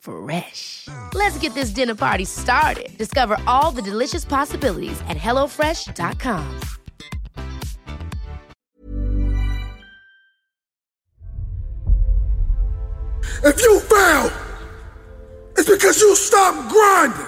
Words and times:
Fresh. 0.00 0.88
Let's 1.14 1.38
get 1.38 1.54
this 1.54 1.70
dinner 1.70 1.94
party 1.94 2.24
started. 2.24 2.96
Discover 2.96 3.38
all 3.46 3.70
the 3.70 3.82
delicious 3.82 4.24
possibilities 4.24 5.00
at 5.08 5.16
hellofresh.com. 5.16 6.60
If 13.42 13.62
you 13.62 13.80
fail, 13.80 14.30
it's 15.56 15.68
because 15.68 16.00
you 16.00 16.14
stop 16.14 16.70
grinding. 16.70 17.26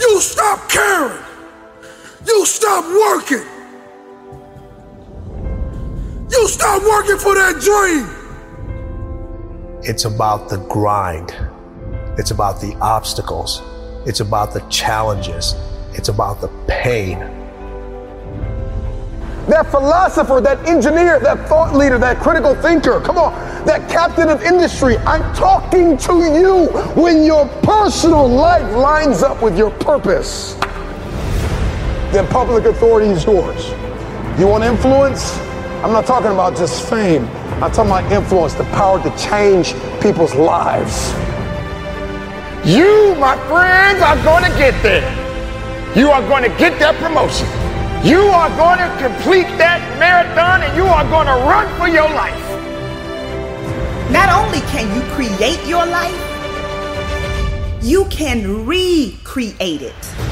You 0.00 0.20
stop 0.20 0.68
caring. 0.68 1.22
You 2.26 2.46
stop 2.46 2.84
working. 2.84 3.46
You 6.30 6.48
stop 6.48 6.82
working 6.82 7.18
for 7.18 7.34
that 7.34 7.60
dream. 7.60 8.17
It's 9.82 10.04
about 10.06 10.48
the 10.48 10.58
grind. 10.58 11.32
It's 12.18 12.32
about 12.32 12.60
the 12.60 12.74
obstacles. 12.80 13.62
It's 14.06 14.18
about 14.18 14.52
the 14.52 14.60
challenges. 14.68 15.54
It's 15.92 16.08
about 16.08 16.40
the 16.40 16.48
pain. 16.66 17.20
That 19.46 19.70
philosopher, 19.70 20.40
that 20.40 20.58
engineer, 20.66 21.20
that 21.20 21.48
thought 21.48 21.74
leader, 21.74 21.96
that 21.98 22.18
critical 22.18 22.56
thinker, 22.56 23.00
come 23.00 23.18
on, 23.18 23.32
that 23.66 23.88
captain 23.88 24.28
of 24.28 24.42
industry, 24.42 24.98
I'm 24.98 25.22
talking 25.34 25.96
to 25.98 26.12
you 26.12 26.66
when 27.00 27.24
your 27.24 27.46
personal 27.62 28.28
life 28.28 28.74
lines 28.74 29.22
up 29.22 29.40
with 29.40 29.56
your 29.56 29.70
purpose. 29.70 30.54
Then 32.12 32.26
public 32.26 32.64
authority 32.64 33.10
is 33.10 33.24
yours. 33.24 33.68
You 34.40 34.48
want 34.48 34.64
influence? 34.64 35.38
I'm 35.84 35.92
not 35.92 36.04
talking 36.04 36.32
about 36.32 36.56
just 36.56 36.88
fame. 36.90 37.28
I'm 37.60 37.72
talking 37.72 37.90
about 37.90 38.12
influence, 38.12 38.54
the 38.54 38.62
power 38.64 39.02
to 39.02 39.10
change 39.18 39.74
people's 40.00 40.32
lives. 40.36 41.10
You, 42.64 43.16
my 43.16 43.36
friends, 43.48 44.00
are 44.00 44.14
going 44.22 44.44
to 44.44 44.56
get 44.56 44.80
there. 44.80 45.02
You 45.96 46.08
are 46.10 46.22
going 46.28 46.44
to 46.44 46.56
get 46.56 46.78
that 46.78 46.94
promotion. 47.02 47.48
You 48.06 48.20
are 48.30 48.48
going 48.50 48.78
to 48.78 48.88
complete 49.02 49.50
that 49.58 49.80
marathon 49.98 50.62
and 50.62 50.76
you 50.76 50.84
are 50.84 51.02
going 51.10 51.26
to 51.26 51.32
run 51.32 51.66
for 51.76 51.88
your 51.88 52.08
life. 52.14 52.38
Not 54.12 54.28
only 54.30 54.60
can 54.70 54.86
you 54.94 55.02
create 55.14 55.58
your 55.66 55.84
life, 55.84 56.14
you 57.82 58.04
can 58.04 58.66
recreate 58.66 59.82
it. 59.82 60.27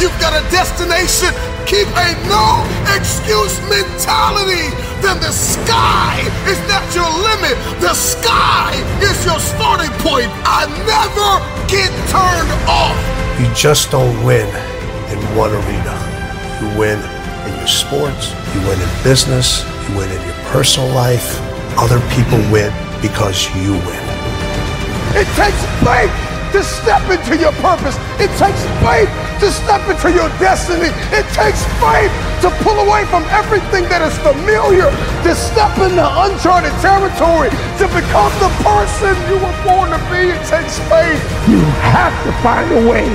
You've 0.00 0.16
got 0.18 0.32
a 0.32 0.40
destination. 0.48 1.28
Keep 1.68 1.86
a 1.92 2.08
no 2.24 2.64
excuse 2.96 3.52
mentality. 3.68 4.72
Then 5.04 5.20
the 5.20 5.30
sky 5.30 6.24
is 6.48 6.56
not 6.72 6.88
your 6.96 7.04
limit. 7.04 7.52
The 7.84 7.92
sky 7.92 8.80
is 9.04 9.12
your 9.28 9.38
starting 9.38 9.92
point. 10.00 10.32
I 10.48 10.64
never 10.88 11.30
get 11.68 11.92
turned 12.08 12.48
off. 12.64 12.96
You 13.38 13.52
just 13.54 13.90
don't 13.90 14.24
win 14.24 14.48
in 15.12 15.20
one 15.36 15.52
arena. 15.52 15.92
You 16.62 16.78
win 16.80 16.98
in 17.44 17.58
your 17.58 17.68
sports, 17.68 18.32
you 18.54 18.60
win 18.62 18.80
in 18.80 19.04
business, 19.04 19.68
you 19.86 19.98
win 19.98 20.10
in 20.10 20.20
your 20.24 20.40
personal 20.48 20.88
life. 20.94 21.38
Other 21.76 22.00
people 22.16 22.38
win 22.50 22.72
because 23.02 23.54
you 23.54 23.72
win. 23.72 24.04
It 25.12 25.28
takes 25.36 25.60
faith 25.84 26.29
to 26.52 26.62
step 26.62 27.02
into 27.10 27.36
your 27.38 27.52
purpose. 27.62 27.96
It 28.18 28.30
takes 28.36 28.62
faith 28.82 29.10
to 29.38 29.50
step 29.50 29.82
into 29.88 30.10
your 30.10 30.28
destiny. 30.42 30.90
It 31.14 31.26
takes 31.32 31.62
faith 31.78 32.10
to 32.42 32.50
pull 32.64 32.78
away 32.82 33.06
from 33.06 33.22
everything 33.30 33.84
that 33.88 34.02
is 34.02 34.16
familiar, 34.20 34.90
to 34.90 35.32
step 35.34 35.72
into 35.78 36.02
uncharted 36.02 36.74
territory, 36.82 37.50
to 37.78 37.86
become 37.94 38.32
the 38.42 38.50
person 38.66 39.14
you 39.30 39.38
were 39.38 39.58
born 39.62 39.94
to 39.94 40.00
be. 40.10 40.34
It 40.34 40.42
takes 40.50 40.78
faith. 40.90 41.20
You 41.46 41.62
have 41.94 42.14
to 42.26 42.32
find 42.42 42.66
a 42.74 42.82
way. 42.88 43.06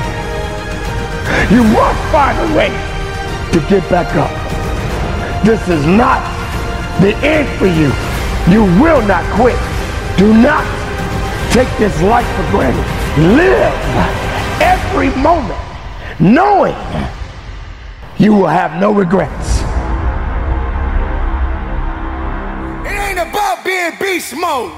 You 1.51 1.63
must 1.75 2.01
find 2.13 2.37
a 2.37 2.49
way 2.55 2.71
to 3.51 3.59
get 3.67 3.83
back 3.89 4.09
up. 4.15 4.31
This 5.43 5.61
is 5.69 5.85
not 5.85 6.23
the 7.01 7.15
end 7.21 7.47
for 7.59 7.67
you. 7.67 7.91
You 8.51 8.63
will 8.81 9.01
not 9.05 9.23
quit. 9.35 9.57
Do 10.17 10.33
not 10.33 10.63
take 11.51 11.69
this 11.77 11.99
life 12.01 12.27
for 12.35 12.49
granted. 12.51 13.04
Live 13.17 13.73
every 14.61 15.07
moment 15.21 15.57
knowing 16.19 16.75
you 18.17 18.33
will 18.33 18.47
have 18.47 18.77
no 18.77 18.91
regrets. 18.91 19.61
It 22.85 22.91
ain't 22.91 23.17
about 23.17 23.63
being 23.63 23.93
beast 24.01 24.35
mode. 24.35 24.73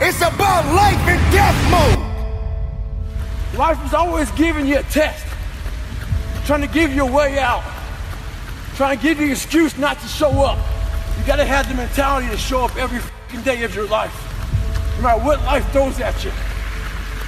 It's 0.00 0.22
about 0.22 0.64
life 0.74 0.96
and 1.06 1.20
death 1.30 1.70
mode. 1.70 3.58
Life 3.58 3.84
is 3.84 3.92
always 3.92 4.30
giving 4.30 4.66
you 4.66 4.78
a 4.78 4.82
test, 4.84 5.26
trying 6.46 6.62
to 6.62 6.68
give 6.68 6.94
you 6.94 7.06
a 7.06 7.12
way 7.12 7.38
out, 7.38 7.62
trying 8.76 8.96
to 8.96 9.02
give 9.02 9.20
you 9.20 9.26
an 9.26 9.32
excuse 9.32 9.76
not 9.76 10.00
to 10.00 10.08
show 10.08 10.30
up. 10.42 10.56
You 11.18 11.26
gotta 11.26 11.44
have 11.44 11.68
the 11.68 11.74
mentality 11.74 12.28
to 12.28 12.38
show 12.38 12.64
up 12.64 12.74
every 12.76 13.00
fucking 13.00 13.42
day 13.42 13.62
of 13.62 13.74
your 13.74 13.88
life, 13.88 14.16
no 14.96 15.02
matter 15.02 15.22
what 15.22 15.42
life 15.42 15.70
throws 15.72 16.00
at 16.00 16.24
you. 16.24 16.32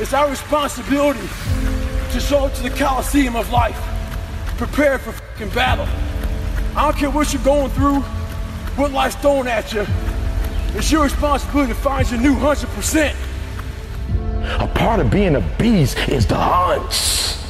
It's 0.01 0.13
our 0.13 0.29
responsibility 0.29 1.21
to 1.21 2.21
show 2.21 2.47
up 2.47 2.55
to 2.55 2.63
the 2.65 2.71
coliseum 2.71 3.37
of 3.37 3.51
life, 3.53 3.81
prepared 4.59 5.01
for 5.01 5.13
fucking 5.13 5.51
battle. 5.51 5.87
I 6.77 6.91
don't 6.91 6.97
care 6.97 7.11
what 7.11 7.33
you're 7.33 7.43
going 7.45 7.71
through, 7.71 8.01
what 8.75 8.91
life's 8.91 9.15
throwing 9.17 9.47
at 9.47 9.73
you. 9.73 9.87
It's 10.77 10.91
your 10.91 11.05
responsibility 11.05 11.73
to 11.73 11.79
find 11.79 12.11
your 12.11 12.21
new 12.21 12.35
100%. 12.35 13.15
A 14.61 14.67
part 14.67 14.99
of 14.99 15.13
being 15.13 15.37
a 15.37 15.41
beast 15.59 15.97
is 16.09 16.27
the 16.27 16.35
hunts. 16.35 17.44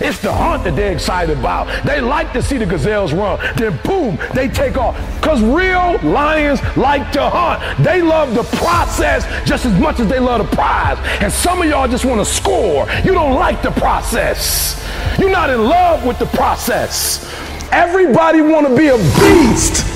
It's 0.00 0.18
the 0.18 0.32
hunt 0.32 0.64
that 0.64 0.76
they're 0.76 0.92
excited 0.92 1.38
about. 1.38 1.84
They 1.84 2.00
like 2.00 2.32
to 2.32 2.42
see 2.42 2.58
the 2.58 2.66
gazelles 2.66 3.12
run. 3.12 3.38
Then 3.56 3.78
boom, 3.84 4.18
they 4.34 4.48
take 4.48 4.76
off. 4.76 4.96
Because 5.20 5.42
real 5.42 5.98
lions 6.02 6.60
like 6.76 7.12
to 7.12 7.28
hunt. 7.28 7.84
They 7.84 8.02
love 8.02 8.34
the 8.34 8.42
process 8.56 9.24
just 9.46 9.64
as 9.66 9.78
much 9.78 10.00
as 10.00 10.08
they 10.08 10.18
love 10.18 10.48
the 10.48 10.56
prize. 10.56 10.98
And 11.20 11.32
some 11.32 11.62
of 11.62 11.68
y'all 11.68 11.88
just 11.88 12.04
want 12.04 12.20
to 12.20 12.24
score. 12.24 12.86
You 13.04 13.12
don't 13.12 13.34
like 13.34 13.62
the 13.62 13.70
process. 13.72 14.82
You're 15.18 15.30
not 15.30 15.50
in 15.50 15.62
love 15.62 16.04
with 16.04 16.18
the 16.18 16.26
process. 16.26 17.30
Everybody 17.72 18.40
want 18.40 18.66
to 18.66 18.76
be 18.76 18.88
a 18.88 18.96
beast 18.96 19.86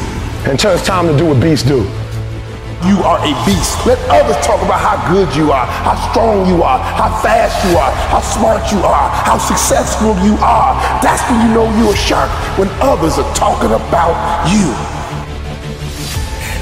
until 0.47 0.73
it's 0.73 0.87
time 0.87 1.07
to 1.07 1.17
do 1.17 1.27
what 1.27 1.41
beasts 1.41 1.67
do. 1.67 1.87
You 2.87 3.03
are 3.03 3.19
a 3.19 3.35
beast. 3.43 3.75
Let 3.83 3.99
others 4.07 4.39
talk 4.47 4.63
about 4.63 4.79
how 4.79 5.03
good 5.11 5.35
you 5.35 5.51
are, 5.51 5.67
how 5.67 5.99
strong 6.15 6.47
you 6.47 6.63
are, 6.63 6.79
how 6.79 7.11
fast 7.19 7.59
you 7.67 7.75
are, 7.75 7.91
how 8.07 8.23
smart 8.23 8.71
you 8.71 8.79
are, 8.87 9.11
how 9.27 9.37
successful 9.37 10.15
you 10.23 10.39
are. 10.39 10.79
That's 11.03 11.19
when 11.27 11.43
you 11.43 11.51
know 11.55 11.67
you're 11.75 11.93
a 11.93 11.97
shark, 11.97 12.31
when 12.55 12.71
others 12.79 13.19
are 13.19 13.27
talking 13.35 13.75
about 13.75 14.15
you. 14.47 14.71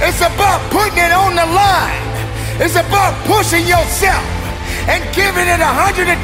It's 0.01 0.25
about 0.25 0.65
putting 0.73 1.05
it 1.05 1.13
on 1.13 1.37
the 1.37 1.45
line. 1.53 2.01
It's 2.65 2.81
about 2.81 3.13
pushing 3.29 3.69
yourself 3.69 4.25
and 4.89 5.05
giving 5.13 5.45
it 5.45 5.61
110% 5.61 6.17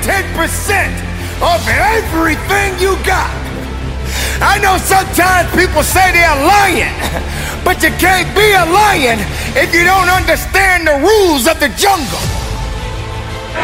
of 1.44 1.60
everything 1.68 2.80
you 2.80 2.96
got. 3.04 3.51
I 4.40 4.58
know 4.58 4.76
sometimes 4.78 5.48
people 5.54 5.82
say 5.82 6.12
they're 6.12 6.28
a 6.28 6.44
lion, 6.44 6.94
but 7.64 7.82
you 7.82 7.90
can't 7.98 8.28
be 8.34 8.52
a 8.52 8.66
lion 8.66 9.18
if 9.54 9.72
you 9.74 9.84
don't 9.84 10.08
understand 10.08 10.86
the 10.86 10.96
rules 10.98 11.46
of 11.46 11.60
the 11.60 11.68
jungle. 11.78 12.41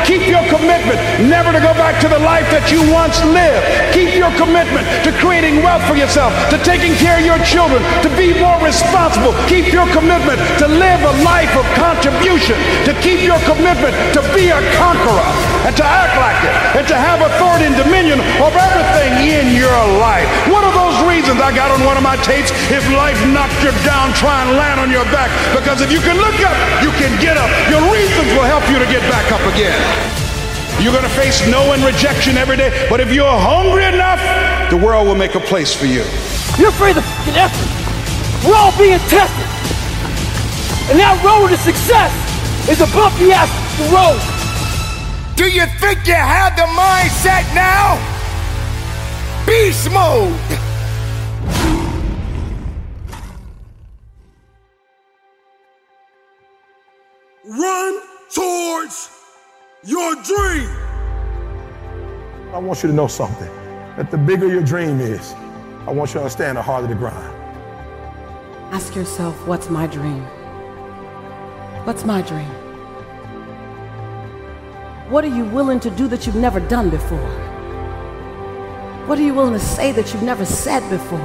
Keep 0.05 0.29
your 0.29 0.45
commitment 0.49 0.99
never 1.29 1.53
to 1.53 1.61
go 1.61 1.73
back 1.77 2.01
to 2.01 2.09
the 2.09 2.19
life 2.19 2.49
that 2.55 2.73
you 2.73 2.81
once 2.89 3.21
lived. 3.29 3.65
Keep 3.93 4.17
your 4.17 4.33
commitment 4.41 4.87
to 5.05 5.11
creating 5.21 5.61
wealth 5.61 5.85
for 5.85 5.97
yourself, 5.99 6.33
to 6.49 6.57
taking 6.65 6.95
care 6.97 7.21
of 7.21 7.27
your 7.27 7.41
children, 7.45 7.83
to 8.01 8.09
be 8.17 8.33
more 8.39 8.57
responsible. 8.65 9.37
Keep 9.51 9.75
your 9.75 9.89
commitment 9.93 10.41
to 10.63 10.67
live 10.67 11.01
a 11.05 11.15
life 11.27 11.53
of 11.59 11.67
contribution, 11.77 12.57
to 12.89 12.93
keep 13.05 13.21
your 13.21 13.41
commitment 13.45 13.93
to 14.17 14.21
be 14.33 14.49
a 14.49 14.61
conqueror 14.81 15.29
and 15.67 15.75
to 15.77 15.85
act 15.85 16.15
like 16.17 16.41
it 16.47 16.55
and 16.81 16.85
to 16.89 16.97
have 16.97 17.21
authority 17.21 17.69
and 17.69 17.77
dominion 17.77 18.21
of 18.41 18.53
everything 18.55 19.13
in 19.29 19.53
your 19.53 19.77
life. 20.01 20.25
One 20.49 20.65
of 20.65 20.73
those 20.73 20.88
reasons 21.19 21.43
I 21.43 21.51
got 21.51 21.75
on 21.75 21.83
one 21.83 21.99
of 21.99 22.07
my 22.07 22.15
tapes, 22.23 22.55
if 22.71 22.87
life 22.95 23.19
knocked 23.35 23.59
you 23.67 23.75
down, 23.83 24.15
try 24.15 24.47
and 24.47 24.55
land 24.55 24.79
on 24.79 24.87
your 24.87 25.03
back. 25.11 25.27
Because 25.51 25.83
if 25.83 25.91
you 25.91 25.99
can 25.99 26.15
look 26.15 26.39
up, 26.47 26.55
you 26.79 26.95
can 26.95 27.11
get 27.19 27.35
up. 27.35 27.51
Your 27.67 27.83
reasons 27.91 28.31
will 28.39 28.47
help 28.47 28.63
you 28.71 28.79
to 28.79 28.87
get 28.87 29.03
back 29.11 29.27
up 29.35 29.43
again. 29.51 29.75
You're 30.79 30.95
going 30.95 31.03
to 31.03 31.17
face 31.19 31.43
no 31.51 31.75
and 31.75 31.83
rejection 31.83 32.39
every 32.39 32.57
day, 32.57 32.71
but 32.87 33.01
if 33.01 33.11
you're 33.11 33.27
hungry 33.27 33.83
enough, 33.83 34.23
the 34.71 34.79
world 34.79 35.11
will 35.11 35.19
make 35.19 35.35
a 35.35 35.43
place 35.43 35.75
for 35.75 35.87
you. 35.91 36.07
You're 36.55 36.71
afraid 36.71 36.95
of 36.95 37.03
fucking 37.03 37.35
effort. 37.35 37.67
We're 38.47 38.55
all 38.55 38.71
being 38.79 39.03
tested. 39.11 39.51
And 40.87 41.03
that 41.03 41.19
road 41.27 41.51
to 41.51 41.59
success 41.59 42.15
is 42.71 42.79
a 42.79 42.87
bumpy 42.95 43.35
ass 43.35 43.51
road. 43.91 44.23
Do 45.35 45.51
you 45.51 45.67
think 45.83 46.07
you 46.07 46.15
have 46.15 46.55
the 46.55 46.71
mindset 46.79 47.43
now? 47.59 47.99
Beast 49.51 49.91
mode. 49.91 50.68
Run 57.49 58.03
towards 58.31 59.11
your 59.83 60.15
dream. 60.17 60.69
I 62.53 62.59
want 62.59 62.83
you 62.83 62.91
to 62.91 62.95
know 62.95 63.07
something. 63.07 63.49
That 63.97 64.11
the 64.11 64.19
bigger 64.19 64.47
your 64.47 64.63
dream 64.63 65.01
is, 65.01 65.33
I 65.87 65.93
want 65.93 66.11
you 66.11 66.15
to 66.15 66.19
understand 66.21 66.59
the 66.59 66.63
harder 66.63 66.89
the 66.89 66.95
grind. 66.95 67.35
Ask 68.71 68.95
yourself, 68.95 69.35
what's 69.47 69.71
my 69.71 69.87
dream? 69.87 70.21
What's 71.87 72.05
my 72.05 72.21
dream? 72.21 72.51
What 75.11 75.25
are 75.25 75.35
you 75.35 75.47
willing 75.47 75.81
to 75.81 75.91
do 75.91 76.07
that 76.09 76.27
you've 76.27 76.37
never 76.37 76.61
done 76.61 76.91
before? 76.91 77.31
What 79.07 79.19
are 79.19 79.23
you 79.23 79.33
willing 79.33 79.55
to 79.55 79.59
say 79.59 79.91
that 79.93 80.13
you've 80.13 80.23
never 80.23 80.45
said 80.45 80.87
before? 80.91 81.19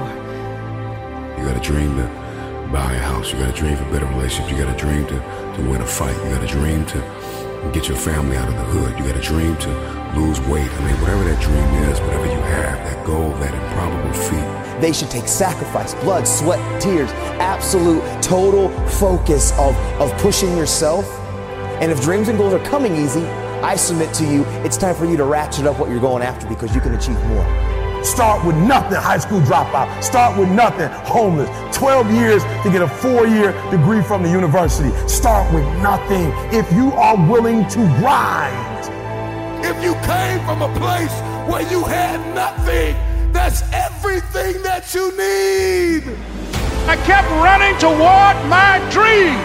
You 1.37 1.49
got 1.49 1.57
a 1.57 1.59
dream 1.61 1.97
to 1.97 2.69
buy 2.71 2.93
a 2.93 2.99
house. 2.99 3.33
You 3.33 3.39
got 3.39 3.49
a 3.53 3.57
dream 3.57 3.75
for 3.75 3.83
better 3.91 4.05
relationships. 4.05 4.51
You 4.51 4.63
got 4.63 4.73
a 4.73 4.77
dream 4.77 5.05
to, 5.07 5.42
to 5.55 5.61
win 5.69 5.81
a 5.81 5.87
fight. 5.87 6.15
You 6.17 6.35
got 6.35 6.43
a 6.43 6.47
dream 6.47 6.85
to 6.87 7.71
get 7.73 7.87
your 7.87 7.97
family 7.97 8.35
out 8.37 8.47
of 8.47 8.55
the 8.55 8.63
hood. 8.63 8.97
You 8.97 9.11
got 9.11 9.17
a 9.17 9.21
dream 9.21 9.55
to 9.57 9.69
lose 10.17 10.39
weight. 10.41 10.69
I 10.69 10.85
mean, 10.85 10.99
whatever 11.01 11.23
that 11.23 11.41
dream 11.41 11.89
is, 11.89 11.99
whatever 12.01 12.25
you 12.25 12.41
have, 12.41 12.77
that 12.83 13.05
goal, 13.05 13.29
that 13.39 13.53
improbable 13.53 14.13
feat. 14.13 14.81
They 14.81 14.91
should 14.91 15.09
take 15.09 15.27
sacrifice, 15.27 15.93
blood, 15.95 16.27
sweat, 16.27 16.81
tears, 16.81 17.11
absolute, 17.39 18.01
total 18.21 18.69
focus 18.87 19.51
of, 19.53 19.75
of 19.99 20.11
pushing 20.19 20.57
yourself. 20.57 21.05
And 21.81 21.91
if 21.91 22.01
dreams 22.01 22.27
and 22.27 22.37
goals 22.37 22.53
are 22.53 22.65
coming 22.65 22.95
easy, 22.95 23.23
I 23.63 23.75
submit 23.75 24.13
to 24.15 24.25
you, 24.25 24.43
it's 24.65 24.77
time 24.77 24.95
for 24.95 25.05
you 25.05 25.15
to 25.17 25.23
ratchet 25.23 25.65
up 25.65 25.79
what 25.79 25.89
you're 25.89 26.01
going 26.01 26.21
after 26.21 26.47
because 26.47 26.75
you 26.75 26.81
can 26.81 26.93
achieve 26.95 27.21
more. 27.25 27.72
Start 28.03 28.45
with 28.45 28.57
nothing, 28.57 28.97
high 28.97 29.17
school 29.17 29.39
dropout. 29.39 30.03
Start 30.03 30.37
with 30.37 30.49
nothing, 30.49 30.89
homeless. 31.07 31.49
12 31.75 32.11
years 32.11 32.43
to 32.63 32.69
get 32.69 32.81
a 32.81 32.87
four 32.87 33.25
year 33.25 33.53
degree 33.71 34.03
from 34.03 34.23
the 34.23 34.29
university. 34.29 34.91
Start 35.07 35.51
with 35.53 35.65
nothing 35.81 36.31
if 36.51 36.69
you 36.73 36.91
are 36.93 37.15
willing 37.31 37.65
to 37.69 37.79
grind. 37.99 38.89
If 39.65 39.81
you 39.81 39.93
came 40.03 40.43
from 40.43 40.61
a 40.61 40.71
place 40.77 41.13
where 41.49 41.63
you 41.71 41.83
had 41.85 42.19
nothing, 42.35 42.95
that's 43.31 43.63
everything 43.71 44.61
that 44.63 44.93
you 44.93 45.09
need. 45.15 46.03
I 46.85 46.97
kept 47.07 47.29
running 47.39 47.79
toward 47.79 48.35
my 48.51 48.83
dream. 48.91 49.39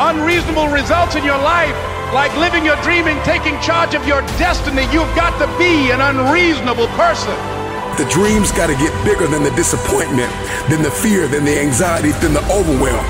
Unreasonable 0.00 0.68
results 0.68 1.14
in 1.14 1.22
your 1.22 1.38
life, 1.38 1.76
like 2.14 2.34
living 2.38 2.64
your 2.64 2.80
dream 2.80 3.06
and 3.06 3.22
taking 3.24 3.60
charge 3.60 3.94
of 3.94 4.06
your 4.08 4.22
destiny, 4.40 4.82
you've 4.90 5.14
got 5.14 5.38
to 5.38 5.46
be 5.58 5.92
an 5.92 6.00
unreasonable 6.00 6.88
person. 6.96 7.53
The 7.96 8.10
dream's 8.10 8.50
got 8.50 8.66
to 8.66 8.74
get 8.74 8.90
bigger 9.04 9.28
than 9.28 9.44
the 9.44 9.54
disappointment, 9.54 10.32
than 10.68 10.82
the 10.82 10.90
fear, 10.90 11.28
than 11.28 11.44
the 11.44 11.56
anxiety, 11.60 12.10
than 12.18 12.34
the 12.34 12.42
overwhelm. 12.50 13.06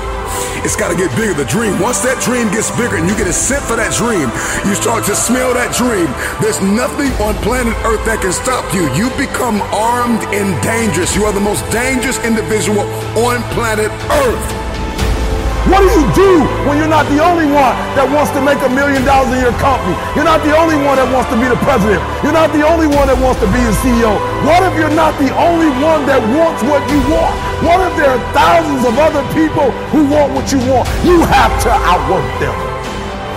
It's 0.61 0.75
got 0.75 0.89
to 0.89 0.97
get 0.97 1.09
bigger. 1.17 1.33
The 1.33 1.45
dream, 1.45 1.79
once 1.79 2.01
that 2.01 2.21
dream 2.21 2.49
gets 2.53 2.69
bigger 2.77 2.97
and 2.97 3.09
you 3.09 3.17
get 3.17 3.25
a 3.25 3.33
scent 3.33 3.63
for 3.65 3.75
that 3.77 3.93
dream, 3.97 4.29
you 4.61 4.75
start 4.77 5.05
to 5.05 5.15
smell 5.15 5.53
that 5.53 5.73
dream. 5.73 6.05
There's 6.37 6.61
nothing 6.61 7.09
on 7.17 7.33
planet 7.41 7.73
Earth 7.81 8.05
that 8.05 8.21
can 8.21 8.33
stop 8.33 8.65
you. 8.73 8.85
You 8.93 9.09
become 9.17 9.61
armed 9.73 10.21
and 10.29 10.53
dangerous. 10.61 11.15
You 11.15 11.25
are 11.25 11.33
the 11.33 11.41
most 11.41 11.65
dangerous 11.73 12.21
individual 12.23 12.85
on 13.17 13.41
planet 13.53 13.89
Earth. 14.25 14.64
What 15.65 15.81
do 15.81 15.89
you 15.89 16.05
do 16.13 16.31
when 16.69 16.77
you're 16.77 16.91
not 16.91 17.09
the 17.09 17.17
only 17.25 17.49
one 17.49 17.73
that 17.97 18.05
wants 18.05 18.29
to 18.37 18.41
make 18.45 18.61
a 18.61 18.69
million 18.69 19.01
dollars 19.01 19.33
in 19.33 19.41
your 19.41 19.57
company? 19.57 19.97
You're 20.13 20.27
not 20.27 20.45
the 20.45 20.53
only 20.53 20.77
one 20.77 21.01
that 21.01 21.09
wants 21.09 21.25
to 21.33 21.37
be 21.41 21.49
the 21.49 21.57
president. 21.65 22.05
You're 22.21 22.37
not 22.37 22.53
the 22.53 22.61
only 22.61 22.85
one 22.85 23.09
that 23.09 23.17
wants 23.17 23.41
to 23.41 23.49
be 23.49 23.57
the 23.65 23.73
CEO. 23.81 24.13
What 24.45 24.61
if 24.61 24.77
you're 24.77 24.93
not 24.93 25.17
the 25.17 25.33
only 25.33 25.73
one 25.81 26.05
that 26.05 26.21
wants 26.37 26.61
what 26.69 26.85
you 26.85 27.01
want? 27.09 27.33
What 27.65 27.81
if 27.81 27.97
there 27.97 28.13
are 28.13 28.21
thousands 28.29 28.85
of 28.85 28.93
other 29.01 29.25
people 29.33 29.73
who 29.89 30.05
want 30.05 30.37
what 30.37 30.53
you 30.53 30.61
want? 30.69 30.85
You 31.01 31.25
have 31.25 31.53
to 31.65 31.73
outwork 31.73 32.29
them. 32.37 32.53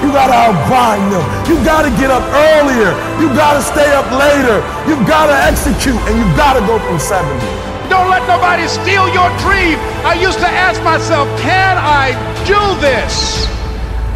You 0.05 0.13
gotta 0.13 0.37
outgrind 0.37 1.09
them. 1.09 1.25
You 1.49 1.57
gotta 1.65 1.89
get 1.97 2.13
up 2.13 2.29
earlier. 2.29 2.93
You 3.25 3.33
gotta 3.33 3.65
stay 3.65 3.89
up 3.97 4.05
later. 4.13 4.61
You 4.85 5.01
gotta 5.09 5.33
execute 5.49 5.97
and 6.05 6.15
you 6.21 6.29
gotta 6.37 6.61
go 6.69 6.77
from 6.77 7.01
70. 7.01 7.68
Don't 7.89 8.11
let 8.11 8.27
nobody 8.29 8.69
steal 8.69 9.09
your 9.09 9.29
dream. 9.39 9.79
I 10.05 10.19
used 10.21 10.39
to 10.39 10.49
ask 10.49 10.83
myself, 10.83 11.29
can 11.41 11.77
I 11.79 12.13
do 12.45 12.81
this? 12.81 13.47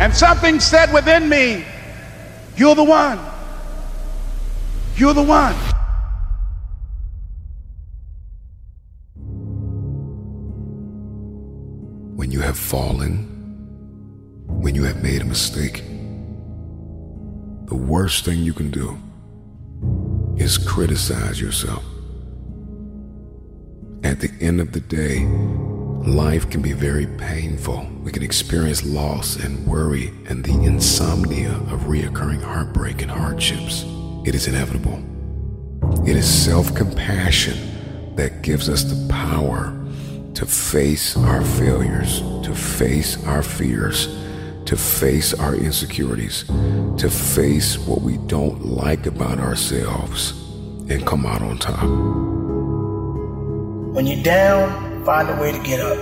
And 0.00 0.14
something 0.14 0.60
said 0.60 0.92
within 0.92 1.28
me, 1.28 1.64
you're 2.56 2.74
the 2.74 2.84
one. 2.84 3.18
You're 4.96 5.14
the 5.14 5.22
one. 5.22 5.54
When 12.16 12.30
you 12.30 12.40
have 12.40 12.58
fallen, 12.58 13.28
when 14.46 14.74
you 14.74 14.84
have 14.84 15.02
made 15.02 15.22
a 15.22 15.24
mistake, 15.24 15.82
the 17.66 17.74
worst 17.74 18.24
thing 18.24 18.40
you 18.40 18.52
can 18.52 18.70
do 18.70 18.98
is 20.36 20.58
criticize 20.58 21.40
yourself. 21.40 21.82
At 24.04 24.18
the 24.18 24.32
end 24.40 24.60
of 24.60 24.72
the 24.72 24.80
day, 24.80 25.24
life 26.06 26.50
can 26.50 26.60
be 26.60 26.72
very 26.72 27.06
painful. 27.06 27.86
We 28.02 28.10
can 28.10 28.22
experience 28.22 28.84
loss 28.84 29.36
and 29.36 29.64
worry 29.66 30.08
and 30.28 30.44
the 30.44 30.52
insomnia 30.64 31.52
of 31.70 31.82
reoccurring 31.82 32.42
heartbreak 32.42 33.00
and 33.02 33.10
hardships. 33.10 33.84
It 34.26 34.34
is 34.34 34.48
inevitable. 34.48 35.00
It 36.06 36.16
is 36.16 36.28
self 36.28 36.74
compassion 36.74 38.16
that 38.16 38.42
gives 38.42 38.68
us 38.68 38.82
the 38.82 39.08
power 39.08 39.78
to 40.34 40.46
face 40.46 41.16
our 41.16 41.44
failures, 41.44 42.20
to 42.42 42.54
face 42.54 43.24
our 43.26 43.42
fears, 43.42 44.08
to 44.66 44.76
face 44.76 45.32
our 45.32 45.54
insecurities, 45.54 46.44
to 46.98 47.08
face 47.08 47.78
what 47.78 48.02
we 48.02 48.16
don't 48.26 48.66
like 48.66 49.06
about 49.06 49.38
ourselves, 49.38 50.32
and 50.90 51.06
come 51.06 51.24
out 51.24 51.42
on 51.42 51.58
top. 51.58 52.41
When 53.92 54.06
you're 54.06 54.22
down, 54.22 55.04
find 55.04 55.28
a 55.28 55.36
way 55.38 55.52
to 55.52 55.58
get 55.58 55.78
up. 55.78 55.98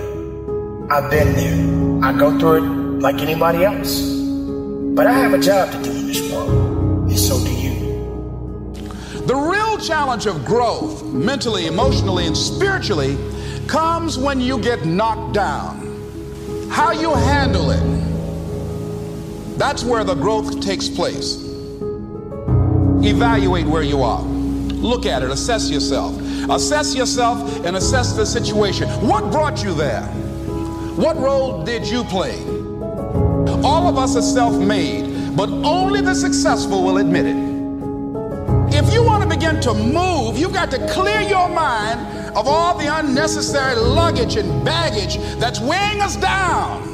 I've 0.89 1.11
been 1.11 1.33
there. 1.33 2.05
I 2.05 2.17
go 2.17 2.39
through 2.39 2.63
it 2.63 3.01
like 3.01 3.15
anybody 3.15 3.65
else. 3.65 3.99
But 4.95 5.07
I 5.07 5.11
have 5.11 5.33
a 5.33 5.37
job 5.37 5.73
to 5.73 5.83
do 5.83 5.91
in 5.91 6.07
this 6.07 6.31
world, 6.31 7.09
and 7.09 7.19
so 7.19 7.37
do 7.43 7.51
you. 7.51 7.73
The 9.25 9.35
real 9.35 9.77
challenge 9.77 10.25
of 10.25 10.45
growth, 10.45 11.03
mentally, 11.03 11.65
emotionally, 11.67 12.27
and 12.27 12.37
spiritually, 12.37 13.17
comes 13.67 14.17
when 14.17 14.39
you 14.39 14.57
get 14.59 14.85
knocked 14.85 15.33
down. 15.33 16.69
How 16.71 16.93
you 16.93 17.13
handle 17.13 17.71
it, 17.71 19.57
that's 19.57 19.83
where 19.83 20.05
the 20.05 20.15
growth 20.15 20.61
takes 20.61 20.87
place. 20.87 21.43
Evaluate 23.03 23.67
where 23.67 23.83
you 23.83 24.01
are. 24.01 24.40
Look 24.81 25.05
at 25.05 25.21
it, 25.21 25.29
assess 25.29 25.69
yourself. 25.69 26.19
Assess 26.49 26.95
yourself 26.95 27.65
and 27.65 27.75
assess 27.75 28.13
the 28.13 28.25
situation. 28.25 28.89
What 29.07 29.31
brought 29.31 29.63
you 29.63 29.73
there? 29.73 30.03
What 30.97 31.17
role 31.17 31.63
did 31.63 31.87
you 31.87 32.03
play? 32.03 32.43
All 33.63 33.87
of 33.87 33.97
us 33.97 34.15
are 34.15 34.21
self 34.21 34.55
made, 34.55 35.35
but 35.37 35.49
only 35.49 36.01
the 36.01 36.15
successful 36.15 36.83
will 36.83 36.97
admit 36.97 37.27
it. 37.27 37.51
If 38.73 38.91
you 38.91 39.03
want 39.03 39.21
to 39.23 39.29
begin 39.29 39.61
to 39.61 39.73
move, 39.73 40.37
you've 40.37 40.53
got 40.53 40.71
to 40.71 40.87
clear 40.87 41.21
your 41.21 41.47
mind 41.47 42.35
of 42.35 42.47
all 42.47 42.77
the 42.77 42.87
unnecessary 42.87 43.75
luggage 43.75 44.35
and 44.35 44.65
baggage 44.65 45.17
that's 45.37 45.59
weighing 45.59 46.01
us 46.01 46.15
down. 46.15 46.90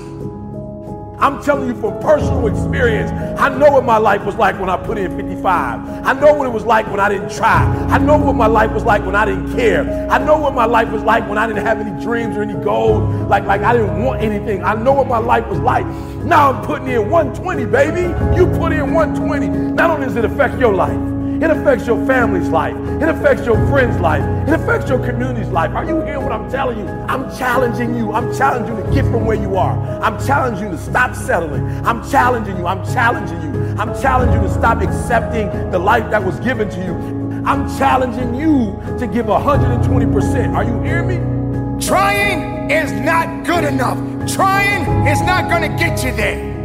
I'm 1.20 1.42
telling 1.44 1.68
you 1.68 1.74
from 1.74 2.00
personal 2.00 2.46
experience, 2.46 3.10
I 3.40 3.50
know 3.50 3.72
what 3.72 3.84
my 3.84 3.98
life 3.98 4.24
was 4.24 4.36
like 4.36 4.60
when 4.60 4.70
I 4.70 4.78
put 4.78 5.00
in 5.00 5.18
55. 5.18 6.06
I 6.06 6.14
know 6.14 6.34
what 6.36 6.46
it 6.46 6.54
was 6.54 6.64
like 6.64 6.86
when 6.92 7.00
I 7.00 7.10
didn't 7.10 7.36
try. 7.36 7.66
I 7.90 7.98
know 7.98 8.20
what 8.20 8.36
my 8.36 8.46
life 8.46 8.72
was 8.72 8.84
like 8.84 9.04
when 9.04 9.16
I 9.16 9.26
didn't 9.26 9.56
care. 9.56 10.08
I 10.12 10.20
know 10.20 10.38
what 10.38 10.54
my 10.54 10.66
life 10.66 10.92
was 10.92 11.02
like 11.02 11.28
when 11.28 11.40
I 11.40 11.48
didn't 11.48 11.66
have 11.66 11.80
any 11.80 12.04
dreams 12.04 12.38
or 12.38 12.44
any 12.44 12.54
goals. 12.54 13.02
Like, 13.28 13.46
like 13.46 13.62
I 13.62 13.74
didn't 13.74 14.04
want 14.04 14.22
anything. 14.22 14.64
I 14.64 14.76
know 14.76 14.94
what 14.94 15.08
my 15.08 15.18
life 15.18 15.48
was 15.48 15.60
like. 15.60 15.88
Now 16.24 16.52
I'm 16.52 16.64
putting 16.64 16.88
in 16.88 17.10
120, 17.10 17.66
baby. 17.66 18.02
You 18.38 18.46
put 18.58 18.72
in 18.72 18.94
120. 18.94 19.48
Not 19.74 19.90
only 19.90 20.06
does 20.06 20.18
it 20.18 20.26
affect 20.26 20.60
your 20.60 20.74
life, 20.74 21.17
it 21.42 21.52
affects 21.52 21.86
your 21.86 22.04
family's 22.08 22.50
life. 22.50 22.76
It 22.76 23.08
affects 23.08 23.46
your 23.46 23.56
friend's 23.68 24.00
life. 24.00 24.24
It 24.48 24.54
affects 24.54 24.90
your 24.90 24.98
community's 25.06 25.50
life. 25.50 25.72
Are 25.72 25.86
you 25.86 26.02
hearing 26.02 26.24
what 26.24 26.32
I'm 26.32 26.50
telling 26.50 26.80
you? 26.80 26.88
I'm 26.88 27.30
challenging 27.38 27.96
you. 27.96 28.12
I'm 28.12 28.36
challenging 28.36 28.76
you 28.76 28.84
to 28.84 28.92
get 28.92 29.04
from 29.06 29.26
where 29.26 29.38
you 29.38 29.56
are. 29.56 29.78
I'm 30.02 30.18
challenging 30.26 30.66
you 30.66 30.72
to 30.72 30.78
stop 30.78 31.16
settling. 31.16 31.64
I'm 31.86 32.08
challenging 32.10 32.58
you. 32.58 32.66
I'm 32.66 32.84
challenging 32.86 33.42
you. 33.42 33.76
I'm 33.78 33.94
challenging 34.02 34.42
you 34.42 34.48
to 34.48 34.54
stop 34.54 34.82
accepting 34.82 35.50
the 35.70 35.78
life 35.78 36.10
that 36.10 36.24
was 36.24 36.40
given 36.40 36.70
to 36.70 36.84
you. 36.84 37.18
I'm 37.46 37.68
challenging 37.78 38.34
you 38.34 38.82
to 38.98 39.08
give 39.08 39.28
120%. 39.28 40.56
Are 40.56 40.64
you 40.64 40.82
hearing 40.82 41.08
me? 41.08 41.86
Trying 41.86 42.72
is 42.72 42.92
not 42.92 43.46
good 43.46 43.64
enough. 43.64 43.98
Trying 44.28 45.08
is 45.08 45.22
not 45.22 45.50
going 45.50 45.62
to 45.62 45.78
get 45.78 46.04
you 46.04 46.12
there. 46.16 46.57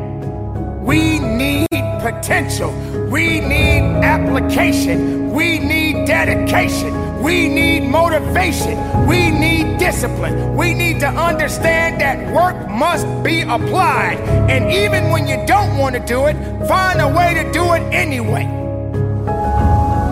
We 0.83 1.21
need 1.21 1.69
potential. 2.01 2.73
We 3.09 3.41
need 3.41 3.83
application. 4.03 5.31
We 5.33 5.61
need 5.61 6.07
dedication. 6.07 7.23
We 7.23 7.49
need 7.49 7.89
motivation. 7.89 9.07
We 9.07 9.31
need 9.31 9.79
discipline. 9.79 10.57
We 10.57 10.75
need 10.75 10.99
to 11.01 11.07
understand 11.07 12.01
that 12.01 12.35
work 12.35 12.69
must 12.69 13.07
be 13.23 13.43
applied. 13.43 14.19
And 14.51 14.73
even 14.73 15.11
when 15.11 15.29
you 15.29 15.47
don't 15.47 15.79
want 15.79 15.95
to 15.95 16.01
do 16.01 16.27
it, 16.27 16.35
find 16.67 17.01
a 17.01 17.09
way 17.09 17.35
to 17.35 17.53
do 17.53 17.73
it 17.75 17.83
anyway. 17.95 18.45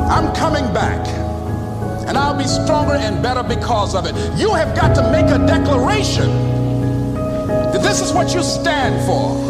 I'm 0.09 0.33
coming 0.37 0.73
back. 0.73 1.05
And 2.07 2.17
I'll 2.17 2.39
be 2.39 2.47
stronger 2.47 2.95
and 2.95 3.21
better 3.21 3.43
because 3.43 3.97
of 3.97 4.07
it. 4.07 4.15
You 4.39 4.55
have 4.55 4.77
got 4.77 4.95
to 4.95 5.11
make 5.11 5.27
a 5.27 5.45
declaration 5.47 6.29
that 7.47 7.83
this 7.83 8.01
is 8.01 8.13
what 8.13 8.33
you 8.33 8.43
stand 8.45 9.05
for. 9.05 9.50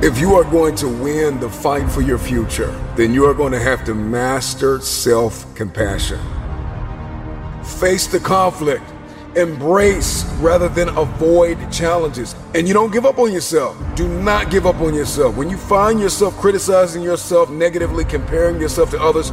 If 0.00 0.20
you 0.20 0.36
are 0.36 0.44
going 0.44 0.76
to 0.76 0.86
win 0.86 1.40
the 1.40 1.50
fight 1.50 1.90
for 1.90 2.02
your 2.02 2.18
future, 2.18 2.70
then 2.94 3.12
you 3.12 3.24
are 3.24 3.34
going 3.34 3.50
to 3.50 3.58
have 3.58 3.84
to 3.86 3.94
master 3.94 4.78
self 4.80 5.52
compassion. 5.56 6.20
Face 7.64 8.06
the 8.06 8.20
conflict, 8.20 8.84
embrace 9.34 10.24
rather 10.38 10.68
than 10.68 10.88
avoid 10.90 11.72
challenges. 11.72 12.36
And 12.54 12.68
you 12.68 12.74
don't 12.74 12.92
give 12.92 13.06
up 13.06 13.18
on 13.18 13.32
yourself. 13.32 13.76
Do 13.96 14.06
not 14.06 14.52
give 14.52 14.66
up 14.66 14.76
on 14.76 14.94
yourself. 14.94 15.36
When 15.36 15.50
you 15.50 15.56
find 15.56 15.98
yourself 15.98 16.36
criticizing 16.36 17.02
yourself 17.02 17.50
negatively, 17.50 18.04
comparing 18.04 18.60
yourself 18.60 18.92
to 18.92 19.02
others, 19.02 19.32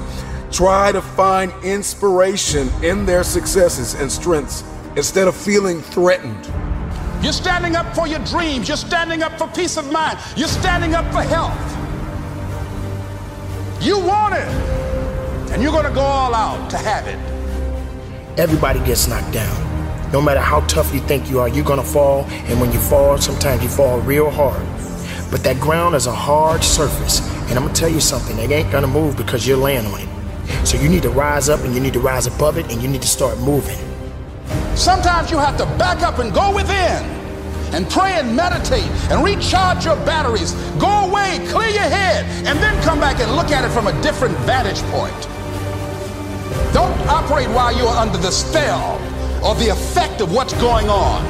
try 0.52 0.92
to 0.92 1.02
find 1.04 1.54
inspiration 1.64 2.72
in 2.82 3.06
their 3.06 3.24
successes 3.24 3.94
and 3.94 4.12
strengths 4.12 4.64
instead 4.96 5.28
of 5.28 5.36
feeling 5.36 5.80
threatened. 5.80 6.52
You're 7.22 7.34
standing 7.34 7.76
up 7.76 7.96
for 7.96 8.08
your 8.08 8.20
dreams. 8.20 8.68
You're 8.68 8.78
standing 8.78 9.24
up 9.24 9.38
for 9.38 9.48
peace 9.48 9.78
of 9.78 9.92
mind. 9.92 10.20
You're 10.36 10.48
standing 10.48 10.94
up 10.94 11.06
for 11.12 11.22
health. 11.22 11.56
You 13.82 14.00
want 14.00 14.36
it. 14.36 14.48
And 15.52 15.62
you're 15.62 15.72
going 15.72 15.86
to 15.86 15.94
go 15.94 16.02
all 16.02 16.34
out 16.34 16.70
to 16.72 16.78
have 16.78 17.08
it. 17.08 17.20
Everybody 18.40 18.80
gets 18.80 19.08
knocked 19.08 19.32
down. 19.32 20.12
No 20.12 20.22
matter 20.22 20.40
how 20.40 20.62
tough 20.62 20.94
you 20.94 21.00
think 21.02 21.30
you 21.30 21.40
are, 21.40 21.48
you're 21.48 21.66
going 21.66 21.80
to 21.80 21.86
fall. 21.86 22.26
And 22.48 22.60
when 22.60 22.72
you 22.72 22.80
fall, 22.80 23.18
sometimes 23.18 23.64
you 23.64 23.70
fall 23.70 24.00
real 24.02 24.30
hard. 24.30 24.66
But 25.32 25.44
that 25.44 25.60
ground 25.60 25.96
is 25.96 26.08
a 26.08 26.14
hard 26.14 26.64
surface. 26.64 27.22
And 27.50 27.58
I'm 27.58 27.64
going 27.64 27.74
to 27.74 27.80
tell 27.80 27.90
you 27.90 28.00
something, 28.00 28.38
it 28.40 28.52
ain't 28.52 28.72
going 28.72 28.84
to 28.84 28.88
move 28.88 29.18
because 29.18 29.48
you're 29.48 29.58
laying 29.58 29.86
on 29.86 30.02
it. 30.02 30.68
So 30.68 30.78
you 30.78 30.90
need 30.90 31.04
to 31.04 31.10
rise 31.10 31.48
up 31.50 31.62
and 31.62 31.74
you 31.74 31.80
need 31.80 31.94
to 31.94 32.00
rise 32.00 32.28
above 32.28 32.58
it 32.58 32.72
and 32.72 32.82
you 32.82 32.88
need 32.88 33.02
to 33.02 33.08
start 33.08 33.38
moving. 33.40 33.78
Sometimes 34.76 35.32
you 35.32 35.38
have 35.38 35.58
to 35.58 35.66
back 35.78 36.04
up 36.04 36.20
and 36.20 36.34
go 36.34 36.54
within 36.54 37.02
and 37.74 37.90
pray 37.90 38.14
and 38.14 38.36
meditate 38.36 38.84
and 39.10 39.24
recharge 39.24 39.86
your 39.86 39.96
batteries. 40.06 40.52
Go 40.80 41.08
away, 41.08 41.40
clear 41.50 41.70
your 41.70 41.90
head, 41.90 42.26
and 42.46 42.60
then 42.60 42.82
come 42.84 43.00
back 43.00 43.20
and 43.22 43.36
look 43.36 43.52
at 43.52 43.64
it 43.64 43.70
from 43.70 43.88
a 43.88 44.02
different 44.02 44.36
vantage 44.40 44.82
point. 44.92 45.16
Don't 46.74 46.96
operate 47.08 47.48
while 47.50 47.76
you're 47.76 47.88
under 47.88 48.18
the 48.18 48.32
spell 48.32 49.00
or 49.44 49.56
the 49.56 49.70
effect 49.70 50.20
of 50.20 50.34
what's 50.34 50.54
going 50.56 50.90
on. 50.90 51.24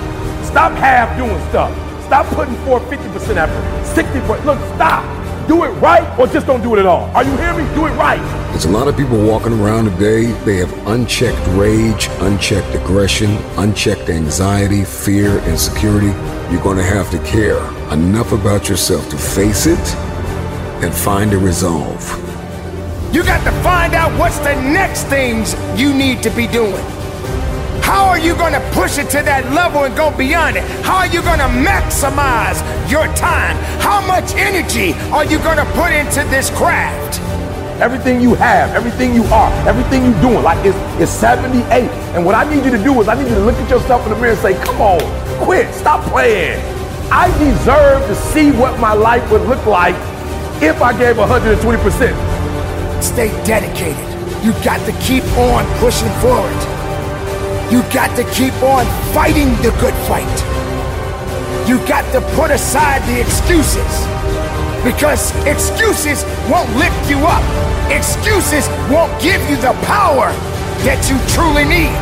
Stop 0.44 0.72
half 0.74 1.16
doing 1.16 1.40
stuff. 1.50 1.72
Stop 2.06 2.26
putting 2.36 2.56
forth 2.66 2.84
50% 2.84 3.38
effort, 3.38 4.04
60%. 4.04 4.46
Look, 4.46 4.60
stop. 4.76 5.06
Do 5.48 5.64
it 5.64 5.70
right 5.82 6.20
or 6.20 6.26
just 6.26 6.48
don't 6.48 6.64
do 6.64 6.76
it 6.76 6.80
at 6.80 6.88
all. 6.88 7.10
Are 7.16 7.24
you 7.24 7.36
hearing 7.38 7.68
me? 7.68 7.76
Do 7.76 7.86
it 7.86 7.92
right. 7.92 8.22
There's 8.50 8.66
a 8.66 8.72
lot 8.72 8.88
of 8.88 8.96
people 8.96 9.18
walking 9.22 9.54
around 9.60 9.86
today. 9.86 10.32
They 10.44 10.58
have 10.58 10.72
unchecked 10.88 11.46
rage, 11.50 12.08
unchecked 12.20 12.74
aggression, 12.76 13.32
unchecked 13.58 14.10
anxiety, 14.10 14.84
fear, 14.84 15.40
insecurity. 15.44 16.14
You're 16.52 16.64
going 16.64 16.78
to 16.78 16.84
have 16.84 17.12
to 17.12 17.20
care 17.20 17.60
enough 17.92 18.32
about 18.32 18.70
yourself 18.70 19.10
to 19.10 19.18
face 19.18 19.66
it 19.66 19.96
and 20.84 20.94
find 20.94 21.34
a 21.34 21.38
resolve. 21.38 22.02
You 23.14 23.24
got 23.24 23.44
to 23.46 23.52
find 23.64 23.94
out 23.94 24.18
what's 24.20 24.40
the 24.40 24.56
next 24.56 25.04
things 25.04 25.56
you 25.80 25.94
need 25.94 26.24
to 26.24 26.30
be 26.30 26.48
doing. 26.48 26.84
How 27.82 28.06
are 28.06 28.20
you 28.20 28.36
going 28.36 28.54
to 28.54 28.60
push 28.74 28.98
it 28.98 29.10
to 29.12 29.22
that 29.22 29.46
level 29.54 29.84
and 29.84 29.96
go 29.96 30.10
beyond 30.18 30.58
it? 30.58 30.64
How 30.82 30.98
are 30.98 31.08
you 31.08 31.22
going 31.22 31.40
to 31.40 31.46
maximize 31.46 32.60
your 32.90 33.06
time? 33.16 33.56
How 33.80 34.06
much 34.06 34.34
energy 34.36 34.94
are 35.14 35.24
you 35.24 35.38
going 35.40 35.58
to 35.58 35.66
put 35.74 35.92
into 35.92 36.28
this 36.34 36.50
craft? 36.50 37.22
Everything 37.82 38.22
you 38.22 38.36
have, 38.36 38.74
everything 38.74 39.14
you 39.14 39.24
are, 39.26 39.52
everything 39.68 40.06
you're 40.06 40.22
doing, 40.22 40.42
like 40.44 40.66
it's, 40.66 40.78
it's 41.02 41.12
78. 41.12 41.90
And 42.16 42.26
what 42.26 42.34
I 42.34 42.50
need 42.50 42.64
you 42.64 42.72
to 42.72 42.82
do 42.82 43.02
is 43.02 43.10
I 43.10 43.16
need 43.16 43.28
you 43.28 43.36
to 43.36 43.42
look 43.42 43.56
at 43.56 43.70
yourself 43.70 44.04
in 44.06 44.14
the 44.14 44.16
mirror 44.16 44.32
and 44.32 44.40
say, 44.40 44.54
come 44.64 44.80
on, 44.80 45.02
quit, 45.44 45.74
stop 45.76 46.02
playing. 46.10 46.58
I 47.12 47.28
deserve 47.38 48.08
to 48.08 48.16
see 48.16 48.52
what 48.52 48.80
my 48.80 48.94
life 48.94 49.30
would 49.30 49.42
look 49.42 49.66
like 49.66 49.96
if 50.64 50.82
I 50.82 50.98
gave 50.98 51.18
120%. 51.18 53.04
Stay 53.04 53.28
dedicated. 53.44 54.08
You 54.42 54.54
got 54.64 54.80
to 54.86 54.94
keep 55.04 55.26
on 55.36 55.66
pushing 55.80 56.10
forward. 56.24 56.56
You 57.70 57.82
got 57.92 58.16
to 58.16 58.24
keep 58.32 58.54
on 58.64 58.86
fighting 59.14 59.50
the 59.62 59.76
good 59.82 59.94
fight. 60.08 60.32
You 61.68 61.78
got 61.88 62.10
to 62.14 62.22
put 62.36 62.52
aside 62.52 63.02
the 63.10 63.20
excuses 63.20 64.15
because 64.86 65.34
excuses 65.50 66.24
won't 66.46 66.70
lift 66.78 67.10
you 67.10 67.18
up. 67.26 67.42
Excuses 67.90 68.70
won't 68.94 69.12
give 69.20 69.42
you 69.50 69.58
the 69.58 69.74
power 69.90 70.30
that 70.86 71.02
you 71.10 71.18
truly 71.34 71.66
need. 71.66 71.98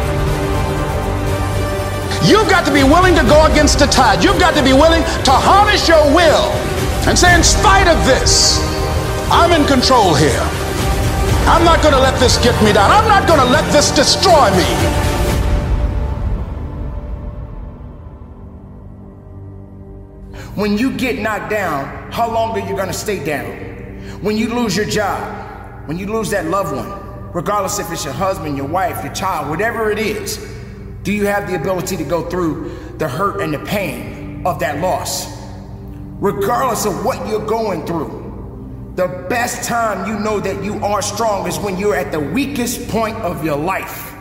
You've 2.27 2.51
got 2.51 2.67
to 2.67 2.73
be 2.75 2.83
willing 2.83 3.15
to 3.15 3.23
go 3.23 3.47
against 3.47 3.79
the 3.79 3.87
tide. 3.87 4.23
You've 4.23 4.39
got 4.39 4.53
to 4.55 4.63
be 4.63 4.75
willing 4.75 5.03
to 5.23 5.31
harness 5.31 5.87
your 5.87 6.03
will 6.11 6.51
and 7.07 7.17
say, 7.17 7.33
in 7.35 7.43
spite 7.43 7.87
of 7.87 7.99
this, 8.05 8.59
I'm 9.31 9.51
in 9.55 9.67
control 9.67 10.13
here. 10.13 10.43
I'm 11.47 11.63
not 11.63 11.81
going 11.81 11.95
to 11.95 11.99
let 11.99 12.19
this 12.19 12.37
get 12.43 12.55
me 12.63 12.71
down. 12.71 12.91
I'm 12.91 13.07
not 13.07 13.27
going 13.27 13.39
to 13.39 13.47
let 13.47 13.63
this 13.71 13.91
destroy 13.91 14.51
me. 14.55 15.12
When 20.55 20.77
you 20.77 20.95
get 20.95 21.17
knocked 21.17 21.49
down, 21.49 22.11
how 22.11 22.31
long 22.31 22.51
are 22.51 22.69
you 22.69 22.75
to 22.75 22.93
stay 22.93 23.23
down? 23.23 24.21
When 24.21 24.37
you 24.37 24.53
lose 24.53 24.77
your 24.77 24.85
job, 24.85 25.87
when 25.87 25.97
you 25.97 26.05
lose 26.05 26.29
that 26.29 26.45
loved 26.45 26.75
one, 26.75 27.31
regardless 27.33 27.79
if 27.79 27.91
it's 27.91 28.05
your 28.05 28.13
husband, 28.13 28.55
your 28.55 28.67
wife, 28.67 29.03
your 29.03 29.13
child, 29.13 29.49
whatever 29.49 29.89
it 29.89 29.97
is, 29.97 30.37
do 31.01 31.11
you 31.11 31.25
have 31.25 31.49
the 31.49 31.55
ability 31.55 31.97
to 31.97 32.03
go 32.03 32.29
through 32.29 32.77
the 32.99 33.09
hurt 33.09 33.41
and 33.41 33.51
the 33.51 33.65
pain 33.65 34.45
of 34.45 34.59
that 34.59 34.79
loss? 34.79 35.25
Regardless 36.19 36.85
of 36.85 37.03
what 37.03 37.27
you're 37.27 37.45
going 37.47 37.85
through, 37.87 38.93
the 38.95 39.07
best 39.27 39.67
time 39.67 40.07
you 40.07 40.19
know 40.19 40.39
that 40.39 40.63
you 40.63 40.75
are 40.85 41.01
strong 41.01 41.47
is 41.47 41.57
when 41.57 41.79
you're 41.79 41.95
at 41.95 42.11
the 42.11 42.19
weakest 42.19 42.87
point 42.89 43.17
of 43.17 43.43
your 43.43 43.57
life. 43.57 44.13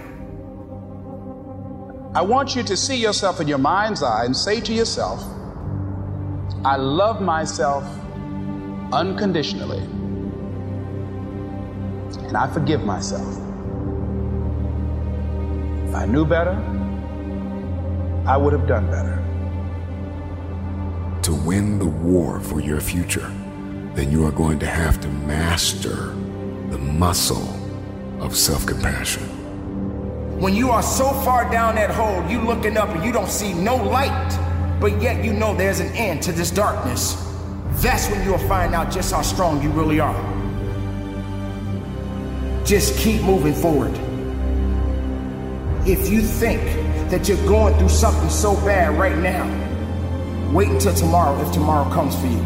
I 2.14 2.22
want 2.22 2.56
you 2.56 2.62
to 2.62 2.76
see 2.76 2.96
yourself 2.96 3.38
in 3.38 3.48
your 3.48 3.58
mind's 3.58 4.02
eye 4.02 4.24
and 4.24 4.34
say 4.34 4.62
to 4.62 4.72
yourself, 4.72 5.22
I 6.64 6.76
love 6.76 7.20
myself 7.20 7.82
unconditionally, 8.92 9.80
and 12.18 12.36
I 12.36 12.46
forgive 12.52 12.84
myself. 12.84 13.36
If 15.88 15.92
I 15.92 16.06
knew 16.06 16.24
better, 16.24 16.52
I 18.28 18.36
would 18.36 18.52
have 18.52 18.68
done 18.68 18.86
better. 18.86 19.18
To 21.22 21.34
win 21.34 21.80
the 21.80 21.86
war 21.86 22.38
for 22.38 22.60
your 22.60 22.80
future, 22.80 23.28
then 23.94 24.12
you 24.12 24.24
are 24.24 24.30
going 24.30 24.60
to 24.60 24.66
have 24.66 25.00
to 25.00 25.08
master 25.08 26.14
the 26.70 26.78
muscle 26.78 27.58
of 28.20 28.36
self 28.36 28.66
compassion. 28.66 29.24
When 30.40 30.54
you 30.54 30.70
are 30.70 30.82
so 30.82 31.12
far 31.24 31.50
down 31.50 31.74
that 31.74 31.90
hole, 31.90 32.24
you 32.30 32.40
looking 32.40 32.76
up 32.76 32.88
and 32.90 33.04
you 33.04 33.10
don't 33.10 33.28
see 33.30 33.52
no 33.52 33.74
light, 33.74 34.51
but 34.82 35.00
yet 35.00 35.24
you 35.24 35.32
know 35.32 35.54
there's 35.54 35.78
an 35.78 35.86
end 35.94 36.20
to 36.20 36.32
this 36.32 36.50
darkness. 36.50 37.14
That's 37.74 38.10
when 38.10 38.24
you'll 38.24 38.36
find 38.48 38.74
out 38.74 38.90
just 38.90 39.12
how 39.12 39.22
strong 39.22 39.62
you 39.62 39.70
really 39.70 40.00
are. 40.00 40.16
Just 42.64 42.98
keep 42.98 43.22
moving 43.22 43.54
forward. 43.54 43.92
If 45.86 46.10
you 46.10 46.20
think 46.20 46.60
that 47.10 47.28
you're 47.28 47.46
going 47.46 47.78
through 47.78 47.90
something 47.90 48.28
so 48.28 48.56
bad 48.56 48.98
right 48.98 49.16
now, 49.16 49.46
wait 50.52 50.68
until 50.68 50.94
tomorrow 50.94 51.40
if 51.40 51.52
tomorrow 51.52 51.88
comes 51.94 52.18
for 52.20 52.26
you. 52.26 52.42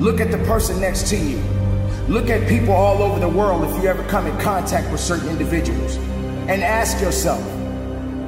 Look 0.00 0.22
at 0.22 0.30
the 0.30 0.38
person 0.46 0.80
next 0.80 1.06
to 1.08 1.18
you. 1.18 1.36
Look 2.08 2.30
at 2.30 2.48
people 2.48 2.72
all 2.72 3.02
over 3.02 3.20
the 3.20 3.28
world 3.28 3.64
if 3.64 3.82
you 3.82 3.90
ever 3.90 4.02
come 4.04 4.26
in 4.26 4.38
contact 4.40 4.90
with 4.90 5.00
certain 5.00 5.28
individuals 5.28 5.96
and 6.48 6.62
ask 6.62 6.98
yourself, 7.02 7.42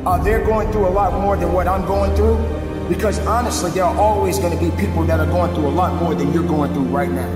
are 0.06 0.22
they 0.22 0.32
going 0.44 0.70
through 0.72 0.88
a 0.88 0.90
lot 0.90 1.18
more 1.18 1.38
than 1.38 1.54
what 1.54 1.66
I'm 1.66 1.86
going 1.86 2.14
through? 2.16 2.53
Because 2.88 3.18
honestly, 3.20 3.70
there 3.70 3.84
are 3.84 3.96
always 3.96 4.38
going 4.38 4.56
to 4.56 4.62
be 4.62 4.70
people 4.76 5.04
that 5.04 5.18
are 5.18 5.26
going 5.26 5.54
through 5.54 5.68
a 5.68 5.70
lot 5.70 5.94
more 6.02 6.14
than 6.14 6.32
you're 6.32 6.46
going 6.46 6.72
through 6.74 6.84
right 6.84 7.10
now. 7.10 7.30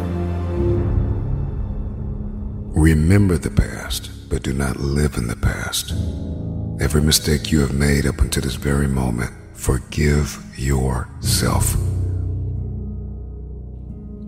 Remember 2.78 3.38
the 3.38 3.50
past, 3.50 4.10
but 4.28 4.42
do 4.42 4.52
not 4.52 4.76
live 4.76 5.16
in 5.16 5.26
the 5.26 5.36
past. 5.36 5.92
Every 6.80 7.02
mistake 7.02 7.50
you 7.50 7.60
have 7.60 7.72
made 7.72 8.06
up 8.06 8.20
until 8.20 8.42
this 8.42 8.56
very 8.56 8.86
moment, 8.86 9.32
forgive 9.54 10.38
yourself. 10.56 11.76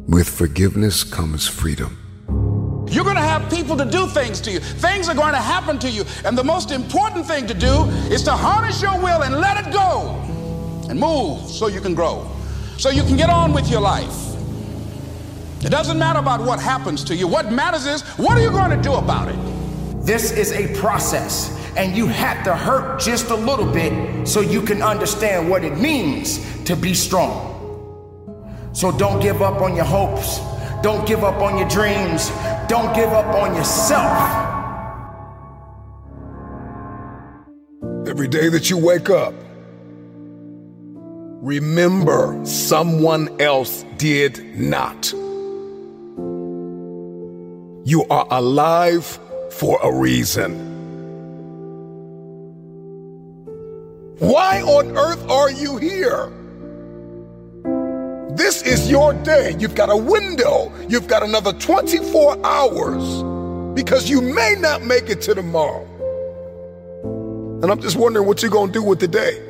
With 0.09 0.29
forgiveness 0.29 1.05
comes 1.05 1.47
freedom. 1.47 1.97
You're 2.91 3.05
going 3.05 3.17
to 3.17 3.23
have 3.23 3.49
people 3.51 3.77
to 3.77 3.85
do 3.85 4.09
things 4.09 4.41
to 4.41 4.51
you. 4.51 4.59
Things 4.59 5.09
are 5.09 5.15
going 5.15 5.35
to 5.35 5.39
happen 5.39 5.79
to 5.79 5.91
you. 5.91 6.05
And 6.25 6.37
the 6.37 6.43
most 6.43 6.73
important 6.73 7.27
thing 7.27 7.47
to 7.47 7.55
do 7.55 7.85
is 8.11 8.25
to 8.25 8.33
harness 8.33 8.83
your 8.83 8.99
will 9.01 9.23
and 9.23 9.37
let 9.37 9.65
it 9.65 9.73
go 9.73 10.30
and 10.91 10.99
move 10.99 11.49
so 11.49 11.69
you 11.69 11.81
can 11.81 11.95
grow, 11.95 12.29
so 12.77 12.91
you 12.91 13.03
can 13.03 13.17
get 13.17 13.31
on 13.31 13.53
with 13.53 13.71
your 13.71 13.81
life. 13.81 14.35
It 15.65 15.71
doesn't 15.71 15.99
matter 15.99 16.19
about 16.19 16.41
what 16.41 16.61
happens 16.61 17.05
to 17.05 17.15
you. 17.15 17.29
What 17.29 17.53
matters 17.53 17.87
is 17.87 18.03
what 18.19 18.37
are 18.37 18.43
you 18.43 18.51
going 18.51 18.71
to 18.71 18.83
do 18.83 18.95
about 18.95 19.29
it? 19.29 19.39
This 20.05 20.33
is 20.33 20.51
a 20.53 20.75
process, 20.81 21.57
and 21.77 21.97
you 21.97 22.07
have 22.07 22.43
to 22.45 22.57
hurt 22.57 23.01
just 23.01 23.31
a 23.31 23.37
little 23.37 23.71
bit 23.71 24.27
so 24.27 24.41
you 24.41 24.63
can 24.63 24.83
understand 24.83 25.49
what 25.49 25.63
it 25.63 25.79
means 25.79 26.41
to 26.65 26.75
be 26.75 26.93
strong. 26.93 27.47
So 28.73 28.91
don't 28.91 29.21
give 29.21 29.43
up 29.43 29.61
on 29.61 29.77
your 29.77 29.85
hopes. 29.85 30.41
Don't 30.83 31.07
give 31.07 31.23
up 31.23 31.41
on 31.41 31.57
your 31.59 31.69
dreams. 31.69 32.31
Don't 32.69 32.95
give 32.95 33.11
up 33.11 33.27
on 33.37 33.55
yourself. 33.55 34.49
Every 38.09 38.27
day 38.27 38.49
that 38.49 38.71
you 38.71 38.79
wake 38.79 39.11
up, 39.11 39.35
remember 41.41 42.39
someone 42.45 43.41
else 43.41 43.85
did 43.97 44.59
not. 44.59 45.13
You 47.85 48.05
are 48.11 48.27
alive 48.31 49.19
for 49.51 49.79
a 49.83 49.93
reason. 49.93 50.69
Why 54.19 54.61
on 54.63 54.97
earth 54.99 55.29
are 55.31 55.51
you 55.51 55.79
here? 55.79 56.31
This 58.37 58.63
is 58.63 58.91
your 58.91 59.15
day. 59.15 59.57
You've 59.59 59.75
got 59.75 59.91
a 59.91 59.97
window. 59.97 60.71
You've 60.89 61.09
got 61.09 61.23
another 61.23 61.55
24 61.55 62.45
hours 62.45 63.23
because 63.75 64.11
you 64.11 64.21
may 64.21 64.57
not 64.59 64.83
make 64.83 65.09
it 65.09 65.23
to 65.23 65.35
tomorrow. 65.35 65.87
And 67.63 67.71
I'm 67.71 67.81
just 67.81 67.97
wondering 67.97 68.27
what 68.27 68.43
you're 68.43 68.51
going 68.51 68.69
to 68.69 68.73
do 68.73 68.83
with 68.83 69.01
the 69.01 69.09
day. 69.09 69.50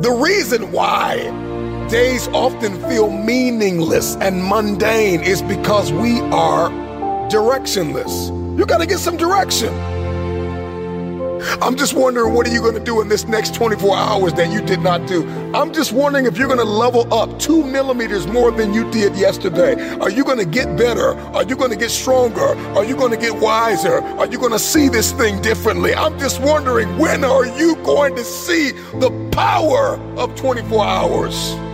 The 0.00 0.10
reason 0.10 0.72
why 0.72 1.18
days 1.90 2.26
often 2.28 2.82
feel 2.88 3.10
meaningless 3.10 4.16
and 4.16 4.42
mundane 4.42 5.20
is 5.20 5.42
because 5.42 5.92
we 5.92 6.20
are 6.32 6.70
directionless. 7.28 8.30
You 8.58 8.64
got 8.64 8.78
to 8.78 8.86
get 8.86 8.98
some 8.98 9.18
direction. 9.18 9.68
I'm 11.60 11.76
just 11.76 11.94
wondering 11.94 12.34
what 12.34 12.46
are 12.46 12.52
you 12.52 12.60
going 12.60 12.74
to 12.74 12.84
do 12.84 13.00
in 13.00 13.08
this 13.08 13.26
next 13.26 13.54
24 13.54 13.96
hours 13.96 14.32
that 14.34 14.52
you 14.52 14.60
did 14.60 14.80
not 14.80 15.06
do? 15.06 15.28
I'm 15.54 15.72
just 15.72 15.92
wondering 15.92 16.26
if 16.26 16.36
you're 16.36 16.48
going 16.48 16.58
to 16.58 16.64
level 16.64 17.12
up 17.12 17.38
two 17.38 17.64
millimeters 17.64 18.26
more 18.26 18.50
than 18.50 18.72
you 18.74 18.90
did 18.90 19.16
yesterday. 19.16 19.80
Are 19.98 20.10
you 20.10 20.24
going 20.24 20.38
to 20.38 20.44
get 20.44 20.76
better? 20.76 21.14
Are 21.34 21.44
you 21.44 21.56
going 21.56 21.70
to 21.70 21.76
get 21.76 21.90
stronger? 21.90 22.56
Are 22.76 22.84
you 22.84 22.96
going 22.96 23.12
to 23.12 23.16
get 23.16 23.34
wiser? 23.34 24.00
Are 24.02 24.26
you 24.26 24.38
going 24.38 24.52
to 24.52 24.58
see 24.58 24.88
this 24.88 25.12
thing 25.12 25.40
differently? 25.42 25.94
I'm 25.94 26.18
just 26.18 26.40
wondering 26.40 26.98
when 26.98 27.24
are 27.24 27.46
you 27.46 27.76
going 27.76 28.16
to 28.16 28.24
see 28.24 28.72
the 28.72 29.10
power 29.32 29.98
of 30.16 30.34
24 30.36 30.84
hours? 30.84 31.69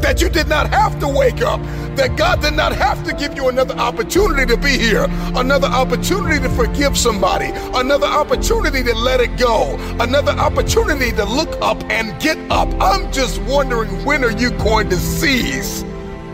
That 0.00 0.20
you 0.20 0.28
did 0.28 0.48
not 0.48 0.70
have 0.70 0.98
to 1.00 1.08
wake 1.08 1.42
up, 1.42 1.60
that 1.96 2.16
God 2.16 2.40
did 2.40 2.54
not 2.54 2.72
have 2.74 3.04
to 3.04 3.14
give 3.14 3.34
you 3.34 3.48
another 3.48 3.74
opportunity 3.74 4.46
to 4.46 4.56
be 4.56 4.78
here, 4.78 5.06
another 5.34 5.68
opportunity 5.68 6.40
to 6.40 6.48
forgive 6.50 6.96
somebody, 6.96 7.50
another 7.74 8.06
opportunity 8.06 8.82
to 8.82 8.94
let 8.94 9.20
it 9.20 9.36
go, 9.36 9.76
another 10.00 10.32
opportunity 10.32 11.10
to 11.12 11.24
look 11.24 11.56
up 11.60 11.82
and 11.90 12.20
get 12.20 12.38
up. 12.50 12.68
I'm 12.80 13.10
just 13.12 13.40
wondering 13.42 14.04
when 14.04 14.24
are 14.24 14.30
you 14.30 14.50
going 14.50 14.88
to 14.90 14.96
seize 14.96 15.84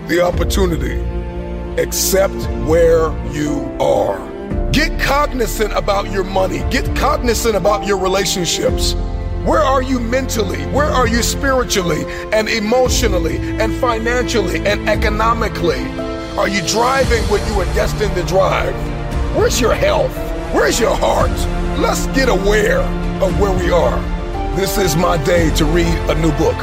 the 0.08 0.20
opportunity? 0.22 1.00
Accept 1.80 2.34
where 2.66 3.10
you 3.32 3.76
are. 3.80 4.30
Get 4.70 5.00
cognizant 5.00 5.72
about 5.72 6.10
your 6.10 6.24
money. 6.24 6.58
Get 6.70 6.84
cognizant 6.96 7.56
about 7.56 7.86
your 7.86 7.98
relationships. 7.98 8.94
Where 9.44 9.60
are 9.60 9.82
you 9.82 10.00
mentally? 10.00 10.62
Where 10.68 10.86
are 10.86 11.06
you 11.06 11.22
spiritually 11.22 12.06
and 12.32 12.48
emotionally 12.48 13.36
and 13.60 13.74
financially 13.74 14.66
and 14.66 14.88
economically? 14.88 15.84
Are 16.38 16.48
you 16.48 16.66
driving 16.66 17.22
what 17.24 17.46
you 17.46 17.60
are 17.60 17.66
destined 17.74 18.14
to 18.14 18.22
drive? 18.22 18.74
Where's 19.36 19.60
your 19.60 19.74
health? 19.74 20.16
Where's 20.54 20.80
your 20.80 20.96
heart? 20.96 21.28
Let's 21.78 22.06
get 22.16 22.30
aware 22.30 22.80
of 23.20 23.38
where 23.38 23.52
we 23.52 23.70
are. 23.70 24.00
This 24.56 24.78
is 24.78 24.96
my 24.96 25.22
day 25.24 25.54
to 25.56 25.66
read 25.66 25.94
a 26.08 26.14
new 26.22 26.32
book. 26.38 26.56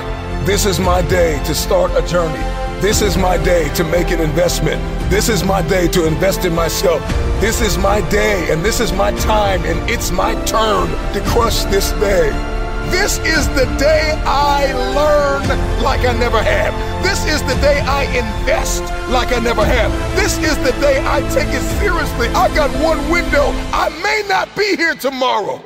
This 0.48 0.66
is 0.66 0.80
my 0.80 1.04
day 1.04 1.40
to 1.44 1.54
start 1.54 1.92
a 1.92 2.08
journey. 2.08 2.44
This 2.82 3.04
is 3.04 3.16
my 3.16 3.38
day 3.38 3.72
to 3.76 3.84
make 3.84 4.10
an 4.10 4.20
investment. 4.20 4.82
This 5.08 5.30
is 5.30 5.44
my 5.44 5.62
day 5.62 5.88
to 5.90 6.08
invest 6.08 6.46
in 6.46 6.56
myself. 6.56 7.08
This 7.40 7.62
is 7.62 7.78
my 7.78 8.02
day 8.10 8.52
and 8.52 8.66
this 8.66 8.80
is 8.80 8.92
my 8.92 9.12
time 9.20 9.64
and 9.66 9.88
it's 9.88 10.10
my 10.10 10.34
turn 10.46 10.90
to 11.14 11.22
crush 11.28 11.64
this 11.66 11.92
day. 11.92 12.51
This 12.90 13.20
is 13.20 13.48
the 13.50 13.66
day 13.78 14.14
I 14.26 14.72
learn 14.96 15.84
like 15.84 16.02
I 16.02 16.14
never 16.18 16.42
have. 16.42 16.74
This 17.04 17.26
is 17.26 17.42
the 17.44 17.56
day 17.62 17.80
I 17.82 18.04
invest 18.06 18.84
like 19.10 19.34
I 19.34 19.40
never 19.40 19.66
have. 19.66 19.92
This 20.16 20.38
is 20.38 20.58
the 20.58 20.72
day 20.80 21.04
I 21.06 21.20
take 21.34 21.50
it 21.50 21.62
seriously. 21.80 22.30
I 22.30 22.54
got 22.56 22.72
one 22.82 23.10
window. 23.12 23.48
I 23.74 23.90
may 24.02 24.24
not 24.28 24.56
be 24.56 24.76
here 24.76 24.96
tomorrow. 24.96 25.64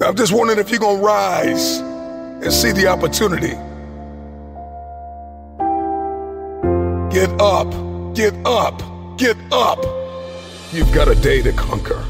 I'm 0.00 0.16
just 0.16 0.32
wondering 0.32 0.58
if 0.58 0.70
you're 0.70 0.80
going 0.80 0.98
to 0.98 1.04
rise 1.04 1.78
and 1.78 2.52
see 2.52 2.72
the 2.72 2.88
opportunity. 2.88 3.54
Get 7.12 7.30
up, 7.40 7.70
get 8.14 8.34
up, 8.46 8.82
get 9.18 9.36
up. 9.52 9.78
You've 10.72 10.92
got 10.92 11.08
a 11.08 11.14
day 11.14 11.42
to 11.42 11.52
conquer. 11.52 12.04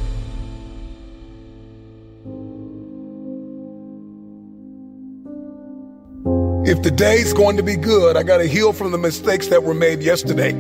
If 6.64 6.82
the 6.82 6.92
day's 6.92 7.32
going 7.32 7.56
to 7.56 7.62
be 7.64 7.74
good, 7.74 8.16
I 8.16 8.22
got 8.22 8.38
to 8.38 8.46
heal 8.46 8.72
from 8.72 8.92
the 8.92 8.98
mistakes 8.98 9.48
that 9.48 9.64
were 9.64 9.74
made 9.74 10.00
yesterday. 10.00 10.50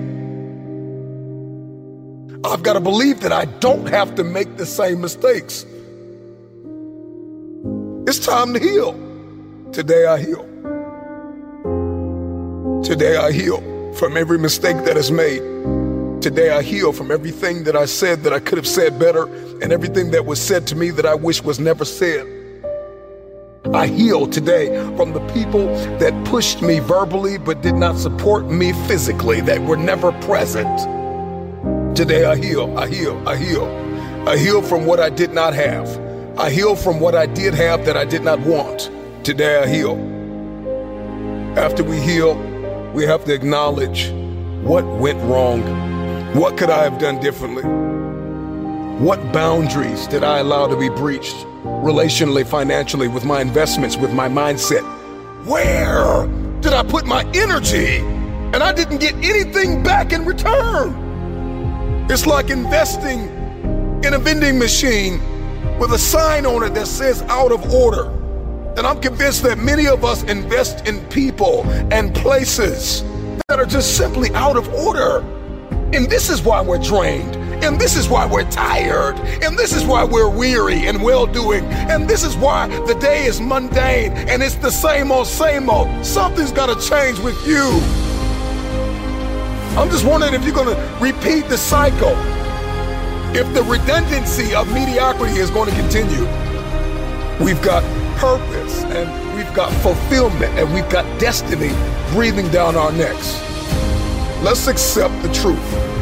I've 2.44 2.64
got 2.64 2.72
to 2.72 2.80
believe 2.80 3.20
that 3.20 3.30
I 3.30 3.44
don't 3.44 3.86
have 3.86 4.16
to 4.16 4.24
make 4.24 4.56
the 4.56 4.66
same 4.66 5.00
mistakes. 5.00 5.64
It's 8.08 8.18
time 8.18 8.52
to 8.52 8.58
heal. 8.58 8.94
Today 9.70 10.06
I 10.06 10.18
heal. 10.18 10.42
Today 12.82 13.16
I 13.16 13.30
heal 13.30 13.60
from 13.94 14.16
every 14.16 14.38
mistake 14.38 14.78
that 14.84 14.96
is 14.96 15.12
made. 15.12 15.40
Today 16.20 16.50
I 16.50 16.62
heal 16.62 16.92
from 16.92 17.12
everything 17.12 17.62
that 17.62 17.76
I 17.76 17.84
said 17.84 18.24
that 18.24 18.32
I 18.32 18.40
could 18.40 18.58
have 18.58 18.66
said 18.66 18.98
better 18.98 19.26
and 19.62 19.72
everything 19.72 20.10
that 20.10 20.26
was 20.26 20.40
said 20.40 20.66
to 20.66 20.74
me 20.74 20.90
that 20.90 21.06
I 21.06 21.14
wish 21.14 21.44
was 21.44 21.60
never 21.60 21.84
said. 21.84 22.41
I 23.70 23.86
heal 23.86 24.26
today 24.26 24.66
from 24.96 25.12
the 25.12 25.20
people 25.28 25.66
that 25.98 26.26
pushed 26.26 26.62
me 26.62 26.80
verbally 26.80 27.38
but 27.38 27.62
did 27.62 27.76
not 27.76 27.96
support 27.96 28.50
me 28.50 28.72
physically, 28.88 29.40
that 29.42 29.62
were 29.62 29.76
never 29.76 30.10
present. 30.20 30.80
Today 31.96 32.24
I 32.24 32.36
heal, 32.36 32.76
I 32.76 32.88
heal, 32.88 33.22
I 33.26 33.36
heal. 33.36 33.66
I 34.28 34.36
heal 34.36 34.62
from 34.62 34.84
what 34.84 34.98
I 34.98 35.10
did 35.10 35.32
not 35.32 35.54
have. 35.54 35.88
I 36.36 36.50
heal 36.50 36.74
from 36.74 36.98
what 36.98 37.14
I 37.14 37.26
did 37.26 37.54
have 37.54 37.86
that 37.86 37.96
I 37.96 38.04
did 38.04 38.22
not 38.22 38.40
want. 38.40 38.90
Today 39.24 39.62
I 39.62 39.68
heal. 39.68 39.96
After 41.56 41.84
we 41.84 42.00
heal, 42.00 42.34
we 42.92 43.04
have 43.04 43.24
to 43.26 43.32
acknowledge 43.32 44.10
what 44.64 44.84
went 44.84 45.22
wrong. 45.22 45.62
What 46.34 46.58
could 46.58 46.70
I 46.70 46.82
have 46.82 46.98
done 46.98 47.20
differently? 47.20 47.91
What 48.98 49.32
boundaries 49.32 50.06
did 50.06 50.22
I 50.22 50.38
allow 50.38 50.68
to 50.68 50.76
be 50.76 50.88
breached? 50.88 51.34
Relationally, 51.64 52.46
financially, 52.46 53.08
with 53.08 53.24
my 53.24 53.40
investments, 53.40 53.96
with 53.96 54.12
my 54.12 54.28
mindset? 54.28 54.82
Where 55.44 56.28
did 56.60 56.72
I 56.72 56.84
put 56.84 57.04
my 57.04 57.24
energy 57.34 57.96
and 57.96 58.56
I 58.56 58.72
didn't 58.72 58.98
get 58.98 59.14
anything 59.14 59.82
back 59.82 60.12
in 60.12 60.24
return? 60.24 62.06
It's 62.08 62.26
like 62.26 62.50
investing 62.50 63.22
in 64.04 64.14
a 64.14 64.18
vending 64.18 64.58
machine 64.58 65.20
with 65.78 65.92
a 65.92 65.98
sign 65.98 66.46
on 66.46 66.62
it 66.62 66.74
that 66.74 66.86
says 66.86 67.22
out 67.22 67.50
of 67.50 67.72
order. 67.72 68.04
And 68.76 68.86
I'm 68.86 69.00
convinced 69.00 69.42
that 69.42 69.58
many 69.58 69.88
of 69.88 70.04
us 70.04 70.22
invest 70.24 70.86
in 70.86 71.04
people 71.06 71.64
and 71.90 72.14
places 72.14 73.02
that 73.48 73.58
are 73.58 73.66
just 73.66 73.96
simply 73.96 74.30
out 74.34 74.56
of 74.56 74.72
order. 74.74 75.18
And 75.92 76.08
this 76.08 76.30
is 76.30 76.42
why 76.42 76.60
we're 76.60 76.78
drained. 76.78 77.41
And 77.62 77.80
this 77.80 77.96
is 77.96 78.08
why 78.08 78.26
we're 78.26 78.50
tired. 78.50 79.16
And 79.42 79.56
this 79.56 79.72
is 79.72 79.84
why 79.84 80.02
we're 80.02 80.28
weary 80.28 80.86
and 80.88 81.00
well 81.00 81.26
doing. 81.26 81.64
And 81.64 82.08
this 82.08 82.24
is 82.24 82.36
why 82.36 82.66
the 82.86 82.94
day 82.94 83.24
is 83.24 83.40
mundane 83.40 84.12
and 84.12 84.42
it's 84.42 84.56
the 84.56 84.70
same 84.70 85.12
old, 85.12 85.28
same 85.28 85.70
old. 85.70 86.04
Something's 86.04 86.50
got 86.50 86.66
to 86.66 86.88
change 86.88 87.20
with 87.20 87.38
you. 87.46 87.80
I'm 89.78 89.88
just 89.90 90.04
wondering 90.04 90.34
if 90.34 90.44
you're 90.44 90.54
going 90.54 90.74
to 90.74 90.98
repeat 91.00 91.48
the 91.48 91.56
cycle. 91.56 92.16
If 93.34 93.54
the 93.54 93.62
redundancy 93.62 94.54
of 94.54 94.70
mediocrity 94.74 95.38
is 95.38 95.50
going 95.50 95.70
to 95.70 95.76
continue, 95.76 96.26
we've 97.42 97.62
got 97.62 97.82
purpose 98.18 98.82
and 98.84 99.36
we've 99.36 99.54
got 99.54 99.72
fulfillment 99.82 100.58
and 100.58 100.74
we've 100.74 100.88
got 100.90 101.04
destiny 101.18 101.70
breathing 102.10 102.48
down 102.50 102.76
our 102.76 102.92
necks. 102.92 103.40
Let's 104.42 104.66
accept 104.66 105.22
the 105.22 105.32
truth. 105.32 106.01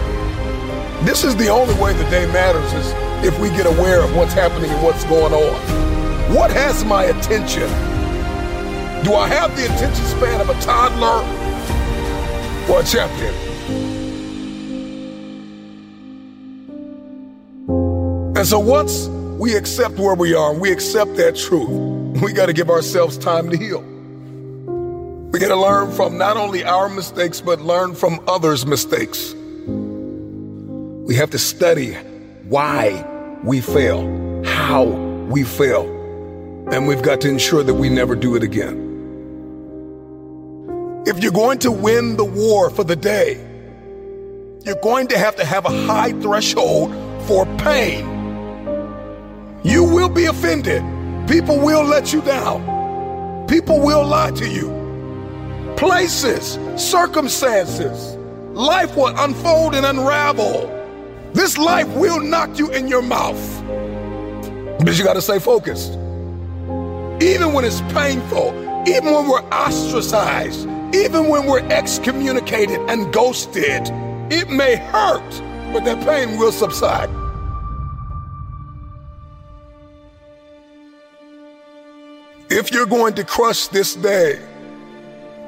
This 1.03 1.25
is 1.25 1.35
the 1.37 1.49
only 1.49 1.75
way 1.81 1.95
the 1.95 2.05
day 2.11 2.27
matters 2.27 2.71
is 2.75 2.93
if 3.25 3.39
we 3.41 3.49
get 3.49 3.65
aware 3.65 4.03
of 4.03 4.15
what's 4.15 4.35
happening 4.35 4.71
and 4.71 4.83
what's 4.83 5.03
going 5.05 5.33
on. 5.33 6.35
What 6.35 6.51
has 6.51 6.85
my 6.85 7.05
attention? 7.05 7.69
Do 9.03 9.15
I 9.15 9.27
have 9.29 9.57
the 9.57 9.65
attention 9.65 10.05
span 10.05 10.43
of 10.43 10.51
a 10.51 10.61
toddler 10.61 11.25
or 12.71 12.81
a 12.81 12.85
champion? 12.85 13.35
And 18.37 18.47
so 18.47 18.59
once 18.59 19.07
we 19.39 19.57
accept 19.57 19.99
where 19.99 20.15
we 20.15 20.35
are 20.35 20.53
and 20.53 20.61
we 20.61 20.71
accept 20.71 21.17
that 21.17 21.35
truth, 21.35 22.23
we 22.23 22.35
got 22.35 22.47
to 22.47 22.53
give 22.53 22.69
ourselves 22.69 23.17
time 23.17 23.49
to 23.49 23.57
heal. 23.57 23.81
We 25.33 25.39
got 25.39 25.49
to 25.49 25.57
learn 25.57 25.93
from 25.93 26.19
not 26.19 26.37
only 26.37 26.63
our 26.63 26.91
mistakes, 26.91 27.41
but 27.41 27.63
learn 27.63 27.95
from 27.95 28.21
others' 28.29 28.67
mistakes. 28.67 29.35
We 31.11 31.17
have 31.17 31.31
to 31.31 31.41
study 31.41 31.95
why 32.45 33.05
we 33.43 33.61
fail, 33.61 34.45
how 34.45 34.85
we 34.85 35.43
fail, 35.43 35.83
and 36.71 36.87
we've 36.87 37.03
got 37.03 37.21
to 37.23 37.29
ensure 37.29 37.65
that 37.65 37.75
we 37.75 37.89
never 37.89 38.15
do 38.15 38.37
it 38.37 38.45
again. 38.45 38.77
If 41.09 41.19
you're 41.21 41.33
going 41.33 41.59
to 41.67 41.73
win 41.73 42.17
the 42.17 42.25
war 42.25 42.71
for 42.71 42.85
the 42.85 42.95
day, 42.95 43.45
you're 44.65 44.81
going 44.85 45.09
to 45.09 45.19
have 45.19 45.35
to 45.35 45.45
have 45.45 45.65
a 45.65 45.85
high 45.85 46.13
threshold 46.13 46.95
for 47.27 47.45
pain. 47.57 48.07
You 49.65 49.83
will 49.83 50.11
be 50.11 50.27
offended. 50.27 50.81
People 51.29 51.59
will 51.59 51.83
let 51.83 52.13
you 52.13 52.23
down. 52.23 53.49
People 53.49 53.81
will 53.81 54.07
lie 54.07 54.31
to 54.31 54.49
you. 54.49 55.75
Places, 55.77 56.57
circumstances, 56.77 58.15
life 58.53 58.95
will 58.95 59.13
unfold 59.19 59.75
and 59.75 59.85
unravel. 59.85 60.80
This 61.33 61.57
life 61.57 61.89
will 61.89 62.21
knock 62.21 62.59
you 62.59 62.71
in 62.71 62.89
your 62.89 63.03
mouth. 63.03 63.41
But 64.85 64.99
you 64.99 65.05
got 65.05 65.15
to 65.15 65.23
stay 65.23 65.39
focused. 65.39 65.93
Even 67.23 67.53
when 67.53 67.65
it's 67.65 67.81
painful, 67.93 68.49
even 68.89 69.13
when 69.13 69.29
we're 69.29 69.47
ostracized, 69.51 70.67
even 70.95 71.29
when 71.29 71.47
we're 71.47 71.67
excommunicated 71.69 72.81
and 72.89 73.13
ghosted, 73.13 73.89
it 74.33 74.49
may 74.49 74.77
hurt, 74.77 75.31
but 75.73 75.85
that 75.85 76.05
pain 76.05 76.39
will 76.39 76.51
subside. 76.51 77.11
If 82.51 82.73
you're 82.73 82.87
going 82.87 83.15
to 83.15 83.25
crush 83.25 83.69
this 83.69 83.95
day, 83.95 84.41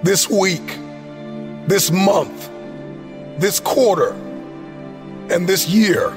this 0.05 0.31
week, 0.31 0.79
this 1.67 1.91
month, 1.91 2.51
this 3.39 3.59
quarter, 3.59 4.15
and 5.33 5.49
this 5.49 5.67
year, 5.69 6.11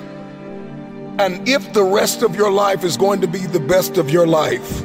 and 1.17 1.47
if 1.47 1.71
the 1.71 1.83
rest 1.83 2.21
of 2.21 2.35
your 2.35 2.51
life 2.51 2.83
is 2.83 2.97
going 2.97 3.21
to 3.21 3.27
be 3.27 3.39
the 3.39 3.59
best 3.59 3.97
of 3.97 4.09
your 4.09 4.27
life, 4.27 4.81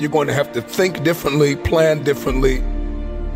you're 0.00 0.10
going 0.10 0.26
to 0.26 0.32
have 0.32 0.50
to 0.52 0.62
think 0.62 1.04
differently, 1.04 1.56
plan 1.56 2.02
differently, 2.02 2.64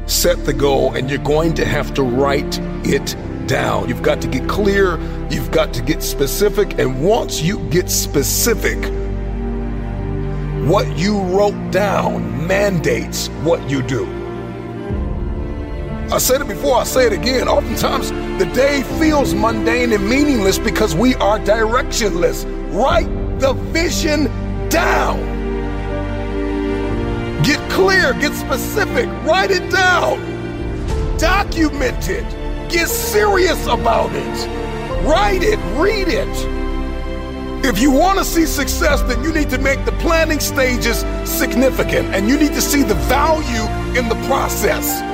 set 0.07 0.44
the 0.46 0.55
goal, 0.55 0.94
and 0.94 1.11
you're 1.11 1.18
going 1.18 1.53
to 1.55 1.66
have 1.66 1.92
to 1.94 2.03
write 2.03 2.59
it 2.85 3.14
down. 3.46 3.88
You've 3.88 4.03
got 4.03 4.23
to 4.23 4.29
get 4.29 4.49
clear, 4.49 4.99
you've 5.31 5.51
got 5.51 5.75
to 5.75 5.83
get 5.83 6.03
specific, 6.03 6.79
and 6.79 7.05
once 7.05 7.42
you 7.42 7.59
get 7.68 7.90
specific, 7.90 8.79
what 10.66 10.87
you 10.96 11.20
wrote 11.20 11.70
down 11.70 12.46
mandates 12.46 13.29
what 13.42 13.68
you 13.68 13.83
do. 13.83 14.19
I 16.12 16.18
said 16.18 16.40
it 16.40 16.49
before, 16.49 16.77
I 16.77 16.83
say 16.83 17.07
it 17.07 17.12
again. 17.12 17.46
Oftentimes, 17.46 18.11
the 18.40 18.51
day 18.53 18.83
feels 18.99 19.33
mundane 19.33 19.92
and 19.92 20.09
meaningless 20.09 20.59
because 20.59 20.92
we 20.92 21.14
are 21.16 21.38
directionless. 21.38 22.44
Write 22.75 23.09
the 23.38 23.53
vision 23.53 24.25
down. 24.68 25.20
Get 27.44 27.61
clear, 27.70 28.12
get 28.14 28.33
specific, 28.33 29.07
write 29.25 29.53
it 29.53 29.70
down. 29.70 30.18
Document 31.16 32.09
it. 32.09 32.25
Get 32.68 32.88
serious 32.88 33.64
about 33.66 34.11
it. 34.12 35.07
Write 35.07 35.44
it, 35.44 35.59
read 35.81 36.09
it. 36.09 36.29
If 37.64 37.81
you 37.81 37.92
want 37.92 38.18
to 38.18 38.25
see 38.25 38.46
success, 38.46 39.01
then 39.03 39.23
you 39.23 39.33
need 39.33 39.51
to 39.51 39.59
make 39.59 39.85
the 39.85 39.92
planning 39.92 40.40
stages 40.40 41.05
significant 41.25 42.09
and 42.09 42.29
you 42.29 42.37
need 42.37 42.55
to 42.55 42.61
see 42.61 42.83
the 42.83 42.94
value 42.94 43.96
in 43.96 44.09
the 44.09 44.16
process. 44.27 45.10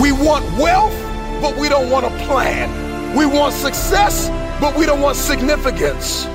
We 0.00 0.12
want 0.12 0.44
wealth, 0.58 0.92
but 1.40 1.56
we 1.56 1.70
don't 1.70 1.88
want 1.88 2.04
a 2.04 2.10
plan. 2.26 3.16
We 3.16 3.24
want 3.24 3.54
success, 3.54 4.28
but 4.60 4.76
we 4.76 4.84
don't 4.84 5.00
want 5.00 5.16
significance. 5.16 6.26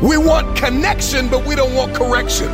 We 0.00 0.16
want 0.16 0.56
connection, 0.56 1.28
but 1.28 1.44
we 1.44 1.56
don't 1.56 1.74
want 1.74 1.92
correction. 1.94 2.48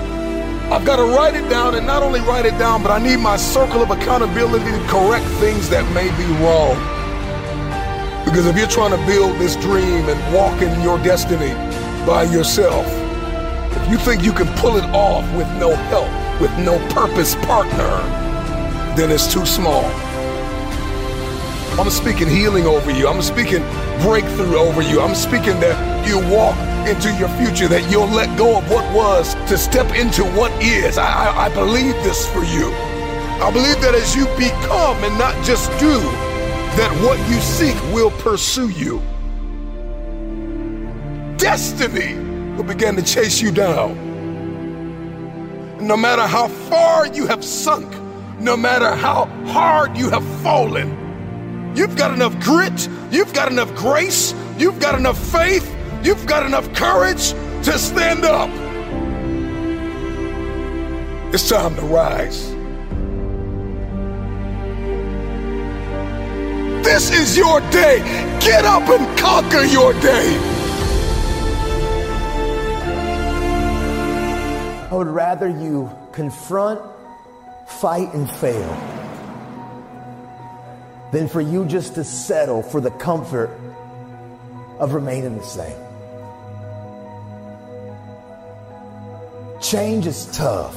I've 0.72 0.86
got 0.86 0.96
to 0.96 1.02
write 1.02 1.34
it 1.34 1.46
down 1.50 1.74
and 1.74 1.86
not 1.86 2.02
only 2.02 2.20
write 2.20 2.46
it 2.46 2.56
down, 2.58 2.82
but 2.82 2.90
I 2.90 2.98
need 3.04 3.18
my 3.18 3.36
circle 3.36 3.82
of 3.82 3.90
accountability 3.90 4.64
to 4.64 4.86
correct 4.88 5.26
things 5.40 5.68
that 5.68 5.84
may 5.92 6.08
be 6.16 6.24
wrong. 6.42 6.74
Because 8.24 8.46
if 8.46 8.56
you're 8.56 8.68
trying 8.68 8.98
to 8.98 9.06
build 9.06 9.38
this 9.38 9.56
dream 9.56 10.08
and 10.08 10.34
walk 10.34 10.62
in 10.62 10.80
your 10.80 10.96
destiny 11.02 11.52
by 12.06 12.22
yourself, 12.22 12.86
if 13.76 13.90
you 13.90 13.98
think 13.98 14.24
you 14.24 14.32
can 14.32 14.48
pull 14.56 14.76
it 14.78 14.84
off 14.94 15.30
with 15.36 15.48
no 15.58 15.74
help, 15.74 16.08
with 16.40 16.56
no 16.60 16.78
purpose 16.94 17.34
partner, 17.44 18.21
then 18.96 19.10
it's 19.10 19.32
too 19.32 19.46
small. 19.46 19.84
I'm 21.80 21.88
speaking 21.90 22.28
healing 22.28 22.66
over 22.66 22.90
you. 22.90 23.08
I'm 23.08 23.22
speaking 23.22 23.62
breakthrough 24.02 24.56
over 24.56 24.82
you. 24.82 25.00
I'm 25.00 25.14
speaking 25.14 25.58
that 25.60 26.06
you 26.06 26.18
walk 26.30 26.56
into 26.86 27.12
your 27.14 27.28
future, 27.40 27.68
that 27.68 27.90
you'll 27.90 28.08
let 28.08 28.36
go 28.36 28.58
of 28.58 28.70
what 28.70 28.84
was 28.94 29.34
to 29.48 29.56
step 29.56 29.94
into 29.94 30.24
what 30.24 30.52
is. 30.62 30.98
I, 30.98 31.06
I, 31.06 31.46
I 31.46 31.54
believe 31.54 31.94
this 32.02 32.28
for 32.30 32.44
you. 32.44 32.70
I 33.40 33.50
believe 33.50 33.80
that 33.80 33.94
as 33.94 34.14
you 34.14 34.26
become 34.36 35.02
and 35.02 35.18
not 35.18 35.34
just 35.44 35.70
do, 35.80 35.98
that 36.76 36.90
what 37.02 37.18
you 37.30 37.40
seek 37.40 37.74
will 37.94 38.10
pursue 38.10 38.68
you. 38.68 39.00
Destiny 41.38 42.14
will 42.56 42.64
begin 42.64 42.96
to 42.96 43.02
chase 43.02 43.40
you 43.40 43.50
down. 43.50 43.96
No 45.80 45.96
matter 45.96 46.26
how 46.26 46.48
far 46.48 47.06
you 47.06 47.26
have 47.26 47.42
sunk, 47.44 47.92
no 48.42 48.56
matter 48.56 48.90
how 48.96 49.26
hard 49.46 49.96
you 49.96 50.10
have 50.10 50.24
fallen, 50.42 51.76
you've 51.76 51.96
got 51.96 52.12
enough 52.12 52.38
grit, 52.40 52.88
you've 53.10 53.32
got 53.32 53.52
enough 53.52 53.72
grace, 53.76 54.34
you've 54.58 54.80
got 54.80 54.96
enough 54.96 55.16
faith, 55.30 55.72
you've 56.02 56.26
got 56.26 56.44
enough 56.44 56.72
courage 56.74 57.30
to 57.62 57.78
stand 57.78 58.24
up. 58.24 58.50
It's 61.32 61.48
time 61.48 61.76
to 61.76 61.82
rise. 61.82 62.50
This 66.84 67.12
is 67.12 67.36
your 67.36 67.60
day. 67.70 68.00
Get 68.40 68.64
up 68.64 68.88
and 68.88 69.18
conquer 69.18 69.64
your 69.64 69.92
day. 70.00 70.36
I 74.90 74.94
would 74.94 75.06
rather 75.06 75.48
you 75.48 75.90
confront, 76.10 76.91
fight, 77.80 78.12
and 78.14 78.30
fail 78.30 78.76
than 81.12 81.28
for 81.28 81.40
you 81.40 81.64
just 81.66 81.94
to 81.94 82.04
settle 82.04 82.62
for 82.62 82.80
the 82.80 82.90
comfort 82.90 83.50
of 84.78 84.94
remaining 84.94 85.36
the 85.36 85.44
same. 85.44 85.76
Change 89.60 90.06
is 90.06 90.26
tough, 90.36 90.74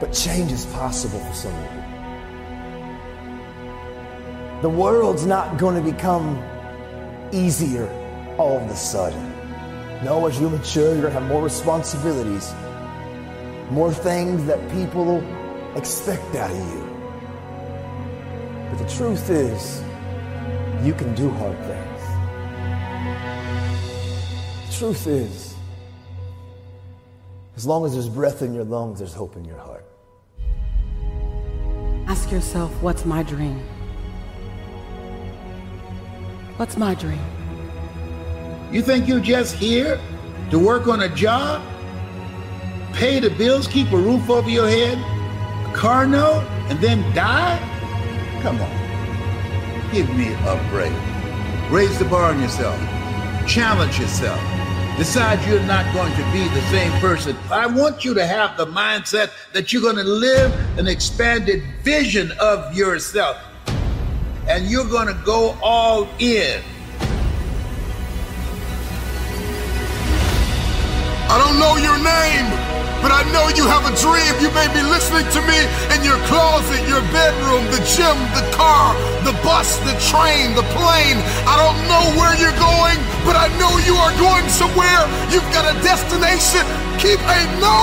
but 0.00 0.12
change 0.12 0.52
is 0.52 0.66
possible 0.66 1.18
for 1.18 1.34
some 1.34 1.54
of 1.54 1.74
you. 1.74 1.82
The 4.62 4.68
world's 4.68 5.26
not 5.26 5.58
going 5.58 5.82
to 5.82 5.90
become 5.90 6.40
easier 7.32 7.88
all 8.38 8.58
of 8.58 8.70
a 8.70 8.76
sudden. 8.76 9.32
No, 10.04 10.26
as 10.26 10.38
you 10.38 10.48
mature, 10.48 10.92
you're 10.92 11.02
going 11.02 11.14
to 11.14 11.20
have 11.20 11.28
more 11.28 11.42
responsibilities, 11.42 12.52
more 13.72 13.90
things 13.90 14.44
that 14.44 14.60
people 14.70 15.24
expect 15.76 16.34
out 16.34 16.50
of 16.50 16.56
you. 16.56 16.82
But 18.68 18.78
the 18.78 18.94
truth 18.94 19.30
is, 19.30 19.82
you 20.84 20.92
can 20.92 21.14
do 21.14 21.30
hard 21.30 21.58
things. 21.64 22.02
The 24.68 24.74
truth 24.78 25.06
is, 25.06 25.54
as 27.56 27.66
long 27.66 27.86
as 27.86 27.94
there's 27.94 28.10
breath 28.10 28.42
in 28.42 28.52
your 28.52 28.64
lungs, 28.64 28.98
there's 28.98 29.14
hope 29.14 29.36
in 29.36 29.44
your 29.46 29.58
heart. 29.58 29.86
Ask 32.08 32.30
yourself, 32.30 32.70
what's 32.82 33.06
my 33.06 33.22
dream? 33.22 33.58
What's 36.58 36.76
my 36.76 36.94
dream? 36.94 37.24
You 38.70 38.82
think 38.82 39.08
you're 39.08 39.20
just 39.20 39.54
here 39.54 39.98
to 40.50 40.58
work 40.58 40.88
on 40.88 41.00
a 41.00 41.08
job, 41.08 41.62
pay 42.92 43.20
the 43.20 43.30
bills, 43.30 43.66
keep 43.66 43.90
a 43.92 43.96
roof 43.96 44.28
over 44.30 44.48
your 44.48 44.68
head, 44.68 44.98
a 45.68 45.74
car 45.74 46.06
note, 46.06 46.44
and 46.68 46.78
then 46.80 47.00
die? 47.14 47.58
Come 48.42 48.60
on. 48.60 49.92
Give 49.92 50.08
me 50.16 50.32
a 50.32 50.68
break. 50.70 50.92
Raise 51.70 51.98
the 51.98 52.04
bar 52.04 52.32
on 52.32 52.40
yourself. 52.40 52.78
Challenge 53.46 53.98
yourself. 53.98 54.40
Decide 54.98 55.44
you're 55.48 55.62
not 55.62 55.92
going 55.94 56.12
to 56.12 56.32
be 56.32 56.46
the 56.48 56.60
same 56.70 56.92
person. 57.00 57.36
I 57.50 57.66
want 57.66 58.04
you 58.04 58.12
to 58.14 58.26
have 58.26 58.56
the 58.56 58.66
mindset 58.66 59.30
that 59.52 59.72
you're 59.72 59.82
going 59.82 59.96
to 59.96 60.04
live 60.04 60.52
an 60.78 60.86
expanded 60.86 61.62
vision 61.82 62.32
of 62.40 62.76
yourself. 62.76 63.38
And 64.48 64.66
you're 64.66 64.88
going 64.88 65.08
to 65.08 65.20
go 65.24 65.56
all 65.62 66.08
in. 66.18 66.62
I 71.28 71.38
don't 71.38 71.58
know 71.58 71.76
your 71.76 71.96
name, 71.96 72.71
but 73.02 73.10
I 73.10 73.26
know 73.34 73.50
you 73.58 73.66
have 73.66 73.82
a 73.82 73.94
dream. 73.98 74.32
You 74.38 74.48
may 74.54 74.70
be 74.70 74.80
listening 74.86 75.26
to 75.34 75.40
me 75.42 75.58
in 75.90 76.06
your 76.06 76.16
closet, 76.30 76.78
your 76.86 77.02
bedroom, 77.10 77.66
the 77.74 77.82
gym, 77.82 78.14
the 78.38 78.46
car, 78.54 78.94
the 79.26 79.34
bus, 79.42 79.82
the 79.82 79.98
train, 79.98 80.54
the 80.54 80.64
plane. 80.78 81.18
I 81.44 81.58
don't 81.58 81.82
know 81.90 82.04
where 82.14 82.32
you're 82.38 82.54
going, 82.62 82.98
but 83.26 83.34
I 83.34 83.50
know 83.58 83.74
you 83.82 83.98
are 83.98 84.14
going 84.22 84.46
somewhere. 84.46 85.02
You've 85.34 85.46
got 85.50 85.66
a 85.66 85.74
destination. 85.82 86.62
Keep 87.02 87.18
a 87.18 87.40
no 87.58 87.78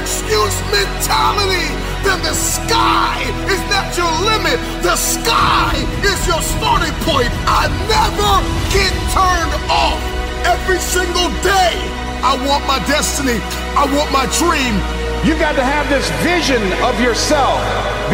excuse 0.00 0.56
mentality. 0.72 1.68
Then 2.00 2.18
the 2.24 2.34
sky 2.34 3.20
is 3.52 3.60
not 3.68 3.92
your 3.94 4.10
limit. 4.24 4.56
The 4.80 4.96
sky 4.96 5.76
is 6.00 6.18
your 6.26 6.40
starting 6.40 6.96
point. 7.04 7.30
I 7.44 7.68
never 7.92 8.32
get 8.72 8.92
turned 9.12 9.54
off 9.68 10.00
every 10.48 10.80
single 10.80 11.28
day. 11.44 12.11
I 12.22 12.38
want 12.46 12.62
my 12.70 12.78
destiny. 12.86 13.42
I 13.74 13.82
want 13.90 14.14
my 14.14 14.30
dream. 14.38 14.78
You 15.26 15.34
got 15.34 15.58
to 15.58 15.66
have 15.66 15.90
this 15.90 16.06
vision 16.22 16.62
of 16.86 16.94
yourself 17.02 17.58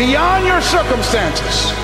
beyond 0.01 0.49
your 0.49 0.65
circumstances. 0.65 1.77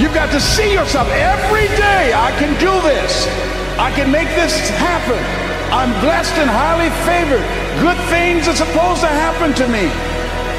You've 0.00 0.16
got 0.16 0.32
to 0.32 0.40
see 0.40 0.72
yourself 0.72 1.08
every 1.12 1.68
day. 1.76 2.16
I 2.16 2.32
can 2.40 2.56
do 2.56 2.72
this. 2.88 3.28
I 3.76 3.92
can 3.92 4.08
make 4.10 4.32
this 4.32 4.56
happen. 4.80 5.20
I'm 5.68 5.92
blessed 6.00 6.40
and 6.40 6.48
highly 6.48 6.88
favored. 7.04 7.44
Good 7.84 8.00
things 8.08 8.48
are 8.48 8.56
supposed 8.56 9.04
to 9.04 9.12
happen 9.12 9.52
to 9.60 9.68
me. 9.68 9.92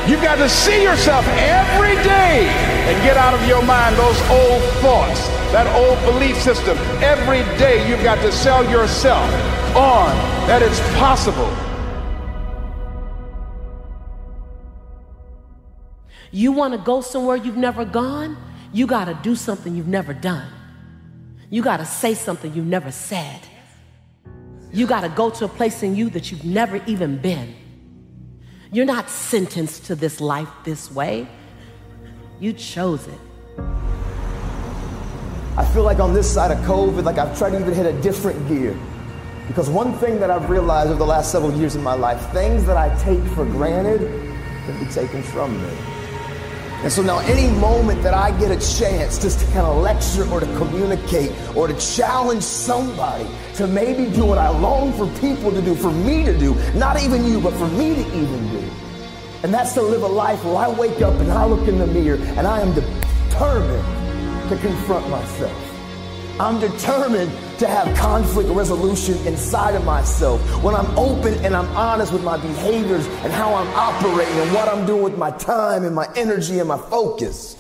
You've 0.06 0.22
got 0.22 0.38
to 0.38 0.48
see 0.48 0.84
yourself 0.84 1.26
every 1.42 1.98
day 2.06 2.46
and 2.86 2.96
get 3.02 3.18
out 3.18 3.34
of 3.34 3.42
your 3.50 3.66
mind 3.66 3.98
those 3.98 4.22
old 4.30 4.62
thoughts, 4.78 5.26
that 5.58 5.66
old 5.74 5.98
belief 6.06 6.38
system. 6.38 6.78
Every 7.02 7.42
day 7.58 7.82
you've 7.90 8.04
got 8.04 8.22
to 8.22 8.32
sell 8.32 8.62
yourself 8.70 9.26
on 9.76 10.16
that 10.48 10.62
it's 10.62 10.80
possible. 10.98 11.52
You 16.32 16.52
want 16.52 16.74
to 16.74 16.80
go 16.80 17.02
somewhere 17.02 17.36
you've 17.36 17.58
never 17.58 17.86
gone? 17.86 18.38
You 18.72 18.86
got 18.86 19.06
to 19.06 19.18
do 19.24 19.36
something 19.36 19.76
you've 19.76 19.88
never 19.88 20.14
done. 20.14 20.52
You 21.50 21.64
got 21.64 21.78
to 21.78 21.86
say 21.86 22.14
something 22.14 22.54
you've 22.54 22.68
never 22.68 22.92
said. 22.92 23.42
You 24.72 24.86
got 24.86 25.02
to 25.02 25.10
go 25.10 25.32
to 25.32 25.46
a 25.46 25.48
place 25.48 25.82
in 25.82 25.96
you 25.96 26.10
that 26.12 26.32
you've 26.32 26.46
never 26.46 26.78
even 26.86 27.18
been. 27.18 27.56
You're 28.72 28.86
not 28.86 29.10
sentenced 29.10 29.86
to 29.86 29.96
this 29.96 30.22
life 30.22 30.50
this 30.64 30.92
way. 30.92 31.28
You 32.40 32.54
chose 32.54 33.08
it. 33.08 33.20
I 35.58 35.66
feel 35.74 35.84
like 35.84 36.00
on 36.00 36.14
this 36.14 36.32
side 36.32 36.52
of 36.52 36.60
COVID, 36.60 37.04
like 37.04 37.18
I've 37.18 37.36
tried 37.38 37.50
to 37.52 37.60
even 37.60 37.74
hit 37.74 37.88
a 37.88 38.00
different 38.02 38.48
gear. 38.48 38.78
Because 39.50 39.68
one 39.68 39.94
thing 39.94 40.20
that 40.20 40.30
I've 40.30 40.48
realized 40.48 40.92
over 40.92 41.00
the 41.00 41.08
last 41.08 41.32
several 41.32 41.52
years 41.52 41.76
in 41.76 41.82
my 41.82 41.96
life, 41.96 42.22
things 42.32 42.66
that 42.66 42.78
I 42.78 42.96
take 43.00 43.20
for 43.34 43.46
granted 43.46 44.00
can 44.68 44.78
be 44.78 44.86
taken 44.92 45.24
from 45.24 45.60
me. 45.60 45.70
And 46.84 46.92
so 46.92 47.02
now, 47.02 47.18
any 47.18 47.50
moment 47.60 48.04
that 48.04 48.14
I 48.14 48.30
get 48.40 48.52
a 48.52 48.78
chance 48.78 49.18
just 49.18 49.40
to 49.40 49.46
kind 49.48 49.66
of 49.66 49.78
lecture 49.78 50.30
or 50.30 50.40
to 50.40 50.46
communicate 50.56 51.32
or 51.56 51.68
to 51.68 51.74
challenge 51.74 52.44
somebody 52.44 53.28
to 53.56 53.66
maybe 53.66 54.06
do 54.12 54.24
what 54.24 54.38
I 54.38 54.50
long 54.50 54.94
for 54.94 55.08
people 55.20 55.52
to 55.52 55.64
do, 55.64 55.74
for 55.74 55.92
me 55.92 56.24
to 56.26 56.38
do, 56.38 56.54
not 56.76 57.02
even 57.02 57.26
you, 57.26 57.42
but 57.42 57.54
for 57.54 57.68
me 57.70 57.96
to 57.96 58.02
even 58.16 58.52
do. 58.52 58.64
And 59.42 59.52
that's 59.52 59.74
to 59.74 59.82
live 59.82 60.04
a 60.04 60.08
life 60.08 60.46
where 60.46 60.58
I 60.58 60.70
wake 60.70 61.02
up 61.02 61.16
and 61.16 61.32
I 61.32 61.46
look 61.46 61.68
in 61.68 61.80
the 61.80 61.88
mirror 61.88 62.18
and 62.38 62.46
I 62.46 62.62
am 62.62 62.72
determined 62.76 64.50
to 64.50 64.58
confront 64.58 65.10
myself. 65.10 65.69
I'm 66.40 66.58
determined 66.58 67.32
to 67.60 67.68
have 67.68 67.94
conflict 67.98 68.50
resolution 68.52 69.18
inside 69.28 69.76
of 69.76 69.84
myself. 69.84 70.40
When 70.64 70.74
I'm 70.74 70.98
open 70.98 71.34
and 71.44 71.54
I'm 71.54 71.68
honest 71.76 72.14
with 72.14 72.24
my 72.24 72.38
behaviors 72.38 73.06
and 73.08 73.34
how 73.34 73.54
I'm 73.54 73.68
operating 73.76 74.34
and 74.36 74.54
what 74.54 74.70
I'm 74.70 74.86
doing 74.86 75.04
with 75.04 75.18
my 75.18 75.32
time 75.32 75.84
and 75.84 75.94
my 75.94 76.08
energy 76.16 76.60
and 76.60 76.70
my 76.70 76.78
focus. 76.78 77.58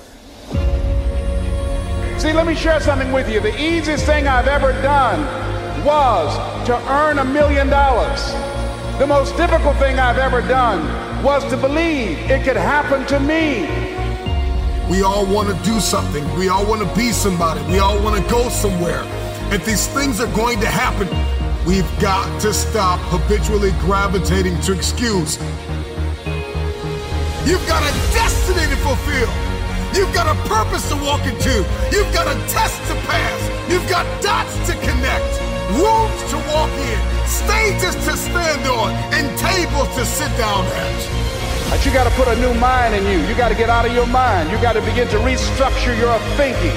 See, 2.19 2.31
let 2.31 2.47
me 2.47 2.55
share 2.55 2.79
something 2.79 3.11
with 3.11 3.29
you. 3.29 3.41
The 3.41 3.61
easiest 3.61 4.05
thing 4.05 4.29
I've 4.29 4.47
ever 4.47 4.71
done 4.81 5.25
was 5.85 6.65
to 6.67 6.77
earn 6.89 7.19
a 7.19 7.25
million 7.25 7.67
dollars. 7.67 8.31
The 8.97 9.07
most 9.07 9.35
difficult 9.35 9.75
thing 9.75 9.99
I've 9.99 10.17
ever 10.17 10.39
done 10.41 11.21
was 11.21 11.43
to 11.49 11.57
believe 11.57 12.17
it 12.31 12.45
could 12.45 12.55
happen 12.55 13.05
to 13.07 13.19
me. 13.19 13.88
We 14.89 15.03
all 15.03 15.23
want 15.23 15.49
to 15.49 15.63
do 15.63 15.79
something. 15.79 16.25
We 16.33 16.49
all 16.49 16.65
want 16.65 16.81
to 16.81 16.95
be 16.95 17.11
somebody. 17.11 17.61
We 17.71 17.77
all 17.77 18.01
want 18.01 18.21
to 18.21 18.27
go 18.27 18.49
somewhere. 18.49 19.03
If 19.53 19.63
these 19.63 19.85
things 19.85 20.19
are 20.19 20.33
going 20.35 20.59
to 20.61 20.65
happen, 20.65 21.07
we've 21.63 21.87
got 21.99 22.25
to 22.41 22.51
stop 22.51 22.99
habitually 23.13 23.71
gravitating 23.81 24.59
to 24.61 24.73
excuse. 24.73 25.37
You've 27.45 27.65
got 27.67 27.83
a 27.85 27.93
destiny 28.17 28.65
to 28.65 28.77
fulfill. 28.81 29.29
You've 29.93 30.13
got 30.13 30.25
a 30.25 30.37
purpose 30.49 30.89
to 30.89 30.95
walk 30.95 31.21
into. 31.21 31.65
You've 31.91 32.11
got 32.11 32.25
a 32.25 32.33
test 32.49 32.81
to 32.89 32.95
pass. 33.05 33.69
You've 33.69 33.87
got 33.89 34.05
dots 34.23 34.57
to 34.65 34.73
connect, 34.73 35.31
rooms 35.77 36.21
to 36.33 36.37
walk 36.49 36.73
in, 36.81 37.27
stages 37.29 37.93
to 38.05 38.17
stand 38.17 38.65
on, 38.67 38.89
and 39.13 39.37
tables 39.37 39.89
to 39.97 40.03
sit 40.03 40.35
down 40.35 40.65
at. 40.65 41.28
But 41.69 41.85
you 41.85 41.93
got 41.93 42.05
to 42.05 42.13
put 42.17 42.27
a 42.27 42.35
new 42.41 42.53
mind 42.55 42.95
in 42.95 43.05
you. 43.05 43.25
You 43.27 43.35
got 43.35 43.49
to 43.49 43.55
get 43.55 43.69
out 43.69 43.85
of 43.85 43.93
your 43.93 44.07
mind. 44.07 44.49
You 44.51 44.57
got 44.61 44.73
to 44.73 44.81
begin 44.81 45.07
to 45.09 45.17
restructure 45.17 45.97
your 45.97 46.17
thinking. 46.35 46.75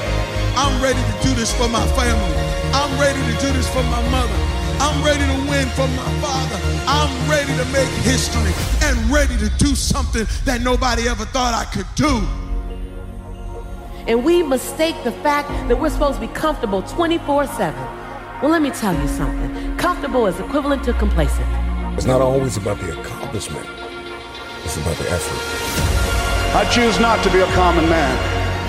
I'm 0.54 0.82
ready 0.82 1.00
to 1.00 1.14
do 1.26 1.34
this 1.34 1.52
for 1.54 1.68
my 1.68 1.86
family. 1.96 2.36
I'm 2.76 2.92
ready 3.00 3.20
to 3.20 3.40
do 3.40 3.52
this 3.52 3.68
for 3.72 3.82
my 3.84 4.02
mother. 4.10 4.36
I'm 4.80 5.02
ready 5.04 5.24
to 5.24 5.50
win 5.50 5.68
for 5.70 5.88
my 5.88 6.10
father. 6.20 6.58
I'm 6.86 7.30
ready 7.30 7.56
to 7.56 7.64
make 7.72 7.88
history 8.04 8.52
and 8.82 8.98
ready 9.10 9.36
to 9.38 9.48
do 9.56 9.74
something 9.74 10.26
that 10.44 10.60
nobody 10.60 11.08
ever 11.08 11.24
thought 11.24 11.54
I 11.54 11.64
could 11.72 11.86
do. 11.94 12.20
And 14.06 14.24
we 14.24 14.42
mistake 14.42 14.96
the 15.04 15.12
fact 15.12 15.48
that 15.68 15.80
we're 15.80 15.90
supposed 15.90 16.20
to 16.20 16.26
be 16.26 16.32
comfortable 16.34 16.82
24 16.82 17.46
7. 17.46 17.74
Well, 18.42 18.50
let 18.50 18.60
me 18.60 18.70
tell 18.70 18.92
you 19.00 19.06
something. 19.06 19.76
Comfortable 19.76 20.26
is 20.26 20.38
equivalent 20.40 20.82
to 20.84 20.92
complacent. 20.94 21.46
It's 21.96 22.06
not 22.06 22.20
always 22.20 22.56
about 22.56 22.80
the 22.80 22.98
accomplishment, 23.00 23.64
it's 24.64 24.76
about 24.76 24.96
the 24.96 25.08
effort. 25.10 25.40
I 26.54 26.68
choose 26.70 27.00
not 27.00 27.22
to 27.24 27.30
be 27.30 27.40
a 27.40 27.50
common 27.54 27.88
man. 27.88 28.14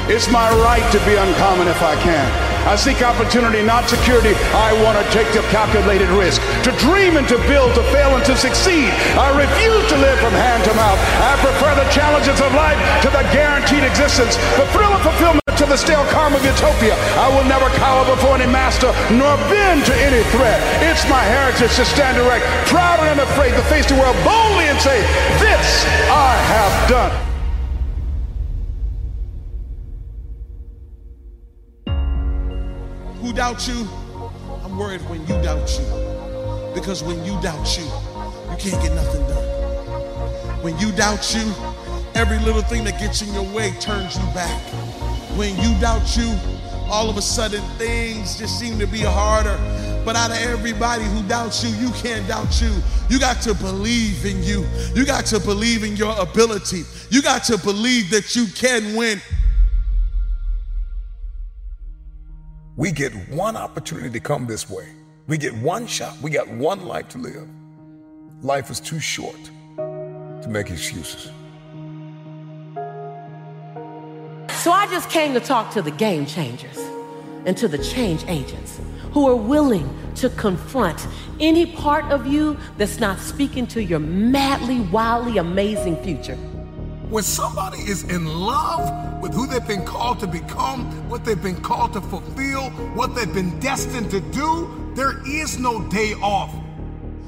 It's 0.09 0.29
my 0.29 0.49
right 0.63 0.83
to 0.91 0.99
be 1.05 1.15
uncommon 1.15 1.67
if 1.67 1.81
I 1.81 1.95
can. 2.01 2.27
I 2.67 2.75
seek 2.75 3.01
opportunity, 3.03 3.61
not 3.63 3.89
security. 3.89 4.35
I 4.55 4.71
want 4.83 4.95
to 4.99 5.05
take 5.11 5.27
the 5.31 5.43
calculated 5.51 6.07
risk, 6.15 6.41
to 6.63 6.71
dream 6.79 7.17
and 7.17 7.27
to 7.27 7.37
build, 7.47 7.75
to 7.75 7.83
fail 7.91 8.15
and 8.15 8.23
to 8.25 8.35
succeed. 8.35 8.91
I 9.19 9.31
refuse 9.35 9.83
to 9.91 9.97
live 9.99 10.19
from 10.19 10.31
hand 10.31 10.63
to 10.63 10.73
mouth. 10.75 10.99
I 11.19 11.35
prefer 11.43 11.75
the 11.75 11.87
challenges 11.91 12.39
of 12.39 12.51
life 12.55 12.79
to 13.03 13.09
the 13.11 13.23
guaranteed 13.35 13.83
existence, 13.83 14.35
the 14.55 14.67
thrill 14.71 14.91
of 14.91 15.01
fulfillment 15.03 15.42
to 15.63 15.69
the 15.69 15.77
stale 15.77 16.05
calm 16.07 16.33
of 16.33 16.43
utopia. 16.43 16.95
I 17.15 17.29
will 17.33 17.47
never 17.47 17.69
cower 17.77 18.03
before 18.05 18.35
any 18.35 18.51
master, 18.51 18.87
nor 19.11 19.37
bend 19.47 19.85
to 19.85 19.95
any 19.95 20.21
threat. 20.31 20.59
It's 20.83 21.07
my 21.09 21.21
heritage 21.23 21.75
to 21.77 21.85
stand 21.85 22.17
erect, 22.17 22.45
proud 22.67 22.99
and 22.99 23.19
unafraid, 23.19 23.53
to 23.53 23.61
face 23.63 23.87
the 23.87 23.95
world 23.95 24.15
boldly 24.25 24.65
and 24.65 24.79
say, 24.79 24.99
This 25.39 25.85
I 26.11 26.35
have 26.51 26.89
done. 26.89 27.11
Who 33.21 33.31
doubts 33.31 33.67
you? 33.67 33.87
I'm 34.63 34.77
worried 34.77 35.01
when 35.09 35.21
you 35.21 35.41
doubt 35.41 35.71
you. 35.79 35.85
Because 36.73 37.03
when 37.03 37.23
you 37.23 37.39
doubt 37.41 37.77
you, 37.77 37.85
you 37.85 38.57
can't 38.57 38.81
get 38.83 38.93
nothing 38.93 39.21
done. 39.27 40.61
When 40.61 40.77
you 40.77 40.91
doubt 40.91 41.33
you, 41.33 41.53
every 42.15 42.39
little 42.39 42.63
thing 42.63 42.83
that 42.83 42.99
gets 42.99 43.21
in 43.21 43.33
your 43.33 43.49
way 43.55 43.71
turns 43.79 44.17
you 44.17 44.25
back. 44.33 45.12
When 45.37 45.57
you 45.57 45.77
doubt 45.79 46.15
you, 46.15 46.37
all 46.89 47.09
of 47.09 47.17
a 47.17 47.21
sudden 47.21 47.61
things 47.77 48.37
just 48.37 48.59
seem 48.59 48.77
to 48.79 48.85
be 48.85 48.99
harder. 48.99 49.57
But 50.05 50.15
out 50.15 50.31
of 50.31 50.37
everybody 50.37 51.03
who 51.05 51.23
doubts 51.23 51.63
you, 51.63 51.69
you 51.77 51.91
can't 51.93 52.27
doubt 52.27 52.61
you. 52.61 52.71
You 53.09 53.19
got 53.19 53.41
to 53.43 53.53
believe 53.53 54.25
in 54.25 54.43
you. 54.43 54.65
You 54.93 55.05
got 55.05 55.25
to 55.27 55.39
believe 55.39 55.83
in 55.83 55.95
your 55.95 56.15
ability. 56.19 56.83
You 57.09 57.21
got 57.21 57.43
to 57.45 57.57
believe 57.57 58.09
that 58.11 58.35
you 58.35 58.45
can 58.47 58.95
win. 58.95 59.21
We 62.75 62.91
get 62.91 63.13
one 63.29 63.55
opportunity 63.55 64.09
to 64.11 64.19
come 64.19 64.45
this 64.45 64.69
way. 64.69 64.87
We 65.27 65.37
get 65.37 65.55
one 65.55 65.87
shot. 65.87 66.17
We 66.21 66.31
got 66.31 66.47
one 66.49 66.85
life 66.85 67.07
to 67.09 67.17
live. 67.17 67.47
Life 68.41 68.69
is 68.69 68.79
too 68.79 68.99
short 68.99 69.39
to 69.77 70.47
make 70.49 70.69
excuses. 70.69 71.31
So 74.63 74.71
I 74.71 74.87
just 74.87 75.09
came 75.09 75.33
to 75.33 75.41
talk 75.41 75.73
to 75.73 75.81
the 75.81 75.91
game 75.91 76.25
changers 76.25 76.77
and 77.45 77.57
to 77.57 77.67
the 77.67 77.77
change 77.77 78.23
agents 78.29 78.79
who 79.11 79.27
are 79.27 79.35
willing 79.35 79.93
to 80.15 80.29
confront 80.29 81.05
any 81.41 81.65
part 81.65 82.05
of 82.05 82.25
you 82.25 82.57
that's 82.77 82.97
not 82.97 83.19
speaking 83.19 83.67
to 83.67 83.83
your 83.83 83.99
madly, 83.99 84.79
wildly 84.79 85.37
amazing 85.37 86.01
future. 86.01 86.37
When 87.09 87.25
somebody 87.25 87.79
is 87.79 88.03
in 88.03 88.25
love 88.25 89.21
with 89.21 89.33
who 89.33 89.47
they've 89.47 89.67
been 89.67 89.83
called 89.83 90.21
to 90.21 90.27
become, 90.27 91.09
what 91.09 91.25
they've 91.25 91.43
been 91.43 91.61
called 91.61 91.91
to 91.91 91.99
fulfill, 91.99 92.69
what 92.95 93.15
they've 93.15 93.33
been 93.33 93.59
destined 93.59 94.11
to 94.11 94.21
do, 94.21 94.93
there 94.95 95.21
is 95.27 95.59
no 95.59 95.85
day 95.89 96.13
off. 96.21 96.55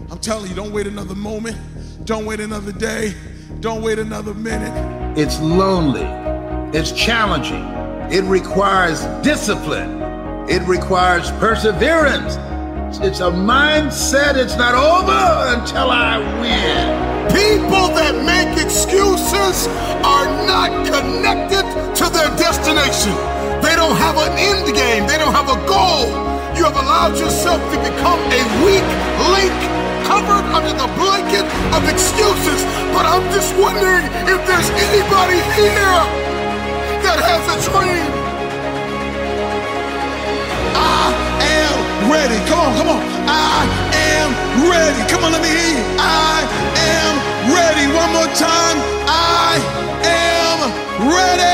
I'm 0.09 0.19
telling 0.19 0.47
you, 0.47 0.55
don't 0.55 0.71
wait 0.71 0.87
another 0.87 1.15
moment. 1.15 1.57
Don't 2.05 2.25
wait 2.25 2.39
another 2.39 2.71
day. 2.71 3.13
Don't 3.59 3.81
wait 3.81 3.99
another 3.99 4.33
minute. 4.33 5.17
It's 5.17 5.37
lonely. 5.41 6.24
It's 6.75 6.91
challenging. 6.91 7.63
It 8.11 8.27
requires 8.27 9.07
discipline. 9.23 10.03
It 10.51 10.59
requires 10.67 11.31
perseverance. 11.39 12.35
It's 12.99 13.23
a 13.23 13.31
mindset. 13.31 14.35
It's 14.35 14.59
not 14.59 14.75
over 14.75 15.55
until 15.55 15.87
I 15.87 16.19
win. 16.43 17.31
People 17.31 17.95
that 17.95 18.11
make 18.27 18.59
excuses 18.59 19.71
are 20.03 20.27
not 20.43 20.83
connected 20.83 21.63
to 21.95 22.11
their 22.11 22.27
destination. 22.35 23.15
They 23.63 23.79
don't 23.79 23.95
have 23.95 24.19
an 24.19 24.35
end 24.35 24.67
game, 24.75 25.07
they 25.07 25.15
don't 25.15 25.31
have 25.31 25.47
a 25.47 25.59
goal. 25.71 26.11
You 26.59 26.67
have 26.67 26.75
allowed 26.75 27.15
yourself 27.15 27.63
to 27.71 27.77
become 27.87 28.19
a 28.19 28.43
weak 28.67 28.83
link 29.31 29.55
covered 30.11 30.43
under 30.51 30.75
the 30.75 30.91
blanket 30.99 31.47
of 31.71 31.87
excuses. 31.87 32.67
But 32.91 33.07
I'm 33.07 33.23
just 33.31 33.55
wondering 33.55 34.03
if 34.27 34.43
there's 34.43 34.69
anybody 34.75 35.39
here 35.55 36.34
that 37.05 37.21
has 37.21 37.45
a 37.53 37.57
dream. 37.69 38.09
I 40.73 41.13
am 41.61 41.77
ready. 42.09 42.37
Come 42.49 42.59
on, 42.65 42.71
come 42.77 42.89
on. 42.89 43.01
I 43.29 43.61
am 43.93 44.29
ready. 44.65 45.01
Come 45.11 45.23
on, 45.23 45.31
let 45.33 45.41
me 45.45 45.49
hear 45.49 45.77
you. 45.77 45.85
I 46.01 46.41
am 46.97 47.13
ready. 47.53 47.85
One 47.93 48.11
more 48.17 48.31
time. 48.33 48.77
I 49.05 49.61
am 50.01 50.57
ready. 51.13 51.45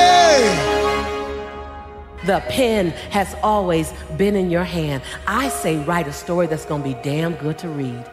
The 2.25 2.39
pen 2.47 2.91
has 3.11 3.35
always 3.43 3.93
been 4.15 4.37
in 4.37 4.49
your 4.49 4.63
hand. 4.63 5.03
I 5.27 5.49
say, 5.49 5.83
write 5.83 6.07
a 6.07 6.13
story 6.13 6.47
that's 6.47 6.65
going 6.65 6.81
to 6.81 6.87
be 6.87 6.95
damn 7.03 7.33
good 7.35 7.57
to 7.59 7.67
read. 7.67 8.05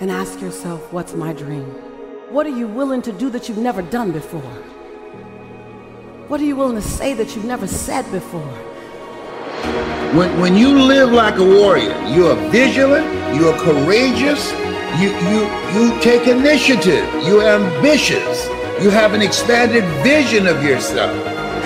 And 0.00 0.10
ask 0.10 0.40
yourself, 0.40 0.92
what's 0.92 1.14
my 1.14 1.32
dream? 1.32 1.66
What 2.30 2.44
are 2.46 2.56
you 2.56 2.66
willing 2.66 3.02
to 3.02 3.12
do 3.12 3.30
that 3.30 3.48
you've 3.48 3.58
never 3.58 3.82
done 3.82 4.10
before? 4.10 4.77
What 6.28 6.42
are 6.42 6.44
you 6.44 6.56
willing 6.56 6.76
to 6.76 6.82
say 6.82 7.14
that 7.14 7.34
you've 7.34 7.46
never 7.46 7.66
said 7.66 8.02
before? 8.12 8.52
When, 10.14 10.38
when 10.38 10.56
you 10.56 10.78
live 10.78 11.10
like 11.10 11.38
a 11.38 11.42
warrior, 11.42 11.98
you 12.06 12.26
are 12.26 12.36
vigilant, 12.50 13.06
you 13.34 13.48
are 13.48 13.58
courageous, 13.58 14.52
you, 15.00 15.08
you, 15.08 15.48
you 15.72 15.98
take 16.02 16.28
initiative, 16.28 17.02
you're 17.24 17.48
ambitious, 17.48 18.46
you 18.82 18.90
have 18.90 19.14
an 19.14 19.22
expanded 19.22 19.84
vision 20.04 20.46
of 20.46 20.62
yourself. 20.62 21.16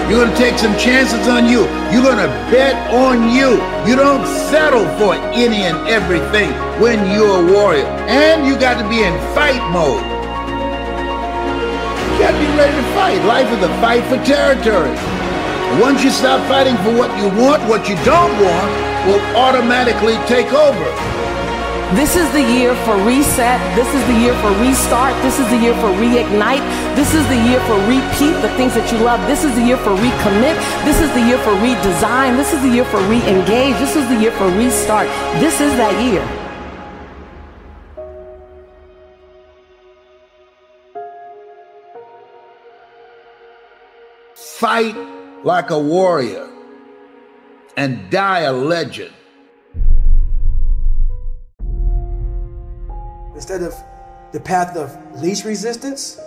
You're 0.08 0.24
going 0.24 0.30
to 0.30 0.38
take 0.38 0.56
some 0.56 0.78
chances 0.78 1.26
on 1.26 1.46
you. 1.46 1.62
You're 1.90 2.04
going 2.04 2.22
to 2.22 2.32
bet 2.52 2.94
on 2.94 3.34
you. 3.34 3.58
You 3.84 3.96
don't 3.96 4.24
settle 4.48 4.86
for 4.96 5.14
any 5.34 5.62
and 5.64 5.88
everything 5.88 6.50
when 6.80 7.10
you're 7.10 7.48
a 7.48 7.52
warrior. 7.52 7.86
And 8.06 8.46
you 8.46 8.56
got 8.60 8.80
to 8.80 8.88
be 8.88 9.02
in 9.02 9.12
fight 9.34 9.62
mode. 9.72 10.11
Got 12.22 12.30
to 12.30 12.38
be 12.38 12.46
ready 12.54 12.70
to 12.70 12.86
fight. 12.94 13.18
Life 13.26 13.50
is 13.50 13.66
a 13.66 13.72
fight 13.82 14.06
for 14.06 14.14
territory. 14.22 14.94
Once 15.82 16.04
you 16.04 16.10
stop 16.14 16.38
fighting 16.46 16.78
for 16.86 16.94
what 16.94 17.10
you 17.18 17.26
want, 17.34 17.58
what 17.66 17.88
you 17.90 17.98
don't 18.06 18.30
want 18.38 18.70
will 19.10 19.18
automatically 19.34 20.14
take 20.30 20.46
over. 20.54 20.86
This 21.98 22.14
is 22.14 22.30
the 22.30 22.40
year 22.40 22.78
for 22.86 22.94
reset. 23.02 23.58
This 23.74 23.90
is 23.90 24.06
the 24.06 24.14
year 24.22 24.38
for 24.38 24.54
restart. 24.62 25.18
This 25.26 25.40
is 25.42 25.50
the 25.50 25.58
year 25.58 25.74
for 25.82 25.90
reignite. 25.98 26.62
This 26.94 27.12
is 27.12 27.26
the 27.26 27.42
year 27.42 27.58
for 27.66 27.74
repeat 27.90 28.38
the 28.38 28.54
things 28.54 28.78
that 28.78 28.86
you 28.92 29.02
love. 29.02 29.18
This 29.26 29.42
is 29.42 29.52
the 29.58 29.66
year 29.66 29.76
for 29.82 29.90
recommit. 29.98 30.54
This 30.86 31.02
is 31.02 31.10
the 31.18 31.26
year 31.26 31.42
for 31.42 31.58
redesign. 31.58 32.38
This 32.38 32.54
is 32.54 32.62
the 32.62 32.70
year 32.70 32.86
for 32.86 33.02
re-engage. 33.10 33.74
This 33.82 33.96
is 33.98 34.06
the 34.06 34.22
year 34.22 34.30
for 34.38 34.46
restart. 34.54 35.10
This 35.42 35.58
is 35.58 35.74
that 35.74 35.98
year. 35.98 36.22
Fight 44.62 44.94
like 45.42 45.70
a 45.70 45.78
warrior 45.80 46.48
and 47.76 48.08
die 48.10 48.42
a 48.42 48.52
legend. 48.52 49.12
Instead 53.34 53.62
of 53.62 53.74
the 54.30 54.38
path 54.38 54.76
of 54.76 55.20
least 55.20 55.44
resistance, 55.44 56.20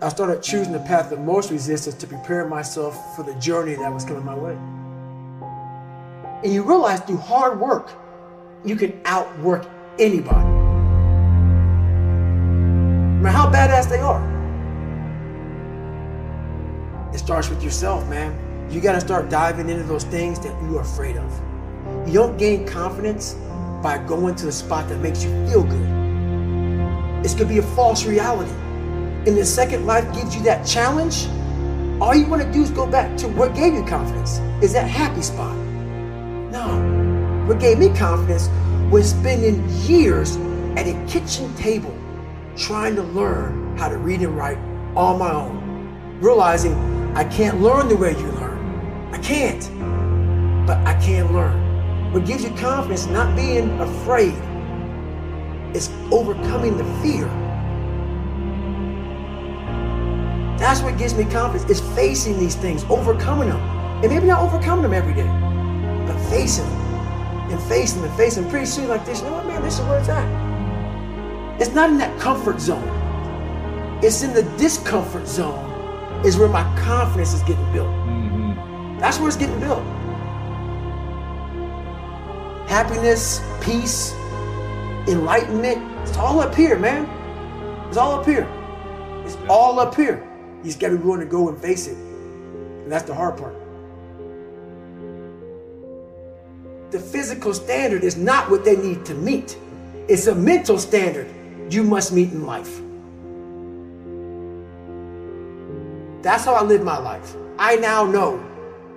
I 0.00 0.08
started 0.08 0.42
choosing 0.42 0.72
the 0.72 0.78
path 0.78 1.12
of 1.12 1.20
most 1.20 1.50
resistance 1.50 1.96
to 1.96 2.06
prepare 2.06 2.48
myself 2.48 3.14
for 3.14 3.24
the 3.24 3.34
journey 3.34 3.74
that 3.74 3.92
was 3.92 4.06
coming 4.06 4.24
my 4.24 4.34
way. 4.34 4.56
And 6.42 6.50
you 6.50 6.62
realize 6.62 7.00
through 7.00 7.18
hard 7.18 7.60
work, 7.60 7.90
you 8.64 8.74
can 8.74 8.98
outwork 9.04 9.68
anybody. 9.98 10.48
No 13.16 13.20
matter 13.20 13.36
how 13.36 13.50
badass 13.50 13.90
they 13.90 13.98
are. 13.98 14.37
It's 17.18 17.24
starts 17.24 17.48
with 17.50 17.64
yourself, 17.64 18.08
man. 18.08 18.70
You 18.70 18.80
got 18.80 18.92
to 18.92 19.00
start 19.00 19.28
diving 19.28 19.68
into 19.68 19.82
those 19.82 20.04
things 20.04 20.38
that 20.38 20.54
you 20.62 20.78
are 20.78 20.82
afraid 20.82 21.16
of. 21.16 21.28
You 22.06 22.12
don't 22.14 22.36
gain 22.36 22.64
confidence 22.64 23.34
by 23.82 23.98
going 24.06 24.36
to 24.36 24.46
a 24.46 24.52
spot 24.52 24.88
that 24.88 24.98
makes 24.98 25.24
you 25.24 25.30
feel 25.48 25.64
good. 25.64 25.88
It's 27.24 27.34
going 27.34 27.48
to 27.48 27.54
be 27.54 27.58
a 27.58 27.74
false 27.74 28.06
reality. 28.06 28.52
And 29.26 29.36
the 29.36 29.44
second 29.44 29.84
life 29.84 30.04
gives 30.14 30.36
you 30.36 30.44
that 30.44 30.64
challenge, 30.64 31.26
all 32.00 32.14
you 32.14 32.24
want 32.28 32.40
to 32.40 32.52
do 32.52 32.62
is 32.62 32.70
go 32.70 32.86
back 32.86 33.16
to 33.16 33.26
what 33.26 33.52
gave 33.52 33.74
you 33.74 33.84
confidence. 33.84 34.38
Is 34.62 34.72
that 34.74 34.88
happy 34.88 35.22
spot? 35.22 35.56
No. 35.56 37.44
What 37.48 37.58
gave 37.58 37.80
me 37.80 37.88
confidence 37.96 38.48
was 38.92 39.10
spending 39.10 39.68
years 39.88 40.36
at 40.76 40.86
a 40.86 40.94
kitchen 41.08 41.52
table 41.56 41.98
trying 42.56 42.94
to 42.94 43.02
learn 43.02 43.76
how 43.76 43.88
to 43.88 43.98
read 43.98 44.20
and 44.20 44.36
write 44.36 44.58
on 44.94 45.18
my 45.18 45.32
own, 45.32 46.20
realizing 46.20 46.97
I 47.14 47.24
can't 47.24 47.60
learn 47.60 47.88
the 47.88 47.96
way 47.96 48.12
you 48.12 48.26
learn. 48.32 49.10
I 49.12 49.18
can't, 49.18 49.60
but 50.66 50.78
I 50.86 50.94
can 51.00 51.32
learn. 51.32 52.12
What 52.12 52.26
gives 52.26 52.44
you 52.44 52.50
confidence, 52.50 53.06
not 53.06 53.34
being 53.34 53.78
afraid, 53.80 54.34
is 55.74 55.90
overcoming 56.10 56.76
the 56.76 56.84
fear. 57.02 57.26
That's 60.58 60.80
what 60.80 60.98
gives 60.98 61.14
me 61.14 61.24
confidence, 61.24 61.70
is 61.70 61.80
facing 61.94 62.38
these 62.38 62.54
things, 62.54 62.84
overcoming 62.84 63.48
them. 63.48 63.60
And 64.02 64.12
maybe 64.12 64.26
not 64.26 64.42
overcoming 64.42 64.82
them 64.82 64.92
every 64.92 65.14
day, 65.14 65.26
but 66.06 66.18
facing 66.30 66.64
them 66.64 66.88
and 67.50 67.62
facing 67.62 68.02
them 68.02 68.10
and 68.10 68.18
facing 68.18 68.42
them. 68.42 68.50
Pretty 68.50 68.66
soon, 68.66 68.88
like 68.88 69.04
this, 69.04 69.20
you 69.20 69.26
know 69.26 69.32
what, 69.32 69.46
man, 69.46 69.62
this 69.62 69.78
is 69.78 69.84
where 69.86 69.98
it's 69.98 70.08
at. 70.08 71.60
It's 71.60 71.74
not 71.74 71.90
in 71.90 71.98
that 71.98 72.18
comfort 72.20 72.60
zone. 72.60 72.88
It's 74.02 74.22
in 74.22 74.32
the 74.32 74.44
discomfort 74.56 75.26
zone 75.26 75.67
is 76.24 76.36
where 76.36 76.48
my 76.48 76.64
confidence 76.78 77.32
is 77.32 77.42
getting 77.42 77.72
built. 77.72 77.88
Mm-hmm. 77.88 78.98
That's 78.98 79.18
where 79.18 79.28
it's 79.28 79.36
getting 79.36 79.58
built. 79.60 79.82
Happiness, 82.68 83.40
peace, 83.60 84.12
enlightenment, 85.06 85.82
it's 86.08 86.16
all 86.16 86.40
up 86.40 86.54
here, 86.54 86.78
man. 86.78 87.04
It's 87.88 87.96
all 87.96 88.20
up 88.20 88.26
here. 88.26 88.48
It's 89.24 89.36
all 89.48 89.78
up 89.78 89.94
here. 89.94 90.26
You 90.58 90.64
just 90.64 90.80
gotta 90.80 90.96
be 90.96 91.02
willing 91.02 91.20
to 91.20 91.26
go 91.26 91.48
and 91.48 91.58
face 91.58 91.86
it. 91.86 91.96
And 91.96 92.90
that's 92.90 93.04
the 93.04 93.14
hard 93.14 93.36
part. 93.36 93.54
The 96.90 96.98
physical 96.98 97.52
standard 97.52 98.04
is 98.04 98.16
not 98.16 98.50
what 98.50 98.64
they 98.64 98.76
need 98.76 99.04
to 99.04 99.14
meet. 99.14 99.58
It's 100.08 100.26
a 100.26 100.34
mental 100.34 100.78
standard 100.78 101.28
you 101.70 101.84
must 101.84 102.12
meet 102.12 102.32
in 102.32 102.46
life. 102.46 102.80
That's 106.22 106.44
how 106.44 106.54
I 106.54 106.62
live 106.62 106.82
my 106.82 106.98
life. 106.98 107.36
I 107.58 107.76
now 107.76 108.04
know 108.04 108.44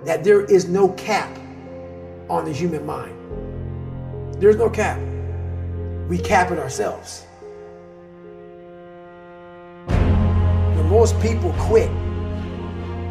that 0.04 0.24
there 0.24 0.44
is 0.44 0.68
no 0.68 0.88
cap 0.90 1.38
on 2.28 2.44
the 2.44 2.52
human 2.52 2.84
mind. 2.84 3.16
There's 4.40 4.56
no 4.56 4.68
cap. 4.68 4.98
We 6.08 6.18
cap 6.18 6.50
it 6.50 6.58
ourselves. 6.58 7.24
When 9.86 10.88
most 10.88 11.18
people 11.20 11.54
quit, 11.58 11.90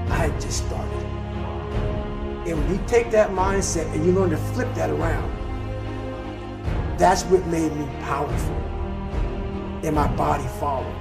I 0.09 0.29
just 0.41 0.65
started. 0.65 0.91
And 2.45 2.59
when 2.59 2.69
you 2.69 2.79
take 2.87 3.11
that 3.11 3.29
mindset 3.29 3.85
and 3.93 4.05
you 4.05 4.11
learn 4.11 4.31
to 4.31 4.37
flip 4.37 4.73
that 4.75 4.89
around, 4.89 5.29
that's 6.97 7.23
what 7.23 7.45
made 7.47 7.73
me 7.75 7.85
powerful. 8.01 8.55
And 9.83 9.95
my 9.95 10.07
body 10.15 10.47
followed. 10.59 10.97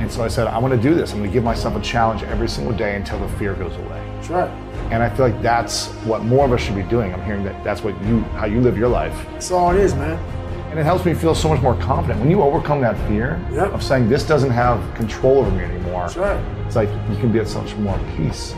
And 0.00 0.10
so 0.10 0.24
I 0.24 0.28
said, 0.28 0.46
I'm 0.46 0.60
going 0.62 0.76
to 0.76 0.82
do 0.82 0.94
this. 0.94 1.12
I'm 1.12 1.18
going 1.18 1.30
to 1.30 1.32
give 1.32 1.44
myself 1.44 1.76
a 1.76 1.80
challenge 1.80 2.22
every 2.24 2.48
single 2.48 2.74
day 2.74 2.96
until 2.96 3.18
the 3.20 3.28
fear 3.36 3.54
goes 3.54 3.76
away. 3.76 4.02
That's 4.16 4.30
right. 4.30 4.50
And 4.90 5.02
I 5.02 5.10
feel 5.10 5.28
like 5.28 5.40
that's 5.42 5.88
what 6.06 6.24
more 6.24 6.46
of 6.46 6.52
us 6.52 6.60
should 6.62 6.74
be 6.74 6.82
doing. 6.84 7.12
I'm 7.12 7.22
hearing 7.24 7.44
that 7.44 7.62
that's 7.62 7.82
what 7.84 7.94
you, 8.04 8.20
how 8.40 8.46
you 8.46 8.60
live 8.60 8.78
your 8.78 8.88
life. 8.88 9.14
That's 9.32 9.50
all 9.50 9.70
it 9.72 9.78
is, 9.80 9.94
man. 9.94 10.18
And 10.70 10.78
it 10.78 10.84
helps 10.84 11.04
me 11.04 11.12
feel 11.14 11.34
so 11.34 11.48
much 11.48 11.60
more 11.60 11.74
confident. 11.76 12.18
When 12.20 12.30
you 12.30 12.42
overcome 12.42 12.80
that 12.80 12.96
fear 13.08 13.40
Yep. 13.52 13.72
of 13.72 13.82
saying 13.82 14.08
this 14.08 14.24
doesn't 14.26 14.50
have 14.50 14.80
control 14.94 15.38
over 15.38 15.50
me 15.50 15.64
anymore, 15.64 16.02
That's 16.02 16.16
right. 16.16 16.40
it's 16.66 16.76
like 16.76 16.88
you 17.10 17.16
can 17.16 17.30
be 17.30 17.38
at 17.40 17.46
such 17.48 17.74
more 17.76 17.98
peace. 18.16 18.54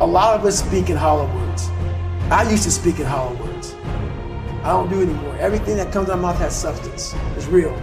A 0.00 0.06
lot 0.06 0.38
of 0.38 0.44
us 0.46 0.58
speak 0.64 0.90
in 0.90 0.96
hollow 0.96 1.26
words. 1.34 1.68
I 2.30 2.48
used 2.50 2.64
to 2.64 2.70
speak 2.70 2.98
in 3.00 3.06
hollow 3.06 3.34
words. 3.34 3.53
I 4.64 4.68
don't 4.68 4.88
do 4.88 5.02
anymore. 5.02 5.36
Everything 5.36 5.76
that 5.76 5.92
comes 5.92 6.08
out 6.08 6.14
of 6.14 6.22
my 6.22 6.32
mouth 6.32 6.40
has 6.40 6.58
substance. 6.58 7.14
It's 7.36 7.46
real. 7.46 7.78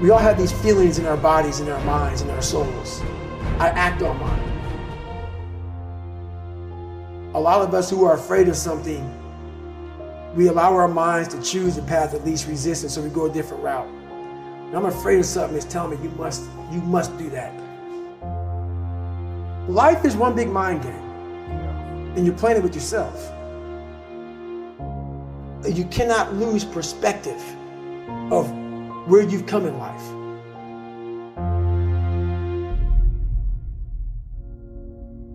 We 0.00 0.08
all 0.08 0.18
have 0.18 0.38
these 0.38 0.50
feelings 0.50 0.98
in 0.98 1.04
our 1.04 1.18
bodies, 1.18 1.60
in 1.60 1.68
our 1.68 1.84
minds, 1.84 2.22
in 2.22 2.30
our 2.30 2.40
souls. 2.40 3.02
I 3.58 3.68
act 3.68 4.00
on 4.00 4.18
mine. 4.18 4.40
A 7.34 7.38
lot 7.38 7.60
of 7.60 7.74
us 7.74 7.90
who 7.90 8.02
are 8.06 8.14
afraid 8.14 8.48
of 8.48 8.56
something, 8.56 9.04
we 10.34 10.46
allow 10.48 10.72
our 10.74 10.88
minds 10.88 11.28
to 11.34 11.42
choose 11.42 11.76
the 11.76 11.82
path 11.82 12.14
of 12.14 12.24
least 12.24 12.48
resistance, 12.48 12.94
so 12.94 13.02
we 13.02 13.10
go 13.10 13.26
a 13.26 13.30
different 13.30 13.62
route. 13.62 13.86
And 13.86 14.74
I'm 14.74 14.86
afraid 14.86 15.18
of 15.18 15.26
something 15.26 15.54
it's 15.54 15.66
telling 15.66 15.98
me 15.98 16.02
you 16.02 16.10
must, 16.16 16.44
you 16.72 16.80
must 16.80 17.14
do 17.18 17.28
that. 17.28 17.52
Life 19.68 20.06
is 20.06 20.16
one 20.16 20.34
big 20.34 20.48
mind 20.48 20.82
game 20.82 20.94
and 22.16 22.24
you're 22.24 22.34
playing 22.34 22.56
it 22.56 22.62
with 22.62 22.74
yourself. 22.74 23.32
You 25.68 25.84
cannot 25.86 26.34
lose 26.34 26.64
perspective 26.64 27.40
of 28.32 28.50
where 29.06 29.22
you've 29.22 29.46
come 29.46 29.66
in 29.66 29.78
life. 29.78 30.02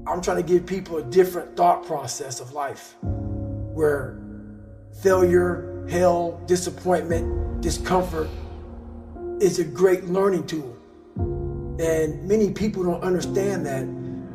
I'm 0.08 0.22
trying 0.22 0.38
to 0.38 0.44
give 0.44 0.66
people 0.66 0.98
a 0.98 1.04
different 1.04 1.56
thought 1.58 1.86
process 1.86 2.40
of 2.40 2.54
life 2.54 2.96
where 3.02 4.18
failure, 5.02 5.86
hell, 5.90 6.42
disappointment, 6.46 7.62
discomfort 7.62 8.30
is 9.40 9.60
a 9.60 9.64
great 9.64 10.06
learning 10.06 10.48
tool. 10.48 10.76
And 11.18 12.24
many 12.28 12.52
people 12.52 12.84
don't 12.84 13.04
understand 13.04 13.66
that 13.66 13.86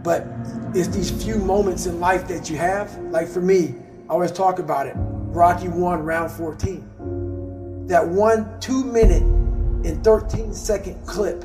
but 0.02 0.26
it's 0.74 0.88
these 0.88 1.10
few 1.10 1.36
moments 1.36 1.86
in 1.86 2.00
life 2.00 2.26
that 2.28 2.48
you 2.48 2.56
have. 2.56 2.96
Like 3.10 3.28
for 3.28 3.40
me, 3.40 3.74
I 4.10 4.12
always 4.12 4.32
talk 4.32 4.58
about 4.58 4.88
it. 4.88 4.94
Rocky 4.96 5.68
one, 5.68 6.00
round 6.00 6.32
14. 6.32 7.86
That 7.86 8.08
one 8.08 8.58
two 8.58 8.82
minute 8.82 9.22
and 9.22 10.02
13 10.02 10.52
second 10.52 11.06
clip 11.06 11.44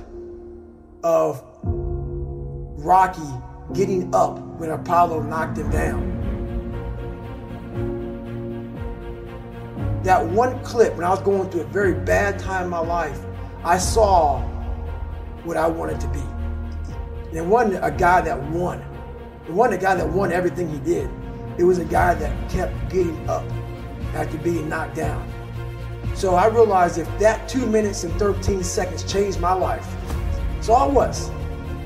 of 1.04 1.44
Rocky 1.62 3.22
getting 3.76 4.16
up 4.16 4.40
when 4.58 4.72
Apollo 4.72 5.22
knocked 5.22 5.60
him 5.60 5.70
down. 5.70 6.12
That 10.04 10.26
one 10.26 10.60
clip, 10.64 10.96
when 10.96 11.06
I 11.06 11.12
was 11.12 11.22
going 11.22 11.48
through 11.52 11.62
a 11.62 11.66
very 11.66 11.94
bad 11.94 12.40
time 12.40 12.64
in 12.64 12.70
my 12.72 12.80
life, 12.80 13.20
I 13.64 13.78
saw 13.78 14.42
what 15.44 15.56
I 15.56 15.68
wanted 15.68 16.02
to 16.02 16.08
be. 16.08 16.24
And 17.28 17.38
it 17.38 17.46
wasn't 17.46 17.86
a 17.86 17.92
guy 17.92 18.22
that 18.22 18.42
won. 18.50 18.84
It 19.48 19.54
wasn't 19.54 19.80
a 19.80 19.84
guy 19.86 19.94
that 19.94 20.10
won 20.10 20.32
everything 20.32 20.68
he 20.68 20.80
did. 20.80 21.08
It 21.58 21.64
was 21.64 21.80
a 21.80 21.86
guy 21.86 22.14
that 22.16 22.50
kept 22.50 22.74
getting 22.90 23.30
up 23.30 23.44
after 24.14 24.38
being 24.40 24.68
knocked 24.68 24.96
down. 24.96 25.32
So 26.14 26.36
I 26.36 26.48
realized 26.48 26.98
if 26.98 27.08
that 27.20 27.48
two 27.48 27.66
minutes 27.66 28.04
and 28.04 28.14
13 28.20 28.64
seconds 28.64 29.04
changed 29.12 29.40
my 29.40 29.54
life, 29.54 29.88
that's 30.54 30.70
all 30.70 30.90
it 30.90 30.94
was. 30.94 31.30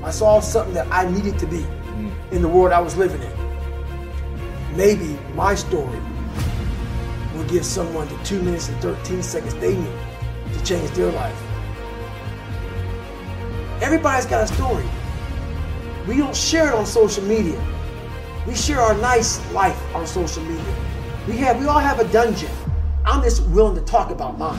I 0.02 0.10
saw 0.10 0.40
something 0.40 0.74
that 0.74 0.90
I 0.90 1.08
needed 1.10 1.38
to 1.40 1.46
be 1.46 1.58
mm. 1.58 2.32
in 2.32 2.42
the 2.42 2.48
world 2.48 2.72
I 2.72 2.80
was 2.80 2.96
living 2.96 3.22
in. 3.22 4.76
Maybe 4.76 5.18
my 5.34 5.54
story 5.54 6.00
will 7.34 7.44
give 7.44 7.64
someone 7.64 8.08
the 8.08 8.24
two 8.24 8.40
minutes 8.42 8.68
and 8.68 8.80
13 8.80 9.22
seconds 9.22 9.54
they 9.56 9.76
need 9.76 9.98
to 10.52 10.64
change 10.64 10.90
their 10.92 11.12
life. 11.12 11.42
Everybody's 13.82 14.26
got 14.26 14.44
a 14.44 14.54
story. 14.54 14.84
We 16.06 16.16
don't 16.16 16.36
share 16.36 16.68
it 16.68 16.74
on 16.74 16.86
social 16.86 17.24
media. 17.24 17.60
We 18.46 18.54
share 18.54 18.80
our 18.80 18.94
nice 18.94 19.38
life 19.52 19.78
on 19.94 20.06
social 20.06 20.42
media. 20.44 20.74
We 21.28 21.36
have 21.38 21.60
we 21.60 21.66
all 21.66 21.78
have 21.78 22.00
a 22.00 22.10
dungeon. 22.10 22.50
I'm 23.04 23.22
just 23.22 23.46
willing 23.48 23.74
to 23.74 23.82
talk 23.82 24.10
about 24.10 24.38
mine. 24.38 24.58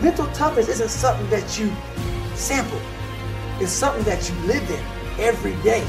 Mental 0.00 0.26
toughness 0.28 0.68
isn't 0.68 0.88
something 0.88 1.28
that 1.28 1.58
you 1.58 1.70
sample. 2.34 2.80
It's 3.60 3.72
something 3.72 4.02
that 4.04 4.28
you 4.30 4.34
live 4.46 4.68
in 4.70 4.82
every 5.18 5.54
day. 5.62 5.82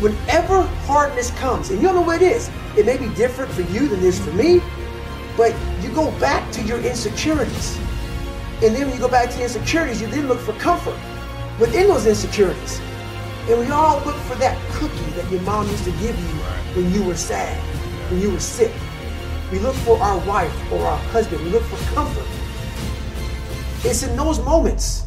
Whenever 0.00 0.62
hardness 0.86 1.30
comes, 1.32 1.70
and 1.70 1.80
you 1.80 1.86
don't 1.86 1.96
know 1.96 2.02
what 2.02 2.20
it 2.20 2.32
is, 2.32 2.50
it 2.76 2.84
may 2.84 2.98
be 2.98 3.08
different 3.14 3.50
for 3.52 3.62
you 3.62 3.88
than 3.88 4.00
it 4.00 4.04
is 4.04 4.18
for 4.18 4.32
me, 4.32 4.60
but 5.36 5.54
you 5.82 5.88
go 5.94 6.10
back 6.20 6.50
to 6.52 6.62
your 6.62 6.78
insecurities. 6.80 7.78
And 8.62 8.76
then 8.76 8.88
when 8.88 8.92
you 8.92 9.00
go 9.00 9.08
back 9.08 9.30
to 9.30 9.36
the 9.38 9.44
insecurities, 9.44 10.02
you 10.02 10.08
then 10.08 10.28
look 10.28 10.40
for 10.40 10.52
comfort 10.54 10.98
within 11.58 11.88
those 11.88 12.06
insecurities. 12.06 12.80
And 13.48 13.60
we 13.60 13.70
all 13.70 14.00
look 14.04 14.16
for 14.16 14.34
that 14.36 14.56
cookie 14.72 15.10
that 15.12 15.30
your 15.30 15.40
mom 15.42 15.68
used 15.68 15.84
to 15.84 15.92
give 15.92 16.18
you 16.18 16.34
when 16.74 16.92
you 16.92 17.02
were 17.02 17.16
sad, 17.16 17.56
when 18.10 18.20
you 18.20 18.30
were 18.30 18.40
sick. 18.40 18.72
We 19.50 19.58
look 19.58 19.74
for 19.76 19.98
our 20.00 20.18
wife 20.26 20.72
or 20.72 20.84
our 20.86 20.98
husband. 20.98 21.42
We 21.44 21.50
look 21.50 21.64
for 21.64 21.94
comfort. 21.94 22.26
It's 23.82 24.02
in 24.02 24.16
those 24.16 24.38
moments 24.40 25.06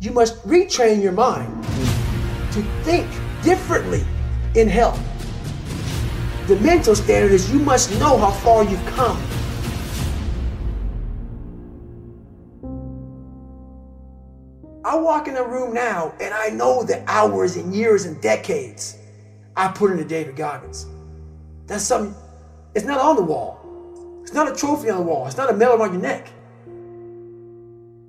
you 0.00 0.12
must 0.12 0.46
retrain 0.46 1.02
your 1.02 1.12
mind 1.12 1.64
to 2.52 2.62
think 2.82 3.08
differently 3.42 4.04
in 4.54 4.68
health. 4.68 5.00
The 6.46 6.56
mental 6.56 6.94
standard 6.94 7.32
is 7.32 7.52
you 7.52 7.58
must 7.58 7.90
know 7.98 8.16
how 8.18 8.30
far 8.30 8.64
you've 8.64 8.84
come. 8.86 9.20
Walk 15.08 15.26
in 15.26 15.32
the 15.32 15.42
room 15.42 15.72
now 15.72 16.12
and 16.20 16.34
I 16.34 16.50
know 16.50 16.82
the 16.82 17.02
hours 17.10 17.56
and 17.56 17.74
years 17.74 18.04
and 18.04 18.20
decades 18.20 18.98
I 19.56 19.68
put 19.68 19.90
into 19.90 20.04
David 20.04 20.36
Goggins. 20.36 20.84
That's 21.66 21.82
something, 21.82 22.14
it's 22.74 22.84
not 22.84 23.00
on 23.00 23.16
the 23.16 23.22
wall. 23.22 24.20
It's 24.20 24.34
not 24.34 24.52
a 24.52 24.54
trophy 24.54 24.90
on 24.90 24.98
the 24.98 25.02
wall. 25.02 25.26
It's 25.26 25.38
not 25.38 25.48
a 25.48 25.54
medal 25.54 25.76
around 25.76 25.94
your 25.94 26.02
neck. 26.02 26.30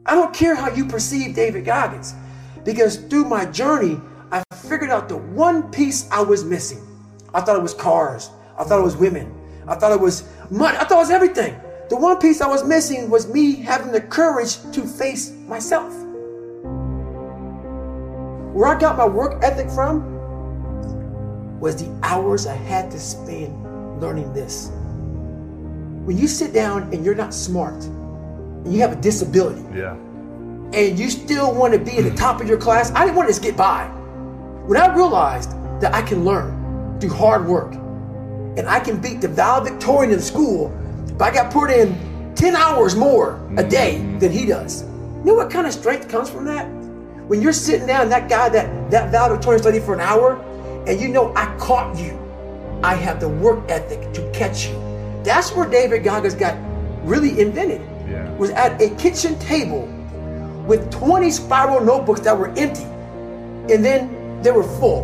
I 0.05 0.13
don't 0.13 0.33
care 0.33 0.55
how 0.55 0.73
you 0.73 0.87
perceive 0.87 1.35
David 1.35 1.63
Goggins 1.63 2.15
because 2.65 2.97
through 2.97 3.23
my 3.23 3.45
journey, 3.45 3.97
I 4.29 4.43
figured 4.67 4.89
out 4.89 5.07
the 5.07 5.15
one 5.15 5.71
piece 5.71 6.11
I 6.11 6.19
was 6.19 6.43
missing. 6.43 6.85
I 7.33 7.39
thought 7.39 7.55
it 7.55 7.63
was 7.63 7.73
cars. 7.73 8.29
I 8.57 8.65
thought 8.65 8.77
it 8.77 8.83
was 8.83 8.97
women. 8.97 9.33
I 9.69 9.75
thought 9.75 9.93
it 9.93 10.01
was 10.01 10.27
money. 10.51 10.77
I 10.77 10.83
thought 10.83 10.97
it 10.97 11.07
was 11.07 11.11
everything. 11.11 11.57
The 11.89 11.95
one 11.95 12.19
piece 12.19 12.41
I 12.41 12.47
was 12.47 12.65
missing 12.65 13.09
was 13.09 13.31
me 13.31 13.55
having 13.55 13.93
the 13.93 14.01
courage 14.01 14.57
to 14.73 14.85
face 14.85 15.31
myself. 15.47 15.93
Where 18.59 18.67
I 18.67 18.77
got 18.77 18.97
my 18.97 19.07
work 19.07 19.41
ethic 19.41 19.69
from 19.69 20.03
was 21.61 21.81
the 21.81 21.89
hours 22.03 22.45
I 22.45 22.55
had 22.55 22.91
to 22.91 22.99
spend 22.99 24.01
learning 24.01 24.33
this. 24.33 24.69
When 26.03 26.17
you 26.17 26.27
sit 26.27 26.51
down 26.51 26.91
and 26.91 27.05
you're 27.05 27.15
not 27.15 27.33
smart, 27.33 27.81
and 27.85 28.73
you 28.73 28.81
have 28.81 28.91
a 28.91 28.97
disability, 28.97 29.63
Yeah. 29.73 29.93
and 30.73 30.99
you 30.99 31.09
still 31.09 31.53
want 31.53 31.71
to 31.71 31.79
be 31.79 31.99
at 31.99 32.03
the 32.03 32.13
top 32.17 32.41
of 32.41 32.49
your 32.49 32.57
class, 32.57 32.91
I 32.93 33.05
didn't 33.05 33.15
want 33.15 33.29
to 33.29 33.33
just 33.33 33.41
get 33.41 33.55
by. 33.55 33.85
When 34.65 34.77
I 34.77 34.93
realized 34.93 35.51
that 35.79 35.95
I 35.95 36.01
can 36.01 36.25
learn 36.25 36.99
through 36.99 37.11
hard 37.11 37.47
work, 37.47 37.73
and 38.57 38.67
I 38.67 38.81
can 38.81 38.99
beat 38.99 39.21
the 39.21 39.29
valedictorian 39.29 40.11
in 40.11 40.19
school 40.19 40.77
if 41.07 41.21
I 41.21 41.31
got 41.31 41.49
put 41.49 41.71
in 41.71 41.95
10 42.35 42.57
hours 42.57 42.93
more 42.93 43.39
a 43.55 43.63
day 43.63 43.99
mm-hmm. 44.01 44.19
than 44.19 44.33
he 44.33 44.45
does. 44.45 44.83
You 44.83 45.27
know 45.27 45.35
what 45.35 45.49
kind 45.49 45.65
of 45.65 45.71
strength 45.71 46.09
comes 46.09 46.29
from 46.29 46.43
that? 46.43 46.78
When 47.29 47.43
you're 47.43 47.53
sitting 47.53 47.85
down, 47.85 48.09
that 48.09 48.27
guy 48.27 48.49
that 48.49 48.89
that 48.89 49.11
valedictorian 49.11 49.61
studied 49.61 49.83
for 49.83 49.93
an 49.93 49.99
hour, 49.99 50.41
and 50.87 50.99
you 50.99 51.09
know 51.09 51.31
I 51.35 51.45
caught 51.59 51.95
you. 51.95 52.17
I 52.81 52.95
have 52.95 53.19
the 53.19 53.29
work 53.29 53.69
ethic 53.69 54.11
to 54.13 54.31
catch 54.31 54.65
you. 54.65 54.73
That's 55.23 55.51
where 55.51 55.69
David 55.69 56.03
Goggins 56.03 56.33
got 56.33 56.57
really 57.03 57.39
invented. 57.39 57.81
Yeah. 58.09 58.27
Was 58.37 58.49
at 58.49 58.81
a 58.81 58.89
kitchen 58.95 59.37
table 59.37 59.85
with 60.65 60.91
20 60.91 61.29
spiral 61.29 61.81
notebooks 61.81 62.21
that 62.21 62.35
were 62.35 62.49
empty, 62.57 62.89
and 63.71 63.85
then 63.85 64.41
they 64.41 64.49
were 64.49 64.63
full. 64.63 65.03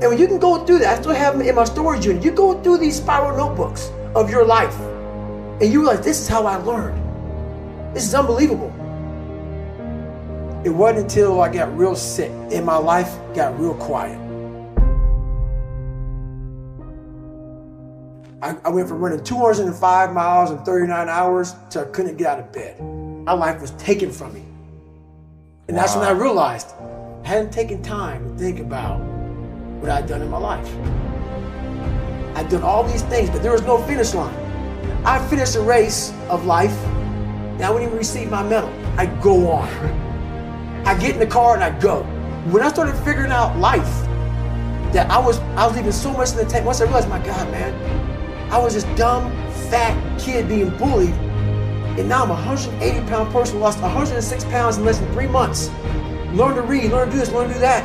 And 0.00 0.04
when 0.04 0.18
you 0.18 0.26
can 0.26 0.38
go 0.38 0.64
through 0.64 0.78
that, 0.78 0.98
I 0.98 1.02
still 1.02 1.12
have 1.12 1.36
them 1.36 1.46
in 1.46 1.54
my 1.54 1.64
storage 1.64 2.06
unit. 2.06 2.24
You 2.24 2.30
go 2.30 2.58
through 2.62 2.78
these 2.78 2.96
spiral 2.96 3.36
notebooks 3.36 3.90
of 4.14 4.30
your 4.30 4.46
life, 4.46 4.80
and 5.60 5.70
you 5.70 5.80
realize 5.80 6.00
this 6.00 6.22
is 6.22 6.26
how 6.26 6.46
I 6.46 6.56
learned. 6.56 6.98
This 7.94 8.06
is 8.06 8.14
unbelievable. 8.14 8.73
It 10.64 10.70
wasn't 10.70 11.02
until 11.02 11.42
I 11.42 11.52
got 11.52 11.76
real 11.76 11.94
sick 11.94 12.30
and 12.50 12.64
my 12.64 12.78
life 12.78 13.18
got 13.34 13.60
real 13.60 13.74
quiet. 13.74 14.18
I, 18.40 18.56
I 18.64 18.70
went 18.70 18.88
from 18.88 18.98
running 19.00 19.22
205 19.22 20.12
miles 20.14 20.50
in 20.50 20.58
39 20.64 21.08
hours 21.10 21.54
to 21.68 21.82
I 21.82 21.84
couldn't 21.84 22.16
get 22.16 22.26
out 22.28 22.38
of 22.40 22.50
bed. 22.50 22.80
My 22.80 23.34
life 23.34 23.60
was 23.60 23.72
taken 23.72 24.10
from 24.10 24.32
me. 24.32 24.42
And 25.68 25.76
that's 25.76 25.96
when 25.96 26.06
I 26.06 26.12
realized 26.12 26.72
I 27.24 27.28
hadn't 27.28 27.52
taken 27.52 27.82
time 27.82 28.26
to 28.30 28.38
think 28.38 28.58
about 28.58 29.00
what 29.80 29.90
I'd 29.90 30.06
done 30.06 30.22
in 30.22 30.30
my 30.30 30.38
life. 30.38 30.66
I'd 32.36 32.48
done 32.48 32.62
all 32.62 32.84
these 32.84 33.02
things, 33.02 33.28
but 33.28 33.42
there 33.42 33.52
was 33.52 33.62
no 33.62 33.76
finish 33.82 34.14
line. 34.14 34.34
I 35.04 35.18
finished 35.28 35.56
a 35.56 35.60
race 35.60 36.10
of 36.30 36.46
life, 36.46 36.76
and 36.84 37.62
I 37.62 37.70
wouldn't 37.70 37.88
even 37.88 37.98
receive 37.98 38.30
my 38.30 38.42
medal. 38.42 38.72
I 38.98 39.06
go 39.22 39.50
on. 39.50 40.00
I 40.86 40.98
get 40.98 41.14
in 41.14 41.18
the 41.18 41.26
car 41.26 41.54
and 41.54 41.64
I 41.64 41.78
go. 41.80 42.02
When 42.50 42.62
I 42.62 42.68
started 42.68 42.94
figuring 43.04 43.32
out 43.32 43.56
life, 43.58 44.04
that 44.92 45.10
I 45.10 45.18
was 45.18 45.38
I 45.56 45.66
was 45.66 45.74
leaving 45.76 45.92
so 45.92 46.12
much 46.12 46.32
in 46.32 46.36
the 46.36 46.44
tank. 46.44 46.66
Once 46.66 46.80
I 46.80 46.84
realized, 46.84 47.08
my 47.08 47.18
God, 47.18 47.50
man, 47.50 48.52
I 48.52 48.58
was 48.58 48.74
this 48.74 48.84
dumb, 48.96 49.30
fat 49.70 50.20
kid 50.20 50.46
being 50.46 50.70
bullied, 50.76 51.14
and 51.98 52.08
now 52.08 52.24
I'm 52.24 52.30
a 52.30 52.34
180 52.34 53.06
pound 53.08 53.32
person, 53.32 53.60
lost 53.60 53.80
106 53.80 54.44
pounds 54.44 54.76
in 54.76 54.84
less 54.84 54.98
than 54.98 55.10
three 55.12 55.26
months. 55.26 55.70
Learn 56.34 56.54
to 56.56 56.62
read, 56.62 56.90
learn 56.90 57.06
to 57.08 57.12
do 57.12 57.18
this, 57.18 57.32
learn 57.32 57.48
to 57.48 57.54
do 57.54 57.60
that. 57.60 57.82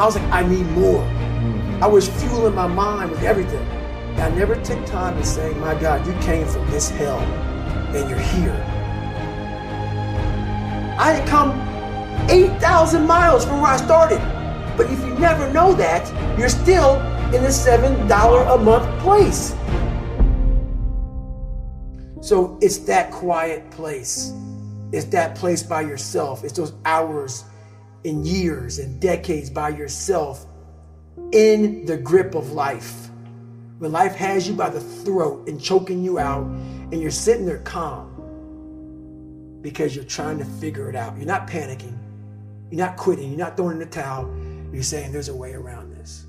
I 0.00 0.04
was 0.04 0.16
like, 0.16 0.30
I 0.32 0.46
need 0.46 0.66
more. 0.70 1.02
Mm-hmm. 1.02 1.82
I 1.82 1.86
was 1.86 2.08
fueling 2.08 2.54
my 2.54 2.66
mind 2.66 3.10
with 3.10 3.22
everything. 3.22 3.66
And 4.16 4.22
I 4.22 4.30
never 4.30 4.54
took 4.62 4.84
time 4.86 5.16
to 5.16 5.24
say, 5.24 5.52
my 5.54 5.74
God, 5.78 6.06
you 6.06 6.12
came 6.20 6.46
from 6.46 6.70
this 6.70 6.88
hell 6.88 7.18
and 7.18 8.08
you're 8.08 8.18
here. 8.18 8.54
I 10.98 11.12
had 11.12 11.28
come 11.28 11.50
8,000 12.30 13.06
miles 13.06 13.44
from 13.44 13.60
where 13.60 13.72
I 13.72 13.76
started. 13.76 14.18
But 14.76 14.90
if 14.90 14.98
you 15.00 15.14
never 15.14 15.50
know 15.52 15.72
that, 15.74 16.38
you're 16.38 16.48
still 16.48 16.96
in 17.34 17.42
the 17.42 17.48
$7 17.48 18.54
a 18.54 18.58
month 18.58 19.02
place. 19.02 19.54
So 22.20 22.58
it's 22.60 22.78
that 22.78 23.10
quiet 23.10 23.70
place. 23.70 24.32
It's 24.92 25.06
that 25.06 25.34
place 25.34 25.62
by 25.62 25.82
yourself. 25.82 26.44
It's 26.44 26.52
those 26.52 26.72
hours 26.84 27.44
and 28.04 28.26
years 28.26 28.78
and 28.78 29.00
decades 29.00 29.50
by 29.50 29.70
yourself 29.70 30.46
in 31.32 31.84
the 31.86 31.96
grip 31.96 32.34
of 32.34 32.52
life. 32.52 33.08
When 33.78 33.92
life 33.92 34.14
has 34.14 34.48
you 34.48 34.54
by 34.54 34.70
the 34.70 34.80
throat 34.80 35.48
and 35.48 35.60
choking 35.60 36.02
you 36.02 36.18
out, 36.18 36.44
and 36.92 37.00
you're 37.00 37.10
sitting 37.10 37.44
there 37.44 37.58
calm 37.58 38.12
because 39.60 39.96
you're 39.96 40.04
trying 40.04 40.38
to 40.38 40.44
figure 40.44 40.88
it 40.88 40.94
out. 40.94 41.16
You're 41.16 41.26
not 41.26 41.48
panicking. 41.48 41.98
You're 42.70 42.84
not 42.84 42.96
quitting. 42.96 43.28
You're 43.30 43.38
not 43.38 43.56
throwing 43.56 43.74
in 43.74 43.78
the 43.78 43.86
towel. 43.86 44.34
You're 44.72 44.82
saying 44.82 45.12
there's 45.12 45.28
a 45.28 45.36
way 45.36 45.52
around 45.52 45.90
this. 45.92 46.26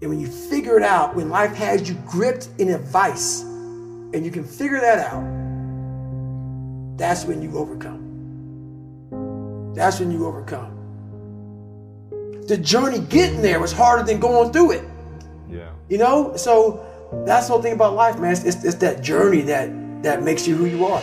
And 0.00 0.08
when 0.10 0.18
you 0.18 0.26
figure 0.26 0.76
it 0.76 0.82
out, 0.82 1.14
when 1.14 1.28
life 1.28 1.54
has 1.56 1.88
you 1.88 1.94
gripped 2.06 2.48
in 2.58 2.70
a 2.70 2.78
vice, 2.78 3.42
and 3.42 4.24
you 4.24 4.30
can 4.30 4.44
figure 4.44 4.80
that 4.80 4.98
out, 5.12 5.22
that's 6.96 7.24
when 7.24 7.42
you 7.42 7.56
overcome. 7.56 8.00
That's 9.74 10.00
when 10.00 10.10
you 10.10 10.26
overcome. 10.26 10.76
The 12.48 12.56
journey 12.56 13.00
getting 13.00 13.42
there 13.42 13.60
was 13.60 13.72
harder 13.72 14.02
than 14.02 14.18
going 14.18 14.52
through 14.52 14.72
it. 14.72 14.84
Yeah. 15.48 15.70
You 15.88 15.98
know, 15.98 16.36
so 16.36 16.84
that's 17.26 17.46
the 17.46 17.52
whole 17.52 17.62
thing 17.62 17.74
about 17.74 17.94
life, 17.94 18.18
man. 18.18 18.32
It's, 18.32 18.44
it's, 18.44 18.64
it's 18.64 18.74
that 18.76 19.02
journey 19.02 19.42
that 19.42 19.70
that 20.02 20.22
makes 20.22 20.48
you 20.48 20.56
who 20.56 20.64
you 20.64 20.86
are. 20.86 21.02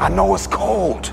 I 0.00 0.08
know 0.08 0.34
it's 0.34 0.46
cold, 0.46 1.12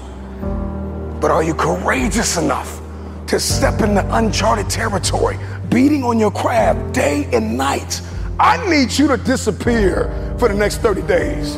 but 1.19 1.29
are 1.29 1.43
you 1.43 1.53
courageous 1.53 2.38
enough 2.38 2.79
to 3.27 3.38
step 3.38 3.81
into 3.81 4.15
uncharted 4.15 4.69
territory, 4.69 5.38
beating 5.67 6.05
on 6.05 6.17
your 6.17 6.31
crab 6.31 6.93
day 6.93 7.27
and 7.33 7.57
night? 7.57 8.01
I 8.39 8.65
need 8.69 8.97
you 8.97 9.09
to 9.09 9.17
disappear 9.17 10.35
for 10.39 10.47
the 10.47 10.53
next 10.53 10.77
30 10.77 11.01
days. 11.01 11.57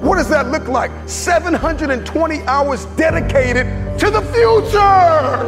What 0.00 0.16
does 0.16 0.30
that 0.30 0.50
look 0.50 0.68
like? 0.68 0.90
720 1.06 2.40
hours 2.44 2.86
dedicated 2.96 3.66
to 3.98 4.10
the 4.10 4.22
future. 4.32 5.46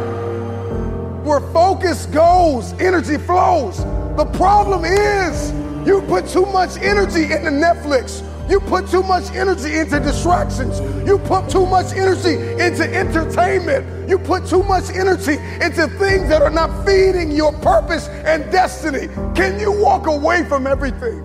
Where 1.23 1.39
focus 1.51 2.05
goes, 2.05 2.73
energy 2.73 3.17
flows. 3.17 3.79
The 4.17 4.29
problem 4.33 4.85
is 4.85 5.51
you 5.87 6.03
put 6.03 6.27
too 6.27 6.45
much 6.45 6.77
energy 6.77 7.23
into 7.23 7.49
Netflix. 7.49 8.23
You 8.49 8.59
put 8.59 8.89
too 8.89 9.03
much 9.03 9.31
energy 9.31 9.77
into 9.77 9.99
distractions. 9.99 10.79
You 11.07 11.19
put 11.19 11.49
too 11.49 11.67
much 11.67 11.93
energy 11.93 12.33
into 12.33 12.83
entertainment. 12.91 14.09
You 14.09 14.17
put 14.17 14.47
too 14.47 14.63
much 14.63 14.89
energy 14.89 15.33
into 15.63 15.87
things 15.99 16.29
that 16.29 16.41
are 16.41 16.49
not 16.49 16.83
feeding 16.83 17.29
your 17.29 17.53
purpose 17.53 18.07
and 18.07 18.51
destiny. 18.51 19.07
Can 19.35 19.59
you 19.59 19.71
walk 19.71 20.07
away 20.07 20.43
from 20.45 20.65
everything? 20.65 21.23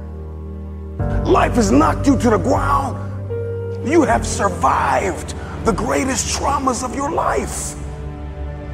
Life 1.25 1.55
has 1.55 1.70
knocked 1.70 2.07
you 2.07 2.18
to 2.18 2.29
the 2.29 2.37
ground. 2.37 3.89
You 3.89 4.03
have 4.03 4.27
survived 4.27 5.35
the 5.64 5.72
greatest 5.72 6.39
traumas 6.39 6.85
of 6.85 6.95
your 6.95 7.11
life. 7.11 7.75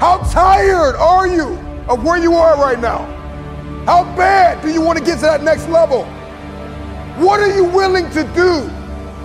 How 0.01 0.19
tired 0.33 0.97
are 0.97 1.29
you 1.29 1.57
of 1.89 2.03
where 2.03 2.19
you 2.19 2.35
are 2.35 2.57
right 2.61 2.81
now? 2.81 3.05
How 3.87 4.03
bad 4.17 4.61
do 4.61 4.71
you 4.71 4.81
want 4.81 4.99
to 4.99 5.05
get 5.05 5.17
to 5.17 5.27
that 5.27 5.45
next 5.45 5.69
level? 5.69 6.05
What 7.21 7.41
are 7.41 7.55
you 7.55 7.65
willing 7.65 8.09
to 8.13 8.25
do? 8.35 8.63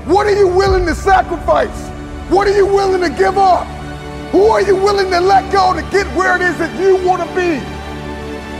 What 0.03 0.27
are 0.27 0.35
you 0.35 0.49
willing 0.49 0.85
to 0.85 0.93
sacrifice? 0.93 1.89
What 2.29 2.45
are 2.45 2.53
you 2.53 2.65
willing 2.65 2.99
to 2.99 3.09
give 3.09 3.37
up? 3.37 3.65
Who 4.33 4.47
are 4.47 4.61
you 4.61 4.75
willing 4.75 5.09
to 5.11 5.21
let 5.21 5.49
go 5.49 5.73
to 5.73 5.81
get 5.91 6.05
where 6.13 6.35
it 6.35 6.41
is 6.41 6.57
that 6.57 6.77
you 6.77 6.97
want 7.07 7.23
to 7.23 7.35
be? 7.35 7.57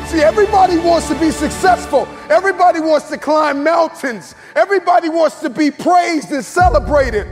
See, 0.07 0.23
everybody 0.23 0.77
wants 0.77 1.09
to 1.09 1.19
be 1.19 1.31
successful. 1.31 2.07
Everybody 2.29 2.79
wants 2.79 3.09
to 3.09 3.17
climb 3.17 3.61
mountains. 3.61 4.35
Everybody 4.55 5.09
wants 5.09 5.41
to 5.41 5.49
be 5.49 5.69
praised 5.69 6.31
and 6.31 6.43
celebrated. 6.43 7.27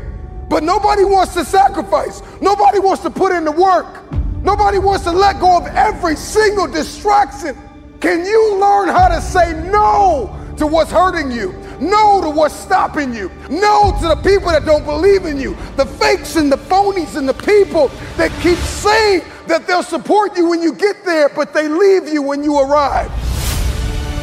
But 0.49 0.61
nobody 0.61 1.05
wants 1.05 1.33
to 1.35 1.45
sacrifice. 1.45 2.21
Nobody 2.41 2.79
wants 2.79 3.01
to 3.03 3.09
put 3.09 3.31
in 3.31 3.45
the 3.45 3.51
work. 3.53 4.11
Nobody 4.43 4.77
wants 4.77 5.05
to 5.05 5.11
let 5.13 5.39
go 5.39 5.55
of 5.55 5.67
every 5.67 6.17
single 6.17 6.67
distraction. 6.67 7.57
Can 8.01 8.25
you 8.25 8.59
learn 8.59 8.89
how 8.89 9.07
to 9.07 9.21
say 9.21 9.53
no 9.71 10.37
to 10.57 10.67
what's 10.67 10.91
hurting 10.91 11.31
you? 11.31 11.53
No 11.89 12.21
to 12.21 12.29
what's 12.29 12.55
stopping 12.55 13.13
you. 13.13 13.29
No 13.49 13.95
to 13.99 14.07
the 14.07 14.15
people 14.15 14.49
that 14.51 14.65
don't 14.65 14.85
believe 14.85 15.25
in 15.25 15.37
you. 15.37 15.55
The 15.75 15.85
fakes 15.85 16.37
and 16.37 16.51
the 16.51 16.57
phonies 16.57 17.17
and 17.17 17.27
the 17.27 17.33
people 17.33 17.89
that 18.15 18.31
keep 18.41 18.57
saying 18.57 19.23
that 19.47 19.67
they'll 19.67 19.83
support 19.83 20.37
you 20.37 20.47
when 20.47 20.61
you 20.61 20.73
get 20.73 21.03
there, 21.03 21.27
but 21.27 21.53
they 21.53 21.67
leave 21.67 22.07
you 22.07 22.21
when 22.21 22.43
you 22.43 22.57
arrive. 22.59 23.09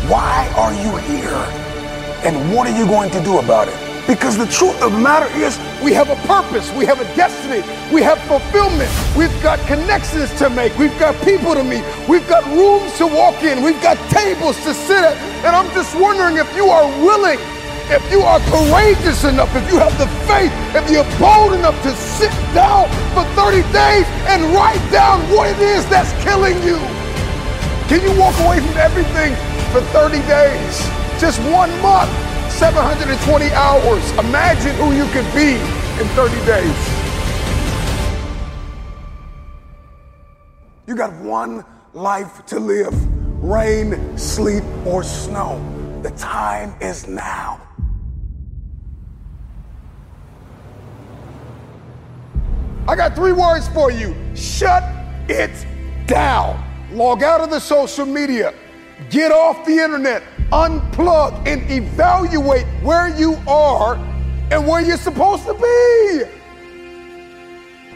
Why 0.08 0.50
are 0.56 0.72
you 0.72 0.96
here? 0.96 1.44
And 2.24 2.54
what 2.54 2.66
are 2.66 2.76
you 2.76 2.86
going 2.86 3.10
to 3.10 3.22
do 3.22 3.38
about 3.38 3.68
it? 3.68 3.89
Because 4.06 4.36
the 4.36 4.46
truth 4.46 4.80
of 4.82 4.92
the 4.92 4.98
matter 4.98 5.28
is, 5.38 5.58
we 5.82 5.92
have 5.92 6.10
a 6.10 6.16
purpose, 6.26 6.72
we 6.72 6.84
have 6.86 7.00
a 7.00 7.04
destiny, 7.16 7.62
we 7.92 8.02
have 8.02 8.18
fulfillment, 8.24 8.90
we've 9.16 9.32
got 9.42 9.58
connections 9.66 10.32
to 10.38 10.50
make, 10.50 10.76
we've 10.78 10.98
got 10.98 11.14
people 11.24 11.54
to 11.54 11.62
meet, 11.62 11.84
we've 12.08 12.26
got 12.28 12.44
rooms 12.46 12.96
to 12.98 13.06
walk 13.06 13.42
in, 13.42 13.62
we've 13.62 13.80
got 13.82 13.96
tables 14.10 14.56
to 14.64 14.74
sit 14.74 15.02
at. 15.04 15.16
And 15.44 15.54
I'm 15.54 15.68
just 15.74 15.94
wondering 15.94 16.36
if 16.38 16.48
you 16.56 16.66
are 16.66 16.88
willing, 17.04 17.38
if 17.88 18.02
you 18.10 18.20
are 18.22 18.40
courageous 18.50 19.24
enough, 19.24 19.54
if 19.54 19.70
you 19.70 19.78
have 19.78 19.96
the 19.98 20.06
faith, 20.26 20.52
if 20.74 20.90
you're 20.90 21.08
bold 21.18 21.54
enough 21.54 21.80
to 21.82 21.90
sit 21.94 22.32
down 22.54 22.88
for 23.14 23.24
30 23.34 23.62
days 23.72 24.06
and 24.30 24.42
write 24.54 24.82
down 24.90 25.20
what 25.30 25.50
it 25.50 25.58
is 25.60 25.86
that's 25.86 26.12
killing 26.24 26.56
you. 26.62 26.78
Can 27.88 28.02
you 28.02 28.18
walk 28.18 28.38
away 28.40 28.60
from 28.60 28.76
everything 28.78 29.34
for 29.72 29.80
30 29.90 30.18
days? 30.26 30.78
Just 31.20 31.40
one 31.50 31.70
month. 31.82 32.29
720 32.60 33.50
hours. 33.52 34.10
Imagine 34.18 34.76
who 34.76 34.92
you 34.92 35.06
could 35.12 35.24
be 35.34 35.54
in 35.98 36.06
30 36.08 36.44
days. 36.44 36.76
You 40.86 40.94
got 40.94 41.14
one 41.22 41.64
life 41.94 42.44
to 42.48 42.60
live 42.60 42.92
rain, 43.42 44.18
sleet, 44.18 44.62
or 44.84 45.02
snow. 45.02 45.58
The 46.02 46.10
time 46.10 46.74
is 46.82 47.08
now. 47.08 47.66
I 52.86 52.94
got 52.94 53.14
three 53.14 53.32
words 53.32 53.68
for 53.68 53.90
you 53.90 54.14
shut 54.36 54.82
it 55.30 55.66
down. 56.06 56.62
Log 56.92 57.22
out 57.22 57.40
of 57.40 57.48
the 57.48 57.58
social 57.58 58.04
media, 58.04 58.52
get 59.08 59.32
off 59.32 59.64
the 59.64 59.78
internet, 59.78 60.22
unplug 60.52 61.46
and 61.46 61.70
evaluate 61.70 62.66
where 62.82 63.08
you 63.16 63.36
are 63.46 63.96
and 64.50 64.66
where 64.66 64.80
you're 64.80 64.96
supposed 64.96 65.44
to 65.46 65.54
be. 65.54 66.24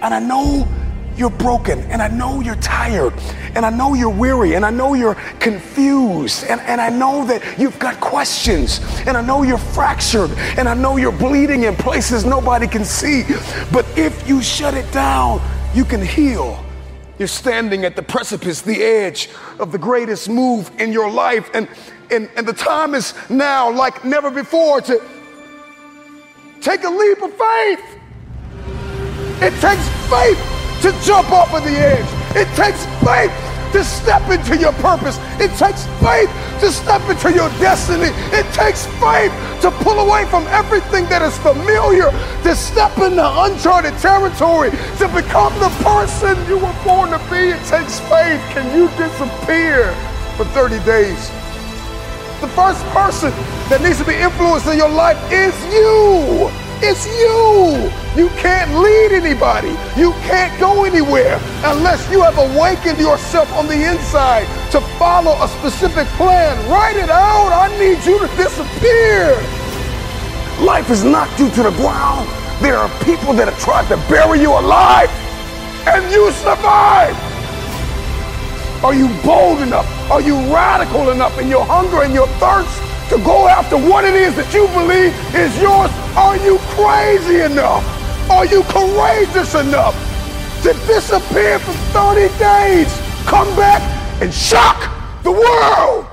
And 0.01 0.15
I 0.15 0.21
know 0.21 0.69
you're 1.17 1.31
broken, 1.31 1.79
and 1.91 2.03
I 2.03 2.09
know 2.09 2.41
you're 2.41 2.57
tired, 2.57 3.13
and 3.55 3.65
I 3.65 3.71
know 3.71 3.95
you're 3.95 4.11
weary, 4.11 4.55
and 4.55 4.67
I 4.67 4.71
know 4.71 4.95
you're 4.95 5.15
confused, 5.39 6.45
and, 6.49 6.61
and 6.63 6.81
I 6.81 6.89
know 6.91 7.25
that 7.27 7.59
you've 7.59 7.79
got 7.79 8.01
questions, 8.01 8.81
and 9.07 9.17
I 9.17 9.23
know 9.23 9.45
you're 9.45 9.59
fractured, 9.59 10.31
and 10.59 10.69
I 10.69 10.75
know 10.75 10.97
you're 10.97 11.13
bleeding 11.13 11.65
in 11.65 11.77
places 11.77 12.25
nobody 12.25 12.67
can 12.67 12.85
see. 12.85 13.23
But 13.73 13.87
if 13.97 14.29
you 14.29 14.43
shut 14.43 14.75
it 14.75 14.91
down, 14.93 15.41
you 15.73 15.85
can 15.85 16.03
heal. 16.03 16.65
You're 17.19 17.29
standing 17.29 17.85
at 17.85 17.95
the 17.95 18.03
precipice, 18.03 18.61
the 18.61 18.83
edge 18.83 19.29
of 19.61 19.71
the 19.71 19.79
greatest 19.79 20.29
move 20.29 20.71
in 20.81 20.93
your 20.93 21.09
life, 21.09 21.49
and 21.55 21.69
and, 22.15 22.31
and 22.37 22.47
the 22.47 22.53
time 22.53 22.95
is 22.95 23.15
now 23.29 23.71
like 23.71 24.05
never 24.05 24.31
before 24.31 24.81
to 24.81 25.03
take 26.61 26.85
a 26.85 26.91
leap 26.91 27.23
of 27.23 27.33
faith. 27.33 27.85
It 29.43 29.53
takes 29.61 29.87
faith 30.09 30.39
to 30.83 30.93
jump 31.05 31.31
off 31.31 31.53
of 31.53 31.65
the 31.65 31.77
edge. 31.77 32.07
It 32.37 32.49
takes 32.57 32.87
faith 33.05 33.33
to 33.73 33.83
step 33.83 34.23
into 34.31 34.57
your 34.57 34.73
purpose. 34.75 35.19
It 35.41 35.51
takes 35.59 35.87
faith 35.99 36.31
to 36.61 36.71
step 36.71 37.03
into 37.11 37.33
your 37.33 37.49
destiny. 37.59 38.11
It 38.33 38.47
takes 38.55 38.87
faith 39.03 39.33
to 39.63 39.71
pull 39.83 39.99
away 39.99 40.25
from 40.27 40.47
everything 40.47 41.07
that 41.07 41.23
is 41.23 41.37
familiar, 41.39 42.11
to 42.45 42.55
step 42.55 42.97
into 42.99 43.27
uncharted 43.43 43.99
territory, 43.99 44.71
to 44.71 45.09
become 45.09 45.53
the 45.59 45.71
person 45.83 46.39
you 46.47 46.59
were 46.59 46.77
born 46.85 47.11
to 47.11 47.19
be. 47.29 47.51
It 47.51 47.65
takes 47.67 47.99
faith. 48.07 48.41
Can 48.55 48.71
you 48.79 48.87
disappear 48.97 49.93
for 50.37 50.45
30 50.55 50.79
days? 50.85 51.44
The 52.45 52.51
first 52.51 52.85
person 52.93 53.33
that 53.73 53.81
needs 53.81 53.97
to 53.97 54.05
be 54.05 54.13
influenced 54.13 54.69
in 54.69 54.77
your 54.77 54.93
life 54.93 55.17
is 55.33 55.57
you. 55.73 56.53
It's 56.85 57.09
you. 57.09 57.89
You 58.21 58.29
can't 58.37 58.69
lead 58.77 59.17
anybody. 59.17 59.73
You 59.97 60.13
can't 60.29 60.53
go 60.61 60.85
anywhere 60.85 61.41
unless 61.65 62.05
you 62.13 62.21
have 62.21 62.37
awakened 62.37 63.01
yourself 63.01 63.51
on 63.57 63.67
the 63.67 63.81
inside 63.89 64.45
to 64.73 64.83
follow 65.01 65.33
a 65.41 65.49
specific 65.57 66.05
plan. 66.21 66.53
Write 66.69 67.01
it 67.01 67.09
out. 67.09 67.49
I 67.49 67.73
need 67.81 68.05
you 68.05 68.21
to 68.21 68.29
disappear. 68.37 69.33
Life 70.61 70.93
has 70.93 71.03
knocked 71.03 71.41
you 71.41 71.49
to 71.49 71.63
the 71.63 71.73
ground. 71.81 72.29
There 72.61 72.77
are 72.77 72.93
people 73.09 73.33
that 73.41 73.49
have 73.49 73.59
tried 73.59 73.89
to 73.89 73.97
bury 74.13 74.43
you 74.45 74.53
alive, 74.53 75.09
and 75.89 76.05
you 76.13 76.31
survived. 76.45 77.17
Are 78.85 78.93
you 78.93 79.09
bold 79.25 79.63
enough? 79.63 79.89
Are 80.11 80.21
you 80.21 80.37
radical 80.53 81.11
enough 81.11 81.39
in 81.39 81.49
your 81.49 81.65
hunger 81.65 82.03
and 82.03 82.13
your 82.13 82.27
thirst 82.37 82.79
to 83.09 83.17
go 83.25 83.49
after 83.49 83.77
what 83.77 84.05
it 84.05 84.15
is 84.15 84.37
that 84.37 84.53
you 84.53 84.69
believe 84.69 85.15
is 85.35 85.57
yours? 85.61 85.91
Are 86.15 86.37
you 86.37 86.59
crazy 86.77 87.41
enough? 87.41 87.83
Are 88.31 88.45
you 88.45 88.63
courageous 88.65 89.55
enough 89.55 89.95
to 90.63 90.75
disappear 90.87 91.59
for 91.59 91.73
30 91.97 92.29
days? 92.39 93.01
Come 93.25 93.49
back 93.57 93.81
and 94.23 94.33
shock 94.33 94.93
the 95.23 95.33
world. 95.33 96.07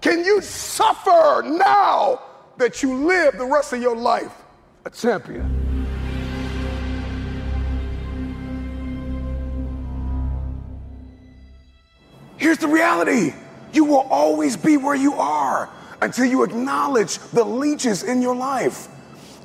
Can 0.00 0.24
you 0.24 0.40
suffer 0.40 1.42
now 1.44 2.20
that 2.56 2.84
you 2.84 3.04
live 3.04 3.36
the 3.36 3.44
rest 3.44 3.72
of 3.72 3.82
your 3.82 3.96
life 3.96 4.32
a 4.84 4.90
champion? 4.90 5.59
Here's 12.40 12.56
the 12.56 12.68
reality 12.68 13.34
you 13.70 13.84
will 13.84 14.06
always 14.08 14.56
be 14.56 14.78
where 14.78 14.94
you 14.94 15.12
are 15.12 15.68
until 16.00 16.24
you 16.24 16.42
acknowledge 16.42 17.18
the 17.18 17.44
leeches 17.44 18.02
in 18.02 18.22
your 18.22 18.34
life. 18.34 18.88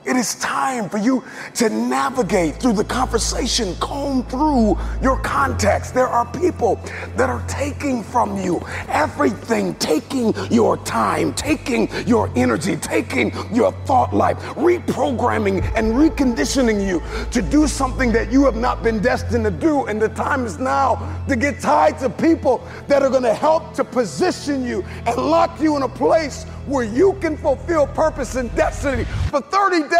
It 0.06 0.16
is 0.16 0.36
time 0.36 0.88
for 0.88 1.00
you 1.00 1.24
to 1.56 1.70
navigate 1.70 2.58
through 2.58 2.74
the 2.74 2.84
conversation, 2.84 3.76
comb 3.80 4.24
through 4.26 4.78
your 5.02 5.20
context. 5.22 5.96
There 5.96 6.08
are 6.08 6.26
people 6.32 6.80
that 7.16 7.28
are 7.28 7.44
taking 7.48 8.04
from 8.04 8.38
you 8.40 8.62
everything, 8.88 9.74
taking 9.76 10.36
your 10.52 10.78
time, 10.78 11.34
taking 11.34 11.90
your 12.06 12.32
energy, 12.36 12.76
taking 12.76 13.32
your 13.52 13.72
thought 13.86 14.14
life, 14.14 14.38
reprogramming 14.56 15.64
and 15.76 15.94
reconditioning 15.94 16.88
you 16.88 17.02
to 17.32 17.42
do 17.42 17.68
something 17.68 18.12
that 18.12 18.32
you 18.32 18.46
have 18.46 18.56
not 18.56 18.84
been 18.84 19.00
destined 19.00 19.46
to 19.46 19.52
do. 19.52 19.86
And 19.88 20.00
the 20.00 20.10
time 20.10 20.46
is 20.46 20.60
now 20.60 21.24
to 21.28 21.36
get 21.36 21.60
tied 21.60 21.98
to 22.00 22.12
people 22.12 22.64
that 22.88 23.02
are 23.02 23.10
going 23.10 23.24
to 23.24 23.34
help 23.34 23.74
to 23.74 23.84
position 23.84 24.64
you 24.64 24.86
and 25.08 25.18
lock 25.18 25.60
you 25.60 25.76
in 25.78 25.82
a 25.82 25.90
place 25.90 26.46
where 26.66 26.84
you 26.84 27.14
can 27.22 27.38
fulfill 27.38 27.88
purpose 27.88 28.36
and 28.36 28.54
destiny 28.56 29.04
for 29.30 29.42
30 29.42 29.82
days, 29.82 29.95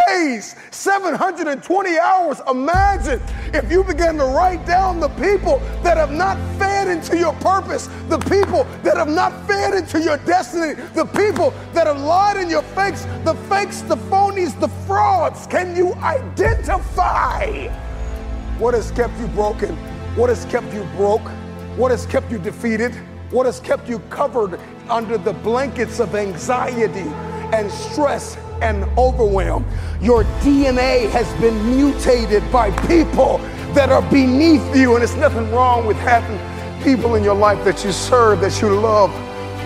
720 0.72 1.98
hours. 1.98 2.42
Imagine 2.50 3.22
if 3.54 3.72
you 3.72 3.84
began 3.84 4.18
to 4.18 4.26
write 4.26 4.66
down 4.66 5.00
the 5.00 5.10
people 5.10 5.60
that 5.84 5.98
have 5.98 6.12
not 6.12 6.38
fed 6.58 6.88
into 6.88 7.18
your 7.18 7.34
purpose, 7.34 7.88
the 8.10 8.20
people 8.20 8.66
that 8.84 8.98
have 8.98 9.10
not 9.10 9.48
fed 9.48 9.74
into 9.74 10.02
your 10.02 10.18
destiny, 10.18 10.74
the 10.94 11.06
people 11.06 11.54
that 11.74 11.88
have 11.88 12.00
lied 12.00 12.38
in 12.38 12.50
your 12.50 12.62
fakes, 12.62 13.06
the 13.24 13.36
fakes, 13.50 13.82
the 13.82 13.98
phonies, 13.98 14.60
the 14.60 14.70
frauds. 14.86 15.48
Can 15.48 15.76
you 15.76 15.94
identify 15.96 17.68
what 18.58 18.74
has 18.74 18.92
kept 18.92 19.18
you 19.20 19.28
broken? 19.28 19.76
What 20.16 20.30
has 20.30 20.46
kept 20.46 20.74
you 20.74 20.84
broke? 20.96 21.28
What 21.76 21.92
has 21.92 22.06
kept 22.06 22.32
you 22.32 22.38
defeated? 22.38 22.96
What 23.32 23.46
has 23.46 23.60
kept 23.60 23.90
you 23.90 24.00
covered 24.10 24.60
under 24.90 25.18
the 25.18 25.34
blankets 25.34 26.00
of 26.00 26.16
anxiety 26.16 27.10
and 27.52 27.70
stress 27.70 28.38
and 28.62 28.84
overwhelm? 28.98 29.66
Your 30.02 30.24
DNA 30.42 31.10
has 31.10 31.32
been 31.42 31.58
mutated 31.70 32.44
by 32.52 32.72
people 32.88 33.38
that 33.74 33.90
are 33.90 34.02
beneath 34.12 34.76
you, 34.76 34.96
and 34.96 35.04
it's 35.04 35.16
nothing 35.16 35.52
wrong 35.52 35.86
with 35.86 35.98
having 35.98 36.40
people 36.84 37.16
in 37.16 37.24
your 37.24 37.36
life 37.36 37.64
that 37.66 37.84
you 37.84 37.92
serve, 37.92 38.40
that 38.42 38.62
you 38.62 38.70
love. 38.70 39.12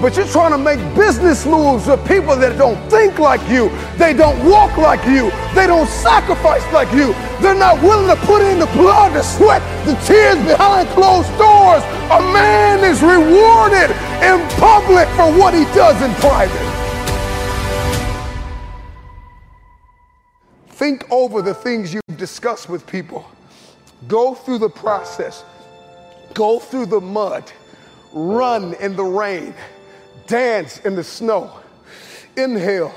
But 0.01 0.15
you're 0.15 0.27
trying 0.27 0.51
to 0.51 0.57
make 0.57 0.79
business 0.95 1.45
moves 1.45 1.85
with 1.85 1.99
people 2.07 2.33
that 2.37 2.57
don't 2.57 2.79
think 2.89 3.19
like 3.19 3.43
you. 3.49 3.67
They 3.97 4.13
don't 4.13 4.39
walk 4.49 4.77
like 4.77 5.03
you. 5.05 5.29
They 5.53 5.67
don't 5.67 5.89
sacrifice 5.89 6.63
like 6.71 6.87
you. 6.93 7.11
They're 7.43 7.53
not 7.53 7.83
willing 7.83 8.07
to 8.07 8.15
put 8.25 8.41
in 8.41 8.59
the 8.59 8.71
blood, 8.79 9.13
the 9.13 9.21
sweat, 9.21 9.61
the 9.85 9.95
tears 10.07 10.39
behind 10.47 10.87
closed 10.95 11.27
doors. 11.37 11.83
A 12.15 12.23
man 12.31 12.79
is 12.79 13.03
rewarded 13.03 13.91
in 14.23 14.39
public 14.55 15.07
for 15.19 15.27
what 15.35 15.53
he 15.53 15.65
does 15.75 16.01
in 16.01 16.15
private. 16.23 16.78
Think 20.79 21.05
over 21.11 21.41
the 21.41 21.53
things 21.53 21.93
you've 21.93 22.15
discussed 22.15 22.69
with 22.69 22.87
people. 22.87 23.29
Go 24.07 24.33
through 24.33 24.59
the 24.59 24.69
process. 24.69 25.43
Go 26.33 26.57
through 26.57 26.85
the 26.85 27.01
mud. 27.01 27.51
Run 28.13 28.75
in 28.75 28.95
the 28.95 29.03
rain 29.03 29.53
dance 30.25 30.77
in 30.85 30.95
the 30.95 31.03
snow. 31.03 31.51
Inhale, 32.37 32.93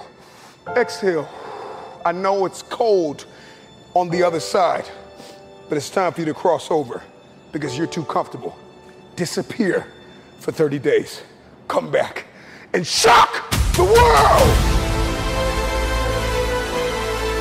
exhale. 0.76 1.28
I 2.06 2.12
know 2.12 2.46
it's 2.46 2.62
cold 2.62 3.26
on 3.94 4.10
the 4.10 4.22
other 4.22 4.38
side, 4.38 4.88
but 5.68 5.76
it's 5.76 5.90
time 5.90 6.12
for 6.12 6.20
you 6.20 6.26
to 6.26 6.34
cross 6.34 6.70
over 6.70 7.02
because 7.50 7.76
you're 7.76 7.88
too 7.88 8.04
comfortable. 8.04 8.56
Disappear 9.16 9.88
for 10.38 10.52
30 10.52 10.78
days. 10.78 11.22
Come 11.66 11.90
back 11.90 12.26
and 12.74 12.86
shock 12.86 13.50
the 13.74 13.82
world. 13.82 14.71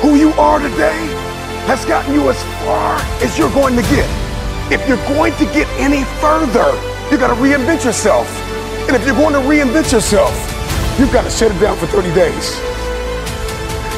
Who 0.02 0.16
you 0.16 0.32
are 0.32 0.58
today 0.58 0.98
has 1.70 1.84
gotten 1.84 2.12
you 2.12 2.28
as 2.28 2.42
far 2.66 2.98
as 3.22 3.38
you're 3.38 3.52
going 3.54 3.76
to 3.76 3.82
get. 3.82 4.10
If 4.72 4.82
you're 4.88 5.04
going 5.06 5.32
to 5.36 5.44
get 5.54 5.68
any 5.78 6.02
further, 6.18 6.74
you 7.08 7.16
got 7.16 7.28
to 7.28 7.38
reinvent 7.40 7.84
yourself. 7.84 8.26
And 8.88 8.96
if 8.96 9.06
you're 9.06 9.14
going 9.14 9.32
to 9.32 9.38
reinvent 9.38 9.92
yourself, 9.92 10.34
you've 10.98 11.12
got 11.12 11.22
to 11.22 11.30
shut 11.30 11.54
it 11.54 11.60
down 11.60 11.76
for 11.76 11.86
30 11.86 12.12
days. 12.18 12.58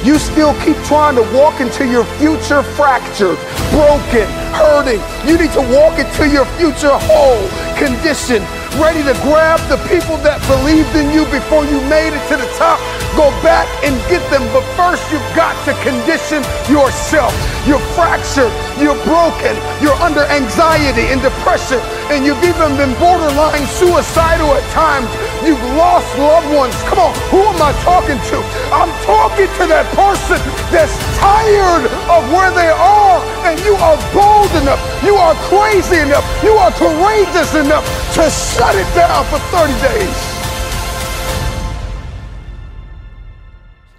You 0.04 0.18
still 0.18 0.52
keep 0.60 0.76
trying 0.84 1.16
to 1.16 1.24
walk 1.32 1.62
into 1.62 1.88
your 1.88 2.04
future 2.20 2.62
fractured, 2.76 3.40
broken, 3.72 4.28
hurting. 4.52 5.00
You 5.24 5.40
need 5.40 5.56
to 5.56 5.64
walk 5.72 5.98
into 5.98 6.28
your 6.28 6.44
future 6.60 6.92
whole, 6.92 7.48
conditioned, 7.80 8.44
ready 8.78 9.02
to 9.06 9.14
grab 9.22 9.60
the 9.70 9.78
people 9.86 10.16
that 10.26 10.42
believed 10.50 10.90
in 10.98 11.10
you 11.14 11.22
before 11.30 11.62
you 11.64 11.78
made 11.86 12.10
it 12.10 12.22
to 12.30 12.36
the 12.36 12.48
top. 12.58 12.82
Go 13.14 13.30
back 13.46 13.70
and 13.86 13.94
get 14.10 14.22
them. 14.30 14.42
But 14.50 14.66
first, 14.74 15.02
you've 15.14 15.24
got 15.38 15.54
to 15.66 15.72
condition 15.86 16.42
yourself. 16.66 17.30
You're 17.62 17.82
fractured. 17.94 18.50
You're 18.76 18.98
broken. 19.06 19.54
You're 19.78 19.96
under 20.02 20.26
anxiety 20.26 21.14
and 21.14 21.22
depression. 21.22 21.78
And 22.10 22.26
you've 22.26 22.42
even 22.42 22.74
been 22.74 22.92
borderline 22.98 23.66
suicidal 23.70 24.50
at 24.50 24.66
times. 24.74 25.06
You've 25.46 25.62
lost 25.78 26.08
loved 26.18 26.50
ones. 26.50 26.74
Come 26.90 26.98
on, 26.98 27.14
who 27.30 27.40
am 27.44 27.60
I 27.62 27.70
talking 27.86 28.18
to? 28.32 28.36
I'm 28.74 28.90
talking 29.06 29.48
to 29.60 29.64
that 29.70 29.86
person 29.94 30.40
that's 30.74 30.94
tired 31.20 31.86
of 32.10 32.22
where 32.34 32.50
they 32.50 32.72
are. 32.72 33.22
And 33.46 33.60
you 33.62 33.78
are 33.78 33.98
bold 34.10 34.50
enough. 34.58 34.80
You 35.04 35.14
are 35.14 35.36
crazy 35.46 36.02
enough. 36.02 36.24
You 36.42 36.56
are 36.58 36.72
courageous 36.72 37.54
enough 37.54 37.84
to 38.18 38.26
shut 38.64 38.76
it 38.76 38.94
down 38.94 39.24
for 39.26 39.38
30 39.38 39.72
days. 39.82 40.34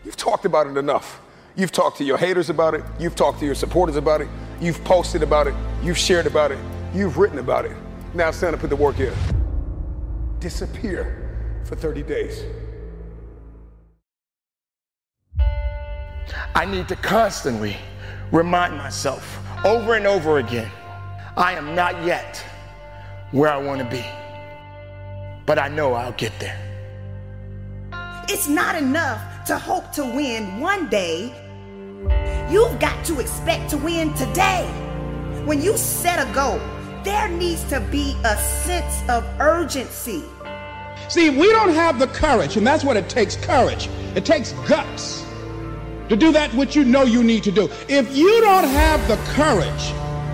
You've 0.04 0.18
talked 0.18 0.46
about 0.46 0.66
it 0.68 0.78
enough. 0.78 1.22
You've 1.56 1.72
talked 1.72 1.98
to 2.00 2.04
your 2.04 2.18
haters 2.18 2.50
about 2.50 2.74
it. 2.74 2.84
You've 3.00 3.16
talked 3.16 3.40
to 3.40 3.46
your 3.46 3.54
supporters 3.56 3.96
about 3.96 4.22
it. 4.22 4.28
You've 4.60 4.84
posted 4.84 5.22
about 5.22 5.46
it. 5.48 5.54
You've 5.84 5.98
shared 5.98 6.26
about 6.26 6.52
it. 6.52 6.58
You've 6.96 7.18
written 7.18 7.38
about 7.38 7.66
it. 7.66 7.76
Now 8.16 8.30
it's 8.30 8.40
time 8.40 8.54
to 8.54 8.58
put 8.58 8.72
the 8.72 8.76
work 8.76 9.00
in. 9.00 9.14
Disappear 10.40 11.62
for 11.66 11.76
30 11.76 12.02
days. 12.04 12.44
I 16.56 16.66
need 16.66 16.88
to 16.88 16.96
constantly 16.96 17.76
remind 18.32 18.78
myself 18.78 19.40
over 19.64 19.94
and 19.94 20.08
over 20.08 20.40
again 20.40 20.72
I 21.38 21.54
am 21.54 21.76
not 21.76 22.04
yet 22.04 22.44
where 23.32 23.52
I 23.52 23.58
want 23.58 23.80
to 23.80 23.86
be, 23.86 24.06
but 25.46 25.60
I 25.60 25.68
know 25.68 25.94
I'll 25.94 26.14
get 26.14 26.38
there. 26.40 26.60
It's 28.28 28.48
not 28.48 28.76
enough 28.76 29.46
to 29.46 29.58
hope 29.58 29.92
to 29.94 30.04
win 30.04 30.60
one 30.60 30.90
day. 30.90 31.34
You've 32.50 32.80
got 32.80 33.06
to 33.06 33.20
expect 33.20 33.70
to 33.72 33.78
win 33.78 34.14
today. 34.16 34.66
When 35.46 35.62
you 35.62 35.78
set 35.78 36.28
a 36.28 36.34
goal, 36.34 36.60
there 37.04 37.30
needs 37.30 37.64
to 37.66 37.80
be 37.80 38.18
a 38.24 38.36
sense 38.38 39.08
of 39.10 39.24
urgency. 39.40 40.24
See, 41.08 41.30
we 41.30 41.52
don't 41.52 41.70
have 41.70 42.00
the 42.00 42.08
courage, 42.08 42.58
and 42.58 42.66
that's 42.66 42.84
what 42.84 42.98
it 42.98 43.10
takes 43.10 43.36
courage. 43.36 43.90
It 44.16 44.26
takes 44.26 44.54
guts 44.68 45.24
to 46.10 46.16
do 46.16 46.32
that 46.32 46.54
which 46.56 46.76
you 46.76 46.84
know 46.84 47.04
you 47.04 47.24
need 47.24 47.44
to 47.44 47.52
do. 47.52 47.70
If 47.88 48.16
you 48.16 48.42
don't 48.42 48.64
have 48.64 49.08
the 49.08 49.18
courage 49.34 49.90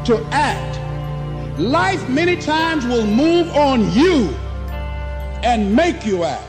to 0.06 0.26
act, 0.32 1.60
life 1.60 2.08
many 2.10 2.38
times 2.38 2.86
will 2.86 3.06
move 3.06 3.50
on 3.54 3.92
you 3.92 4.34
and 5.44 5.76
make 5.76 6.06
you 6.06 6.24
act. 6.24 6.44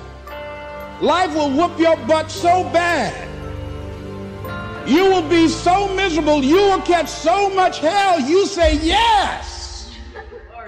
Life 1.01 1.35
will 1.35 1.51
whoop 1.51 1.79
your 1.79 1.97
butt 2.07 2.31
so 2.31 2.65
bad. 2.73 3.29
You 4.89 5.05
will 5.05 5.29
be 5.29 5.49
so 5.49 5.95
miserable. 5.95 6.43
You 6.43 6.57
will 6.57 6.83
catch 6.83 7.09
so 7.09 7.51
much 7.51 7.79
hell. 7.79 8.21
You 8.21 8.47
say, 8.47 8.77
Yes, 8.79 9.91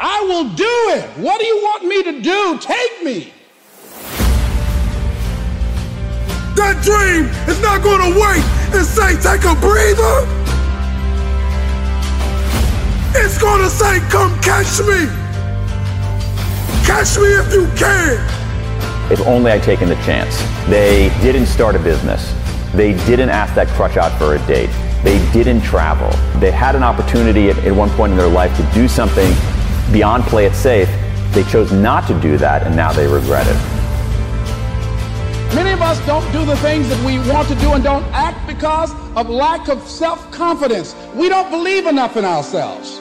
I 0.01 0.21
will 0.23 0.49
do 0.55 0.65
it. 0.99 1.05
What 1.19 1.41
do 1.41 1.47
you 1.47 1.57
want 1.57 1.85
me 1.85 2.03
to 2.05 2.21
do? 2.21 2.59
Take 2.59 3.05
me. 3.05 3.33
That 6.57 6.81
dream 6.85 7.27
is 7.49 7.61
not 7.61 7.83
going 7.83 7.99
to 7.99 8.21
wait 8.21 8.45
and 8.75 8.87
say, 8.87 9.19
take 9.19 9.43
a 9.43 9.59
breather. 9.59 10.23
It's 13.17 13.39
going 13.39 13.61
to 13.63 13.71
say, 13.71 13.99
come 14.09 14.39
catch 14.41 14.79
me. 14.87 15.24
Catch 16.85 17.17
me 17.17 17.29
if 17.29 17.51
you 17.51 17.67
can. 17.77 19.11
If 19.11 19.21
only 19.27 19.51
I'd 19.51 19.63
taken 19.63 19.89
the 19.89 19.95
chance. 20.05 20.37
They 20.69 21.09
didn't 21.23 21.47
start 21.47 21.75
a 21.75 21.79
business. 21.79 22.35
They 22.75 22.93
didn't 23.07 23.31
ask 23.31 23.55
that 23.55 23.69
crush 23.69 23.97
out 23.97 24.17
for 24.19 24.35
a 24.35 24.47
date. 24.47 24.69
They 25.03 25.19
didn't 25.33 25.63
travel. 25.63 26.11
They 26.41 26.51
had 26.51 26.77
an 26.77 26.83
opportunity 26.83 27.49
at, 27.49 27.57
at 27.65 27.75
one 27.75 27.89
point 27.91 28.13
in 28.13 28.19
their 28.19 28.29
life 28.29 28.55
to 28.59 28.63
do 28.75 28.87
something 28.87 29.33
beyond 29.93 30.25
play 30.25 30.45
it 30.45 30.55
safe. 30.55 30.89
They 31.33 31.45
chose 31.45 31.73
not 31.73 32.07
to 32.09 32.21
do 32.21 32.37
that, 32.37 32.65
and 32.65 32.77
now 32.77 32.93
they 32.93 33.07
regret 33.07 33.47
it. 33.47 33.57
Many 35.55 35.71
of 35.73 35.81
us 35.81 36.05
don't 36.05 36.31
do 36.33 36.45
the 36.45 36.57
things 36.57 36.89
that 36.91 37.03
we 37.03 37.19
want 37.31 37.49
to 37.49 37.55
do 37.55 37.73
and 37.73 37.83
don't 37.83 38.05
act 38.13 38.47
because 38.47 38.93
of 39.17 39.31
lack 39.31 39.69
of 39.69 39.89
self 39.89 40.31
confidence. 40.31 40.95
We 41.15 41.31
don't 41.31 41.51
believe 41.51 41.87
enough 41.87 42.19
in 42.19 42.27
ourselves. 42.27 43.01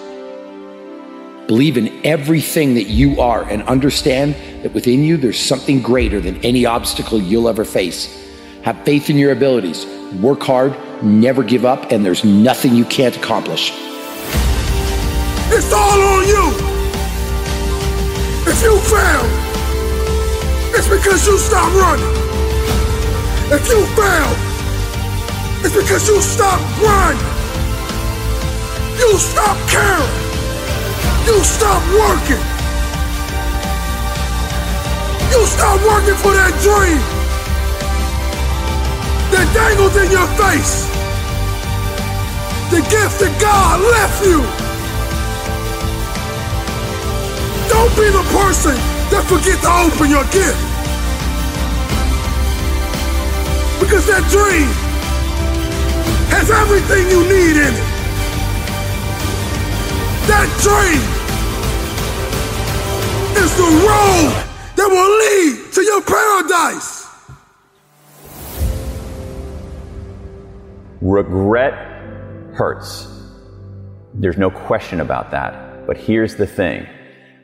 Believe 1.53 1.77
in 1.77 2.03
everything 2.03 2.73
that 2.73 2.87
you 2.87 3.21
are 3.21 3.43
and 3.43 3.61
understand 3.69 4.33
that 4.63 4.73
within 4.73 5.03
you 5.03 5.17
there's 5.17 5.39
something 5.39 5.83
greater 5.83 6.19
than 6.19 6.43
any 6.43 6.65
obstacle 6.65 7.21
you'll 7.21 7.47
ever 7.47 7.63
face. 7.63 8.27
Have 8.63 8.83
faith 8.83 9.11
in 9.11 9.19
your 9.19 9.31
abilities, 9.31 9.85
work 10.19 10.41
hard, 10.41 10.75
never 11.03 11.43
give 11.43 11.63
up, 11.63 11.91
and 11.91 12.03
there's 12.03 12.23
nothing 12.23 12.73
you 12.73 12.85
can't 12.85 13.15
accomplish. 13.15 13.71
It's 15.53 15.71
all 15.71 16.01
on 16.01 16.27
you. 16.27 16.49
If 18.49 18.59
you 18.63 18.75
fail, 18.89 19.25
it's 20.73 20.89
because 20.89 21.27
you 21.27 21.37
stopped 21.37 21.75
running. 21.75 22.15
If 23.53 23.69
you 23.69 23.85
fail, 23.93 24.31
it's 25.63 25.75
because 25.75 26.07
you 26.07 26.19
stopped 26.19 26.63
grinding. 26.79 27.23
You 28.97 29.19
stopped 29.19 29.69
caring. 29.69 30.22
You 31.25 31.41
stop 31.43 31.81
working. 31.95 32.43
You 35.31 35.45
stopped 35.47 35.83
working 35.87 36.19
for 36.19 36.35
that 36.35 36.51
dream 36.59 36.99
that 39.31 39.47
dangles 39.55 39.95
in 39.95 40.11
your 40.11 40.27
face. 40.35 40.85
The 42.69 42.83
gift 42.91 43.23
that 43.23 43.33
God 43.39 43.79
left 43.79 44.19
you. 44.27 44.43
Don't 47.71 47.93
be 47.95 48.11
the 48.11 48.25
person 48.35 48.75
that 49.09 49.23
forget 49.25 49.57
to 49.63 49.71
open 49.79 50.11
your 50.11 50.27
gift. 50.27 50.59
Because 53.79 54.05
that 54.11 54.27
dream 54.29 54.67
has 56.35 56.51
everything 56.51 57.09
you 57.09 57.23
need 57.23 57.55
in 57.57 57.73
it. 57.73 57.89
That 60.27 60.47
dream 60.61 61.12
is 63.37 63.55
the 63.57 63.63
road 63.63 64.31
that 64.75 64.89
will 64.89 65.11
lead 65.23 65.73
to 65.73 65.81
your 65.81 66.01
paradise. 66.01 67.07
Regret 71.01 71.73
hurts. 72.55 73.07
There's 74.13 74.37
no 74.37 74.49
question 74.49 75.01
about 75.01 75.31
that. 75.31 75.85
But 75.85 75.97
here's 75.97 76.35
the 76.35 76.47
thing 76.47 76.87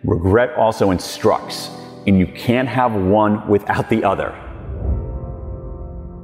regret 0.03 0.55
also 0.55 0.91
instructs. 0.91 1.69
and 2.07 2.17
you 2.17 2.25
can't 2.27 2.69
have 2.69 2.95
one 2.95 3.45
without 3.47 3.89
the 3.89 4.03
other. 4.03 4.33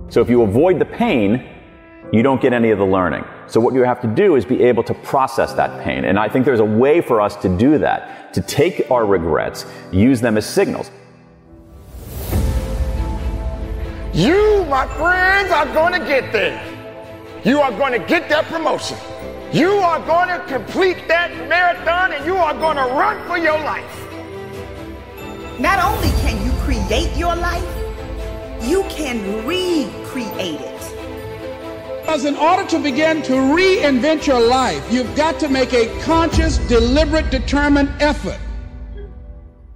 So 0.10 0.22
if 0.22 0.30
you 0.30 0.42
avoid 0.42 0.80
the 0.80 0.86
pain, 0.86 1.44
you 2.14 2.24
don't 2.24 2.42
get 2.42 2.54
any 2.54 2.72
of 2.72 2.80
the 2.80 2.86
learning. 2.86 3.26
So 3.48 3.60
what 3.60 3.74
you 3.74 3.84
have 3.84 4.02
to 4.02 4.08
do 4.08 4.36
is 4.36 4.46
be 4.46 4.64
able 4.64 4.84
to 4.84 4.94
process 4.94 5.54
that 5.54 5.84
pain. 5.84 6.06
And 6.06 6.18
I 6.18 6.28
think 6.30 6.46
there's 6.46 6.60
a 6.60 6.66
way 6.66 7.02
for 7.02 7.22
us 7.22 7.36
to 7.38 7.58
do 7.58 7.78
that, 7.78 8.34
to 8.34 8.42
take 8.42 8.90
our 8.90 9.06
regrets, 9.06 9.66
use 9.92 10.22
them 10.22 10.38
as 10.38 10.46
signals. 10.46 10.90
You, 14.14 14.66
my 14.70 14.88
friends, 14.96 15.52
are 15.52 15.66
going 15.74 15.94
to 15.94 16.08
get 16.08 16.32
there. 16.32 16.64
You 17.44 17.60
are 17.60 17.72
going 17.72 18.00
to 18.00 18.08
get 18.08 18.30
that 18.30 18.46
promotion. 18.46 18.98
You 19.54 19.72
are 19.74 20.00
going 20.06 20.30
to 20.30 20.44
complete 20.48 21.08
that 21.08 21.32
marathon 21.48 22.14
and 22.14 22.26
you 22.26 22.36
are 22.36 22.54
going 22.54 22.78
to 22.78 22.84
run 22.84 23.26
for 23.28 23.38
your 23.38 23.60
life. 23.60 24.02
Not 25.60 25.80
only 25.80 26.10
can 26.22 26.44
you 26.46 26.52
create 26.64 27.16
your 27.16 27.36
life, 27.36 27.64
you 28.64 28.84
can 28.90 29.46
recreate 29.46 30.60
it. 30.60 30.75
Because 32.06 32.26
in 32.26 32.36
order 32.36 32.64
to 32.68 32.78
begin 32.78 33.24
to 33.24 33.32
reinvent 33.32 34.28
your 34.28 34.40
life, 34.40 34.86
you've 34.94 35.16
got 35.16 35.40
to 35.40 35.50
make 35.50 35.74
a 35.74 35.88
conscious, 36.04 36.60
deliberate, 36.68 37.32
determined 37.32 37.90
effort. 38.00 38.38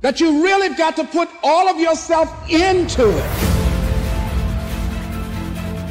That 0.02 0.20
you 0.20 0.44
really 0.44 0.70
got 0.76 0.96
to 0.98 1.06
put 1.06 1.28
all 1.42 1.68
of 1.68 1.80
yourself 1.80 2.30
into 2.48 3.10
it. 3.10 3.30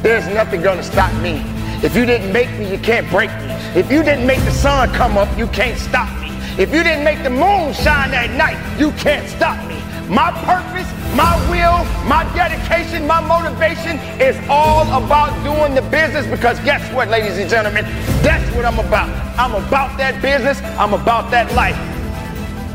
There's 0.01 0.29
nothing 0.29 0.63
to 0.63 0.83
stop 0.85 1.13
me. 1.21 1.43
If 1.83 1.97
you 1.97 2.07
didn't 2.07 2.33
make 2.33 2.51
me, 2.53 2.71
you 2.71 2.79
can't 2.79 3.11
break 3.11 3.31
me. 3.31 3.55
If 3.75 3.91
you 3.91 4.05
didn't 4.05 4.29
make 4.29 4.39
the 4.45 4.53
sun 4.53 4.93
come 4.95 5.19
up, 5.19 5.37
you 5.37 5.49
can't 5.49 5.77
stop 5.77 6.09
me. 6.21 6.29
If 6.57 6.73
you 6.73 6.85
didn't 6.85 7.03
make 7.03 7.25
the 7.25 7.31
moon 7.31 7.73
shine 7.73 8.15
at 8.15 8.31
night, 8.31 8.79
you 8.79 8.93
can't 8.93 9.29
stop 9.29 9.59
me. 9.67 9.83
My 10.09 10.33
purpose, 10.45 10.89
my 11.15 11.37
will, 11.51 11.85
my 12.09 12.25
dedication, 12.35 13.07
my 13.07 13.21
motivation 13.21 13.99
is 14.19 14.37
all 14.49 14.87
about 15.05 15.31
doing 15.45 15.75
the 15.75 15.83
business 15.91 16.27
because 16.27 16.59
guess 16.61 16.81
what, 16.95 17.09
ladies 17.09 17.37
and 17.37 17.51
gentlemen? 17.51 17.85
That's 18.23 18.55
what 18.57 18.65
I'm 18.65 18.79
about. 18.79 19.11
I'm 19.39 19.55
about 19.55 19.99
that 19.99 20.23
business. 20.23 20.63
I'm 20.79 20.95
about 20.95 21.31
that 21.31 21.53
life. 21.55 21.77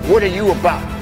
What 0.08 0.22
are 0.22 0.28
you 0.28 0.52
about? 0.52 0.93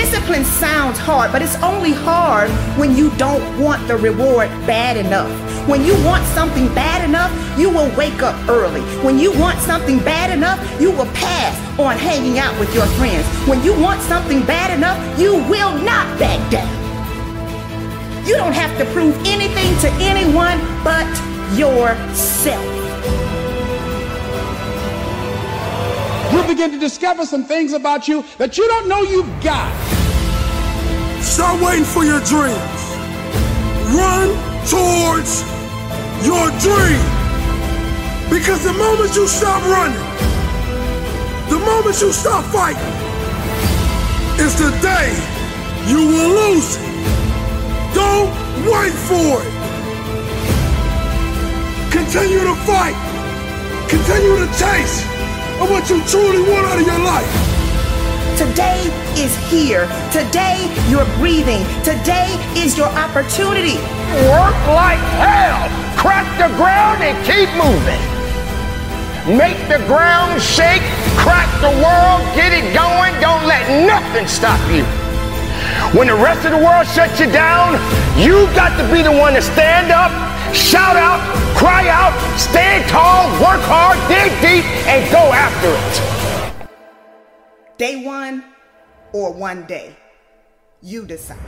Discipline 0.00 0.46
sounds 0.46 0.98
hard, 0.98 1.30
but 1.30 1.42
it's 1.42 1.56
only 1.56 1.92
hard 1.92 2.48
when 2.78 2.96
you 2.96 3.10
don't 3.18 3.44
want 3.60 3.86
the 3.86 3.98
reward 3.98 4.48
bad 4.66 4.96
enough. 4.96 5.28
When 5.68 5.84
you 5.84 5.92
want 6.06 6.24
something 6.28 6.74
bad 6.74 7.06
enough, 7.06 7.30
you 7.58 7.68
will 7.68 7.94
wake 7.94 8.22
up 8.22 8.34
early. 8.48 8.80
When 9.04 9.18
you 9.18 9.30
want 9.38 9.58
something 9.58 9.98
bad 9.98 10.30
enough, 10.30 10.58
you 10.80 10.90
will 10.90 11.10
pass 11.12 11.54
on 11.78 11.98
hanging 11.98 12.38
out 12.38 12.58
with 12.58 12.74
your 12.74 12.86
friends. 12.96 13.26
When 13.46 13.62
you 13.62 13.78
want 13.78 14.00
something 14.00 14.40
bad 14.46 14.72
enough, 14.72 14.98
you 15.20 15.34
will 15.34 15.76
not 15.82 16.18
back 16.18 16.40
down. 16.50 16.66
You 18.26 18.36
don't 18.36 18.54
have 18.54 18.76
to 18.78 18.86
prove 18.94 19.14
anything 19.26 19.76
to 19.80 19.90
anyone 20.00 20.58
but 20.82 21.06
yourself. 21.58 22.64
You'll 26.32 26.46
begin 26.46 26.70
to 26.70 26.78
discover 26.78 27.26
some 27.26 27.44
things 27.44 27.74
about 27.74 28.08
you 28.08 28.24
that 28.38 28.56
you 28.56 28.66
don't 28.66 28.88
know 28.88 29.02
you've 29.02 29.42
got. 29.42 29.89
Start 31.22 31.60
waiting 31.62 31.84
for 31.84 32.04
your 32.04 32.20
dreams. 32.20 32.80
Run 33.92 34.28
towards 34.68 35.42
your 36.24 36.48
dream. 36.60 37.00
Because 38.30 38.64
the 38.64 38.72
moment 38.72 39.14
you 39.14 39.26
stop 39.26 39.62
running, 39.64 39.98
the 41.48 41.58
moment 41.58 42.00
you 42.00 42.12
stop 42.12 42.44
fighting, 42.46 42.82
is 44.38 44.56
the 44.56 44.70
day 44.80 45.12
you 45.86 46.06
will 46.06 46.30
lose 46.40 46.76
it. 46.76 46.90
Don't 47.94 48.30
wait 48.64 48.92
for 48.92 49.42
it. 49.42 49.60
Continue 51.90 52.40
to 52.40 52.54
fight. 52.64 52.96
Continue 53.88 54.38
to 54.38 54.46
chase 54.58 55.04
of 55.60 55.68
what 55.68 55.90
you 55.90 56.02
truly 56.06 56.40
want 56.48 56.66
out 56.66 56.80
of 56.80 56.86
your 56.86 56.98
life. 57.00 57.59
Today 58.40 58.88
is 59.20 59.36
here. 59.52 59.84
Today 60.08 60.64
you're 60.88 61.04
breathing. 61.20 61.60
Today 61.84 62.32
is 62.56 62.72
your 62.72 62.88
opportunity. 62.88 63.76
Work 64.32 64.56
like 64.72 64.96
hell. 65.20 65.68
Crack 66.00 66.24
the 66.40 66.48
ground 66.56 67.04
and 67.04 67.12
keep 67.28 67.52
moving. 67.60 68.00
Make 69.36 69.60
the 69.68 69.84
ground 69.84 70.40
shake. 70.40 70.80
Crack 71.20 71.52
the 71.60 71.68
world. 71.84 72.24
Get 72.32 72.56
it 72.56 72.64
going. 72.72 73.12
Don't 73.20 73.44
let 73.44 73.60
nothing 73.84 74.26
stop 74.26 74.56
you. 74.72 74.88
When 75.92 76.08
the 76.08 76.16
rest 76.16 76.46
of 76.46 76.52
the 76.52 76.64
world 76.64 76.86
shuts 76.86 77.20
you 77.20 77.30
down, 77.30 77.76
you 78.16 78.48
got 78.56 78.72
to 78.80 78.90
be 78.90 79.02
the 79.02 79.12
one 79.12 79.34
to 79.34 79.42
stand 79.42 79.92
up, 79.92 80.08
shout 80.54 80.96
out, 80.96 81.20
cry 81.58 81.88
out, 81.88 82.16
stand 82.40 82.88
tall, 82.88 83.28
work 83.36 83.60
hard, 83.68 83.98
dig 84.08 84.32
deep, 84.40 84.64
and 84.88 85.04
go 85.12 85.28
after 85.28 85.68
it. 85.68 86.39
Day 87.80 88.04
one 88.04 88.44
or 89.14 89.32
one 89.32 89.64
day. 89.64 89.96
You 90.82 91.06
decide. 91.06 91.38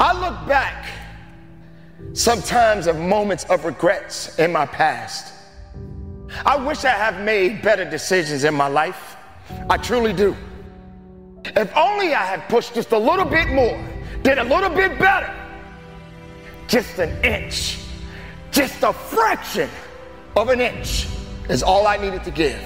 I 0.00 0.12
look 0.12 0.48
back 0.48 0.88
sometimes 2.14 2.88
of 2.88 2.98
moments 2.98 3.44
of 3.44 3.64
regrets 3.64 4.36
in 4.40 4.50
my 4.50 4.66
past. 4.66 5.34
I 6.44 6.56
wish 6.56 6.84
I 6.84 6.88
have 6.88 7.24
made 7.24 7.62
better 7.62 7.88
decisions 7.88 8.42
in 8.42 8.52
my 8.52 8.66
life. 8.66 9.16
I 9.70 9.76
truly 9.76 10.12
do. 10.12 10.34
If 11.44 11.70
only 11.76 12.12
I 12.12 12.24
had 12.24 12.48
pushed 12.48 12.74
just 12.74 12.90
a 12.90 12.98
little 12.98 13.24
bit 13.24 13.50
more, 13.50 13.80
did 14.24 14.38
a 14.38 14.42
little 14.42 14.70
bit 14.70 14.98
better. 14.98 15.32
Just 16.66 16.98
an 16.98 17.24
inch, 17.24 17.78
just 18.50 18.82
a 18.82 18.92
fraction 18.92 19.70
of 20.34 20.48
an 20.48 20.60
inch 20.60 21.06
is 21.48 21.62
all 21.62 21.86
I 21.86 21.96
needed 21.96 22.24
to 22.24 22.30
give. 22.30 22.62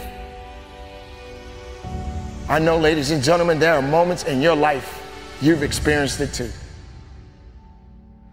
I 2.49 2.59
know, 2.59 2.77
ladies 2.79 3.11
and 3.11 3.23
gentlemen, 3.23 3.59
there 3.59 3.75
are 3.75 3.83
moments 3.83 4.25
in 4.25 4.43
your 4.43 4.57
life 4.57 4.97
you've 5.41 5.63
experienced 5.63 6.21
it 6.21 6.33
too. 6.33 6.51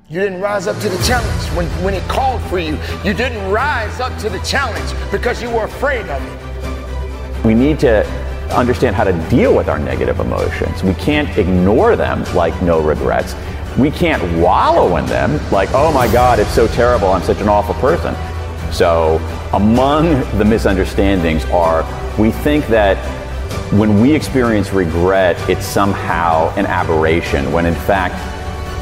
You 0.09 0.21
didn't 0.21 0.39
rise 0.39 0.67
up 0.67 0.79
to 0.79 0.89
the 0.89 1.03
challenge 1.03 1.43
when, 1.55 1.67
when 1.83 1.93
it 1.93 2.01
called 2.07 2.41
for 2.43 2.59
you. 2.59 2.79
You 3.03 3.13
didn't 3.13 3.51
rise 3.51 3.99
up 3.99 4.17
to 4.19 4.29
the 4.29 4.39
challenge 4.39 4.89
because 5.11 5.41
you 5.41 5.49
were 5.49 5.65
afraid 5.65 6.07
of 6.07 6.21
it. 6.23 7.45
We 7.45 7.53
need 7.53 7.79
to 7.81 8.07
understand 8.51 8.95
how 8.95 9.03
to 9.03 9.13
deal 9.29 9.53
with 9.53 9.67
our 9.67 9.77
negative 9.77 10.19
emotions. 10.19 10.81
We 10.81 10.93
can't 10.93 11.37
ignore 11.37 11.95
them 11.95 12.23
like 12.33 12.59
no 12.61 12.81
regrets. 12.81 13.35
We 13.77 13.91
can't 13.91 14.23
wallow 14.41 14.95
in 14.95 15.05
them 15.05 15.39
like, 15.51 15.69
oh 15.73 15.91
my 15.91 16.11
God, 16.11 16.39
it's 16.39 16.53
so 16.53 16.67
terrible, 16.67 17.09
I'm 17.09 17.21
such 17.21 17.39
an 17.41 17.49
awful 17.49 17.75
person. 17.75 18.15
So, 18.71 19.17
among 19.53 20.21
the 20.37 20.45
misunderstandings 20.45 21.45
are 21.45 21.83
we 22.17 22.31
think 22.31 22.67
that 22.67 22.97
when 23.71 24.01
we 24.01 24.13
experience 24.13 24.71
regret, 24.71 25.37
it's 25.49 25.65
somehow 25.65 26.53
an 26.55 26.65
aberration, 26.65 27.51
when 27.51 27.65
in 27.65 27.75
fact, 27.75 28.15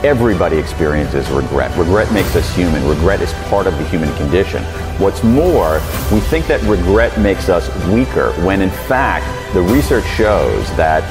everybody 0.03 0.57
experiences 0.57 1.27
regret. 1.29 1.75
Regret 1.77 2.11
makes 2.13 2.35
us 2.35 2.55
human. 2.55 2.87
Regret 2.87 3.21
is 3.21 3.33
part 3.49 3.65
of 3.65 3.75
the 3.77 3.83
human 3.89 4.13
condition. 4.15 4.63
What's 4.99 5.23
more, 5.23 5.81
we 6.11 6.19
think 6.19 6.45
that 6.47 6.61
regret 6.63 7.19
makes 7.19 7.49
us 7.49 7.67
weaker, 7.87 8.31
when 8.45 8.61
in 8.61 8.69
fact, 8.69 9.25
the 9.53 9.61
research 9.61 10.05
shows 10.15 10.67
that 10.77 11.01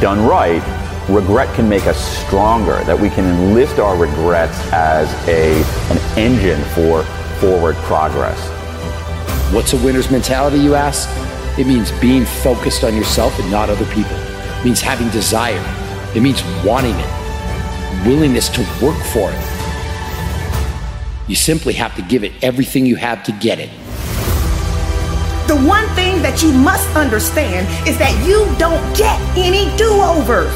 done 0.00 0.24
right, 0.26 0.62
regret 1.08 1.54
can 1.54 1.68
make 1.68 1.86
us 1.86 1.98
stronger, 2.24 2.82
that 2.84 2.98
we 2.98 3.10
can 3.10 3.24
enlist 3.24 3.78
our 3.78 3.96
regrets 3.96 4.58
as 4.72 5.12
a, 5.28 5.62
an 5.92 6.18
engine 6.18 6.62
for 6.74 7.04
forward 7.40 7.74
progress. 7.76 8.38
What's 9.52 9.72
a 9.72 9.76
winner's 9.78 10.10
mentality, 10.10 10.58
you 10.58 10.74
ask? 10.74 11.08
It 11.58 11.66
means 11.66 11.90
being 12.00 12.24
focused 12.24 12.84
on 12.84 12.94
yourself 12.94 13.38
and 13.40 13.50
not 13.50 13.70
other 13.70 13.86
people. 13.86 14.14
It 14.14 14.64
means 14.64 14.80
having 14.80 15.08
desire. 15.08 15.64
It 16.14 16.20
means 16.20 16.42
wanting 16.64 16.94
it, 16.94 18.06
willingness 18.06 18.48
to 18.50 18.60
work 18.82 18.98
for 19.06 19.30
it. 19.32 19.60
You 21.28 21.34
simply 21.34 21.72
have 21.74 21.96
to 21.96 22.02
give 22.02 22.24
it 22.24 22.32
everything 22.42 22.84
you 22.84 22.96
have 22.96 23.22
to 23.24 23.32
get 23.32 23.58
it. 23.58 23.70
The 25.48 25.56
one 25.66 25.86
thing 25.96 26.22
that 26.22 26.42
you 26.42 26.52
must 26.52 26.88
understand 26.94 27.66
is 27.88 27.98
that 27.98 28.14
you 28.26 28.46
don't 28.58 28.82
get 28.96 29.18
any 29.36 29.74
do 29.76 29.90
overs. 29.90 30.54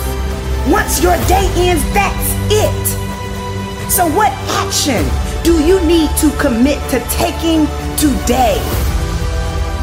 Once 0.70 1.02
your 1.02 1.16
day 1.26 1.50
ends, 1.56 1.82
that's 1.94 2.30
it. 2.50 3.90
So, 3.90 4.06
what 4.06 4.32
action 4.62 5.04
do 5.44 5.62
you 5.62 5.78
need 5.84 6.08
to 6.16 6.30
commit 6.40 6.80
to 6.88 6.98
taking 7.10 7.66
today? 8.00 8.56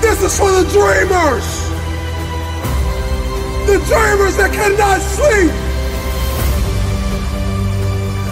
This 0.02 0.18
is 0.24 0.38
for 0.38 0.50
the 0.50 0.66
dreamers. 0.74 1.46
The 3.70 3.78
dreamers 3.86 4.36
that 4.42 4.50
cannot 4.52 5.00
sleep. 5.00 5.54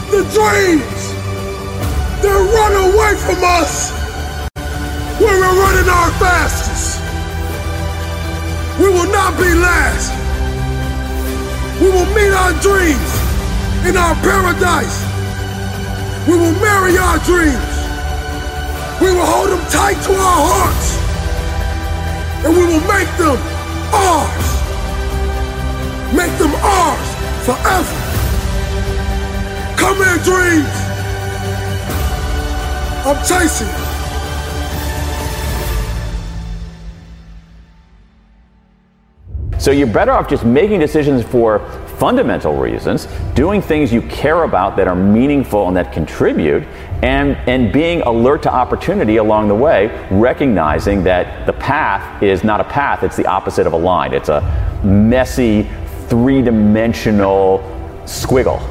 The 0.09 0.25
dreams 0.33 1.01
that 2.25 2.37
run 2.57 2.73
away 2.89 3.13
from 3.21 3.39
us 3.45 3.91
when 5.21 5.29
we're 5.37 5.59
running 5.61 5.87
our 5.87 6.11
fastest. 6.17 6.97
We 8.79 8.87
will 8.89 9.11
not 9.11 9.37
be 9.37 9.53
last. 9.53 10.09
We 11.79 11.91
will 11.91 12.09
meet 12.17 12.33
our 12.33 12.53
dreams 12.59 13.87
in 13.87 13.95
our 13.95 14.15
paradise. 14.15 15.08
We 16.29 16.35
will 16.37 16.53
marry 16.61 16.95
our 16.95 17.17
dreams. 17.25 17.57
We 19.01 19.09
will 19.11 19.25
hold 19.25 19.49
them 19.49 19.65
tight 19.71 19.97
to 20.05 20.11
our 20.13 20.41
hearts. 20.45 20.89
And 22.45 22.53
we 22.55 22.65
will 22.67 22.85
make 22.85 23.09
them 23.17 23.37
ours. 23.91 24.47
Make 26.13 26.37
them 26.37 26.53
ours 26.53 27.09
forever. 27.47 27.95
Come 29.75 29.97
here, 29.97 30.19
dreams. 30.23 30.75
I'm 33.07 33.17
chasing. 33.25 33.89
So 39.59 39.71
you're 39.71 39.87
better 39.87 40.11
off 40.11 40.29
just 40.29 40.45
making 40.45 40.79
decisions 40.79 41.23
for 41.23 41.59
fundamental 41.99 42.55
reasons, 42.55 43.07
doing 43.35 43.61
things 43.61 43.91
you 43.91 44.01
care 44.03 44.43
about 44.43 44.77
that 44.77 44.87
are 44.87 44.95
meaningful 44.95 45.67
and 45.67 45.75
that 45.75 45.91
contribute, 45.91 46.63
and, 47.03 47.35
and 47.47 47.73
being 47.73 48.01
alert 48.03 48.41
to 48.43 48.51
opportunity 48.51 49.17
along 49.17 49.49
the 49.49 49.55
way, 49.55 49.87
recognizing 50.09 51.03
that 51.03 51.45
the 51.45 51.53
path 51.53 52.23
is 52.23 52.43
not 52.43 52.61
a 52.61 52.63
path, 52.63 53.03
it's 53.03 53.17
the 53.17 53.25
opposite 53.25 53.67
of 53.67 53.73
a 53.73 53.77
line. 53.77 54.13
It's 54.13 54.29
a 54.29 54.41
messy, 54.83 55.69
three 56.07 56.41
dimensional 56.41 57.59
squiggle. 58.05 58.61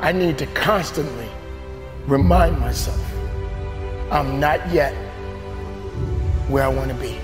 I 0.00 0.12
need 0.12 0.36
to 0.38 0.46
constantly 0.48 1.28
remind 2.06 2.58
myself 2.60 3.02
I'm 4.10 4.38
not 4.38 4.70
yet 4.70 4.94
where 6.48 6.64
I 6.64 6.68
want 6.68 6.90
to 6.90 6.96
be, 6.96 7.18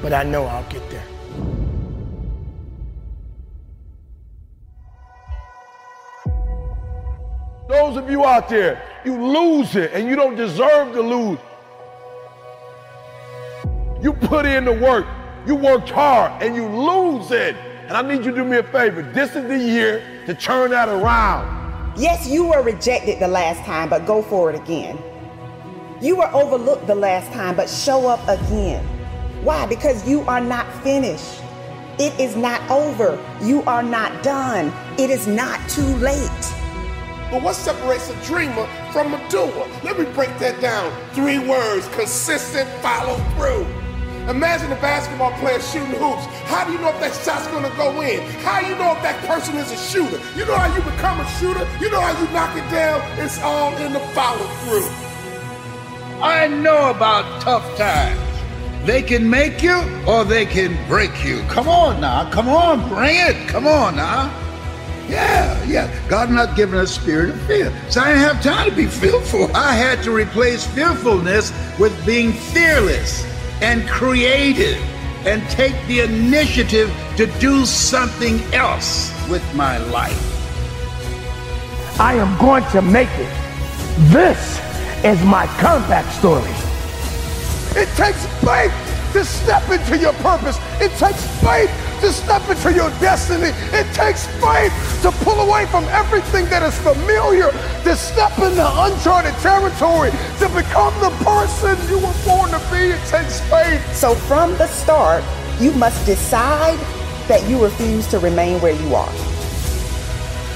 but 0.00 0.12
I 0.12 0.22
know 0.22 0.44
I'll 0.44 0.68
get 0.70 0.88
there. 0.90 1.71
Those 7.92 8.04
of 8.04 8.10
you 8.10 8.24
out 8.24 8.48
there, 8.48 8.82
you 9.04 9.22
lose 9.22 9.76
it 9.76 9.92
and 9.92 10.08
you 10.08 10.16
don't 10.16 10.34
deserve 10.34 10.94
to 10.94 11.02
lose. 11.02 11.38
You 14.00 14.14
put 14.14 14.46
in 14.46 14.64
the 14.64 14.72
work, 14.72 15.06
you 15.46 15.54
worked 15.54 15.90
hard 15.90 16.42
and 16.42 16.56
you 16.56 16.66
lose 16.66 17.30
it. 17.32 17.54
And 17.54 17.92
I 17.92 18.00
need 18.00 18.24
you 18.24 18.30
to 18.30 18.36
do 18.38 18.44
me 18.44 18.56
a 18.56 18.62
favor. 18.62 19.02
This 19.02 19.36
is 19.36 19.46
the 19.46 19.58
year 19.58 20.02
to 20.24 20.32
turn 20.32 20.70
that 20.70 20.88
around. 20.88 21.94
Yes, 21.98 22.26
you 22.26 22.46
were 22.46 22.62
rejected 22.62 23.20
the 23.20 23.28
last 23.28 23.62
time, 23.66 23.90
but 23.90 24.06
go 24.06 24.22
for 24.22 24.48
it 24.48 24.56
again. 24.56 24.98
You 26.00 26.16
were 26.16 26.30
overlooked 26.32 26.86
the 26.86 26.94
last 26.94 27.30
time, 27.32 27.56
but 27.56 27.68
show 27.68 28.08
up 28.08 28.26
again. 28.26 28.82
Why? 29.44 29.66
Because 29.66 30.08
you 30.08 30.22
are 30.22 30.40
not 30.40 30.66
finished. 30.82 31.42
It 31.98 32.18
is 32.18 32.36
not 32.36 32.62
over. 32.70 33.22
You 33.42 33.62
are 33.64 33.82
not 33.82 34.22
done. 34.22 34.72
It 34.98 35.10
is 35.10 35.26
not 35.26 35.60
too 35.68 35.84
late. 35.96 36.61
But 37.32 37.42
what 37.42 37.54
separates 37.54 38.10
a 38.10 38.16
dreamer 38.26 38.66
from 38.92 39.14
a 39.14 39.28
doer? 39.30 39.66
Let 39.82 39.98
me 39.98 40.04
break 40.12 40.28
that 40.38 40.60
down. 40.60 40.92
Three 41.14 41.38
words 41.38 41.88
consistent 41.88 42.68
follow 42.82 43.16
through. 43.32 43.64
Imagine 44.28 44.70
a 44.70 44.80
basketball 44.82 45.32
player 45.40 45.58
shooting 45.58 45.96
hoops. 45.96 46.26
How 46.44 46.66
do 46.66 46.72
you 46.72 46.78
know 46.78 46.90
if 46.90 47.00
that 47.00 47.14
shot's 47.24 47.46
gonna 47.46 47.74
go 47.74 48.02
in? 48.02 48.20
How 48.44 48.60
do 48.60 48.66
you 48.66 48.76
know 48.76 48.92
if 48.92 49.02
that 49.02 49.18
person 49.24 49.56
is 49.56 49.72
a 49.72 49.78
shooter? 49.78 50.20
You 50.36 50.44
know 50.44 50.56
how 50.56 50.68
you 50.76 50.82
become 50.82 51.20
a 51.20 51.26
shooter? 51.40 51.66
You 51.80 51.90
know 51.90 52.02
how 52.02 52.12
you 52.20 52.28
knock 52.34 52.54
it 52.54 52.70
down? 52.70 53.00
It's 53.18 53.40
all 53.40 53.74
in 53.78 53.94
the 53.94 54.00
follow 54.12 54.46
through. 54.68 54.90
I 56.20 56.48
know 56.48 56.90
about 56.90 57.40
tough 57.40 57.64
times. 57.78 58.20
They 58.84 59.00
can 59.00 59.30
make 59.30 59.62
you 59.62 59.80
or 60.06 60.26
they 60.26 60.44
can 60.44 60.76
break 60.86 61.24
you. 61.24 61.40
Come 61.48 61.66
on 61.66 62.02
now. 62.02 62.30
Come 62.30 62.50
on. 62.50 62.86
Bring 62.90 63.16
it. 63.16 63.48
Come 63.48 63.66
on 63.66 63.96
now. 63.96 64.41
Yeah, 65.12 65.62
yeah. 65.64 66.08
God 66.08 66.30
not 66.30 66.56
given 66.56 66.78
us 66.78 66.90
spirit 66.90 67.28
of 67.28 67.40
fear. 67.42 67.70
So 67.90 68.00
I 68.00 68.14
didn't 68.14 68.22
have 68.22 68.42
time 68.42 68.70
to 68.70 68.74
be 68.74 68.86
fearful. 69.02 69.54
I 69.54 69.74
had 69.74 70.02
to 70.04 70.10
replace 70.10 70.66
fearfulness 70.66 71.52
with 71.78 71.94
being 72.06 72.32
fearless 72.32 73.22
and 73.60 73.86
creative 73.86 74.78
and 75.26 75.42
take 75.50 75.74
the 75.86 76.00
initiative 76.00 76.90
to 77.18 77.26
do 77.38 77.66
something 77.66 78.40
else 78.54 79.12
with 79.28 79.44
my 79.54 79.76
life. 79.76 80.18
I 82.00 82.14
am 82.14 82.38
going 82.38 82.64
to 82.70 82.80
make 82.80 83.10
it. 83.10 83.30
This 84.10 84.58
is 85.04 85.22
my 85.26 85.46
comeback 85.58 86.10
story. 86.14 86.50
It 87.78 87.88
takes 87.96 88.24
faith 88.40 88.72
to 89.12 89.24
step 89.24 89.68
into 89.70 89.98
your 89.98 90.12
purpose. 90.14 90.58
It 90.80 90.90
takes 90.98 91.24
faith 91.40 91.70
to 92.00 92.12
step 92.12 92.48
into 92.48 92.72
your 92.72 92.90
destiny. 92.98 93.50
It 93.72 93.86
takes 93.94 94.26
faith 94.42 94.72
to 95.02 95.10
pull 95.24 95.40
away 95.40 95.66
from 95.66 95.84
everything 95.84 96.46
that 96.46 96.62
is 96.62 96.76
familiar, 96.78 97.52
to 97.84 97.96
step 97.96 98.36
into 98.38 98.64
uncharted 98.64 99.34
territory, 99.38 100.10
to 100.10 100.48
become 100.50 100.94
the 101.00 101.10
person 101.22 101.76
you 101.88 101.98
were 101.98 102.16
born 102.24 102.50
to 102.50 102.60
be. 102.70 102.92
It 102.92 103.06
takes 103.06 103.40
faith. 103.48 103.80
So 103.94 104.14
from 104.14 104.56
the 104.58 104.66
start, 104.66 105.22
you 105.60 105.72
must 105.72 106.04
decide 106.06 106.78
that 107.28 107.48
you 107.48 107.62
refuse 107.62 108.06
to 108.08 108.18
remain 108.18 108.60
where 108.60 108.74
you 108.74 108.94
are. 108.94 109.31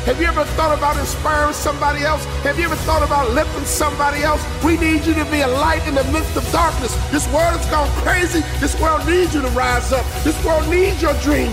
Have 0.07 0.21
you 0.21 0.29
ever 0.29 0.45
thought 0.55 0.79
about 0.79 0.97
inspiring 0.99 1.53
somebody 1.53 2.05
else? 2.05 2.25
Have 2.45 2.61
you 2.61 2.67
ever 2.67 2.77
thought 2.77 3.03
about 3.03 3.33
lifting 3.33 3.65
somebody 3.65 4.23
else? 4.23 4.41
We 4.65 4.77
need 4.77 5.05
you 5.05 5.15
to 5.15 5.25
be 5.33 5.41
a 5.41 5.49
light 5.49 5.85
in 5.89 5.97
the 5.97 6.05
midst 6.13 6.37
of 6.37 6.49
darkness. 6.53 6.95
This 7.11 7.27
world 7.33 7.59
has 7.59 7.69
gone 7.69 7.91
crazy. 8.03 8.39
This 8.61 8.81
world 8.81 9.05
needs 9.05 9.35
you 9.35 9.43
to 9.43 9.49
rise 9.49 9.93
up. 9.93 10.07
This 10.23 10.39
world 10.45 10.71
needs 10.71 11.03
your 11.03 11.15
dream. 11.15 11.51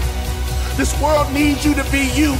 This 0.78 0.94
world 1.02 1.34
needs 1.34 1.66
you 1.66 1.74
to 1.74 1.84
be 1.92 2.12
you. 2.14 2.38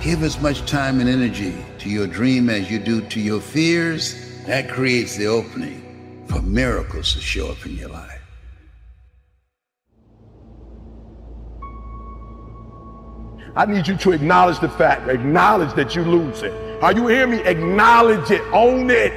Give 0.00 0.22
as 0.22 0.40
much 0.40 0.64
time 0.64 0.98
and 0.98 1.10
energy 1.10 1.62
to 1.80 1.90
your 1.90 2.06
dream 2.06 2.48
as 2.48 2.70
you 2.70 2.78
do 2.78 3.02
to 3.02 3.20
your 3.20 3.42
fears. 3.42 4.16
That 4.46 4.70
creates 4.70 5.16
the 5.16 5.26
opening 5.26 6.24
for 6.26 6.40
miracles 6.40 7.12
to 7.12 7.20
show 7.20 7.50
up 7.50 7.66
in 7.66 7.76
your 7.76 7.90
life. 7.90 8.21
I 13.54 13.66
need 13.66 13.86
you 13.86 13.96
to 13.98 14.12
acknowledge 14.12 14.60
the 14.60 14.68
fact, 14.68 15.08
acknowledge 15.08 15.74
that 15.74 15.94
you 15.94 16.02
lose 16.02 16.42
it. 16.42 16.52
Are 16.82 16.92
you 16.92 17.06
hearing 17.08 17.32
me? 17.32 17.42
Acknowledge 17.42 18.30
it, 18.30 18.40
own 18.52 18.90
it. 18.90 19.12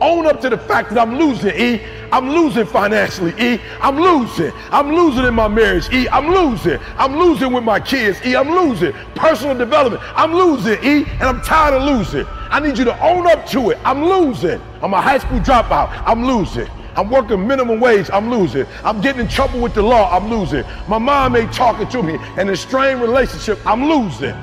Own 0.00 0.26
up 0.26 0.40
to 0.40 0.48
the 0.48 0.58
fact 0.58 0.88
that 0.90 0.98
I'm 0.98 1.16
losing, 1.16 1.54
E. 1.54 1.82
I'm 2.10 2.30
losing 2.30 2.64
financially, 2.66 3.34
E. 3.38 3.60
I'm 3.80 4.00
losing. 4.00 4.50
I'm 4.70 4.92
losing 4.92 5.24
in 5.24 5.34
my 5.34 5.46
marriage, 5.46 5.92
E. 5.92 6.08
I'm 6.08 6.28
losing. 6.28 6.80
I'm 6.96 7.16
losing 7.16 7.52
with 7.52 7.64
my 7.64 7.78
kids, 7.78 8.18
E. 8.24 8.34
I'm 8.34 8.50
losing. 8.50 8.92
Personal 9.14 9.56
development, 9.56 10.02
I'm 10.16 10.32
losing, 10.32 10.82
E. 10.82 11.04
And 11.04 11.22
I'm 11.22 11.42
tired 11.42 11.74
of 11.74 11.82
losing. 11.82 12.26
I 12.50 12.60
need 12.60 12.78
you 12.78 12.84
to 12.86 12.98
own 13.04 13.26
up 13.26 13.46
to 13.48 13.70
it. 13.70 13.78
I'm 13.84 14.02
losing. 14.02 14.60
I'm 14.82 14.94
a 14.94 15.00
high 15.00 15.18
school 15.18 15.38
dropout. 15.38 16.02
I'm 16.06 16.24
losing. 16.24 16.68
I'm 16.96 17.10
working 17.10 17.46
minimum 17.46 17.80
wage. 17.80 18.10
I'm 18.12 18.30
losing. 18.30 18.66
I'm 18.84 19.00
getting 19.00 19.22
in 19.22 19.28
trouble 19.28 19.60
with 19.60 19.74
the 19.74 19.82
law. 19.82 20.14
I'm 20.14 20.28
losing. 20.28 20.64
My 20.88 20.98
mom 20.98 21.36
ain't 21.36 21.52
talking 21.52 21.88
to 21.88 22.02
me. 22.02 22.18
And 22.36 22.50
a 22.50 22.56
strained 22.56 23.00
relationship. 23.00 23.58
I'm 23.66 23.84
losing. 23.84 24.34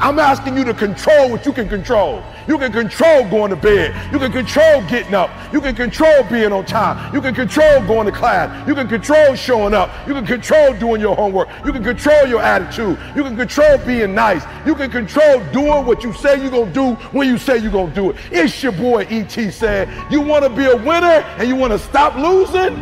I'm 0.00 0.20
asking 0.20 0.56
you 0.56 0.64
to 0.64 0.74
control 0.74 1.28
what 1.28 1.44
you 1.44 1.52
can 1.52 1.68
control. 1.68 2.22
You 2.46 2.56
can 2.56 2.70
control 2.72 3.28
going 3.28 3.50
to 3.50 3.56
bed. 3.56 4.12
You 4.12 4.20
can 4.20 4.30
control 4.30 4.80
getting 4.88 5.12
up. 5.12 5.30
You 5.52 5.60
can 5.60 5.74
control 5.74 6.22
being 6.30 6.52
on 6.52 6.64
time. 6.66 7.12
You 7.12 7.20
can 7.20 7.34
control 7.34 7.84
going 7.84 8.06
to 8.06 8.12
class. 8.12 8.66
You 8.68 8.76
can 8.76 8.86
control 8.86 9.34
showing 9.34 9.74
up. 9.74 9.90
You 10.06 10.14
can 10.14 10.24
control 10.24 10.72
doing 10.74 11.00
your 11.00 11.16
homework. 11.16 11.48
You 11.66 11.72
can 11.72 11.82
control 11.82 12.26
your 12.28 12.40
attitude. 12.40 12.96
You 13.16 13.24
can 13.24 13.36
control 13.36 13.76
being 13.78 14.14
nice. 14.14 14.44
You 14.64 14.76
can 14.76 14.88
control 14.88 15.44
doing 15.52 15.84
what 15.84 16.04
you 16.04 16.12
say 16.12 16.40
you're 16.40 16.52
going 16.52 16.72
to 16.72 16.72
do 16.72 16.94
when 17.10 17.26
you 17.26 17.36
say 17.36 17.58
you're 17.58 17.72
going 17.72 17.88
to 17.88 17.94
do 17.94 18.10
it. 18.10 18.16
It's 18.30 18.62
your 18.62 18.72
boy 18.72 19.06
E.T. 19.10 19.50
said, 19.50 19.88
you 20.12 20.20
want 20.20 20.44
to 20.44 20.50
be 20.50 20.66
a 20.66 20.76
winner 20.76 21.24
and 21.38 21.48
you 21.48 21.56
want 21.56 21.72
to 21.72 21.78
stop 21.78 22.14
losing? 22.14 22.76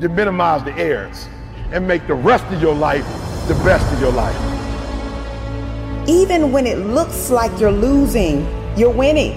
You 0.00 0.08
minimize 0.08 0.64
the 0.64 0.72
errors 0.72 1.28
and 1.70 1.86
make 1.86 2.08
the 2.08 2.14
rest 2.14 2.44
of 2.46 2.60
your 2.60 2.74
life 2.74 3.06
the 3.46 3.54
best 3.62 3.90
of 3.92 4.00
your 4.00 4.12
life. 4.12 4.63
Even 6.06 6.52
when 6.52 6.66
it 6.66 6.78
looks 6.78 7.30
like 7.30 7.58
you're 7.58 7.72
losing, 7.72 8.46
you're 8.76 8.90
winning. 8.90 9.32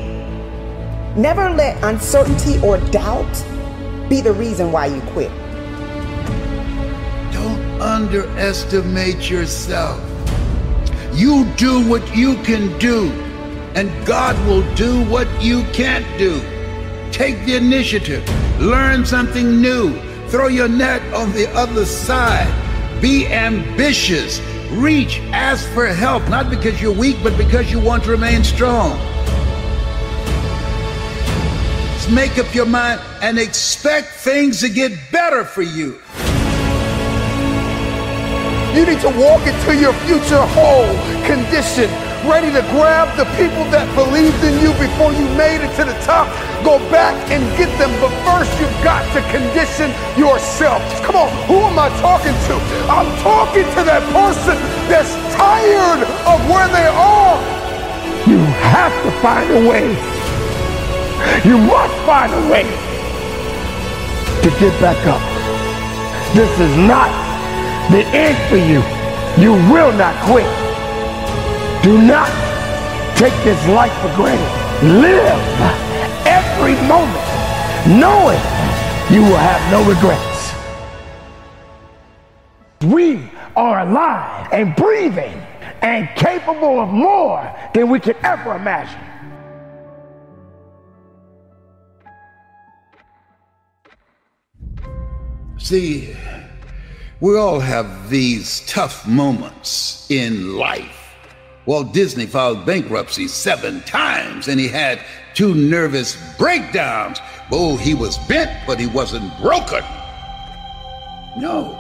Never 1.16 1.50
let 1.50 1.82
uncertainty 1.82 2.60
or 2.60 2.78
doubt 2.92 3.32
be 4.10 4.20
the 4.20 4.34
reason 4.34 4.74
why 4.74 4.88
you 4.88 5.00
quit. 5.14 5.32
Don't 7.32 7.82
underestimate 7.82 9.30
yourself. 9.30 10.02
You 11.14 11.46
do 11.56 11.88
what 11.88 12.16
you 12.16 12.36
can 12.44 12.78
do, 12.80 13.12
and 13.74 13.90
God 14.06 14.36
will 14.46 14.64
do 14.76 15.06
what 15.06 15.28
you 15.42 15.64
can't 15.72 16.06
do. 16.18 16.42
Take 17.14 17.46
the 17.46 17.56
initiative, 17.56 18.28
learn 18.60 19.06
something 19.06 19.62
new, 19.62 19.98
throw 20.28 20.48
your 20.48 20.68
net 20.68 21.02
on 21.14 21.32
the 21.32 21.50
other 21.56 21.86
side. 21.86 22.52
Be 23.02 23.26
ambitious, 23.28 24.42
reach, 24.72 25.20
ask 25.32 25.68
for 25.70 25.88
help, 25.88 26.28
not 26.30 26.50
because 26.50 26.82
you're 26.82 26.94
weak, 26.94 27.18
but 27.24 27.38
because 27.38 27.72
you 27.72 27.80
want 27.80 28.04
to 28.04 28.12
remain 28.12 28.44
strong. 28.44 28.98
just 32.08 32.16
make 32.16 32.38
up 32.38 32.54
your 32.56 32.66
mind 32.66 33.02
and 33.22 33.38
expect 33.38 34.08
things 34.08 34.62
to 34.62 34.70
get 34.70 34.92
better 35.12 35.44
for 35.44 35.62
you. 35.62 36.00
You 38.74 38.86
need 38.86 39.02
to 39.02 39.10
walk 39.18 39.46
into 39.48 39.76
your 39.76 39.94
future 40.06 40.46
whole, 40.46 40.94
condition, 41.26 41.90
ready 42.26 42.50
to 42.52 42.62
grab 42.74 43.10
the 43.18 43.26
people 43.38 43.64
that 43.70 43.86
believed 43.94 44.42
in 44.42 44.58
you 44.64 44.74
before 44.82 45.14
you 45.14 45.26
made 45.38 45.62
it 45.62 45.70
to 45.78 45.84
the 45.86 45.98
top. 46.02 46.26
Go 46.64 46.80
back 46.90 47.14
and 47.30 47.44
get 47.58 47.70
them, 47.78 47.92
but 48.02 48.10
first 48.26 48.50
you've 48.58 48.74
got 48.84 49.06
to 49.14 49.22
condition 49.30 49.94
yourself. 50.18 50.82
Come 51.06 51.16
on, 51.16 51.30
who 51.46 51.62
am 51.62 51.78
I 51.78 51.90
talking 52.02 52.34
to? 52.34 52.56
I'm 52.90 53.10
talking 53.22 53.68
to 53.78 53.82
that 53.86 54.02
person 54.16 54.58
that's 54.90 55.14
tired 55.36 56.02
of 56.26 56.38
where 56.50 56.70
they 56.74 56.88
are. 56.90 57.38
You 58.26 58.40
have 58.74 58.94
to 59.06 59.12
find 59.22 59.48
a 59.52 59.62
way. 59.70 59.88
You 61.46 61.58
must 61.58 61.96
find 62.06 62.34
a 62.34 62.44
way 62.50 62.66
to 64.42 64.50
get 64.60 64.74
back 64.82 65.00
up. 65.06 65.22
This 66.34 66.52
is 66.60 66.74
not 66.88 67.10
the 67.92 68.04
end 68.12 68.38
for 68.50 68.58
you. 68.58 68.82
You 69.42 69.54
will 69.72 69.94
not 69.94 70.16
quit. 70.26 70.67
Do 71.88 71.98
not 72.02 72.28
take 73.16 73.32
this 73.46 73.66
life 73.70 73.94
for 74.02 74.14
granted. 74.14 74.44
Live 75.00 75.40
every 76.28 76.76
moment 76.86 77.28
knowing 77.88 78.42
you 79.10 79.22
will 79.22 79.38
have 79.38 79.72
no 79.72 79.86
regrets. 79.88 80.54
We 82.94 83.32
are 83.56 83.88
alive 83.88 84.50
and 84.52 84.76
breathing 84.76 85.42
and 85.82 86.10
capable 86.18 86.82
of 86.82 86.90
more 86.90 87.56
than 87.74 87.88
we 87.88 88.02
could 88.02 88.18
ever 88.22 88.58
imagine. 88.58 89.00
See, 95.58 96.18
we 97.22 97.38
all 97.38 97.62
have 97.62 98.10
these 98.10 98.60
tough 98.68 99.08
moments 99.08 100.06
in 100.12 100.58
life. 100.58 100.97
Walt 101.68 101.92
Disney 101.94 102.26
filed 102.26 102.66
bankruptcy 102.66 103.28
seven 103.28 103.82
times 103.82 104.48
and 104.48 104.58
he 104.58 104.70
had 104.70 105.02
two 105.34 105.54
nervous 105.54 106.16
breakdowns. 106.38 107.20
Oh, 107.52 107.76
he 107.76 107.94
was 107.94 108.18
bent, 108.30 108.50
but 108.66 108.80
he 108.80 108.88
wasn't 108.88 109.38
broken. 109.42 109.84
No. 111.38 111.78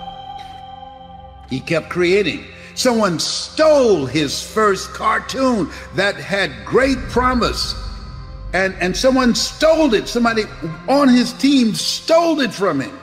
He 1.49 1.61
kept 1.61 1.89
creating. 1.89 2.43
Someone 2.75 3.17
stole 3.17 4.05
his 4.05 4.43
first 4.43 4.93
cartoon 4.93 5.69
that 5.95 6.15
had 6.15 6.51
great 6.65 6.97
promise. 7.09 7.73
And, 8.53 8.75
and 8.81 8.95
someone 8.95 9.35
stole 9.35 9.93
it. 9.93 10.09
Somebody 10.09 10.43
on 10.89 11.07
his 11.07 11.31
team 11.33 11.73
stole 11.73 12.41
it 12.41 12.53
from 12.53 12.81
him. 12.81 12.99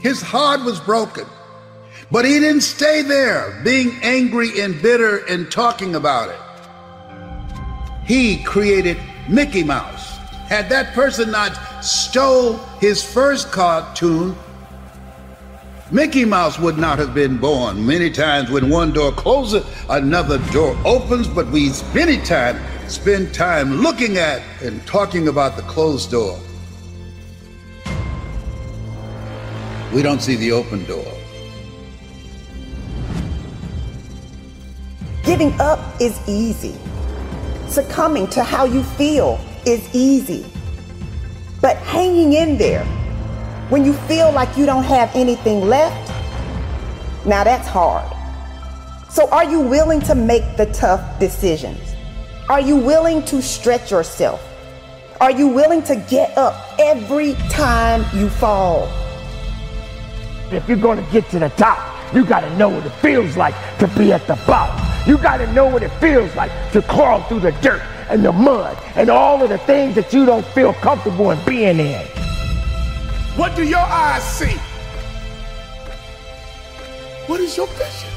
His 0.00 0.20
heart 0.20 0.62
was 0.62 0.80
broken. 0.80 1.26
But 2.12 2.26
he 2.26 2.38
didn't 2.38 2.60
stay 2.60 3.00
there, 3.00 3.58
being 3.64 3.98
angry 4.02 4.60
and 4.60 4.80
bitter 4.82 5.24
and 5.30 5.50
talking 5.50 5.94
about 5.94 6.28
it. 6.28 6.38
He 8.04 8.42
created 8.44 8.98
Mickey 9.30 9.64
Mouse. 9.64 10.18
Had 10.46 10.68
that 10.68 10.92
person 10.92 11.30
not 11.30 11.82
stole 11.82 12.58
his 12.80 13.02
first 13.02 13.50
cartoon, 13.50 14.36
Mickey 15.90 16.26
Mouse 16.26 16.58
would 16.58 16.76
not 16.76 16.98
have 16.98 17.14
been 17.14 17.38
born. 17.38 17.86
Many 17.86 18.10
times 18.10 18.50
when 18.50 18.68
one 18.68 18.92
door 18.92 19.12
closes, 19.12 19.64
another 19.88 20.36
door 20.52 20.76
opens, 20.84 21.26
but 21.26 21.46
we 21.46 21.70
many 21.94 22.18
times 22.18 22.60
spend 22.92 23.32
time 23.32 23.80
looking 23.80 24.18
at 24.18 24.42
and 24.62 24.86
talking 24.86 25.28
about 25.28 25.56
the 25.56 25.62
closed 25.62 26.10
door. 26.10 26.38
We 29.94 30.02
don't 30.02 30.20
see 30.20 30.36
the 30.36 30.52
open 30.52 30.84
door. 30.84 31.21
Giving 35.24 35.58
up 35.60 35.78
is 36.00 36.18
easy. 36.28 36.74
Succumbing 37.68 38.26
to 38.28 38.42
how 38.42 38.64
you 38.64 38.82
feel 38.82 39.40
is 39.64 39.88
easy. 39.94 40.44
But 41.60 41.76
hanging 41.78 42.32
in 42.32 42.58
there 42.58 42.84
when 43.68 43.84
you 43.84 43.92
feel 43.92 44.32
like 44.32 44.56
you 44.56 44.66
don't 44.66 44.82
have 44.82 45.14
anything 45.14 45.62
left, 45.62 46.10
now 47.24 47.44
that's 47.44 47.68
hard. 47.68 48.04
So, 49.08 49.28
are 49.30 49.44
you 49.44 49.60
willing 49.60 50.00
to 50.02 50.14
make 50.14 50.56
the 50.56 50.66
tough 50.66 51.20
decisions? 51.20 51.78
Are 52.48 52.60
you 52.60 52.76
willing 52.76 53.24
to 53.26 53.40
stretch 53.40 53.90
yourself? 53.90 54.42
Are 55.20 55.30
you 55.30 55.46
willing 55.46 55.82
to 55.84 55.96
get 55.96 56.36
up 56.36 56.54
every 56.80 57.34
time 57.48 58.04
you 58.12 58.28
fall? 58.28 58.90
If 60.50 60.68
you're 60.68 60.76
going 60.76 61.02
to 61.02 61.12
get 61.12 61.30
to 61.30 61.38
the 61.38 61.48
top, 61.50 61.91
you 62.14 62.24
got 62.24 62.40
to 62.40 62.56
know 62.56 62.68
what 62.68 62.84
it 62.84 62.92
feels 63.00 63.36
like 63.36 63.54
to 63.78 63.88
be 63.98 64.12
at 64.12 64.26
the 64.26 64.34
bottom. 64.46 64.78
You 65.08 65.18
got 65.18 65.38
to 65.38 65.52
know 65.52 65.66
what 65.66 65.82
it 65.82 65.90
feels 66.00 66.34
like 66.36 66.50
to 66.72 66.82
crawl 66.82 67.22
through 67.22 67.40
the 67.40 67.52
dirt 67.62 67.82
and 68.08 68.24
the 68.24 68.32
mud 68.32 68.76
and 68.96 69.08
all 69.08 69.42
of 69.42 69.48
the 69.48 69.58
things 69.58 69.94
that 69.94 70.12
you 70.12 70.26
don't 70.26 70.44
feel 70.46 70.74
comfortable 70.74 71.30
in 71.30 71.44
being 71.46 71.80
in. 71.80 72.06
What 73.36 73.56
do 73.56 73.64
your 73.64 73.78
eyes 73.78 74.22
see? 74.22 74.56
What 77.26 77.40
is 77.40 77.56
your 77.56 77.66
vision? 77.68 78.10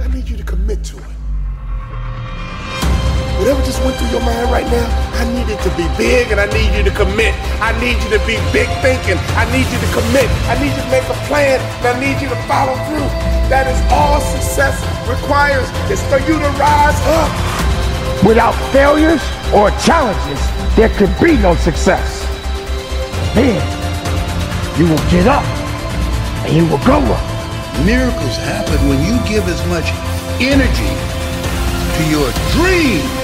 I 0.00 0.08
need 0.12 0.28
you 0.28 0.36
to 0.36 0.42
commit 0.42 0.82
to 0.84 0.98
it. 0.98 1.09
Whatever 3.40 3.64
just 3.64 3.80
went 3.80 3.96
through 3.96 4.12
your 4.12 4.20
mind 4.20 4.52
right 4.52 4.68
now, 4.68 4.84
I 5.16 5.24
need 5.32 5.48
it 5.48 5.56
to 5.64 5.72
be 5.72 5.88
big 5.96 6.28
and 6.28 6.36
I 6.36 6.44
need 6.52 6.76
you 6.76 6.84
to 6.84 6.92
commit. 6.92 7.32
I 7.64 7.72
need 7.80 7.96
you 8.04 8.12
to 8.12 8.20
be 8.28 8.36
big 8.52 8.68
thinking. 8.84 9.16
I 9.32 9.48
need 9.48 9.64
you 9.72 9.80
to 9.80 9.90
commit. 9.96 10.28
I 10.44 10.60
need 10.60 10.76
you 10.76 10.84
to 10.84 10.92
make 10.92 11.08
a 11.08 11.16
plan 11.24 11.56
and 11.80 11.88
I 11.88 11.96
need 11.96 12.20
you 12.20 12.28
to 12.28 12.36
follow 12.44 12.76
through. 12.84 13.08
That 13.48 13.64
is 13.64 13.80
all 13.88 14.20
success 14.20 14.76
requires 15.08 15.64
is 15.88 16.04
for 16.12 16.20
you 16.28 16.36
to 16.36 16.50
rise 16.60 17.00
up. 17.16 17.32
Without 18.28 18.52
failures 18.76 19.24
or 19.56 19.72
challenges, 19.80 20.40
there 20.76 20.92
could 21.00 21.16
be 21.16 21.40
no 21.40 21.56
success. 21.64 22.20
Then 23.32 23.56
you 24.76 24.84
will 24.84 25.04
get 25.08 25.24
up 25.24 25.48
and 26.44 26.52
you 26.52 26.68
will 26.68 26.84
go 26.84 27.00
up. 27.00 27.24
Miracles 27.88 28.36
happen 28.44 28.76
when 28.84 29.00
you 29.00 29.16
give 29.24 29.48
as 29.48 29.64
much 29.72 29.88
energy 30.44 30.92
to 31.96 32.02
your 32.12 32.28
dreams. 32.52 33.19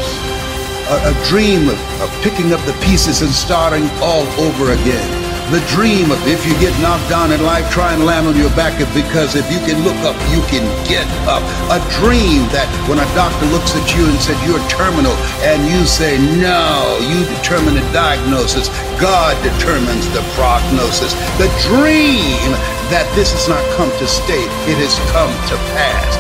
A, 0.87 1.11
a 1.11 1.15
dream 1.27 1.69
of, 1.69 1.79
of 1.99 2.11
picking 2.23 2.53
up 2.53 2.63
the 2.63 2.77
pieces 2.87 3.23
and 3.23 3.31
starting 3.31 3.91
all 3.99 4.23
over 4.39 4.71
again. 4.71 5.27
The 5.51 5.63
dream 5.71 6.11
of 6.11 6.19
if 6.27 6.43
you 6.43 6.55
get 6.59 6.75
knocked 6.83 7.07
down 7.07 7.31
in 7.31 7.39
life, 7.43 7.71
try 7.71 7.95
and 7.95 8.03
land 8.03 8.27
on 8.27 8.35
your 8.35 8.51
back 8.59 8.75
because 8.91 9.39
if 9.39 9.47
you 9.47 9.63
can 9.63 9.79
look 9.87 9.95
up, 10.03 10.19
you 10.35 10.43
can 10.51 10.67
get 10.87 11.07
up. 11.31 11.43
A 11.71 11.79
dream 12.03 12.47
that 12.51 12.67
when 12.91 12.99
a 12.99 13.09
doctor 13.15 13.47
looks 13.55 13.75
at 13.79 13.87
you 13.95 14.11
and 14.11 14.19
said 14.19 14.35
you're 14.43 14.63
terminal 14.67 15.15
and 15.47 15.63
you 15.67 15.87
say 15.87 16.19
no, 16.43 16.99
you 16.99 17.23
determine 17.39 17.79
the 17.79 17.87
diagnosis. 17.95 18.71
God 18.99 19.39
determines 19.43 20.11
the 20.11 20.23
prognosis. 20.35 21.15
The 21.39 21.51
dream 21.63 22.51
that 22.91 23.07
this 23.15 23.31
has 23.31 23.47
not 23.47 23.63
come 23.79 23.91
to 24.03 24.07
stay, 24.11 24.43
it 24.67 24.79
has 24.83 24.99
come 25.15 25.31
to 25.51 25.57
pass. 25.79 26.11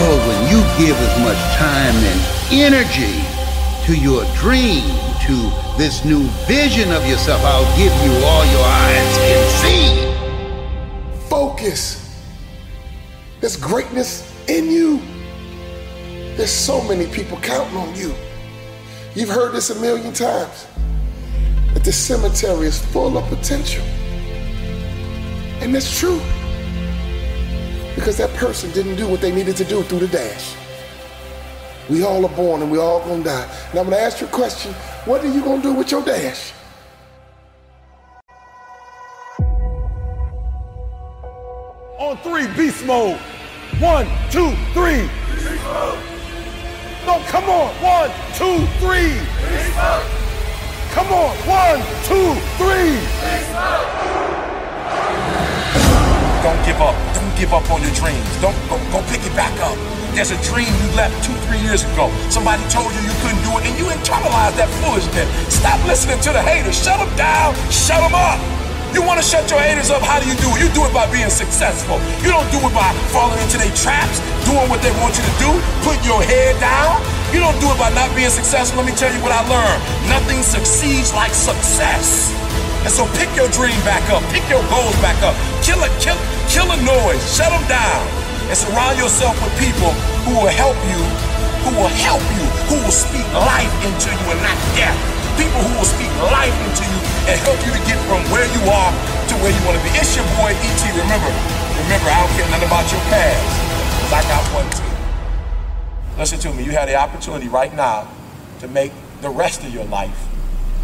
Oh, 0.00 0.16
when 0.24 0.40
you 0.48 0.60
give 0.80 0.96
as 0.96 1.14
much 1.20 1.40
time 1.60 1.96
and 2.00 2.20
energy 2.48 3.33
to 3.84 3.94
your 3.94 4.24
dream, 4.36 4.82
to 5.26 5.52
this 5.76 6.06
new 6.06 6.22
vision 6.46 6.90
of 6.90 7.06
yourself, 7.06 7.42
I'll 7.44 7.76
give 7.76 7.92
you 8.02 8.24
all 8.24 8.44
your 8.46 8.64
eyes 8.64 9.16
can 9.18 9.44
see. 9.60 11.28
Focus. 11.28 12.00
There's 13.40 13.56
greatness 13.56 14.32
in 14.48 14.70
you. 14.70 15.02
There's 16.36 16.50
so 16.50 16.82
many 16.84 17.06
people 17.06 17.36
counting 17.42 17.76
on 17.76 17.94
you. 17.94 18.14
You've 19.14 19.28
heard 19.28 19.52
this 19.52 19.68
a 19.68 19.78
million 19.78 20.14
times. 20.14 20.66
That 21.74 21.84
the 21.84 21.92
cemetery 21.92 22.68
is 22.68 22.82
full 22.86 23.18
of 23.18 23.28
potential. 23.28 23.84
And 25.60 25.74
that's 25.74 25.98
true. 25.98 26.22
Because 27.94 28.16
that 28.16 28.32
person 28.36 28.70
didn't 28.72 28.96
do 28.96 29.06
what 29.06 29.20
they 29.20 29.30
needed 29.30 29.56
to 29.58 29.64
do 29.64 29.82
through 29.82 30.00
the 30.00 30.08
dash. 30.08 30.54
We 31.90 32.02
all 32.02 32.24
are 32.24 32.34
born 32.34 32.62
and 32.62 32.70
we 32.70 32.78
all 32.78 33.00
gonna 33.00 33.22
die. 33.22 33.46
Now 33.74 33.80
I'm 33.80 33.90
gonna 33.90 33.96
ask 33.96 34.20
you 34.20 34.26
a 34.26 34.30
question. 34.30 34.72
What 35.04 35.22
are 35.22 35.28
you 35.28 35.42
gonna 35.42 35.62
do 35.62 35.74
with 35.74 35.90
your 35.90 36.02
dash? 36.02 36.52
On 41.98 42.16
three, 42.18 42.46
beast 42.56 42.86
mode. 42.86 43.18
One, 43.80 44.06
two, 44.30 44.56
three. 44.72 45.10
Beast 45.36 45.62
mode. 45.64 45.98
No, 47.04 47.20
come 47.28 47.44
on. 47.50 47.68
One, 47.82 48.10
two, 48.32 48.64
three. 48.80 49.12
Beast 49.52 49.76
mode. 49.76 50.08
Come 50.96 51.12
on. 51.12 51.36
One, 51.44 51.80
two, 52.08 52.32
three. 52.56 52.96
Beast 52.96 53.52
mode. 53.52 54.24
Don't 56.42 56.64
give 56.64 56.80
up. 56.80 57.14
Don't 57.14 57.36
give 57.36 57.52
up 57.52 57.70
on 57.70 57.82
your 57.82 57.92
dreams. 57.92 58.40
Don't 58.40 58.56
go, 58.70 58.78
go 58.90 59.02
pick 59.10 59.20
it 59.26 59.36
back 59.36 59.52
up. 59.60 60.03
There's 60.14 60.30
a 60.30 60.40
dream 60.46 60.70
you 60.70 60.88
left 60.94 61.12
two, 61.26 61.34
three 61.50 61.58
years 61.58 61.82
ago. 61.82 62.06
Somebody 62.30 62.62
told 62.70 62.94
you 62.94 63.02
you 63.02 63.14
couldn't 63.18 63.42
do 63.42 63.52
it, 63.58 63.66
and 63.66 63.74
you 63.74 63.90
internalized 63.90 64.56
that 64.62 64.70
foolishness. 64.82 65.26
Stop 65.50 65.82
listening 65.90 66.22
to 66.22 66.30
the 66.30 66.42
haters. 66.42 66.78
Shut 66.78 67.02
them 67.02 67.10
down. 67.18 67.54
Shut 67.70 67.98
them 67.98 68.14
up. 68.14 68.38
You 68.94 69.02
want 69.02 69.18
to 69.18 69.26
shut 69.26 69.50
your 69.50 69.58
haters 69.58 69.90
up? 69.90 70.06
How 70.06 70.22
do 70.22 70.26
you 70.30 70.38
do 70.38 70.46
it? 70.54 70.62
You 70.62 70.70
do 70.70 70.86
it 70.86 70.94
by 70.94 71.10
being 71.10 71.30
successful. 71.30 71.98
You 72.22 72.30
don't 72.30 72.46
do 72.54 72.62
it 72.62 72.70
by 72.70 72.94
falling 73.10 73.42
into 73.42 73.58
their 73.58 73.74
traps, 73.74 74.22
doing 74.46 74.70
what 74.70 74.78
they 74.86 74.94
want 75.02 75.18
you 75.18 75.26
to 75.26 75.34
do, 75.42 75.50
putting 75.82 76.06
your 76.06 76.22
head 76.22 76.54
down. 76.62 77.02
You 77.34 77.42
don't 77.42 77.58
do 77.58 77.66
it 77.74 77.78
by 77.82 77.90
not 77.90 78.06
being 78.14 78.30
successful. 78.30 78.78
Let 78.78 78.86
me 78.86 78.94
tell 78.94 79.10
you 79.10 79.18
what 79.18 79.34
I 79.34 79.42
learned. 79.50 79.82
Nothing 80.06 80.46
succeeds 80.46 81.10
like 81.10 81.34
success. 81.34 82.30
And 82.86 82.92
so 82.92 83.10
pick 83.18 83.34
your 83.34 83.50
dream 83.50 83.74
back 83.82 84.06
up, 84.14 84.22
pick 84.30 84.46
your 84.46 84.62
goals 84.70 84.94
back 85.02 85.18
up, 85.26 85.34
kill 85.64 85.82
a 85.82 85.90
kill, 85.98 86.20
kill 86.46 86.70
a 86.70 86.78
noise, 86.84 87.18
shut 87.34 87.50
them 87.50 87.64
down, 87.66 88.04
and 88.48 88.56
surround 88.56 88.98
yourself 88.98 89.34
with 89.40 89.54
people 89.56 89.90
who 90.24 90.36
will 90.36 90.52
help 90.52 90.76
you, 90.88 91.00
who 91.64 91.72
will 91.76 91.94
help 92.02 92.22
you, 92.36 92.44
who 92.68 92.76
will 92.84 92.94
speak 92.94 93.24
life 93.32 93.72
into 93.84 94.08
you 94.12 94.26
and 94.32 94.40
not 94.44 94.58
death. 94.76 94.96
People 95.34 95.60
who 95.66 95.72
will 95.78 95.88
speak 95.88 96.12
life 96.30 96.54
into 96.68 96.84
you 96.86 97.00
and 97.30 97.36
help 97.42 97.58
you 97.66 97.72
to 97.72 97.82
get 97.88 97.98
from 98.06 98.22
where 98.30 98.46
you 98.46 98.62
are 98.70 98.92
to 99.28 99.34
where 99.42 99.50
you 99.50 99.62
want 99.66 99.76
to 99.76 99.82
be. 99.82 99.90
It's 99.96 100.14
your 100.14 100.28
boy 100.38 100.52
ET. 100.54 100.82
Remember, 100.94 101.30
remember, 101.84 102.08
I 102.12 102.22
don't 102.22 102.32
care 102.36 102.48
nothing 102.52 102.68
about 102.68 102.86
your 102.92 103.02
past, 103.10 103.42
because 103.98 104.12
I 104.12 104.22
got 104.28 104.44
one 104.54 104.68
too. 104.70 104.94
Listen 106.18 106.38
to 106.46 106.54
me, 106.54 106.62
you 106.62 106.72
have 106.72 106.86
the 106.86 106.94
opportunity 106.94 107.48
right 107.48 107.74
now 107.74 108.06
to 108.60 108.68
make 108.68 108.92
the 109.20 109.30
rest 109.30 109.64
of 109.64 109.74
your 109.74 109.84
life 109.86 110.28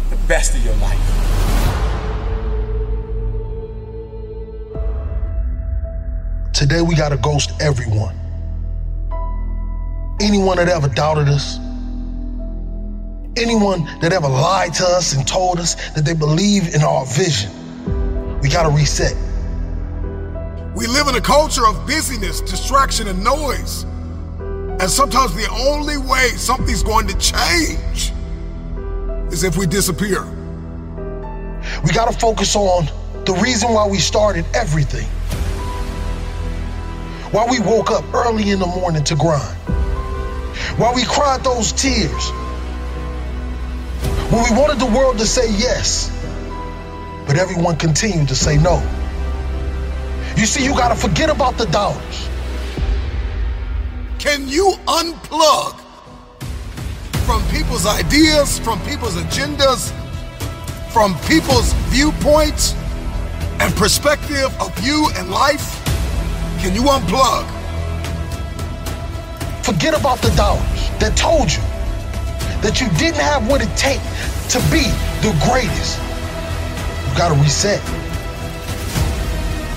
the 0.09 0.17
best 0.27 0.53
of 0.55 0.65
your 0.65 0.75
life. 0.75 1.30
Today 6.61 6.83
we 6.83 6.93
gotta 6.93 7.17
ghost 7.17 7.53
everyone. 7.59 8.15
Anyone 10.21 10.57
that 10.57 10.69
ever 10.69 10.87
doubted 10.89 11.27
us, 11.27 11.57
anyone 13.35 13.83
that 13.99 14.13
ever 14.13 14.27
lied 14.27 14.71
to 14.75 14.83
us 14.83 15.13
and 15.13 15.27
told 15.27 15.57
us 15.57 15.73
that 15.93 16.05
they 16.05 16.13
believe 16.13 16.75
in 16.75 16.83
our 16.83 17.03
vision, 17.07 17.49
we 18.41 18.47
gotta 18.47 18.69
reset. 18.69 19.15
We 20.75 20.85
live 20.85 21.07
in 21.07 21.15
a 21.15 21.21
culture 21.21 21.65
of 21.65 21.87
busyness, 21.87 22.41
distraction, 22.41 23.07
and 23.07 23.23
noise. 23.23 23.81
And 24.79 24.87
sometimes 24.87 25.33
the 25.33 25.49
only 25.65 25.97
way 25.97 26.27
something's 26.37 26.83
going 26.83 27.07
to 27.07 27.17
change 27.17 28.11
is 29.33 29.43
if 29.43 29.57
we 29.57 29.65
disappear. 29.65 30.23
We 31.83 31.91
gotta 31.91 32.15
focus 32.19 32.55
on 32.55 32.85
the 33.25 33.33
reason 33.41 33.73
why 33.73 33.87
we 33.87 33.97
started 33.97 34.45
everything. 34.53 35.07
Why 37.31 37.47
we 37.49 37.61
woke 37.61 37.91
up 37.91 38.03
early 38.13 38.49
in 38.49 38.59
the 38.59 38.67
morning 38.67 39.05
to 39.05 39.15
grind. 39.15 39.57
Why 40.77 40.91
we 40.93 41.05
cried 41.05 41.43
those 41.45 41.71
tears. 41.71 42.29
When 44.31 44.43
we 44.43 44.59
wanted 44.59 44.79
the 44.79 44.85
world 44.85 45.17
to 45.19 45.25
say 45.25 45.49
yes, 45.49 46.09
but 47.25 47.37
everyone 47.37 47.77
continued 47.77 48.27
to 48.27 48.35
say 48.35 48.57
no. 48.57 48.83
You 50.35 50.45
see, 50.45 50.65
you 50.65 50.71
gotta 50.71 50.95
forget 50.95 51.29
about 51.29 51.57
the 51.57 51.67
dollars. 51.67 52.27
Can 54.19 54.49
you 54.49 54.73
unplug 54.87 55.79
from 57.25 57.47
people's 57.47 57.85
ideas, 57.85 58.59
from 58.59 58.81
people's 58.81 59.15
agendas, 59.15 59.91
from 60.91 61.17
people's 61.27 61.71
viewpoints 61.87 62.75
and 63.61 63.73
perspective 63.75 64.53
of 64.59 64.77
you 64.83 65.09
and 65.15 65.31
life? 65.31 65.80
Can 66.61 66.75
you 66.75 66.83
unplug? 66.83 67.49
Forget 69.65 69.97
about 69.97 70.21
the 70.21 70.29
dollars 70.37 70.61
that 71.01 71.17
told 71.17 71.49
you 71.49 71.57
that 72.61 72.77
you 72.77 72.85
didn't 73.01 73.17
have 73.17 73.49
what 73.49 73.65
it 73.65 73.73
takes 73.73 74.05
to 74.53 74.61
be 74.69 74.85
the 75.25 75.33
greatest. 75.49 75.97
You 75.97 77.17
gotta 77.17 77.33
reset. 77.41 77.81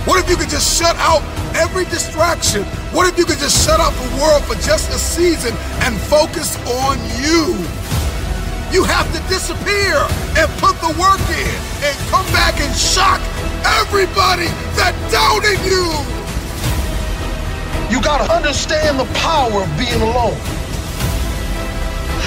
What 0.04 0.20
if 0.20 0.28
you 0.28 0.36
could 0.36 0.52
just 0.52 0.76
shut 0.76 0.92
out 1.00 1.24
every 1.56 1.88
distraction? 1.88 2.68
What 2.92 3.08
if 3.08 3.16
you 3.16 3.24
could 3.24 3.40
just 3.40 3.64
shut 3.64 3.80
out 3.80 3.96
the 3.96 4.20
world 4.20 4.44
for 4.44 4.60
just 4.60 4.92
a 4.92 5.00
season 5.00 5.56
and 5.88 5.96
focus 5.96 6.60
on 6.84 7.00
you? 7.16 7.56
You 8.68 8.84
have 8.84 9.08
to 9.16 9.20
disappear 9.32 10.04
and 10.36 10.52
put 10.60 10.76
the 10.84 10.92
work 11.00 11.24
in 11.32 11.56
and 11.80 11.96
come 12.12 12.28
back 12.36 12.60
and 12.60 12.68
shock 12.76 13.24
everybody 13.80 14.52
that 14.76 14.92
doubted 15.08 15.56
you. 15.64 16.23
You 17.90 18.00
gotta 18.02 18.32
understand 18.32 18.98
the 18.98 19.04
power 19.14 19.62
of 19.62 19.78
being 19.78 20.00
alone. 20.00 20.38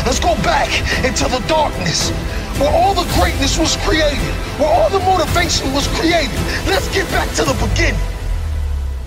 Let's 0.05 0.19
go 0.19 0.35
back 0.43 0.69
into 1.03 1.25
the 1.25 1.43
darkness 1.47 2.11
where 2.59 2.71
all 2.71 2.93
the 2.93 3.07
greatness 3.19 3.57
was 3.57 3.75
created, 3.77 4.34
where 4.57 4.69
all 4.69 4.89
the 4.89 4.99
motivation 4.99 5.73
was 5.73 5.88
created. 5.99 6.34
Let's 6.65 6.88
get 6.93 7.09
back 7.11 7.29
to 7.35 7.43
the 7.43 7.53
beginning. 7.67 7.99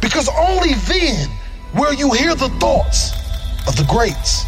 Because 0.00 0.28
only 0.28 0.74
then 0.86 1.28
will 1.74 1.94
you 1.94 2.12
hear 2.12 2.34
the 2.34 2.48
thoughts 2.60 3.12
of 3.66 3.76
the 3.76 3.84
greats. 3.84 4.44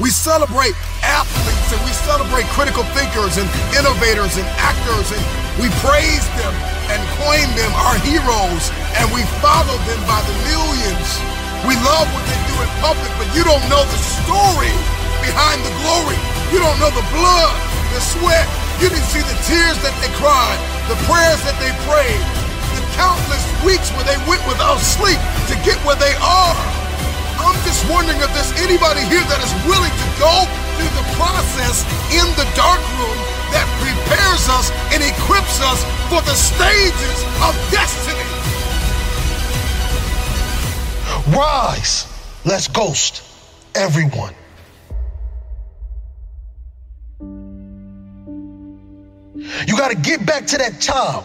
We 0.00 0.10
celebrate 0.10 0.74
athletes 1.02 1.72
and 1.72 1.80
we 1.84 1.92
celebrate 2.02 2.46
critical 2.50 2.82
thinkers 2.94 3.38
and 3.38 3.48
innovators 3.78 4.36
and 4.36 4.46
actors 4.58 5.12
and 5.12 5.22
we 5.62 5.68
praise 5.78 6.26
them 6.36 6.73
and 6.94 7.02
claim 7.18 7.50
them 7.58 7.72
our 7.74 7.98
heroes 8.06 8.70
and 9.02 9.10
we 9.10 9.26
follow 9.42 9.74
them 9.90 10.00
by 10.06 10.22
the 10.22 10.34
millions. 10.46 11.08
We 11.66 11.74
love 11.82 12.06
what 12.14 12.22
they 12.30 12.38
do 12.46 12.54
in 12.62 12.70
public, 12.78 13.10
but 13.18 13.26
you 13.34 13.42
don't 13.42 13.66
know 13.66 13.82
the 13.82 14.00
story 14.22 14.70
behind 15.18 15.58
the 15.66 15.74
glory. 15.82 16.20
You 16.54 16.62
don't 16.62 16.78
know 16.78 16.94
the 16.94 17.06
blood, 17.10 17.54
the 17.90 17.98
sweat. 17.98 18.46
You 18.78 18.86
didn't 18.94 19.10
see 19.10 19.26
the 19.26 19.38
tears 19.42 19.74
that 19.82 19.94
they 19.98 20.10
cried, 20.22 20.58
the 20.86 20.94
prayers 21.10 21.42
that 21.42 21.58
they 21.58 21.74
prayed, 21.90 22.22
the 22.78 22.82
countless 22.94 23.42
weeks 23.66 23.90
where 23.98 24.06
they 24.06 24.18
went 24.30 24.44
without 24.46 24.78
sleep 24.78 25.18
to 25.50 25.54
get 25.66 25.74
where 25.82 25.98
they 25.98 26.14
are. 26.22 26.58
I'm 27.42 27.58
just 27.66 27.82
wondering 27.90 28.22
if 28.22 28.30
there's 28.38 28.54
anybody 28.62 29.02
here 29.10 29.24
that 29.34 29.42
is 29.42 29.50
willing 29.66 29.90
to 29.90 30.08
go 30.22 30.46
through 30.78 30.92
the 30.94 31.06
process 31.18 31.82
in 32.14 32.26
the 32.38 32.46
dark 32.54 32.82
room 33.02 33.33
that 33.54 33.68
prepares 33.80 34.48
us 34.50 34.70
and 34.92 35.00
equips 35.02 35.62
us 35.62 35.80
for 36.10 36.20
the 36.26 36.34
stages 36.34 37.24
of 37.40 37.54
destiny. 37.70 38.26
Rise. 41.34 42.06
Let's 42.44 42.68
ghost 42.68 43.22
everyone. 43.74 44.34
You 49.66 49.76
got 49.76 49.90
to 49.90 49.96
get 49.96 50.26
back 50.26 50.46
to 50.48 50.58
that 50.58 50.80
child. 50.80 51.24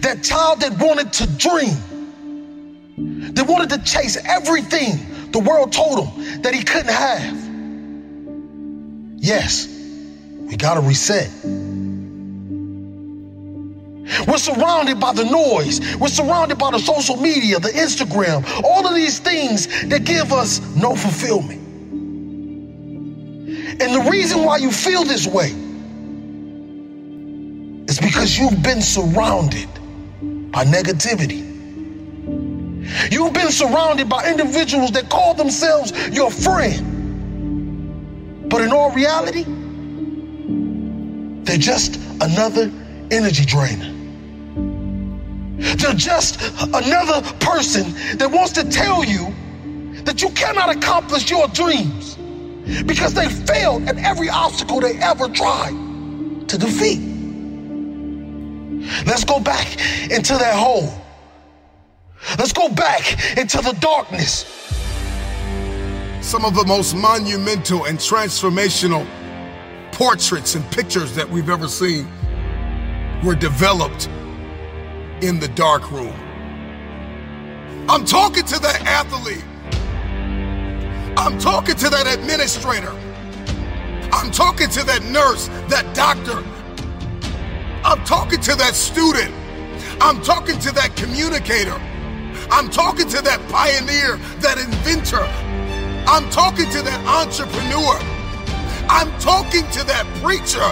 That 0.00 0.24
child 0.24 0.60
that 0.60 0.78
wanted 0.80 1.12
to 1.14 1.26
dream. 1.36 1.76
That 3.34 3.46
wanted 3.46 3.70
to 3.70 3.82
chase 3.84 4.16
everything 4.16 5.30
the 5.32 5.38
world 5.40 5.72
told 5.72 6.06
him 6.06 6.42
that 6.42 6.54
he 6.54 6.62
couldn't 6.64 6.92
have. 6.92 7.36
Yes, 9.20 9.66
we 10.48 10.56
got 10.56 10.74
to 10.74 10.80
reset. 10.80 11.30
We're 14.26 14.38
surrounded 14.38 14.98
by 14.98 15.12
the 15.12 15.24
noise. 15.24 15.80
We're 15.96 16.08
surrounded 16.08 16.58
by 16.58 16.70
the 16.70 16.78
social 16.78 17.16
media, 17.16 17.58
the 17.60 17.68
Instagram, 17.68 18.44
all 18.64 18.86
of 18.86 18.94
these 18.94 19.18
things 19.18 19.66
that 19.88 20.04
give 20.04 20.32
us 20.32 20.60
no 20.74 20.96
fulfillment. 20.96 21.60
And 23.80 23.94
the 23.94 24.10
reason 24.10 24.44
why 24.44 24.56
you 24.56 24.72
feel 24.72 25.04
this 25.04 25.26
way 25.26 25.50
is 27.86 27.98
because 27.98 28.38
you've 28.38 28.62
been 28.62 28.80
surrounded 28.82 29.68
by 30.50 30.64
negativity. 30.64 31.44
You've 33.12 33.34
been 33.34 33.52
surrounded 33.52 34.08
by 34.08 34.30
individuals 34.30 34.92
that 34.92 35.10
call 35.10 35.34
themselves 35.34 35.92
your 36.08 36.30
friend. 36.30 36.96
But 38.48 38.62
in 38.62 38.72
all 38.72 38.90
reality, 38.92 39.44
they're 41.48 41.56
just 41.56 41.96
another 42.20 42.70
energy 43.10 43.46
drainer. 43.46 43.90
They're 45.56 45.94
just 45.94 46.38
another 46.60 47.22
person 47.40 47.94
that 48.18 48.30
wants 48.30 48.52
to 48.52 48.68
tell 48.68 49.02
you 49.02 49.34
that 50.04 50.20
you 50.20 50.28
cannot 50.32 50.76
accomplish 50.76 51.30
your 51.30 51.48
dreams 51.48 52.16
because 52.84 53.14
they 53.14 53.30
failed 53.30 53.88
at 53.88 53.96
every 53.96 54.28
obstacle 54.28 54.80
they 54.80 54.98
ever 54.98 55.26
tried 55.30 55.72
to 56.48 56.58
defeat. 56.58 57.00
Let's 59.06 59.24
go 59.24 59.40
back 59.40 59.72
into 60.10 60.34
that 60.34 60.54
hole. 60.54 60.92
Let's 62.38 62.52
go 62.52 62.68
back 62.68 63.38
into 63.38 63.56
the 63.62 63.74
darkness. 63.80 64.44
Some 66.20 66.44
of 66.44 66.54
the 66.54 66.66
most 66.66 66.94
monumental 66.94 67.86
and 67.86 67.98
transformational 67.98 69.06
portraits 69.98 70.54
and 70.54 70.64
pictures 70.70 71.14
that 71.14 71.28
we've 71.28 71.50
ever 71.50 71.68
seen 71.68 72.08
were 73.22 73.34
developed 73.34 74.06
in 75.20 75.38
the 75.38 75.48
dark 75.54 75.90
room. 75.90 76.14
I'm 77.90 78.06
talking 78.06 78.44
to 78.44 78.58
that 78.60 78.86
athlete 78.86 79.44
I'm 81.18 81.36
talking 81.36 81.74
to 81.74 81.90
that 81.90 82.06
administrator. 82.06 82.92
I'm 84.12 84.30
talking 84.30 84.70
to 84.70 84.84
that 84.84 85.02
nurse, 85.02 85.48
that 85.66 85.92
doctor. 85.92 86.44
I'm 87.84 88.04
talking 88.04 88.40
to 88.42 88.54
that 88.54 88.76
student. 88.76 89.34
I'm 90.00 90.22
talking 90.22 90.60
to 90.60 90.72
that 90.74 90.94
communicator. 90.94 91.74
I'm 92.52 92.70
talking 92.70 93.08
to 93.08 93.20
that 93.22 93.40
pioneer, 93.48 94.16
that 94.38 94.58
inventor. 94.58 95.26
I'm 96.06 96.30
talking 96.30 96.70
to 96.70 96.82
that 96.82 97.04
entrepreneur. 97.04 98.17
I'm 98.90 99.10
talking 99.20 99.68
to 99.72 99.84
that 99.84 100.06
preacher. 100.22 100.64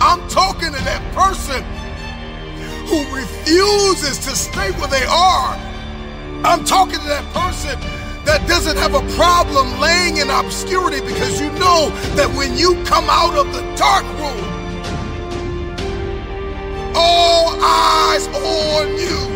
I'm 0.00 0.26
talking 0.28 0.72
to 0.72 0.84
that 0.84 1.02
person 1.14 1.62
who 2.88 3.04
refuses 3.14 4.18
to 4.20 4.36
stay 4.36 4.70
where 4.72 4.88
they 4.88 5.04
are. 5.04 5.54
I'm 6.44 6.64
talking 6.64 6.98
to 6.98 7.06
that 7.06 7.24
person 7.32 7.78
that 8.24 8.46
doesn't 8.48 8.76
have 8.78 8.94
a 8.94 9.02
problem 9.14 9.78
laying 9.80 10.16
in 10.16 10.30
obscurity 10.30 11.00
because 11.00 11.40
you 11.40 11.50
know 11.52 11.90
that 12.16 12.28
when 12.34 12.56
you 12.56 12.82
come 12.84 13.04
out 13.08 13.34
of 13.34 13.52
the 13.52 13.62
dark 13.76 14.04
room, 14.18 14.44
all 16.94 17.54
eyes 17.60 18.26
on 18.28 18.88
you. 18.98 19.34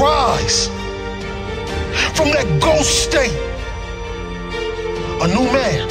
Rise 0.00 0.68
from 2.14 2.30
that 2.32 2.46
ghost 2.60 3.04
state. 3.04 3.36
A 5.22 5.28
new 5.28 5.44
man 5.52 5.88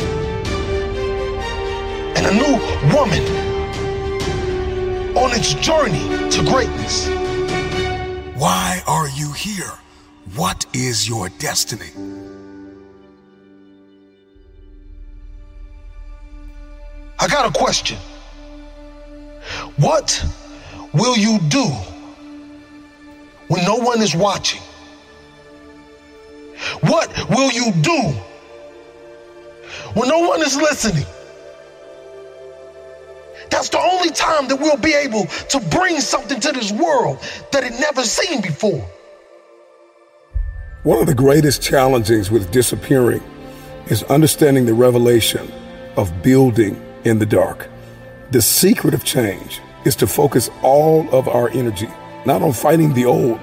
and 2.17 2.25
a 2.27 2.33
new 2.33 2.57
woman 2.95 3.23
on 5.17 5.31
its 5.33 5.53
journey 5.55 6.29
to 6.29 6.43
greatness. 6.43 7.07
Why 8.35 8.81
are 8.87 9.09
you 9.09 9.31
here? 9.33 9.71
What 10.35 10.65
is 10.73 11.07
your 11.07 11.29
destiny? 11.39 11.91
I 17.19 17.27
got 17.27 17.45
a 17.47 17.57
question. 17.57 17.97
What 19.77 20.25
will 20.93 21.15
you 21.17 21.39
do 21.49 21.65
when 23.47 23.63
no 23.63 23.75
one 23.75 24.01
is 24.01 24.15
watching? 24.15 24.61
What 26.81 27.11
will 27.29 27.51
you 27.51 27.71
do 27.81 28.13
when 29.93 30.09
no 30.09 30.19
one 30.19 30.41
is 30.41 30.55
listening? 30.55 31.05
That's 33.49 33.69
the 33.69 33.79
only 33.79 34.11
time 34.11 34.47
that 34.47 34.57
we'll 34.57 34.77
be 34.77 34.93
able 34.93 35.25
to 35.25 35.59
bring 35.59 35.99
something 35.99 36.39
to 36.39 36.51
this 36.51 36.71
world 36.71 37.19
that 37.51 37.63
it 37.63 37.73
never 37.79 38.03
seen 38.03 38.41
before. 38.41 38.87
One 40.83 40.99
of 40.99 41.05
the 41.05 41.13
greatest 41.13 41.61
challenges 41.61 42.31
with 42.31 42.51
disappearing 42.51 43.21
is 43.87 44.03
understanding 44.03 44.65
the 44.65 44.73
revelation 44.73 45.51
of 45.97 46.23
building 46.23 46.81
in 47.03 47.19
the 47.19 47.25
dark. 47.25 47.67
The 48.31 48.41
secret 48.41 48.93
of 48.93 49.03
change 49.03 49.59
is 49.85 49.95
to 49.97 50.07
focus 50.07 50.49
all 50.63 51.13
of 51.13 51.27
our 51.27 51.49
energy 51.49 51.89
not 52.25 52.41
on 52.41 52.53
fighting 52.53 52.93
the 52.93 53.05
old, 53.05 53.39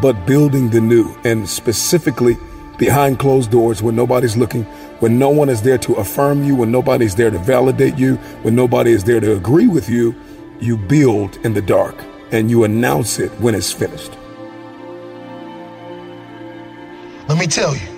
but 0.00 0.26
building 0.26 0.70
the 0.70 0.80
new, 0.80 1.16
and 1.24 1.48
specifically 1.48 2.36
behind 2.78 3.18
closed 3.18 3.50
doors 3.50 3.82
when 3.82 3.96
nobody's 3.96 4.36
looking, 4.36 4.64
when 5.00 5.18
no 5.18 5.30
one 5.30 5.48
is 5.48 5.62
there 5.62 5.78
to 5.78 5.94
affirm 5.94 6.44
you, 6.44 6.54
when 6.54 6.70
nobody's 6.70 7.14
there 7.14 7.30
to 7.30 7.38
validate 7.38 7.96
you, 7.96 8.16
when 8.42 8.54
nobody 8.54 8.90
is 8.92 9.04
there 9.04 9.20
to 9.20 9.34
agree 9.34 9.66
with 9.66 9.88
you, 9.88 10.14
you 10.60 10.76
build 10.76 11.36
in 11.44 11.54
the 11.54 11.62
dark 11.62 11.96
and 12.32 12.50
you 12.50 12.64
announce 12.64 13.18
it 13.18 13.30
when 13.40 13.54
it's 13.54 13.72
finished. 13.72 14.12
Let 17.28 17.38
me 17.38 17.46
tell 17.46 17.74
you, 17.74 17.88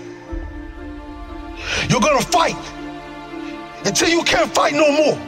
you're 1.89 2.01
gonna 2.01 2.23
fight 2.23 2.57
until 3.85 4.09
you 4.09 4.23
can't 4.23 4.53
fight 4.55 4.75
no 4.75 4.91
more. 4.91 5.19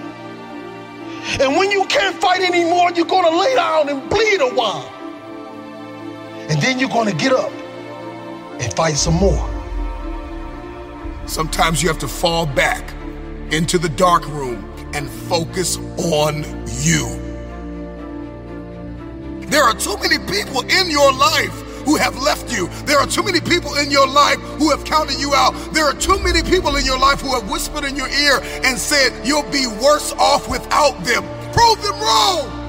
And 1.41 1.57
when 1.57 1.71
you 1.71 1.85
can't 1.87 2.17
fight 2.17 2.41
anymore, 2.41 2.91
you're 2.93 3.07
gonna 3.07 3.37
lay 3.37 3.55
down 3.55 3.89
and 3.89 4.09
bleed 4.09 4.41
a 4.41 4.55
while. 4.55 5.00
And 6.51 6.61
then 6.61 6.81
you're 6.81 6.89
gonna 6.89 7.15
get 7.15 7.33
up 7.33 7.53
and 8.61 8.75
fight 8.75 8.97
some 8.97 9.15
more. 9.15 9.49
Sometimes 11.27 11.81
you 11.81 11.89
have 11.89 12.01
to 12.01 12.09
fall 12.09 12.45
back 12.45 12.93
into 13.53 13.79
the 13.79 13.89
dark 13.89 14.27
room 14.27 14.69
and 14.93 15.09
focus 15.09 15.77
on 16.13 16.43
you. 16.83 17.07
There 19.47 19.63
are 19.63 19.75
too 19.75 19.97
many 19.99 20.19
people 20.19 20.63
in 20.63 20.91
your 20.91 21.13
life 21.13 21.55
who 21.85 21.95
have 21.95 22.21
left 22.21 22.53
you. 22.53 22.67
There 22.85 22.99
are 22.99 23.07
too 23.07 23.23
many 23.23 23.41
people 23.41 23.77
in 23.77 23.89
your 23.93 24.09
life 24.09 24.41
who 24.59 24.71
have 24.71 24.85
counted 24.85 25.21
you 25.21 25.33
out. 25.33 25.53
There 25.73 25.85
are 25.85 25.95
too 25.95 26.19
many 26.19 26.43
people 26.43 26.75
in 26.75 26.85
your 26.85 26.99
life 26.99 27.21
who 27.21 27.33
have 27.33 27.49
whispered 27.49 27.85
in 27.85 27.95
your 27.95 28.09
ear 28.09 28.41
and 28.65 28.77
said, 28.77 29.25
You'll 29.25 29.49
be 29.53 29.69
worse 29.69 30.13
off 30.15 30.49
without 30.51 31.05
them. 31.05 31.23
Prove 31.53 31.81
them 31.81 31.99
wrong. 32.01 32.60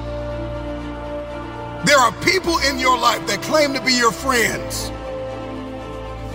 There 1.84 1.98
are 1.98 2.12
people 2.22 2.58
in 2.58 2.78
your 2.78 2.96
life 2.96 3.26
that 3.26 3.42
claim 3.42 3.74
to 3.74 3.80
be 3.82 3.94
your 3.94 4.12
friends. 4.12 4.90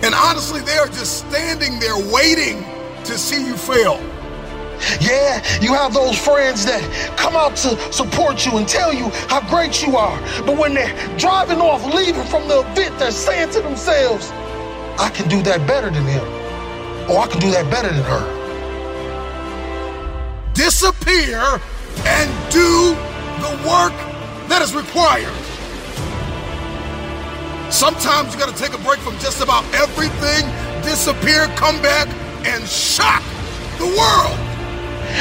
And 0.04 0.14
honestly, 0.14 0.60
they 0.60 0.76
are 0.76 0.86
just 0.86 1.26
standing 1.26 1.80
there 1.80 1.96
waiting 2.12 2.62
to 3.04 3.16
see 3.16 3.46
you 3.46 3.56
fail. 3.56 3.98
Yeah, 5.00 5.42
you 5.60 5.72
have 5.74 5.92
those 5.94 6.16
friends 6.16 6.64
that 6.66 6.82
come 7.16 7.34
out 7.34 7.56
to 7.56 7.92
support 7.92 8.46
you 8.46 8.58
and 8.58 8.68
tell 8.68 8.92
you 8.92 9.08
how 9.28 9.40
great 9.48 9.84
you 9.84 9.96
are. 9.96 10.20
But 10.44 10.56
when 10.58 10.74
they're 10.74 10.94
driving 11.16 11.60
off, 11.60 11.82
leaving 11.94 12.24
from 12.24 12.46
the 12.46 12.60
event, 12.60 12.98
they're 12.98 13.10
saying 13.10 13.50
to 13.52 13.60
themselves, 13.60 14.30
I 14.98 15.10
can 15.12 15.28
do 15.28 15.42
that 15.42 15.66
better 15.66 15.90
than 15.90 16.04
him. 16.04 16.24
Or 17.10 17.20
I 17.20 17.26
can 17.26 17.40
do 17.40 17.50
that 17.52 17.70
better 17.70 17.88
than 17.88 18.04
her. 18.04 18.36
Disappear 20.52 21.40
and 22.04 22.52
do 22.52 22.94
the 23.40 23.68
work 23.68 24.07
that 24.48 24.62
is 24.62 24.74
required. 24.74 25.34
Sometimes 27.72 28.32
you 28.32 28.40
got 28.40 28.54
to 28.54 28.60
take 28.60 28.72
a 28.72 28.82
break 28.82 28.98
from 29.00 29.18
just 29.18 29.42
about 29.42 29.62
everything, 29.74 30.48
disappear, 30.82 31.46
come 31.54 31.80
back, 31.82 32.08
and 32.46 32.66
shock 32.66 33.22
the 33.76 33.86
world. 33.86 34.38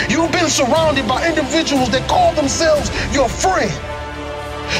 You've 0.10 0.32
been 0.32 0.50
surrounded 0.50 1.08
by 1.08 1.28
individuals 1.28 1.90
that 1.92 2.08
call 2.08 2.34
themselves 2.34 2.90
your 3.14 3.28
friend. 3.28 3.72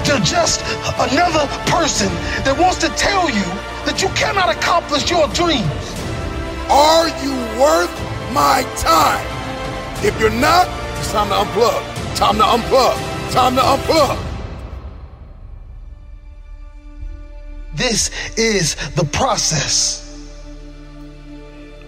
They're 0.08 0.24
just 0.24 0.62
another 1.00 1.48
person 1.68 2.08
that 2.44 2.56
wants 2.60 2.80
to 2.80 2.90
tell 2.96 3.30
you 3.30 3.48
that 3.84 4.02
you 4.02 4.10
cannot 4.16 4.50
accomplish 4.50 5.10
your 5.10 5.28
dreams. 5.30 5.68
Are 6.70 7.08
you 7.24 7.36
worth 7.60 7.92
my 8.34 8.64
time? 8.76 9.26
If 10.04 10.20
you're 10.20 10.30
not, 10.30 10.68
it's 11.00 11.12
time 11.12 11.30
to 11.30 11.36
unplug. 11.36 12.16
Time 12.16 12.36
to 12.38 12.44
unplug. 12.44 13.32
Time 13.32 13.56
to 13.56 13.62
unplug. 13.62 14.27
This 17.78 18.10
is 18.38 18.76
the 18.96 19.06
process 19.06 20.04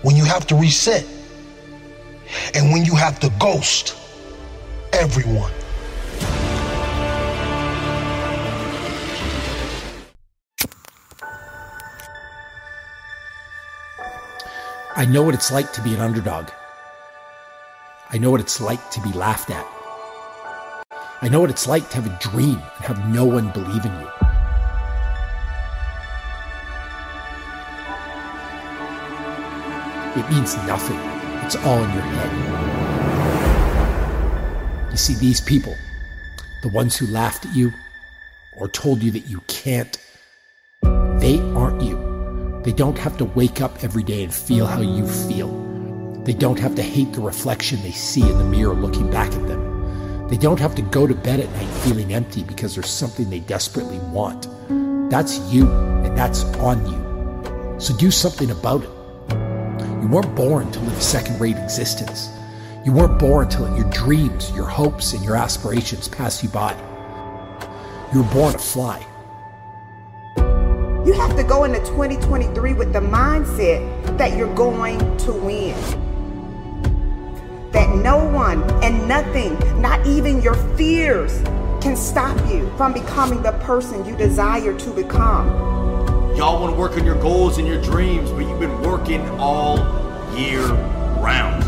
when 0.03 0.15
you 0.15 0.23
have 0.23 0.45
to 0.45 0.55
reset 0.55 1.03
and 2.53 2.71
when 2.71 2.85
you 2.85 2.95
have 2.95 3.19
to 3.21 3.33
ghost 3.39 3.97
everyone. 4.93 5.51
I 14.95 15.07
know 15.09 15.23
what 15.23 15.33
it's 15.33 15.51
like 15.51 15.73
to 15.73 15.81
be 15.81 15.95
an 15.95 16.01
underdog. 16.01 16.49
I 18.11 18.19
know 18.19 18.29
what 18.29 18.41
it's 18.41 18.61
like 18.61 18.91
to 18.91 19.01
be 19.01 19.11
laughed 19.13 19.49
at. 19.49 19.65
I 21.23 21.29
know 21.29 21.39
what 21.39 21.49
it's 21.49 21.65
like 21.65 21.89
to 21.89 21.99
have 21.99 22.05
a 22.05 22.29
dream 22.29 22.61
and 22.75 22.85
have 22.85 23.11
no 23.11 23.25
one 23.25 23.49
believe 23.53 23.83
in 23.83 23.99
you. 24.01 24.28
It 30.15 30.29
means 30.31 30.57
nothing. 30.65 30.97
It's 31.45 31.55
all 31.57 31.83
in 31.83 31.93
your 31.93 32.01
head. 32.01 32.31
You 34.91 34.97
see, 34.97 35.13
these 35.13 35.39
people, 35.39 35.75
the 36.63 36.69
ones 36.69 36.97
who 36.97 37.05
laughed 37.07 37.45
at 37.45 37.55
you 37.55 37.71
or 38.57 38.67
told 38.67 39.03
you 39.03 39.11
that 39.11 39.27
you 39.27 39.41
can't, 39.47 39.97
they 40.81 41.39
aren't 41.55 41.81
you. 41.81 42.61
They 42.63 42.71
don't 42.71 42.97
have 42.97 43.17
to 43.17 43.25
wake 43.25 43.61
up 43.61 43.83
every 43.83 44.01
day 44.03 44.23
and 44.23 44.33
feel 44.33 44.65
how 44.65 44.81
you 44.81 45.07
feel. 45.07 45.49
They 46.23 46.33
don't 46.33 46.59
have 46.59 46.73
to 46.75 46.81
hate 46.81 47.13
the 47.13 47.21
reflection 47.21 47.81
they 47.83 47.91
see 47.91 48.21
in 48.21 48.37
the 48.37 48.43
mirror 48.43 48.73
looking 48.73 49.11
back 49.11 49.31
at 49.31 49.47
them. 49.47 50.27
They 50.27 50.37
don't 50.37 50.59
have 50.59 50.75
to 50.75 50.81
go 50.81 51.07
to 51.07 51.15
bed 51.15 51.39
at 51.39 51.51
night 51.51 51.69
feeling 51.83 52.13
empty 52.13 52.43
because 52.43 52.73
there's 52.73 52.89
something 52.89 53.29
they 53.29 53.41
desperately 53.41 53.99
want. 53.99 54.47
That's 55.09 55.39
you, 55.51 55.69
and 55.69 56.17
that's 56.17 56.43
on 56.55 56.85
you. 56.85 57.79
So 57.79 57.95
do 57.95 58.11
something 58.11 58.51
about 58.51 58.83
it. 58.83 58.98
You 60.01 60.07
weren't 60.07 60.33
born 60.33 60.71
to 60.71 60.79
live 60.79 60.97
a 60.97 61.01
second 61.01 61.41
rate 61.41 61.57
existence. 61.57 62.29
You 62.85 62.93
weren't 62.93 63.19
born 63.19 63.49
to 63.49 63.63
let 63.63 63.77
your 63.77 63.89
dreams, 63.89 64.49
your 64.51 64.65
hopes, 64.65 65.11
and 65.11 65.21
your 65.25 65.35
aspirations 65.35 66.07
pass 66.07 66.41
you 66.41 66.47
by. 66.47 66.73
You 68.13 68.23
were 68.23 68.31
born 68.31 68.53
to 68.53 68.59
fly. 68.59 69.05
You 71.05 71.13
have 71.13 71.35
to 71.35 71.43
go 71.43 71.65
into 71.65 71.79
2023 71.79 72.73
with 72.73 72.93
the 72.93 73.01
mindset 73.01 74.17
that 74.17 74.37
you're 74.37 74.55
going 74.55 75.17
to 75.17 75.33
win. 75.33 75.75
That 77.71 77.93
no 77.97 78.23
one 78.23 78.63
and 78.81 79.05
nothing, 79.05 79.59
not 79.81 80.07
even 80.07 80.41
your 80.41 80.55
fears, 80.77 81.41
can 81.81 81.97
stop 81.97 82.37
you 82.49 82.71
from 82.77 82.93
becoming 82.93 83.41
the 83.41 83.51
person 83.63 84.05
you 84.05 84.15
desire 84.15 84.77
to 84.79 84.89
become. 84.91 85.78
Y'all 86.39 86.61
want 86.61 86.73
to 86.73 86.79
work 86.79 86.93
on 86.93 87.05
your 87.05 87.21
goals 87.21 87.57
and 87.57 87.67
your 87.67 87.81
dreams, 87.81 88.31
but 88.31 88.47
you've 88.47 88.61
been 88.61 88.81
working 88.81 89.19
all 89.31 89.75
year 90.37 90.61
round. 91.19 91.65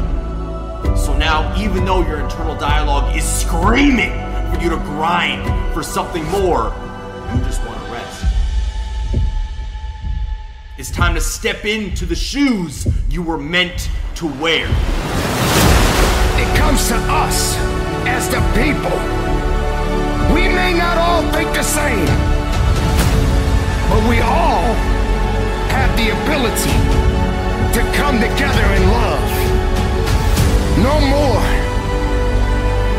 So 0.97 1.13
now, 1.17 1.53
even 1.61 1.83
though 1.83 2.07
your 2.07 2.21
internal 2.21 2.55
dialogue 2.55 3.13
is 3.13 3.25
screaming 3.25 4.11
for 4.49 4.61
you 4.61 4.69
to 4.69 4.77
grind 4.77 5.73
for 5.73 5.83
something 5.83 6.23
more, 6.29 6.73
you 7.35 7.41
just 7.43 7.61
want 7.65 7.83
to 7.83 7.91
rest. 7.91 8.25
It's 10.77 10.89
time 10.89 11.15
to 11.15 11.21
step 11.21 11.65
into 11.65 12.05
the 12.05 12.15
shoes 12.15 12.87
you 13.09 13.21
were 13.21 13.37
meant 13.37 13.89
to 14.15 14.27
wear. 14.27 14.67
It 16.39 16.57
comes 16.57 16.87
to 16.87 16.95
us 16.95 17.57
as 18.07 18.29
the 18.29 18.39
people. 18.55 18.97
We 20.33 20.47
may 20.47 20.73
not 20.77 20.97
all 20.97 21.29
think 21.33 21.53
the 21.53 21.61
same, 21.61 22.07
but 23.91 24.07
we 24.07 24.21
all 24.21 24.71
have 25.75 25.91
the 25.99 26.15
ability 26.15 26.75
to 27.75 27.81
come 27.99 28.15
together 28.23 28.65
in 28.79 28.83
love. 28.87 29.31
No 30.79 30.95
more 31.11 31.43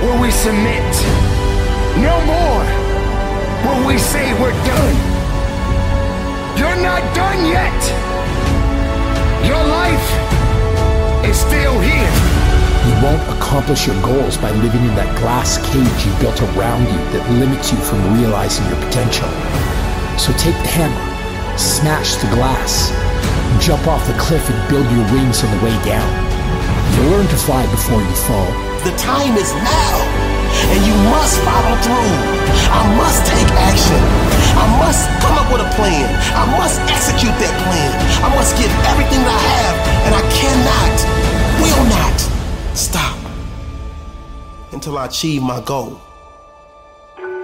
will 0.03 0.21
we 0.21 0.31
submit. 0.31 0.93
No 1.97 2.15
more 2.29 2.65
will 3.65 3.87
we 3.89 3.97
say 3.97 4.35
we're 4.41 4.59
done. 4.69 4.99
You're 6.61 6.81
not 6.85 7.03
done 7.17 7.41
yet. 7.47 7.81
Your 9.49 9.65
life 9.81 10.09
is 11.25 11.39
still 11.39 11.81
here. 11.81 12.15
You 12.89 12.95
won't 13.03 13.25
accomplish 13.39 13.87
your 13.87 14.01
goals 14.03 14.37
by 14.37 14.51
living 14.51 14.85
in 14.85 14.95
that 14.97 15.19
glass 15.19 15.57
cage 15.73 16.01
you 16.05 16.13
built 16.21 16.39
around 16.53 16.83
you 16.83 16.99
that 17.17 17.25
limits 17.41 17.73
you 17.73 17.79
from 17.79 18.21
realizing 18.21 18.67
your 18.69 18.81
potential. 18.85 19.72
So 20.23 20.31
take 20.39 20.55
the 20.55 20.71
hammer, 20.79 21.59
smash 21.59 22.15
the 22.23 22.31
glass, 22.31 22.95
jump 23.59 23.91
off 23.91 24.07
the 24.07 24.15
cliff 24.23 24.47
and 24.47 24.59
build 24.71 24.87
your 24.95 25.03
wings 25.11 25.43
on 25.43 25.51
the 25.51 25.59
way 25.67 25.75
down. 25.83 26.07
You'll 26.95 27.11
learn 27.11 27.27
to 27.27 27.35
fly 27.35 27.67
before 27.75 27.99
you 27.99 28.15
fall. 28.31 28.47
The 28.87 28.95
time 28.95 29.35
is 29.35 29.51
now, 29.51 29.95
and 30.71 30.79
you 30.87 30.95
must 31.11 31.43
follow 31.43 31.75
through. 31.83 32.15
I 32.71 32.83
must 32.95 33.27
take 33.27 33.51
action. 33.67 33.99
I 34.63 34.67
must 34.79 35.11
come 35.27 35.43
up 35.43 35.51
with 35.51 35.67
a 35.67 35.71
plan. 35.75 36.07
I 36.39 36.47
must 36.55 36.79
execute 36.87 37.35
that 37.43 37.55
plan. 37.67 37.91
I 38.23 38.31
must 38.39 38.55
give 38.55 38.71
everything 38.95 39.27
that 39.27 39.35
I 39.35 39.43
have, 39.59 39.77
and 40.07 40.13
I 40.15 40.23
cannot, 40.39 40.95
will 41.59 41.85
not 41.99 42.17
stop 42.79 43.19
until 44.71 44.99
I 44.99 45.07
achieve 45.07 45.43
my 45.43 45.61
goal. 45.61 46.01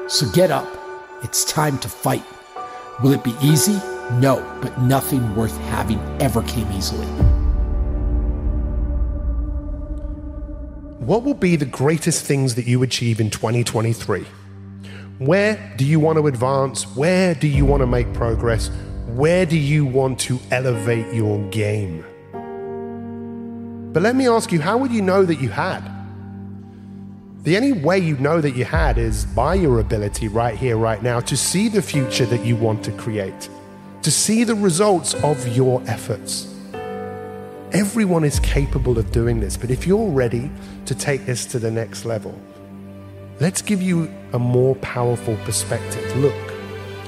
So 0.07 0.31
get 0.31 0.53
up. 0.53 0.69
It's 1.25 1.43
time 1.43 1.77
to 1.79 1.89
fight. 1.89 2.23
Will 3.03 3.13
it 3.13 3.23
be 3.23 3.35
easy? 3.41 3.81
No, 4.15 4.45
but 4.61 4.77
nothing 4.81 5.37
worth 5.37 5.57
having 5.59 6.01
ever 6.21 6.43
came 6.43 6.71
easily. 6.73 7.07
What 10.99 11.23
will 11.23 11.35
be 11.35 11.55
the 11.55 11.65
greatest 11.65 12.25
things 12.25 12.57
that 12.57 12.67
you 12.67 12.83
achieve 12.83 13.21
in 13.21 13.31
2023? 13.31 14.27
Where 15.19 15.75
do 15.77 15.85
you 15.85 16.01
want 16.01 16.19
to 16.19 16.27
advance? 16.27 16.85
Where 16.97 17.35
do 17.37 17.47
you 17.47 17.65
want 17.65 17.83
to 17.83 17.87
make 17.87 18.13
progress? 18.15 18.69
Where 19.07 19.47
do 19.47 19.57
you 19.57 19.87
want 19.87 20.19
to 20.21 20.41
elevate 20.51 21.15
your 21.15 21.39
game? 21.51 22.05
But 23.93 24.03
let 24.03 24.17
me 24.17 24.27
ask 24.27 24.51
you, 24.51 24.61
how 24.61 24.77
would 24.77 24.91
you 24.91 25.03
know 25.03 25.25
that 25.25 25.37
you 25.37 25.51
had? 25.51 25.98
The 27.43 27.57
only 27.57 27.73
way 27.73 27.99
you 27.99 28.17
know 28.19 28.41
that 28.41 28.57
you 28.57 28.65
had 28.65 28.99
is 28.99 29.25
by 29.25 29.55
your 29.55 29.79
ability 29.79 30.29
right 30.29 30.57
here, 30.57 30.77
right 30.77 31.03
now, 31.03 31.21
to 31.21 31.37
see 31.37 31.69
the 31.69 31.81
future 31.81 32.27
that 32.27 32.45
you 32.45 32.57
want 32.57 32.85
to 32.85 32.93
create, 32.93 33.49
to 34.03 34.11
see 34.11 34.45
the 34.45 34.55
results 34.55 35.15
of 35.23 35.57
your 35.57 35.83
efforts. 35.87 36.53
Everyone 37.73 38.25
is 38.25 38.41
capable 38.41 38.99
of 38.99 39.13
doing 39.13 39.41
this, 39.41 39.57
but 39.57 39.71
if 39.71 39.87
you're 39.87 40.11
ready 40.11 40.51
to 40.87 40.95
take 40.95 41.27
this 41.27 41.47
to 41.47 41.59
the 41.59 41.71
next 41.71 42.05
level, 42.05 42.39
let's 43.41 43.63
give 43.63 43.81
you 43.81 44.13
a 44.33 44.39
more 44.39 44.75
powerful 44.77 45.37
perspective. 45.45 46.17
Look, 46.17 46.35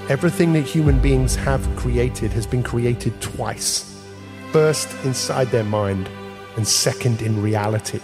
everything 0.09 0.53
that 0.53 0.63
human 0.63 1.01
beings 1.01 1.35
have 1.37 1.65
created 1.77 2.33
has 2.33 2.47
been 2.47 2.63
created 2.63 3.21
twice 3.21 3.91
first 4.53 4.89
inside 5.05 5.49
their 5.49 5.65
mind, 5.65 6.09
and 6.57 6.67
second 6.67 7.23
in 7.23 7.41
reality. 7.41 8.01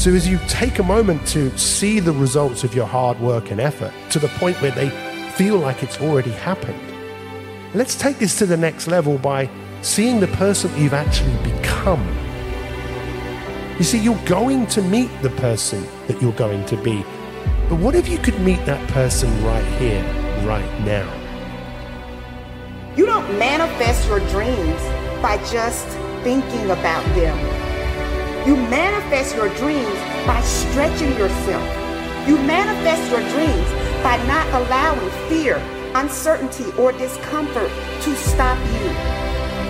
So, 0.00 0.14
as 0.14 0.26
you 0.26 0.38
take 0.48 0.78
a 0.78 0.82
moment 0.82 1.26
to 1.26 1.54
see 1.58 2.00
the 2.00 2.12
results 2.12 2.64
of 2.64 2.74
your 2.74 2.86
hard 2.86 3.20
work 3.20 3.50
and 3.50 3.60
effort 3.60 3.92
to 4.12 4.18
the 4.18 4.28
point 4.28 4.56
where 4.62 4.70
they 4.70 4.88
feel 5.32 5.58
like 5.58 5.82
it's 5.82 6.00
already 6.00 6.30
happened, 6.30 6.80
let's 7.74 7.94
take 7.96 8.18
this 8.18 8.38
to 8.38 8.46
the 8.46 8.56
next 8.56 8.86
level 8.86 9.18
by 9.18 9.50
seeing 9.82 10.18
the 10.18 10.26
person 10.28 10.74
you've 10.78 10.94
actually 10.94 11.36
become. 11.52 12.02
You 13.76 13.84
see, 13.84 13.98
you're 13.98 14.24
going 14.24 14.66
to 14.68 14.80
meet 14.80 15.10
the 15.20 15.28
person 15.28 15.86
that 16.06 16.22
you're 16.22 16.32
going 16.32 16.64
to 16.64 16.78
be. 16.78 17.04
But 17.68 17.78
what 17.78 17.94
if 17.94 18.08
you 18.08 18.16
could 18.16 18.40
meet 18.40 18.64
that 18.64 18.88
person 18.88 19.28
right 19.44 19.78
here, 19.78 20.02
right 20.46 20.80
now? 20.80 21.12
You 22.96 23.04
don't 23.04 23.38
manifest 23.38 24.08
your 24.08 24.20
dreams 24.30 24.80
by 25.20 25.36
just 25.52 25.86
thinking 26.24 26.70
about 26.70 27.04
them. 27.14 27.59
You 28.46 28.56
manifest 28.56 29.36
your 29.36 29.52
dreams 29.56 30.00
by 30.26 30.40
stretching 30.40 31.12
yourself. 31.18 31.60
You 32.26 32.38
manifest 32.38 33.10
your 33.10 33.20
dreams 33.36 33.68
by 34.02 34.16
not 34.24 34.48
allowing 34.62 35.10
fear, 35.28 35.60
uncertainty, 35.94 36.64
or 36.78 36.92
discomfort 36.92 37.70
to 38.00 38.16
stop 38.16 38.56
you. 38.72 38.88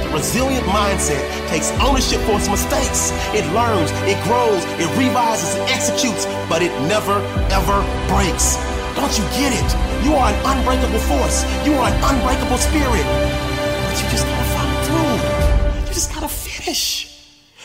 The 0.06 0.10
resilient 0.14 0.64
mindset 0.66 1.18
takes 1.48 1.72
ownership 1.82 2.20
for 2.22 2.38
its 2.38 2.48
mistakes. 2.48 3.10
It 3.34 3.42
learns, 3.52 3.90
it 4.06 4.22
grows, 4.22 4.62
it 4.78 4.86
revises, 4.96 5.56
it 5.56 5.68
executes, 5.74 6.26
but 6.48 6.62
it 6.62 6.70
never, 6.86 7.18
ever 7.50 7.82
breaks. 8.06 8.54
Don't 8.94 9.10
you 9.18 9.24
get 9.34 9.50
it? 9.50 9.70
You 10.06 10.14
are 10.14 10.30
an 10.30 10.38
unbreakable 10.46 11.02
force. 11.10 11.42
You 11.66 11.74
are 11.74 11.90
an 11.90 11.98
unbreakable 12.06 12.58
spirit. 12.58 13.02
But 13.02 13.98
you 13.98 14.06
just 14.14 14.26
gotta 14.26 14.46
follow 14.54 14.78
through. 14.86 15.80
You 15.80 15.92
just 15.92 16.14
gotta 16.14 16.28
finish. 16.28 17.09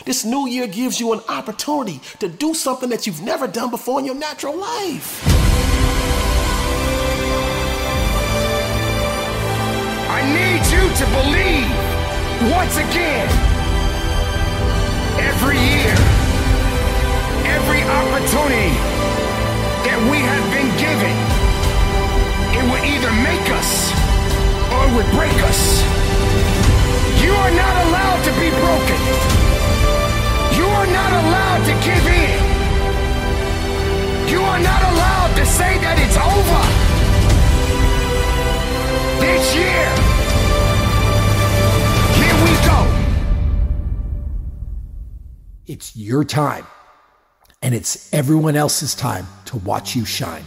This 0.06 0.24
new 0.24 0.46
year 0.46 0.68
gives 0.68 1.00
you 1.00 1.12
an 1.14 1.20
opportunity 1.28 2.00
to 2.20 2.28
do 2.28 2.54
something 2.54 2.88
that 2.90 3.08
you've 3.08 3.22
never 3.22 3.48
done 3.48 3.70
before 3.70 3.98
in 3.98 4.06
your 4.06 4.14
natural 4.14 4.56
life. 4.56 5.20
I 10.06 10.22
need 10.30 10.62
you 10.70 10.84
to 10.94 11.06
believe 11.10 11.66
once 12.54 12.76
again. 12.78 13.26
Every 15.26 15.58
year, 15.58 15.98
every 17.50 17.82
opportunity 17.82 18.78
that 19.90 19.98
we 20.06 20.22
have 20.22 20.46
been 20.54 20.70
given, 20.78 21.14
it 22.54 22.62
will 22.62 22.84
either 22.94 23.10
make 23.26 23.46
us 23.58 23.90
or 24.70 24.86
it 24.86 24.92
would 24.94 25.10
break 25.18 25.34
us. 25.50 25.82
You 27.26 27.32
are 27.34 27.50
not 27.50 27.74
allowed 27.88 28.22
to 28.22 28.30
be 28.38 28.50
broken. 28.54 29.45
Are 30.86 30.92
not 30.92 31.12
allowed 31.12 31.64
to 31.64 31.72
give 31.84 32.06
in. 32.06 32.38
You 34.30 34.40
are 34.40 34.60
not 34.60 34.82
allowed 34.82 35.34
to 35.36 35.44
say 35.44 35.78
that 35.78 35.98
it's 35.98 36.16
over. 36.16 36.62
This 39.20 39.54
year, 39.56 39.88
here 42.14 42.36
we 42.44 42.52
go. 42.66 42.78
It's 45.66 45.96
your 45.96 46.24
time, 46.24 46.66
and 47.62 47.74
it's 47.74 48.12
everyone 48.14 48.54
else's 48.54 48.94
time 48.94 49.26
to 49.46 49.56
watch 49.58 49.96
you 49.96 50.04
shine. 50.04 50.44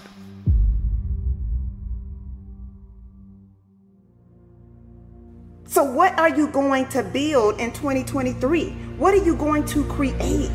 So, 5.69 5.83
what 5.83 6.17
are 6.17 6.35
you 6.35 6.47
going 6.47 6.87
to 6.87 7.03
build 7.03 7.59
in 7.59 7.71
2023? 7.71 8.69
What 8.97 9.13
are 9.13 9.23
you 9.23 9.35
going 9.35 9.65
to 9.65 9.83
create? 9.83 10.49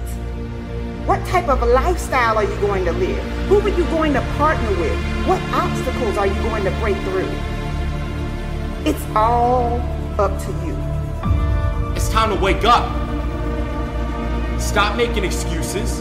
What 1.06 1.24
type 1.28 1.46
of 1.46 1.62
lifestyle 1.68 2.36
are 2.36 2.42
you 2.42 2.56
going 2.56 2.84
to 2.84 2.90
live? 2.90 3.22
Who 3.46 3.60
are 3.60 3.68
you 3.68 3.84
going 3.84 4.12
to 4.14 4.20
partner 4.36 4.70
with? 4.70 4.98
What 5.28 5.40
obstacles 5.52 6.18
are 6.18 6.26
you 6.26 6.34
going 6.42 6.64
to 6.64 6.72
break 6.80 6.96
through? 7.04 7.30
It's 8.84 9.00
all 9.14 9.80
up 10.18 10.36
to 10.46 10.50
you. 10.66 10.76
It's 11.94 12.08
time 12.08 12.36
to 12.36 12.42
wake 12.42 12.64
up. 12.64 12.90
Stop 14.60 14.96
making 14.96 15.22
excuses. 15.22 15.98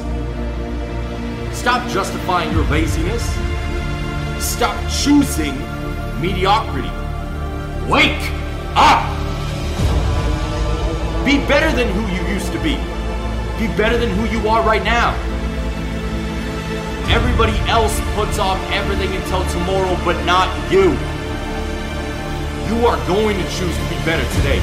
Stop 1.56 1.88
justifying 1.92 2.52
your 2.52 2.64
laziness. 2.64 3.24
Stop 4.44 4.76
choosing 4.90 5.56
mediocrity. 6.20 6.90
Wake! 7.88 8.43
Up. 8.76 9.04
Be 11.26 11.38
better 11.48 11.72
than 11.76 11.88
who 11.96 12.04
you 12.14 12.34
used 12.34 12.52
to 12.52 12.60
be. 12.60 12.76
Be 13.58 13.72
better 13.78 13.98
than 13.98 14.10
who 14.18 14.26
you 14.28 14.48
are 14.50 14.62
right 14.64 14.84
now. 14.84 15.14
Everybody 17.08 17.58
else 17.70 18.00
puts 18.16 18.40
off 18.40 18.60
everything 18.72 19.14
until 19.16 19.48
tomorrow, 19.50 19.96
but 20.04 20.22
not 20.26 20.50
you. 20.72 20.92
You 22.68 22.88
are 22.88 22.98
going 23.08 23.38
to 23.38 23.44
choose 23.52 23.76
to 23.78 23.86
be 23.90 23.96
better 24.04 24.26
today. 24.36 24.60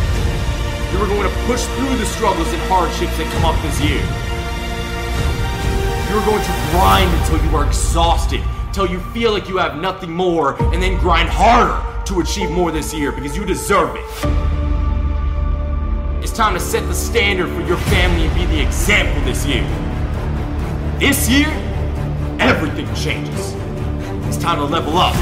You 0.93 0.99
are 0.99 1.07
going 1.07 1.28
to 1.28 1.37
push 1.47 1.65
through 1.77 1.97
the 1.97 2.07
struggles 2.07 2.53
and 2.53 2.61
hardships 2.69 3.16
that 3.16 3.32
come 3.32 3.45
up 3.45 3.57
this 3.62 3.81
year. 3.81 4.03
You're 6.11 6.24
going 6.27 6.43
to 6.43 6.55
grind 6.73 7.09
until 7.20 7.43
you 7.47 7.57
are 7.57 7.66
exhausted, 7.66 8.43
until 8.66 8.87
you 8.87 8.99
feel 9.12 9.32
like 9.32 9.49
you 9.49 9.59
have 9.59 9.81
nothing 9.81 10.11
more, 10.11 10.61
and 10.74 10.82
then 10.82 10.99
grind 10.99 11.28
harder 11.28 11.81
to 12.11 12.19
achieve 12.19 12.51
more 12.51 12.73
this 12.73 12.93
year 12.93 13.12
because 13.12 13.37
you 13.37 13.45
deserve 13.45 13.95
it. 13.95 14.05
It's 16.20 16.32
time 16.32 16.55
to 16.55 16.61
set 16.61 16.85
the 16.89 16.95
standard 16.95 17.49
for 17.55 17.61
your 17.69 17.77
family 17.77 18.27
and 18.27 18.35
be 18.35 18.47
the 18.47 18.61
example 18.61 19.23
this 19.23 19.47
year. 19.47 19.62
This 20.99 21.28
year, 21.28 21.47
everything 22.41 22.93
changes. 22.97 23.55
It's 24.27 24.39
time 24.39 24.59
to 24.59 24.65
level 24.65 24.99
up. 24.99 25.15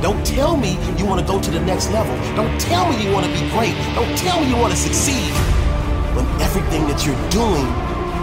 Don't 0.00 0.24
tell 0.24 0.56
me 0.56 0.78
you 0.96 1.04
want 1.04 1.20
to 1.20 1.26
go 1.26 1.38
to 1.38 1.50
the 1.50 1.60
next 1.60 1.90
level. 1.90 2.16
Don't 2.34 2.58
tell 2.58 2.90
me 2.90 3.04
you 3.04 3.12
want 3.12 3.26
to 3.26 3.32
be 3.32 3.46
great. 3.50 3.74
Don't 3.94 4.16
tell 4.16 4.40
me 4.40 4.48
you 4.48 4.56
want 4.56 4.72
to 4.72 4.78
succeed 4.78 5.32
when 6.16 6.24
everything 6.40 6.88
that 6.88 7.04
you're 7.04 7.28
doing 7.28 7.66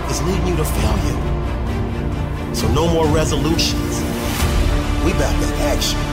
is 0.09 0.19
leading 0.23 0.47
you 0.47 0.55
to 0.57 0.65
failure. 0.65 2.55
So 2.55 2.67
no 2.73 2.91
more 2.91 3.05
resolutions. 3.13 4.01
We 5.05 5.11
about 5.11 5.39
that 5.41 5.77
action. 5.77 6.10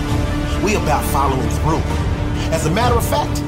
We 0.65 0.75
about 0.75 1.05
following 1.13 1.49
through. 1.61 1.83
As 2.53 2.67
a 2.67 2.71
matter 2.71 2.97
of 2.97 3.07
fact, 3.09 3.39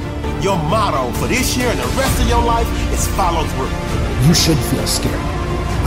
your 0.45 0.57
motto 0.57 1.11
for 1.19 1.27
this 1.27 1.57
year 1.57 1.69
and 1.69 1.79
the 1.79 1.87
rest 1.99 2.21
of 2.23 2.29
your 2.29 2.43
life 2.43 2.69
is 2.93 3.07
follow 3.17 3.45
through. 3.55 3.71
You 4.27 4.35
should 4.35 4.59
feel 4.71 4.87
scared. 4.87 5.21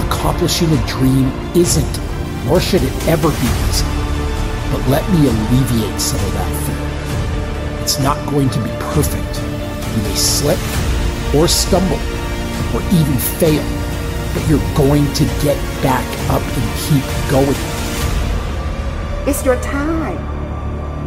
Accomplishing 0.05 0.71
a 0.71 0.87
dream 0.87 1.31
isn't, 1.55 1.99
nor 2.45 2.59
should 2.59 2.83
it 2.83 3.07
ever 3.07 3.29
be 3.29 3.49
easy. 3.69 3.85
But 4.71 4.85
let 4.89 5.09
me 5.11 5.29
alleviate 5.29 6.01
some 6.01 6.19
of 6.19 6.33
that 6.33 6.51
fear. 6.67 7.81
It's 7.81 7.99
not 7.99 8.17
going 8.29 8.49
to 8.49 8.59
be 8.59 8.69
perfect. 8.93 9.33
You 9.95 10.03
may 10.03 10.15
slip 10.15 10.59
or 11.33 11.47
stumble 11.47 12.01
or 12.75 12.81
even 12.91 13.17
fail, 13.39 13.63
but 14.33 14.47
you're 14.49 14.75
going 14.75 15.05
to 15.13 15.23
get 15.41 15.57
back 15.81 16.05
up 16.29 16.41
and 16.43 16.65
keep 16.83 17.05
going. 17.31 17.55
It's 19.25 19.45
your 19.45 19.59
time. 19.61 20.42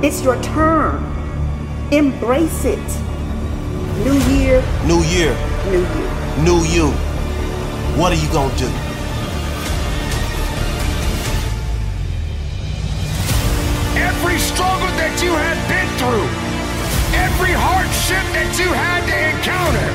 It's 0.02 0.22
your 0.22 0.40
turn. 0.42 1.02
Embrace 1.90 2.64
it. 2.64 2.78
New 4.04 4.18
year, 4.34 4.62
New 4.84 5.02
year, 5.04 5.34
new 5.70 5.80
you. 5.80 6.44
new 6.44 6.60
you. 6.68 6.90
What 7.98 8.12
are 8.12 8.20
you 8.20 8.28
gonna 8.30 8.54
do? 8.58 8.68
Every 13.96 14.38
struggle 14.38 14.92
that 15.00 15.16
you 15.24 15.32
had 15.32 15.58
been 15.72 15.88
through, 15.96 16.28
every 17.16 17.54
hardship 17.56 18.20
that 18.36 18.52
you 18.60 18.68
had 18.68 19.00
to 19.08 19.16
encounter, 19.32 19.90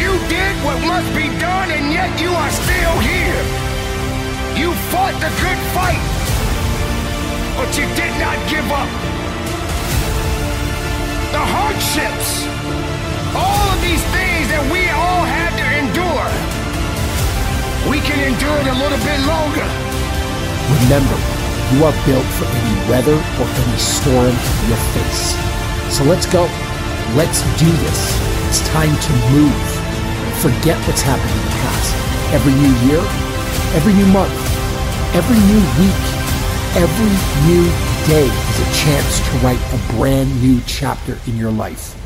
you 0.00 0.16
did 0.32 0.54
what 0.64 0.80
must 0.88 1.12
be 1.12 1.28
done, 1.38 1.68
and 1.70 1.92
yet 1.92 2.10
you 2.18 2.32
are 2.32 2.50
still 2.50 2.96
here. 3.04 3.42
You 4.56 4.72
fought 4.88 5.12
the 5.20 5.28
good 5.44 5.60
fight, 5.76 6.00
but 7.60 7.76
you 7.76 7.84
did 7.92 8.14
not 8.16 8.40
give 8.48 8.64
up. 8.72 8.88
The 11.28 11.44
hardships, 11.44 12.48
all 13.36 13.64
of 13.68 13.78
these 13.84 14.00
things 14.16 14.48
that 14.48 14.64
we 14.72 14.88
all 14.96 15.28
had 15.28 15.52
to 15.60 15.66
endure, 15.76 16.28
we 17.92 18.00
can 18.00 18.16
endure 18.16 18.56
it 18.64 18.68
a 18.72 18.76
little 18.80 18.96
bit 19.04 19.20
longer. 19.28 19.68
Remember, 20.72 21.16
you 21.76 21.84
are 21.84 21.92
built 22.08 22.24
for 22.40 22.48
any 22.48 22.76
weather 22.88 23.20
or 23.36 23.44
any 23.44 23.76
storm 23.76 24.32
you'll 24.64 24.86
face. 24.96 25.36
So 25.92 26.08
let's 26.08 26.24
go. 26.24 26.48
Let's 27.12 27.44
do 27.60 27.68
this. 27.84 28.00
It's 28.48 28.64
time 28.72 28.96
to 28.96 29.12
move. 29.36 29.68
Forget 30.40 30.80
what's 30.88 31.04
happened 31.04 31.28
in 31.28 31.44
the 31.44 31.54
past. 31.60 31.92
Every 32.32 32.56
new 32.56 32.72
year, 32.88 33.04
every 33.76 33.92
new 33.92 34.08
month, 34.08 34.32
every 35.12 35.36
new 35.36 35.60
week, 35.76 36.19
every 36.76 37.10
new 37.48 37.64
day 38.06 38.26
is 38.26 38.60
a 38.60 38.64
chance 38.84 39.18
to 39.28 39.36
write 39.38 39.60
a 39.74 39.92
brand 39.94 40.40
new 40.40 40.60
chapter 40.66 41.18
in 41.26 41.36
your 41.36 41.50
life. 41.50 41.96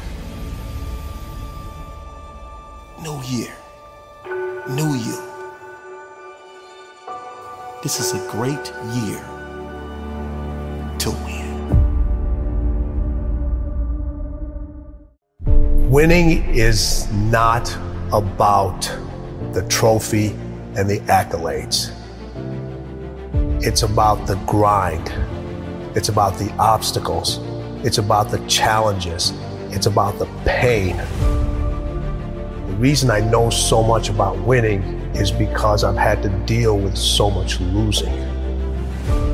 New 3.02 3.20
year, 3.24 3.54
new 4.70 4.94
you. 4.94 5.20
This 7.82 8.00
is 8.00 8.14
a 8.14 8.30
great 8.30 8.72
year 8.94 9.20
to 10.98 11.10
win. 11.10 11.44
Winning 15.90 16.42
is 16.54 17.06
not 17.12 17.70
about 18.14 18.80
the 19.52 19.66
trophy 19.68 20.28
and 20.74 20.88
the 20.88 21.00
accolades. 21.00 21.93
It's 23.66 23.82
about 23.82 24.26
the 24.26 24.34
grind. 24.44 25.08
It's 25.96 26.10
about 26.10 26.36
the 26.38 26.52
obstacles. 26.58 27.38
It's 27.82 27.96
about 27.96 28.30
the 28.30 28.36
challenges. 28.46 29.32
It's 29.70 29.86
about 29.86 30.18
the 30.18 30.26
pain. 30.44 30.98
The 30.98 32.76
reason 32.76 33.10
I 33.10 33.20
know 33.20 33.48
so 33.48 33.82
much 33.82 34.10
about 34.10 34.38
winning 34.40 34.82
is 35.14 35.30
because 35.30 35.82
I've 35.82 35.96
had 35.96 36.22
to 36.24 36.28
deal 36.44 36.76
with 36.76 36.94
so 36.94 37.30
much 37.30 37.58
losing. 37.58 38.12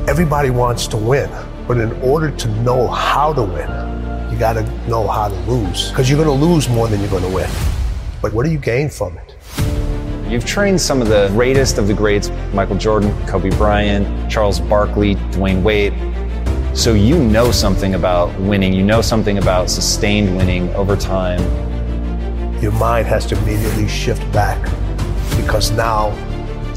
Everybody 0.07 0.49
wants 0.49 0.87
to 0.87 0.97
win, 0.97 1.29
but 1.67 1.77
in 1.77 1.91
order 2.01 2.31
to 2.31 2.47
know 2.61 2.87
how 2.87 3.33
to 3.33 3.43
win, 3.43 4.31
you 4.31 4.39
got 4.39 4.53
to 4.53 4.63
know 4.87 5.09
how 5.09 5.27
to 5.27 5.35
lose 5.41 5.89
because 5.89 6.09
you're 6.09 6.23
going 6.23 6.39
to 6.39 6.45
lose 6.45 6.69
more 6.69 6.87
than 6.87 7.01
you're 7.01 7.09
going 7.09 7.29
to 7.29 7.35
win. 7.35 7.49
But 8.21 8.31
what 8.31 8.45
do 8.45 8.51
you 8.53 8.59
gain 8.59 8.89
from 8.89 9.17
it? 9.17 9.30
You've 10.31 10.45
trained 10.45 10.79
some 10.79 11.01
of 11.01 11.09
the 11.09 11.27
greatest 11.33 11.77
of 11.77 11.87
the 11.89 11.93
greats 11.93 12.29
Michael 12.53 12.77
Jordan, 12.77 13.11
Kobe 13.27 13.49
Bryant, 13.57 14.31
Charles 14.31 14.61
Barkley, 14.61 15.15
Dwyane 15.15 15.61
Wade. 15.61 15.93
So 16.73 16.93
you 16.93 17.21
know 17.21 17.51
something 17.51 17.95
about 17.95 18.33
winning, 18.39 18.71
you 18.71 18.81
know 18.81 19.01
something 19.01 19.39
about 19.39 19.69
sustained 19.69 20.37
winning 20.37 20.73
over 20.73 20.95
time. 20.95 21.41
Your 22.61 22.71
mind 22.71 23.07
has 23.07 23.25
to 23.25 23.37
immediately 23.39 23.89
shift 23.89 24.21
back 24.31 24.63
because 25.35 25.71
now 25.71 26.11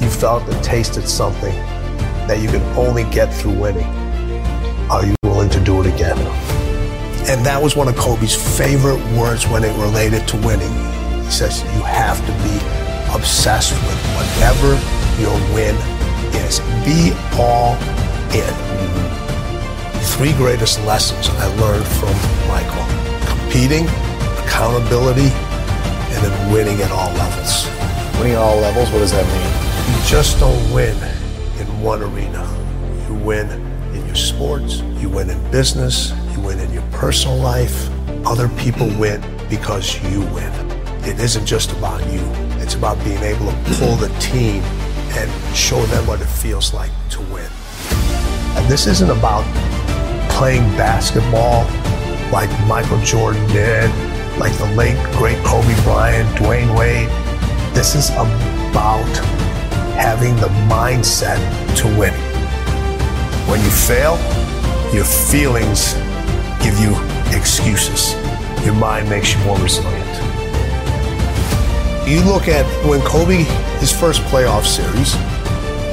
you 0.01 0.10
felt 0.10 0.43
and 0.48 0.64
tasted 0.64 1.06
something 1.06 1.55
that 2.26 2.40
you 2.43 2.48
can 2.48 2.62
only 2.76 3.05
get 3.05 3.32
through 3.32 3.56
winning. 3.56 3.86
Are 4.90 5.06
you 5.06 5.14
willing 5.22 5.51
to 5.51 5.60
do 5.60 5.81
it 5.81 5.86
again? 5.86 6.18
And 7.28 7.47
that 7.47 7.62
was 7.62 7.76
one 7.76 7.86
of 7.86 7.94
Kobe's 7.94 8.35
favorite 8.59 9.01
words 9.16 9.47
when 9.47 9.62
it 9.62 9.81
related 9.81 10.26
to 10.26 10.36
winning. 10.39 10.72
He 11.22 11.31
says, 11.31 11.62
You 11.62 11.82
have 11.85 12.18
to 12.26 12.32
be 12.43 12.84
obsessed 13.15 13.73
with 13.73 13.99
whatever 14.16 14.74
your 15.20 15.35
win 15.55 15.74
is. 16.45 16.61
Be 16.85 17.12
all 17.39 17.74
in. 18.35 18.55
Three 20.15 20.32
greatest 20.35 20.85
lessons 20.85 21.28
I 21.28 21.47
learned 21.57 21.86
from 21.86 22.15
Michael 22.49 22.85
competing, 23.55 23.86
accountability, 24.45 25.31
and 25.31 26.24
then 26.24 26.53
winning 26.53 26.81
at 26.82 26.91
all 26.91 27.12
levels. 27.12 27.66
Winning 28.19 28.32
at 28.32 28.39
all 28.39 28.57
levels, 28.57 28.91
what 28.91 28.99
does 28.99 29.12
that 29.12 29.24
mean? 29.27 29.95
You 29.95 30.09
just 30.09 30.39
don't 30.41 30.73
win 30.73 30.97
in 31.59 31.66
one 31.81 32.03
arena. 32.03 32.43
You 33.09 33.15
win 33.15 33.49
in 33.95 34.05
your 34.07 34.16
sports, 34.16 34.81
you 35.01 35.09
win 35.09 35.31
in 35.31 35.51
business, 35.51 36.12
you 36.32 36.41
win 36.41 36.59
in 36.59 36.73
your 36.73 36.82
personal 36.91 37.36
life. 37.36 37.89
Other 38.27 38.49
people 38.61 38.89
win 38.99 39.20
because 39.49 40.03
you 40.11 40.20
win. 40.32 40.53
It 41.05 41.20
isn't 41.20 41.47
just 41.47 41.70
about 41.73 42.01
you, 42.12 42.20
it's 42.65 42.74
about 42.74 42.97
being 43.05 43.23
able 43.23 43.45
to 43.45 43.57
pull 43.77 43.95
the 43.97 44.09
team 44.20 44.62
and 45.20 45.55
show 45.55 45.78
them 45.93 46.07
what 46.07 46.19
it 46.19 46.27
feels 46.27 46.73
like 46.73 46.91
to 47.11 47.20
win. 47.20 47.47
And 48.57 48.66
this 48.70 48.86
isn't 48.86 49.11
about 49.11 49.45
playing 50.31 50.62
basketball 50.74 51.65
like 52.32 52.49
Michael 52.66 52.99
Jordan 53.01 53.47
did, 53.49 53.91
like 54.39 54.57
the 54.57 54.65
late, 54.77 54.97
great 55.12 55.36
Kobe 55.45 55.74
Bryant, 55.82 56.27
Dwyane 56.39 56.74
Wade. 56.78 57.11
This 57.74 57.95
is 57.95 58.09
about 58.09 59.15
having 60.01 60.35
the 60.36 60.49
mindset 60.66 61.36
to 61.77 61.86
win. 61.99 62.15
When 63.47 63.61
you 63.61 63.70
fail, 63.70 64.16
your 64.95 65.05
feelings 65.05 65.93
give 66.65 66.78
you 66.81 66.97
excuses. 67.36 68.15
Your 68.65 68.74
mind 68.74 69.11
makes 69.11 69.35
you 69.35 69.45
more 69.45 69.59
resilient. 69.59 70.03
You 72.06 72.20
look 72.22 72.48
at 72.48 72.66
when 72.85 73.01
Kobe, 73.01 73.44
his 73.81 73.90
first 73.90 74.20
playoff 74.22 74.66
series, 74.66 75.14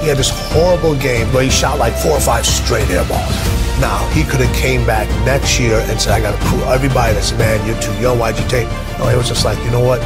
he 0.01 0.07
had 0.07 0.17
this 0.17 0.29
horrible 0.51 0.95
game 0.95 1.31
where 1.33 1.43
he 1.43 1.49
shot 1.49 1.79
like 1.79 1.93
four 1.93 2.11
or 2.11 2.19
five 2.19 2.45
straight 2.45 2.89
air 2.89 3.05
balls. 3.07 3.31
Now, 3.79 4.05
he 4.09 4.23
could 4.23 4.41
have 4.41 4.53
came 4.55 4.85
back 4.85 5.07
next 5.25 5.59
year 5.59 5.79
and 5.79 5.99
said, 5.99 6.13
I 6.13 6.21
got 6.21 6.37
to 6.37 6.45
prove 6.47 6.63
everybody 6.63 7.13
that's, 7.13 7.31
man, 7.33 7.65
you're 7.65 7.79
too 7.79 7.93
young, 8.01 8.19
why'd 8.19 8.37
you 8.37 8.47
take? 8.49 8.67
No, 8.99 9.07
it 9.07 9.15
was 9.15 9.27
just 9.29 9.45
like, 9.45 9.57
you 9.63 9.71
know 9.71 9.79
what? 9.79 10.01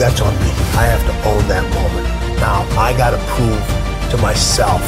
That's 0.00 0.20
on 0.22 0.32
me. 0.34 0.50
I 0.74 0.88
have 0.88 1.04
to 1.04 1.28
own 1.28 1.46
that 1.48 1.62
moment. 1.74 2.08
Now, 2.40 2.66
I 2.80 2.96
got 2.96 3.10
to 3.10 3.18
prove 3.34 4.10
to 4.10 4.16
myself 4.18 4.80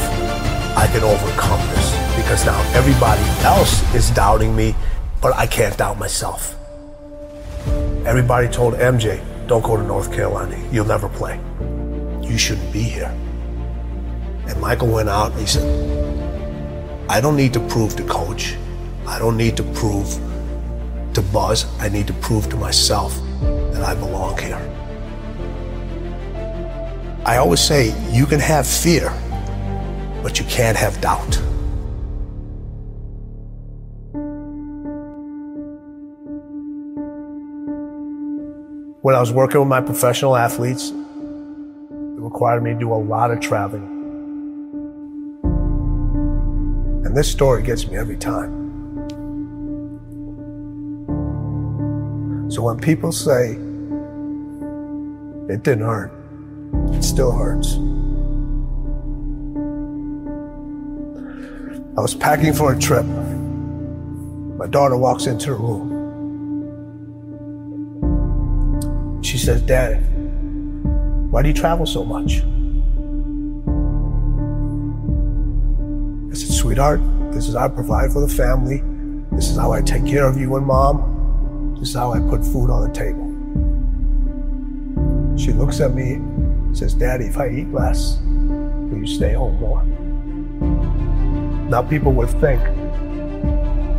I 0.77 0.89
can 0.89 1.05
overcome 1.05 1.61
this 1.69 2.17
because 2.17 2.45
now 2.45 2.61
everybody 2.75 3.23
else 3.45 3.83
is 3.95 4.11
doubting 4.11 4.57
me, 4.57 4.75
but 5.21 5.33
I 5.37 5.47
can't 5.47 5.77
doubt 5.77 5.99
myself. 5.99 6.57
Everybody 8.05 8.49
told 8.49 8.75
MJ, 8.75 9.23
don't 9.47 9.63
go 9.63 9.77
to 9.77 9.83
North 9.83 10.13
Carolina. 10.13 10.57
You'll 10.73 10.87
never 10.87 11.09
play. 11.09 11.39
You 12.23 12.39
shouldn't 12.39 12.73
be 12.73 12.83
here. 12.83 13.15
And 14.47 14.61
Michael 14.61 14.89
went 14.89 15.09
out 15.09 15.33
and 15.33 15.41
he 15.41 15.47
said, 15.47 15.65
I 17.09 17.21
don't 17.21 17.37
need 17.37 17.53
to 17.53 17.61
prove 17.69 17.97
to 17.97 18.03
coach. 18.05 18.57
I 19.07 19.19
don't 19.19 19.37
need 19.37 19.57
to 19.59 19.63
prove 19.63 20.09
to 21.13 21.23
Buzz. 21.23 21.67
I 21.79 21.89
need 21.89 22.07
to 22.07 22.15
prove 22.15 22.49
to 22.51 22.57
myself 22.57 23.15
that 23.73 23.83
I 23.83 23.95
belong 23.95 24.39
here. 24.39 24.61
I 27.27 27.37
always 27.37 27.61
say 27.61 27.95
you 28.11 28.27
can 28.27 28.41
have 28.41 28.67
fear, 28.67 29.11
but 30.23 30.39
you 30.39 30.45
can't 30.47 30.77
have 30.77 31.01
doubt. 31.01 31.41
When 39.05 39.15
I 39.15 39.21
was 39.21 39.31
working 39.31 39.61
with 39.61 39.69
my 39.69 39.83
professional 39.83 40.35
athletes, 40.35 40.89
it 40.89 40.95
required 41.91 42.63
me 42.63 42.73
to 42.73 42.79
do 42.79 42.91
a 42.91 42.97
lot 42.97 43.31
of 43.31 43.39
traveling. 43.39 43.85
And 47.05 47.15
this 47.15 47.31
story 47.31 47.63
gets 47.63 47.87
me 47.87 47.99
every 47.99 48.17
time. 48.17 48.51
So 52.51 52.63
when 52.63 52.79
people 52.79 53.13
say 53.13 53.51
it 55.53 55.63
didn't 55.63 55.85
hurt, 55.85 56.11
it 56.95 57.03
still 57.03 57.33
hurts. 57.33 57.75
I 61.99 62.01
was 62.01 62.15
packing 62.15 62.55
for 62.55 62.73
a 62.73 62.79
trip. 62.79 63.05
My 63.05 64.67
daughter 64.67 64.97
walks 64.97 65.27
into 65.27 65.51
the 65.51 65.57
room. 65.57 65.94
Says, 69.45 69.63
Dad, 69.63 69.97
why 71.31 71.43
do 71.43 71.49
you 71.49 71.55
travel 71.55 71.85
so 71.85 72.03
much? 72.05 72.41
I 76.31 76.35
said, 76.35 76.55
Sweetheart, 76.55 77.01
this 77.33 77.49
is 77.49 77.55
how 77.55 77.67
I 77.67 77.69
provide 77.69 78.13
for 78.13 78.21
the 78.21 78.29
family. 78.29 78.83
This 79.33 79.51
is 79.51 79.57
how 79.57 79.73
I 79.73 79.83
take 79.83 80.07
care 80.07 80.27
of 80.27 80.39
you 80.39 80.57
and 80.57 80.67
mom. 80.67 81.77
This 81.79 81.91
is 81.91 81.95
how 81.95 82.13
I 82.13 82.21
put 82.21 82.43
food 82.43 82.71
on 82.71 82.89
the 82.89 82.95
table. 82.95 83.31
She 85.37 85.53
looks 85.53 85.81
at 85.81 85.93
me 85.93 86.21
says, 86.75 86.95
Daddy, 86.95 87.27
if 87.27 87.39
I 87.39 87.51
eat 87.51 87.71
less, 87.73 88.19
will 88.25 88.99
you 88.99 89.07
stay 89.07 89.35
home 89.35 89.57
more? 89.61 89.85
Now, 91.69 91.83
people 91.83 92.13
would 92.13 92.31
think 92.31 92.61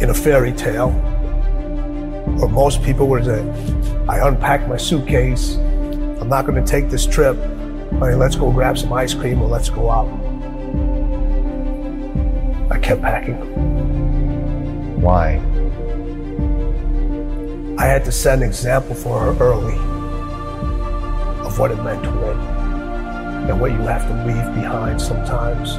in 0.02 0.10
a 0.10 0.14
fairy 0.14 0.52
tale, 0.52 0.90
or 2.42 2.50
most 2.50 2.84
people 2.84 3.08
would 3.08 3.26
say, 3.26 3.42
I 4.08 4.28
unpacked 4.28 4.68
my 4.68 4.78
suitcase. 4.78 5.56
I'm 5.56 6.30
not 6.30 6.46
going 6.46 6.64
to 6.64 6.70
take 6.70 6.90
this 6.90 7.06
trip. 7.06 7.38
Honey, 8.00 8.16
let's 8.16 8.36
go 8.36 8.52
grab 8.52 8.78
some 8.78 8.92
ice 8.94 9.14
cream 9.14 9.42
or 9.42 9.48
let's 9.48 9.70
go 9.70 9.90
out. 9.90 10.08
I 12.72 12.80
kept 12.80 13.02
packing. 13.02 13.36
Why? 15.02 15.42
I 17.78 17.86
had 17.86 18.04
to 18.06 18.12
set 18.12 18.40
an 18.40 18.44
example 18.44 18.96
for 18.96 19.20
her 19.20 19.44
early 19.44 19.76
of 21.46 21.60
what 21.60 21.72
it 21.72 21.82
meant 21.84 22.04
to 22.04 22.10
win 22.10 22.40
and 23.50 23.62
what 23.62 23.72
you 23.72 23.78
have 23.80 24.08
to 24.08 24.14
leave 24.26 24.56
behind 24.56 25.00
sometimes 25.00 25.76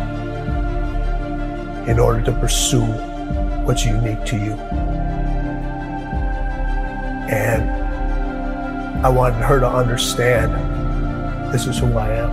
in 1.89 1.99
order 1.99 2.23
to 2.23 2.33
pursue 2.33 2.85
what's 3.65 3.85
unique 3.85 4.25
to 4.25 4.37
you. 4.37 4.96
And 7.29 7.71
I 9.05 9.09
wanted 9.09 9.43
her 9.43 9.61
to 9.61 9.69
understand 9.69 10.53
this 11.53 11.67
is 11.67 11.79
who 11.79 11.97
I 11.97 12.11
am. 12.15 12.31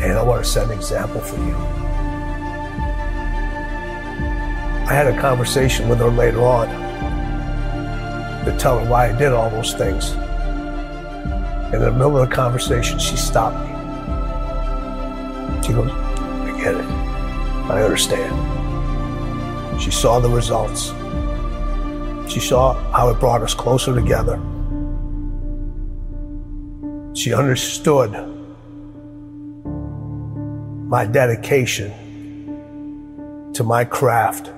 And 0.00 0.12
I 0.12 0.22
want 0.22 0.44
to 0.44 0.50
set 0.50 0.66
an 0.66 0.72
example 0.72 1.20
for 1.20 1.36
you. 1.36 1.54
I 4.84 4.94
had 4.94 5.06
a 5.06 5.18
conversation 5.20 5.88
with 5.88 5.98
her 6.00 6.10
later 6.10 6.42
on 6.42 6.68
to 8.44 8.56
tell 8.58 8.78
her 8.78 8.90
why 8.90 9.10
I 9.10 9.16
did 9.16 9.32
all 9.32 9.48
those 9.48 9.74
things. 9.74 10.12
In 11.72 11.80
the 11.80 11.90
middle 11.90 12.18
of 12.18 12.28
the 12.28 12.34
conversation, 12.34 12.98
she 12.98 13.16
stopped 13.16 13.58
me. 13.60 13.72
She 15.66 15.72
goes, 15.72 15.90
I 15.90 16.52
get 16.62 16.74
it. 16.74 16.84
I 17.70 17.82
understand. 17.82 18.34
She 19.80 19.90
saw 19.90 20.20
the 20.20 20.28
results. 20.28 20.92
She 22.32 22.40
saw 22.40 22.72
how 22.92 23.10
it 23.10 23.20
brought 23.20 23.42
us 23.42 23.52
closer 23.52 23.94
together. 23.94 24.40
She 27.14 27.34
understood 27.34 28.10
my 30.88 31.04
dedication 31.04 31.92
to 33.52 33.62
my 33.62 33.84
craft 33.84 34.48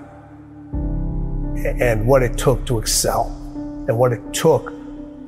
and 1.65 2.07
what 2.07 2.23
it 2.23 2.37
took 2.37 2.65
to 2.67 2.79
excel 2.79 3.25
and 3.89 3.97
what 3.97 4.13
it 4.13 4.33
took 4.33 4.71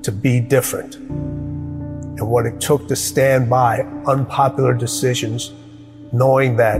to 0.03 0.11
be 0.13 0.39
different 0.39 0.95
and 0.95 2.25
what 2.29 2.45
it 2.45 2.61
took 2.61 2.87
to 2.87 2.95
stand 2.95 3.49
by 3.49 3.81
unpopular 4.07 4.73
decisions, 4.73 5.51
knowing 6.13 6.55
that 6.55 6.79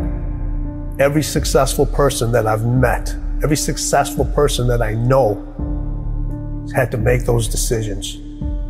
every 0.98 1.24
successful 1.24 1.86
person 1.86 2.32
that 2.32 2.48
I've 2.48 2.66
met, 2.66 3.14
every 3.44 3.58
successful 3.58 4.26
person 4.26 4.68
that 4.68 4.82
I 4.82 4.94
know 4.94 5.36
had 6.76 6.92
to 6.92 6.98
make 6.98 7.24
those 7.24 7.48
decisions 7.48 8.18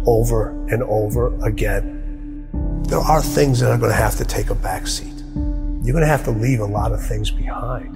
over 0.05 0.49
and 0.69 0.83
over 0.83 1.33
again. 1.45 2.47
There 2.83 2.99
are 2.99 3.21
things 3.21 3.59
that 3.59 3.71
are 3.71 3.77
going 3.77 3.91
to 3.91 3.97
have 3.97 4.15
to 4.17 4.25
take 4.25 4.49
a 4.49 4.55
backseat. 4.55 5.17
You're 5.83 5.93
going 5.93 6.05
to 6.05 6.07
have 6.07 6.23
to 6.25 6.31
leave 6.31 6.59
a 6.59 6.65
lot 6.65 6.91
of 6.91 7.05
things 7.05 7.31
behind. 7.31 7.95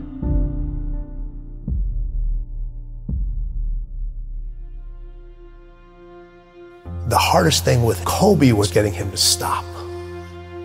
The 7.09 7.17
hardest 7.17 7.65
thing 7.65 7.83
with 7.83 8.03
Kobe 8.05 8.53
was 8.53 8.71
getting 8.71 8.93
him 8.93 9.11
to 9.11 9.17
stop. 9.17 9.65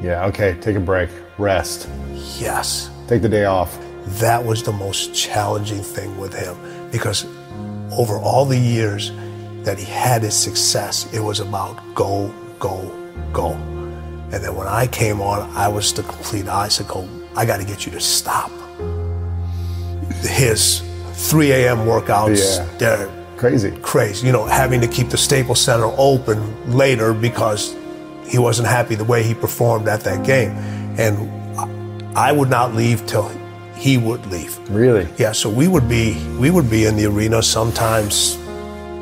Yeah, 0.01 0.27
okay, 0.27 0.57
take 0.61 0.77
a 0.77 0.81
break, 0.81 1.11
rest. 1.39 1.89
Yes. 2.39 2.91
Take 3.09 3.23
the 3.23 3.28
day 3.28 3.45
off. 3.45 3.77
That 4.07 4.45
was 4.45 4.62
the 4.62 4.73
most 4.73 5.15
challenging 5.15 5.83
thing 5.83 6.16
with 6.19 6.33
him 6.35 6.57
because 6.91 7.24
over 7.93 8.19
all 8.19 8.45
the 8.45 8.59
years 8.59 9.12
that 9.65 9.78
he 9.78 9.85
had 9.85 10.23
his 10.23 10.35
success, 10.35 11.12
it 11.12 11.20
was 11.20 11.41
about 11.41 11.78
go, 11.95 12.33
go, 12.59 12.91
go. 13.33 13.53
And 14.33 14.43
then 14.45 14.55
when 14.55 14.66
I 14.69 14.87
came 14.87 15.20
on, 15.20 15.49
I 15.57 15.69
was 15.69 15.93
the 15.93 16.03
complete 16.03 16.49
icicle. 16.49 17.09
I 17.37 17.45
got 17.47 17.59
to 17.59 17.65
get 17.66 17.85
you 17.87 17.93
to 17.93 18.01
stop. 18.01 18.51
His 20.23 20.83
3 21.15 21.53
a.m. 21.53 21.78
workouts, 21.78 22.59
Yeah. 22.59 22.66
they're 22.78 23.11
Crazy. 23.37 23.70
crazy. 23.83 24.27
You 24.27 24.33
know, 24.33 24.45
having 24.45 24.81
to 24.81 24.89
keep 24.89 25.11
the 25.11 25.16
Staples 25.19 25.61
Center 25.61 25.91
open 25.99 26.39
later 26.74 27.12
because 27.12 27.74
he 28.27 28.39
wasn't 28.39 28.69
happy 28.69 28.95
the 28.95 29.05
way 29.05 29.23
he 29.23 29.35
performed 29.35 29.89
at 29.89 30.01
that 30.03 30.24
game. 30.24 30.51
And 30.99 31.28
I 32.16 32.33
would 32.33 32.49
not 32.51 32.74
leave 32.74 33.07
till 33.07 33.28
he 33.77 33.98
would 33.98 34.24
leave. 34.27 34.59
Really? 34.70 35.07
Yeah, 35.19 35.32
so 35.32 35.48
we 35.51 35.69
would 35.69 35.89
be 35.89 36.16
we 36.39 36.51
would 36.51 36.70
be 36.70 36.86
in 36.86 36.97
the 36.97 37.07
arena 37.07 37.43
sometimes 37.43 38.36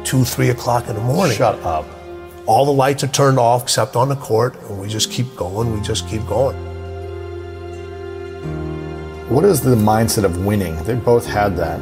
two, 0.05 0.24
three 0.24 0.51
o'clock 0.51 0.88
in 0.88 0.96
the 0.96 1.01
morning. 1.01 1.36
Shut 1.36 1.59
up. 1.60 1.86
All 2.46 2.66
the 2.66 2.72
lights 2.72 3.02
are 3.02 3.09
turned 3.09 3.38
off 3.38 3.62
except 3.62 3.96
on 3.96 4.09
the 4.09 4.16
court, 4.16 4.55
and 4.68 4.78
we 4.78 4.88
just 4.88 5.10
keep 5.10 5.34
going, 5.34 5.72
we 5.72 5.80
just 5.80 6.09
keep 6.09 6.26
going. 6.26 6.56
What 9.30 9.44
is 9.44 9.62
the 9.62 9.74
mindset 9.74 10.24
of 10.24 10.44
winning? 10.44 10.76
They 10.84 10.94
both 10.94 11.26
had 11.26 11.56
that. 11.56 11.80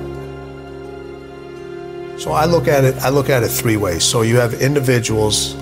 So 2.20 2.31
I 2.31 2.44
look 2.44 2.69
at 2.69 2.85
it 2.85 2.97
I 2.98 3.09
look 3.09 3.31
at 3.31 3.43
it 3.43 3.48
three 3.48 3.77
ways. 3.77 4.05
So 4.05 4.23
you 4.23 4.36
have 4.36 4.55
individuals 4.55 5.56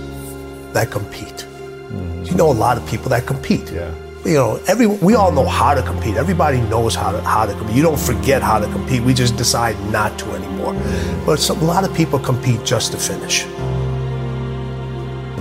that 0.75 0.91
compete. 0.91 1.47
Mm-hmm. 1.47 2.25
You 2.25 2.35
know 2.35 2.51
a 2.51 2.53
lot 2.53 2.77
of 2.77 2.87
people 2.87 3.09
that 3.11 3.27
compete. 3.27 3.71
Yeah. 3.71 3.95
You 4.25 4.35
know, 4.35 4.61
every 4.67 4.87
we 4.87 5.15
all 5.15 5.33
know 5.33 5.47
how 5.47 5.73
to 5.73 5.83
compete. 5.83 6.17
Everybody 6.17 6.61
knows 6.61 6.95
how 6.95 7.11
to 7.11 7.23
how 7.23 7.47
to 7.47 7.55
compete. 7.55 7.75
You 7.75 7.83
don't 7.83 7.99
forget 7.99 8.43
how 8.43 8.59
to 8.59 8.67
compete. 8.67 9.03
We 9.03 9.15
just 9.15 9.37
decide 9.37 9.81
not 9.91 10.19
to 10.19 10.33
anymore. 10.33 10.75
But 11.25 11.49
a 11.49 11.55
lot 11.55 11.85
of 11.85 11.95
people 11.97 12.19
compete 12.19 12.63
just 12.63 12.93
to 12.93 12.99
finish. 12.99 13.45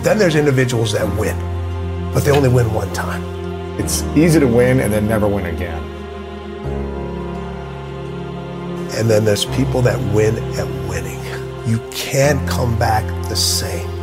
Then 0.03 0.17
there's 0.17 0.35
individuals 0.35 0.93
that 0.93 1.05
win, 1.19 1.37
but 2.13 2.21
they 2.21 2.31
only 2.31 2.47
win 2.47 2.73
one 2.73 2.91
time. 2.93 3.21
It's 3.77 4.03
easy 4.15 4.39
to 4.39 4.47
win 4.47 4.79
and 4.79 4.93
then 4.93 5.09
never 5.09 5.27
win 5.27 5.47
again. 5.47 5.83
And 8.95 9.09
then 9.09 9.25
there's 9.25 9.43
people 9.45 9.81
that 9.81 9.99
win 10.13 10.37
at 10.57 10.67
winning. 10.89 11.19
You 11.69 11.79
can't 11.91 12.47
come 12.49 12.79
back 12.79 13.03
the 13.27 13.35
same. 13.35 13.98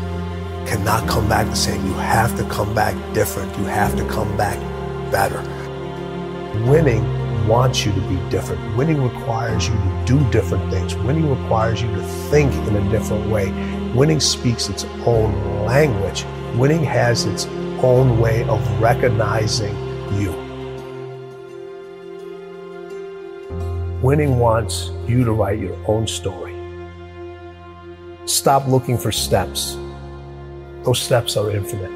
Cannot 0.66 1.08
come 1.08 1.28
back 1.28 1.46
the 1.46 1.54
same. 1.54 1.84
You 1.86 1.94
have 1.94 2.36
to 2.36 2.44
come 2.48 2.74
back 2.74 2.94
different. 3.14 3.56
You 3.56 3.64
have 3.64 3.96
to 3.96 4.04
come 4.08 4.36
back 4.36 4.58
better. 5.12 5.40
Winning 6.68 7.04
wants 7.46 7.86
you 7.86 7.92
to 7.92 8.00
be 8.08 8.16
different. 8.30 8.76
Winning 8.76 9.00
requires 9.00 9.68
you 9.68 9.74
to 9.74 10.02
do 10.04 10.30
different 10.30 10.68
things. 10.72 10.96
Winning 10.96 11.30
requires 11.30 11.80
you 11.80 11.88
to 11.94 12.02
think 12.30 12.52
in 12.68 12.76
a 12.76 12.90
different 12.90 13.30
way. 13.30 13.52
Winning 13.92 14.18
speaks 14.18 14.68
its 14.68 14.84
own 15.04 15.64
language. 15.64 16.24
Winning 16.56 16.82
has 16.82 17.24
its 17.26 17.46
own 17.82 18.18
way 18.18 18.42
of 18.48 18.80
recognizing 18.80 19.76
you. 20.20 20.32
Winning 24.02 24.38
wants 24.38 24.90
you 25.06 25.24
to 25.24 25.32
write 25.32 25.60
your 25.60 25.76
own 25.86 26.06
story. 26.06 26.54
Stop 28.24 28.66
looking 28.66 28.98
for 28.98 29.12
steps. 29.12 29.76
Those 30.86 31.00
steps 31.00 31.36
are 31.36 31.50
infinite. 31.50 31.90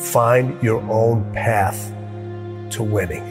Find 0.00 0.60
your 0.62 0.80
own 0.90 1.30
path 1.34 1.92
to 2.70 2.82
winning. 2.82 3.26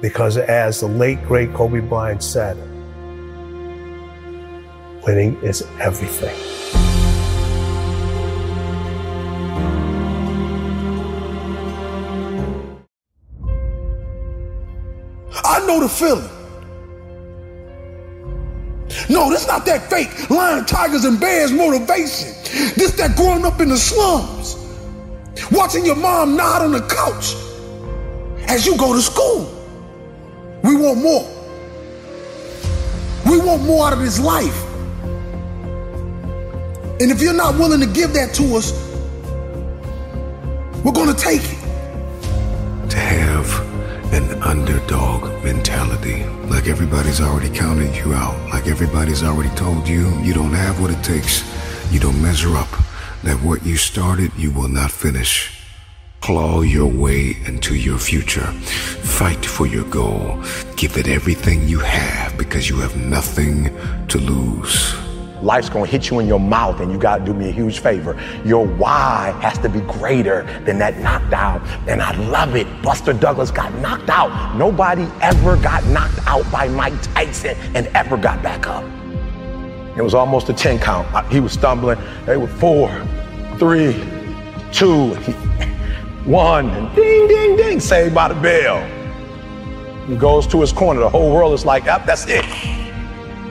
Because 0.00 0.38
as 0.38 0.80
the 0.80 0.86
late, 0.86 1.22
great 1.24 1.52
Kobe 1.52 1.80
Bryant 1.80 2.22
said, 2.22 2.56
winning 5.06 5.36
is 5.42 5.62
everything. 5.78 6.34
I 15.44 15.62
know 15.66 15.80
the 15.80 15.88
feeling. 15.90 16.41
No, 19.12 19.28
this 19.28 19.46
not 19.46 19.66
that 19.66 19.90
fake 19.90 20.30
lion, 20.30 20.64
tigers, 20.64 21.04
and 21.04 21.20
bears 21.20 21.52
motivation. 21.52 22.32
This 22.76 22.92
that 22.92 23.14
growing 23.14 23.44
up 23.44 23.60
in 23.60 23.68
the 23.68 23.76
slums, 23.76 24.56
watching 25.50 25.84
your 25.84 25.96
mom 25.96 26.34
nod 26.34 26.62
on 26.62 26.72
the 26.72 26.80
couch 26.80 27.34
as 28.48 28.64
you 28.64 28.74
go 28.78 28.94
to 28.94 29.02
school. 29.02 29.52
We 30.62 30.76
want 30.76 31.02
more. 31.02 31.28
We 33.26 33.38
want 33.38 33.64
more 33.64 33.86
out 33.86 33.92
of 33.92 33.98
this 33.98 34.18
life. 34.18 34.64
And 36.98 37.10
if 37.10 37.20
you're 37.20 37.34
not 37.34 37.56
willing 37.56 37.80
to 37.80 37.86
give 37.86 38.14
that 38.14 38.32
to 38.36 38.56
us, 38.56 38.72
we're 40.82 40.92
going 40.92 41.14
to 41.14 41.20
take 41.20 41.42
it. 41.44 42.90
To 42.90 42.96
have 42.96 43.71
an 44.12 44.42
underdog 44.42 45.42
mentality. 45.42 46.24
Like 46.48 46.66
everybody's 46.66 47.20
already 47.20 47.48
counted 47.48 47.96
you 47.96 48.12
out. 48.12 48.36
Like 48.50 48.66
everybody's 48.66 49.22
already 49.22 49.48
told 49.56 49.88
you 49.88 50.10
you 50.20 50.34
don't 50.34 50.52
have 50.52 50.80
what 50.80 50.90
it 50.90 51.02
takes. 51.02 51.42
You 51.90 51.98
don't 51.98 52.20
measure 52.20 52.54
up. 52.56 52.68
That 53.24 53.42
what 53.42 53.64
you 53.64 53.76
started, 53.76 54.30
you 54.36 54.50
will 54.50 54.68
not 54.68 54.90
finish. 54.90 55.50
Claw 56.20 56.60
your 56.60 56.86
way 56.86 57.36
into 57.46 57.74
your 57.74 57.98
future. 57.98 58.46
Fight 59.02 59.44
for 59.44 59.66
your 59.66 59.84
goal. 59.84 60.42
Give 60.76 60.96
it 60.96 61.08
everything 61.08 61.68
you 61.68 61.80
have 61.80 62.36
because 62.36 62.68
you 62.68 62.76
have 62.76 62.96
nothing 62.96 63.74
to 64.08 64.18
lose. 64.18 65.01
Life's 65.42 65.68
gonna 65.68 65.86
hit 65.86 66.08
you 66.08 66.20
in 66.20 66.28
your 66.28 66.38
mouth, 66.38 66.80
and 66.80 66.90
you 66.92 66.98
gotta 66.98 67.24
do 67.24 67.34
me 67.34 67.48
a 67.48 67.52
huge 67.52 67.80
favor. 67.80 68.16
Your 68.44 68.64
why 68.64 69.36
has 69.40 69.58
to 69.58 69.68
be 69.68 69.80
greater 69.80 70.44
than 70.64 70.78
that 70.78 70.98
knockdown. 70.98 71.60
And 71.88 72.00
I 72.00 72.16
love 72.28 72.54
it. 72.54 72.66
Buster 72.82 73.12
Douglas 73.12 73.50
got 73.50 73.74
knocked 73.74 74.08
out. 74.08 74.56
Nobody 74.56 75.06
ever 75.20 75.56
got 75.56 75.84
knocked 75.86 76.20
out 76.26 76.50
by 76.52 76.68
Mike 76.68 77.00
Tyson 77.02 77.56
and 77.74 77.88
ever 77.88 78.16
got 78.16 78.42
back 78.42 78.68
up. 78.68 78.84
It 79.96 80.02
was 80.02 80.14
almost 80.14 80.48
a 80.48 80.52
10 80.52 80.78
count. 80.78 81.06
He 81.30 81.40
was 81.40 81.52
stumbling. 81.52 81.98
They 82.24 82.36
were 82.36 82.46
four, 82.46 82.88
three, 83.58 83.92
two, 84.72 85.14
one, 86.24 86.70
and 86.70 86.94
ding, 86.96 87.28
ding, 87.28 87.56
ding, 87.56 87.80
saved 87.80 88.14
by 88.14 88.28
the 88.28 88.40
bell. 88.40 88.80
He 90.06 90.16
goes 90.16 90.46
to 90.48 90.60
his 90.60 90.72
corner. 90.72 91.00
The 91.00 91.10
whole 91.10 91.32
world 91.32 91.52
is 91.52 91.64
like, 91.64 91.84
yep, 91.84 92.06
that's 92.06 92.26
it. 92.28 92.44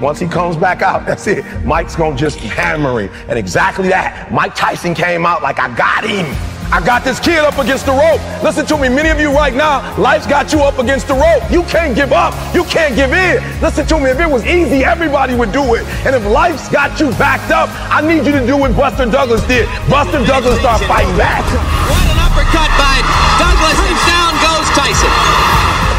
Once 0.02 0.20
he 0.20 0.28
comes 0.28 0.58
back 0.58 0.82
out, 0.82 1.06
that's 1.08 1.28
it. 1.28 1.46
Mike's 1.64 1.96
gonna 1.96 2.18
just 2.18 2.40
hammer 2.40 3.00
him. 3.00 3.10
And 3.30 3.38
exactly 3.38 3.88
that. 3.90 4.32
Mike 4.32 4.56
Tyson 4.56 4.94
came 4.94 5.26
out 5.26 5.44
like, 5.44 5.60
I 5.60 5.74
got 5.76 6.04
him. 6.04 6.26
I 6.72 6.80
got 6.80 7.04
this 7.04 7.20
kid 7.20 7.40
up 7.44 7.58
against 7.60 7.86
the 7.86 7.92
rope. 7.92 8.24
Listen 8.42 8.66
to 8.68 8.78
me, 8.78 8.88
many 8.88 9.10
of 9.10 9.20
you 9.20 9.30
right 9.30 9.54
now, 9.54 9.84
life's 10.00 10.26
got 10.26 10.54
you 10.54 10.62
up 10.62 10.80
against 10.80 11.10
the 11.10 11.14
rope. 11.14 11.44
You 11.52 11.64
can't 11.64 11.94
give 11.94 12.14
up. 12.14 12.32
You 12.56 12.64
can't 12.64 12.96
give 12.96 13.12
in. 13.12 13.44
Listen 13.60 13.86
to 13.88 14.00
me, 14.00 14.10
if 14.10 14.20
it 14.22 14.30
was 14.30 14.46
easy, 14.46 14.86
everybody 14.86 15.36
would 15.36 15.52
do 15.52 15.76
it. 15.76 15.84
And 16.08 16.16
if 16.16 16.26
life's 16.26 16.70
got 16.70 16.98
you 16.98 17.12
backed 17.20 17.52
up, 17.52 17.68
I 17.92 18.00
need 18.00 18.26
you 18.26 18.32
to 18.32 18.46
do 18.48 18.56
what 18.56 18.72
Buster 18.76 19.06
Douglas 19.06 19.46
did. 19.48 19.68
Buster 19.92 20.24
Douglas 20.26 20.60
start 20.60 20.82
fighting 20.88 21.16
back. 21.18 21.44
What 21.92 22.08
an 22.08 22.24
uppercut 22.24 22.72
by 22.80 23.04
Douglas, 23.36 23.76
down 24.08 24.32
goes 24.40 24.68
Tyson. 24.72 25.41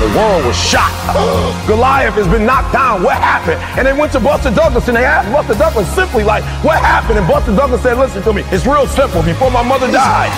The 0.03 0.19
world 0.19 0.43
was 0.43 0.59
shocked. 0.59 0.99
Goliath 1.71 2.19
has 2.19 2.27
been 2.27 2.43
knocked 2.43 2.75
down. 2.75 3.07
What 3.07 3.23
happened? 3.23 3.63
And 3.79 3.87
they 3.87 3.95
went 3.95 4.11
to 4.19 4.21
Buster 4.21 4.51
Douglas 4.51 4.91
and 4.91 4.97
they 4.99 5.07
asked 5.07 5.31
Buster 5.31 5.55
Douglas 5.55 5.87
simply 5.95 6.27
like, 6.27 6.43
what 6.67 6.83
happened? 6.83 7.23
And 7.23 7.29
Buster 7.31 7.55
Douglas 7.55 7.87
said, 7.87 7.95
listen 7.95 8.19
to 8.27 8.33
me, 8.35 8.43
it's 8.51 8.67
real 8.67 8.91
simple. 8.91 9.23
Before 9.23 9.55
my 9.55 9.63
mother 9.63 9.87
died, 9.87 10.35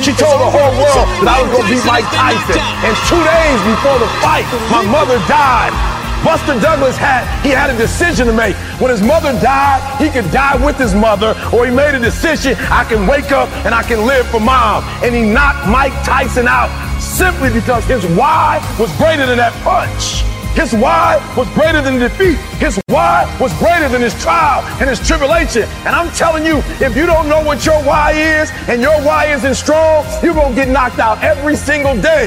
she 0.00 0.16
told 0.16 0.40
the 0.40 0.48
whole 0.48 0.72
world 0.80 1.04
that 1.20 1.28
I 1.28 1.44
was 1.44 1.52
going 1.52 1.68
to 1.68 1.72
beat 1.76 1.84
Mike 1.84 2.08
Tyson. 2.08 2.56
And 2.56 2.96
two 3.04 3.20
days 3.20 3.60
before 3.68 4.00
the 4.00 4.08
fight, 4.24 4.48
my 4.72 4.80
mother 4.88 5.20
died. 5.28 5.76
Buster 6.24 6.58
Douglas 6.60 6.96
had 6.96 7.26
he 7.42 7.50
had 7.50 7.68
a 7.70 7.76
decision 7.76 8.26
to 8.26 8.32
make. 8.32 8.54
When 8.80 8.90
his 8.90 9.02
mother 9.02 9.32
died, 9.40 9.82
he 10.00 10.08
could 10.08 10.30
die 10.30 10.54
with 10.64 10.78
his 10.78 10.94
mother, 10.94 11.34
or 11.52 11.66
he 11.66 11.72
made 11.72 11.94
a 11.94 11.98
decision, 11.98 12.54
I 12.70 12.84
can 12.84 13.06
wake 13.06 13.32
up 13.32 13.48
and 13.66 13.74
I 13.74 13.82
can 13.82 14.06
live 14.06 14.26
for 14.28 14.38
mom. 14.38 14.84
And 15.02 15.14
he 15.14 15.22
knocked 15.22 15.68
Mike 15.68 15.92
Tyson 16.04 16.46
out 16.46 16.70
simply 17.00 17.50
because 17.52 17.84
his 17.86 18.06
why 18.16 18.62
was 18.78 18.94
greater 18.96 19.26
than 19.26 19.38
that 19.38 19.52
punch. 19.64 20.22
His 20.54 20.72
why 20.74 21.16
was 21.36 21.48
greater 21.54 21.80
than 21.80 21.98
defeat. 21.98 22.36
His 22.60 22.80
why 22.86 23.24
was 23.40 23.52
greater 23.58 23.88
than 23.88 24.02
his 24.02 24.14
trial 24.22 24.62
and 24.80 24.88
his 24.88 25.00
tribulation. 25.00 25.64
And 25.86 25.96
I'm 25.96 26.12
telling 26.12 26.44
you, 26.44 26.58
if 26.78 26.94
you 26.94 27.06
don't 27.06 27.28
know 27.28 27.42
what 27.42 27.66
your 27.66 27.82
why 27.82 28.12
is 28.12 28.50
and 28.68 28.80
your 28.80 29.00
why 29.02 29.26
isn't 29.26 29.54
strong, 29.54 30.04
you're 30.22 30.34
gonna 30.34 30.54
get 30.54 30.68
knocked 30.68 30.98
out 30.98 31.22
every 31.22 31.56
single 31.56 32.00
day. 32.00 32.26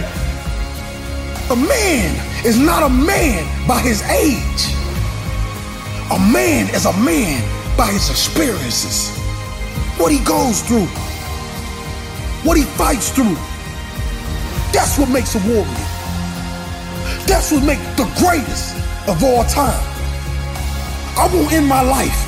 A 1.52 1.56
man 1.56 2.35
is 2.46 2.60
not 2.60 2.84
a 2.84 2.90
man 2.90 3.42
by 3.68 3.80
his 3.80 4.04
age. 4.04 4.70
A 6.14 6.20
man 6.32 6.70
is 6.76 6.86
a 6.86 6.94
man 6.94 7.42
by 7.76 7.88
his 7.88 8.08
experiences. 8.12 9.10
What 9.98 10.12
he 10.12 10.20
goes 10.24 10.62
through, 10.62 10.86
what 12.46 12.56
he 12.56 12.64
fights 12.78 13.10
through. 13.10 13.34
That's 14.72 15.00
what 15.00 15.10
makes 15.10 15.34
a 15.34 15.40
warrior. 15.50 15.66
That's 17.26 17.52
what 17.52 17.64
makes 17.64 17.82
the 17.98 18.06
greatest 18.22 18.76
of 19.10 19.24
all 19.24 19.44
time. 19.46 19.82
I 21.18 21.28
won't 21.34 21.52
end 21.52 21.66
my 21.66 21.82
life 21.82 22.22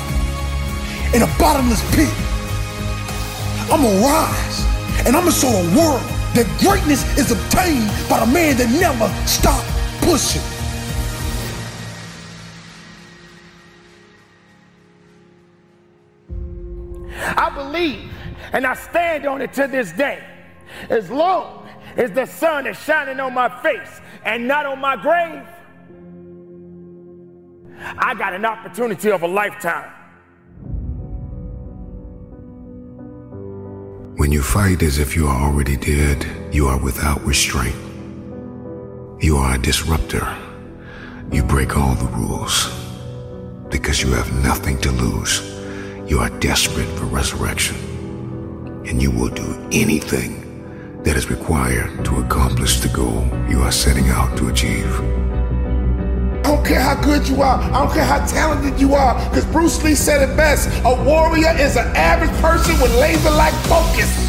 in 1.14 1.22
a 1.22 1.30
bottomless 1.38 1.82
pit. 1.94 2.10
I'm 3.70 3.82
gonna 3.82 4.02
rise 4.02 4.66
and 5.06 5.14
I'm 5.14 5.22
gonna 5.22 5.30
show 5.30 5.52
the 5.52 5.78
world 5.78 6.02
that 6.34 6.50
greatness 6.58 7.06
is 7.16 7.30
obtained 7.30 7.86
by 8.10 8.18
the 8.18 8.26
man 8.26 8.56
that 8.56 8.68
never 8.80 9.06
stopped 9.24 9.77
pushing. 10.08 10.42
I 17.36 17.50
believe 17.54 18.10
and 18.54 18.66
I 18.66 18.72
stand 18.74 19.26
on 19.26 19.42
it 19.42 19.52
to 19.54 19.66
this 19.66 19.92
day. 19.92 20.24
As 20.88 21.10
long 21.10 21.68
as 21.96 22.10
the 22.12 22.24
sun 22.24 22.66
is 22.66 22.78
shining 22.78 23.20
on 23.20 23.34
my 23.34 23.50
face 23.62 24.00
and 24.24 24.48
not 24.48 24.64
on 24.64 24.80
my 24.80 24.96
grave, 24.96 25.46
I 27.98 28.14
got 28.14 28.32
an 28.32 28.46
opportunity 28.46 29.10
of 29.10 29.22
a 29.22 29.28
lifetime. 29.28 29.92
When 34.16 34.32
you 34.32 34.42
fight 34.42 34.82
as 34.82 34.98
if 34.98 35.14
you 35.14 35.26
are 35.26 35.42
already 35.42 35.76
dead, 35.76 36.26
you 36.50 36.66
are 36.66 36.78
without 36.78 37.20
restraint. 37.26 37.87
You 39.20 39.36
are 39.38 39.56
a 39.56 39.58
disruptor. 39.58 40.32
You 41.32 41.42
break 41.42 41.76
all 41.76 41.96
the 41.96 42.06
rules 42.06 42.72
because 43.68 44.00
you 44.00 44.12
have 44.12 44.32
nothing 44.44 44.78
to 44.82 44.92
lose. 44.92 45.42
You 46.08 46.20
are 46.20 46.30
desperate 46.38 46.86
for 46.96 47.06
resurrection, 47.06 47.76
and 48.86 49.02
you 49.02 49.10
will 49.10 49.30
do 49.30 49.68
anything 49.72 51.02
that 51.02 51.16
is 51.16 51.30
required 51.30 52.04
to 52.04 52.20
accomplish 52.20 52.78
the 52.78 52.90
goal 52.90 53.26
you 53.50 53.60
are 53.62 53.72
setting 53.72 54.08
out 54.08 54.38
to 54.38 54.50
achieve. 54.50 55.00
I 56.46 56.52
don't 56.54 56.64
care 56.64 56.80
how 56.80 56.94
good 57.02 57.26
you 57.26 57.42
are. 57.42 57.60
I 57.60 57.84
don't 57.84 57.92
care 57.92 58.04
how 58.04 58.24
talented 58.24 58.80
you 58.80 58.94
are. 58.94 59.14
Because 59.30 59.46
Bruce 59.46 59.82
Lee 59.82 59.96
said 59.96 60.22
it 60.28 60.36
best. 60.36 60.68
A 60.84 60.94
warrior 61.04 61.56
is 61.58 61.76
an 61.76 61.88
average 61.96 62.30
person 62.40 62.80
with 62.80 62.94
laser-like 63.00 63.54
focus. 63.66 64.27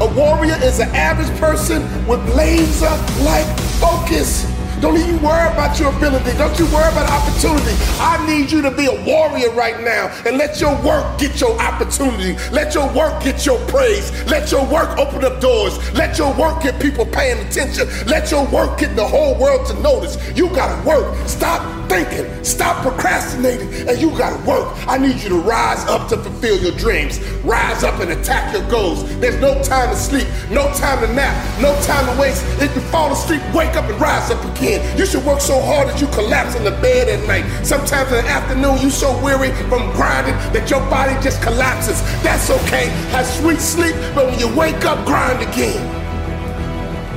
A 0.00 0.06
warrior 0.14 0.56
is 0.62 0.78
an 0.78 0.88
average 0.94 1.36
person 1.40 1.82
with 2.06 2.20
laser-like 2.36 3.46
focus. 3.80 4.46
Don't 4.80 4.96
even 4.96 5.20
worry 5.20 5.52
about 5.52 5.80
your 5.80 5.92
ability. 5.96 6.38
Don't 6.38 6.56
you 6.56 6.66
worry 6.66 6.86
about 6.92 7.10
opportunity. 7.10 7.74
I 7.98 8.24
need 8.28 8.52
you 8.52 8.62
to 8.62 8.70
be 8.70 8.86
a 8.86 9.04
warrior 9.04 9.50
right 9.50 9.82
now 9.82 10.06
and 10.24 10.38
let 10.38 10.60
your 10.60 10.80
work 10.82 11.18
get 11.18 11.40
your 11.40 11.60
opportunity. 11.60 12.36
Let 12.52 12.74
your 12.74 12.86
work 12.94 13.20
get 13.24 13.44
your 13.44 13.58
praise. 13.66 14.12
Let 14.26 14.52
your 14.52 14.64
work 14.66 14.96
open 14.98 15.24
up 15.24 15.40
doors. 15.40 15.76
Let 15.94 16.16
your 16.16 16.32
work 16.38 16.62
get 16.62 16.80
people 16.80 17.04
paying 17.04 17.44
attention. 17.44 17.88
Let 18.06 18.30
your 18.30 18.46
work 18.46 18.78
get 18.78 18.94
the 18.94 19.04
whole 19.06 19.36
world 19.36 19.66
to 19.66 19.74
notice. 19.80 20.16
You 20.36 20.48
gotta 20.50 20.80
work. 20.88 21.16
Stop 21.26 21.77
thinking. 21.88 22.26
Stop 22.44 22.82
procrastinating. 22.82 23.88
And 23.88 23.98
you 23.98 24.10
gotta 24.16 24.38
work. 24.46 24.66
I 24.86 24.98
need 24.98 25.22
you 25.22 25.28
to 25.30 25.40
rise 25.40 25.84
up 25.86 26.08
to 26.10 26.16
fulfill 26.16 26.58
your 26.58 26.72
dreams. 26.72 27.20
Rise 27.44 27.82
up 27.84 28.00
and 28.00 28.10
attack 28.10 28.52
your 28.52 28.68
goals. 28.70 29.04
There's 29.18 29.40
no 29.40 29.60
time 29.62 29.90
to 29.90 29.96
sleep, 29.96 30.28
no 30.50 30.72
time 30.74 31.00
to 31.00 31.12
nap, 31.12 31.34
no 31.60 31.74
time 31.82 32.04
to 32.06 32.20
waste. 32.20 32.44
If 32.60 32.74
you 32.74 32.82
fall 32.82 33.12
asleep, 33.12 33.42
wake 33.54 33.74
up 33.76 33.88
and 33.88 34.00
rise 34.00 34.30
up 34.30 34.44
again. 34.56 34.96
You 34.98 35.06
should 35.06 35.24
work 35.24 35.40
so 35.40 35.60
hard 35.60 35.88
that 35.88 36.00
you 36.00 36.06
collapse 36.08 36.54
in 36.54 36.64
the 36.64 36.72
bed 36.72 37.08
at 37.08 37.26
night. 37.26 37.44
Sometimes 37.64 38.12
in 38.12 38.24
the 38.24 38.30
afternoon, 38.30 38.78
you 38.78 38.90
so 38.90 39.10
weary 39.22 39.50
from 39.68 39.90
grinding 39.92 40.34
that 40.52 40.70
your 40.70 40.80
body 40.90 41.14
just 41.22 41.42
collapses. 41.42 42.00
That's 42.22 42.50
okay. 42.50 42.86
Have 43.12 43.26
sweet 43.26 43.60
sleep, 43.60 43.94
but 44.14 44.26
when 44.26 44.38
you 44.38 44.54
wake 44.54 44.84
up, 44.84 45.04
grind 45.06 45.42
again. 45.42 45.82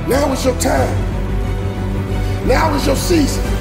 Now 0.08 0.32
is 0.32 0.44
your 0.44 0.58
time. 0.58 1.12
Now 2.46 2.74
is 2.74 2.86
your 2.86 2.96
season. 2.96 3.51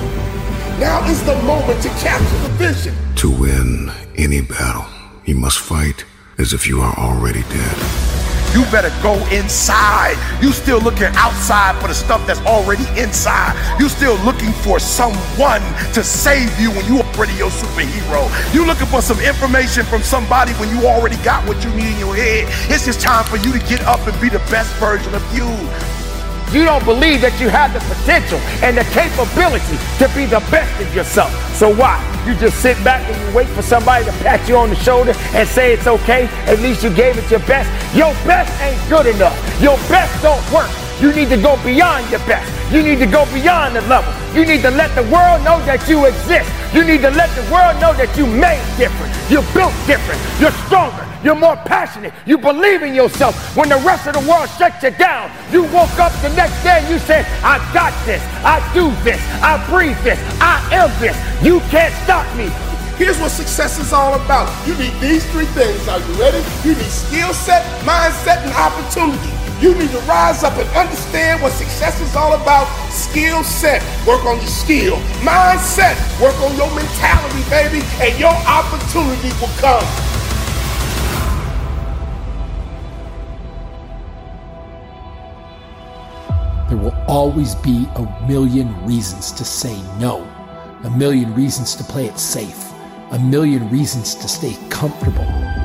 Now 0.82 1.08
is 1.08 1.24
the 1.24 1.36
moment 1.44 1.80
to 1.84 1.90
capture 1.90 2.40
the 2.40 2.50
vision. 2.58 2.96
To 3.18 3.30
win 3.30 3.92
any 4.16 4.42
battle, 4.42 4.88
you 5.26 5.36
must 5.36 5.60
fight 5.60 6.06
as 6.40 6.54
if 6.54 6.66
you 6.66 6.82
are 6.82 6.98
already 6.98 7.44
dead. 7.44 7.78
You 8.56 8.64
better 8.72 8.90
go 9.04 9.14
inside. 9.30 10.18
You 10.42 10.52
still 10.52 10.82
looking 10.82 11.06
outside 11.14 11.80
for 11.80 11.88
the 11.88 11.94
stuff 11.94 12.26
that's 12.26 12.42
already 12.48 12.84
inside. 13.00 13.54
You 13.80 13.90
still 13.90 14.18
looking 14.26 14.52
for 14.66 14.80
someone 14.80 15.62
to 15.94 16.04
save 16.04 16.60
you 16.60 16.72
when 16.72 16.84
you 16.88 17.00
already 17.00 17.34
your 17.36 17.52
superhero. 17.52 18.26
You 18.52 18.66
looking 18.66 18.88
for 18.88 19.04
some 19.04 19.20
information 19.20 19.86
from 19.86 20.02
somebody 20.02 20.54
when 20.54 20.76
you 20.76 20.88
already 20.88 21.18
got 21.18 21.48
what 21.48 21.64
you 21.64 21.70
need 21.76 21.94
in 21.94 22.00
your 22.00 22.16
head. 22.16 22.48
It's 22.74 22.86
just 22.86 23.02
time 23.02 23.24
for 23.26 23.38
you 23.38 23.54
to 23.54 23.60
get 23.70 23.82
up 23.82 24.00
and 24.08 24.20
be 24.20 24.30
the 24.30 24.42
best 24.50 24.74
version 24.78 25.14
of 25.14 25.22
you. 25.38 25.46
You 26.52 26.66
don't 26.66 26.84
believe 26.84 27.22
that 27.22 27.40
you 27.40 27.48
have 27.48 27.72
the 27.72 27.80
potential 27.80 28.38
and 28.60 28.78
the 28.78 28.84
capability 28.92 29.78
to 30.04 30.12
be 30.12 30.26
the 30.26 30.44
best 30.52 30.72
of 30.82 30.94
yourself. 30.94 31.32
So 31.56 31.74
why? 31.74 31.96
You 32.28 32.36
just 32.36 32.62
sit 32.62 32.76
back 32.84 33.08
and 33.10 33.16
you 33.16 33.36
wait 33.36 33.48
for 33.48 33.62
somebody 33.62 34.04
to 34.06 34.12
pat 34.20 34.48
you 34.50 34.58
on 34.58 34.70
the 34.70 34.76
shoulder 34.76 35.14
and 35.32 35.48
say 35.48 35.72
it's 35.74 35.88
okay. 35.88 36.28
At 36.52 36.60
least 36.60 36.84
you 36.84 36.94
gave 36.94 37.18
it 37.18 37.30
your 37.32 37.40
best. 37.48 37.70
Your 37.96 38.12
best 38.28 38.52
ain't 38.62 38.90
good 38.90 39.08
enough. 39.08 39.36
Your 39.62 39.78
best 39.88 40.12
don't 40.22 40.44
work. 40.52 40.70
You 41.02 41.12
need 41.14 41.30
to 41.30 41.38
go 41.42 41.58
beyond 41.64 42.10
your 42.12 42.22
best. 42.30 42.46
You 42.72 42.84
need 42.84 43.00
to 43.00 43.08
go 43.08 43.26
beyond 43.34 43.76
the 43.76 43.82
level. 43.90 44.14
You 44.38 44.46
need 44.46 44.62
to 44.62 44.70
let 44.70 44.94
the 44.94 45.02
world 45.10 45.42
know 45.42 45.58
that 45.66 45.90
you 45.90 46.06
exist. 46.06 46.46
You 46.78 46.86
need 46.86 47.02
to 47.02 47.10
let 47.10 47.34
the 47.34 47.42
world 47.50 47.82
know 47.82 47.90
that 47.98 48.14
you 48.14 48.30
made 48.30 48.62
different. 48.78 49.10
You're 49.26 49.46
built 49.50 49.74
different. 49.90 50.22
You're 50.38 50.54
stronger. 50.70 51.02
You're 51.26 51.42
more 51.42 51.58
passionate. 51.66 52.14
You 52.30 52.38
believe 52.38 52.84
in 52.84 52.94
yourself. 52.94 53.34
When 53.58 53.68
the 53.68 53.82
rest 53.82 54.06
of 54.06 54.14
the 54.14 54.22
world 54.30 54.48
shuts 54.62 54.86
you 54.86 54.92
down, 54.92 55.34
you 55.50 55.66
woke 55.74 55.98
up 55.98 56.14
the 56.22 56.30
next 56.38 56.62
day 56.62 56.86
and 56.86 56.88
you 56.88 57.02
said, 57.02 57.26
I 57.42 57.58
got 57.74 57.98
this. 58.06 58.22
I 58.46 58.62
do 58.72 58.94
this. 59.02 59.18
I 59.42 59.58
breathe 59.74 59.98
this. 60.06 60.22
I 60.38 60.62
am 60.70 60.94
this. 61.02 61.18
You 61.42 61.66
can't 61.74 61.94
stop 62.06 62.30
me. 62.38 62.54
Here's 63.02 63.18
what 63.18 63.34
success 63.34 63.82
is 63.82 63.92
all 63.92 64.14
about. 64.22 64.46
You 64.70 64.78
need 64.78 64.94
these 65.02 65.26
three 65.34 65.50
things. 65.58 65.82
Are 65.90 65.98
you 65.98 66.14
ready? 66.22 66.46
You 66.62 66.78
need 66.78 66.94
skill 66.94 67.34
set, 67.34 67.66
mindset, 67.82 68.46
and 68.46 68.54
opportunity. 68.54 69.51
You 69.62 69.76
need 69.76 69.92
to 69.92 70.00
rise 70.00 70.44
up 70.44 70.58
and 70.58 70.68
understand 70.70 71.40
what 71.40 71.52
success 71.52 72.02
is 72.02 72.16
all 72.16 72.34
about. 72.34 72.66
Skill 72.90 73.44
set, 73.44 73.84
work 74.08 74.26
on 74.26 74.38
your 74.38 74.48
skill. 74.48 74.96
Mindset, 75.22 75.96
work 76.20 76.36
on 76.42 76.58
your 76.58 76.74
mentality, 76.74 77.48
baby, 77.48 77.86
and 78.02 78.20
your 78.20 78.34
opportunity 78.34 79.30
will 79.40 79.54
come. 79.60 79.86
There 86.68 86.80
will 86.80 86.96
always 87.08 87.54
be 87.54 87.88
a 87.98 88.26
million 88.28 88.74
reasons 88.84 89.32
to 89.34 89.46
say 89.46 89.80
no, 90.00 90.24
a 90.86 90.90
million 90.90 91.36
reasons 91.36 91.76
to 91.76 91.84
play 91.84 92.06
it 92.08 92.18
safe, 92.18 92.72
a 93.12 93.20
million 93.20 93.70
reasons 93.70 94.16
to 94.16 94.28
stay 94.28 94.58
comfortable. 94.72 95.61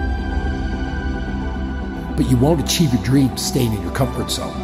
But 2.17 2.31
you 2.31 2.37
won't 2.39 2.61
achieve 2.61 2.95
your 2.95 3.03
dreams 3.03 3.45
staying 3.45 3.75
in 3.75 3.83
your 3.83 3.93
comfort 3.93 4.31
zone. 4.31 4.59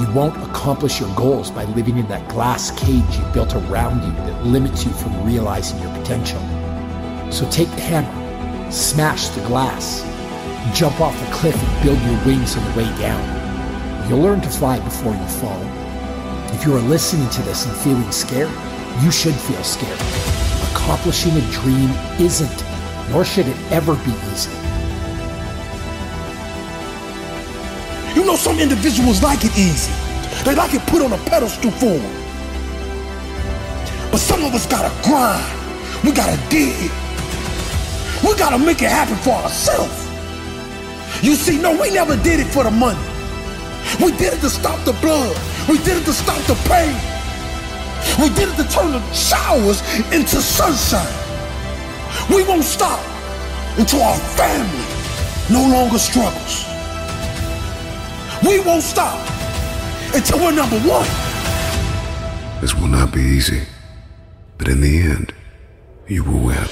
You 0.00 0.10
won't 0.12 0.36
accomplish 0.48 1.00
your 1.00 1.14
goals 1.14 1.50
by 1.50 1.64
living 1.64 1.98
in 1.98 2.08
that 2.08 2.26
glass 2.28 2.70
cage 2.70 3.16
you 3.16 3.24
built 3.34 3.54
around 3.54 4.02
you 4.02 4.12
that 4.12 4.46
limits 4.46 4.84
you 4.84 4.92
from 4.92 5.26
realizing 5.26 5.80
your 5.82 5.92
potential. 5.98 6.40
So 7.30 7.48
take 7.50 7.68
the 7.70 7.80
hammer, 7.80 8.72
smash 8.72 9.28
the 9.28 9.44
glass, 9.46 10.02
jump 10.74 11.00
off 11.00 11.18
the 11.18 11.32
cliff 11.34 11.54
and 11.54 11.84
build 11.84 12.00
your 12.00 12.24
wings 12.24 12.56
on 12.56 12.64
the 12.64 12.78
way 12.78 12.98
down. 12.98 14.08
You'll 14.08 14.20
learn 14.20 14.40
to 14.40 14.48
fly 14.48 14.80
before 14.80 15.12
you 15.12 15.26
fall. 15.26 15.62
If 16.54 16.64
you 16.64 16.74
are 16.74 16.80
listening 16.80 17.28
to 17.30 17.42
this 17.42 17.66
and 17.66 17.76
feeling 17.76 18.10
scared, 18.10 18.50
you 19.02 19.10
should 19.10 19.34
feel 19.34 19.62
scared. 19.62 20.00
Accomplishing 20.72 21.36
a 21.36 21.50
dream 21.52 21.90
isn't, 22.18 22.64
nor 23.10 23.24
should 23.24 23.46
it 23.46 23.56
ever 23.70 23.94
be 23.96 24.12
easy. 24.32 24.57
Know, 28.28 28.36
some 28.36 28.60
individuals 28.60 29.22
like 29.22 29.42
it 29.42 29.56
easy. 29.56 29.90
They 30.44 30.54
like 30.54 30.74
it 30.74 30.82
put 30.86 31.00
on 31.00 31.12
a 31.12 31.18
pedestal 31.24 31.70
for 31.70 31.96
them. 31.96 32.14
But 34.10 34.20
some 34.20 34.44
of 34.44 34.52
us 34.54 34.66
gotta 34.66 34.92
grind. 35.02 35.48
We 36.04 36.12
gotta 36.12 36.36
dig. 36.50 36.90
We 38.22 38.36
gotta 38.36 38.58
make 38.58 38.82
it 38.82 38.90
happen 38.90 39.16
for 39.16 39.32
ourselves. 39.32 39.96
You 41.22 41.34
see, 41.36 41.58
no, 41.58 41.72
we 41.72 41.90
never 41.90 42.16
did 42.16 42.38
it 42.40 42.48
for 42.48 42.64
the 42.64 42.70
money. 42.70 43.00
We 43.98 44.12
did 44.12 44.34
it 44.34 44.40
to 44.40 44.50
stop 44.50 44.84
the 44.84 44.92
blood. 45.00 45.34
We 45.66 45.78
did 45.78 45.96
it 45.96 46.04
to 46.04 46.12
stop 46.12 46.40
the 46.44 46.54
pain. 46.68 46.94
We 48.20 48.28
did 48.36 48.50
it 48.52 48.56
to 48.60 48.68
turn 48.68 48.92
the 48.92 49.00
showers 49.14 49.80
into 50.12 50.42
sunshine. 50.42 51.16
We 52.28 52.44
won't 52.44 52.64
stop 52.64 53.00
until 53.78 54.02
our 54.02 54.18
family 54.36 54.84
no 55.50 55.64
longer 55.72 55.98
struggles. 55.98 56.67
We 58.46 58.60
won't 58.60 58.84
stop 58.84 59.18
until 60.14 60.38
we're 60.38 60.52
number 60.52 60.78
one. 60.80 61.08
This 62.60 62.72
will 62.72 62.86
not 62.86 63.12
be 63.12 63.20
easy, 63.20 63.62
but 64.56 64.68
in 64.68 64.80
the 64.80 65.00
end, 65.00 65.34
you 66.06 66.22
will 66.22 66.38
win. 66.38 66.68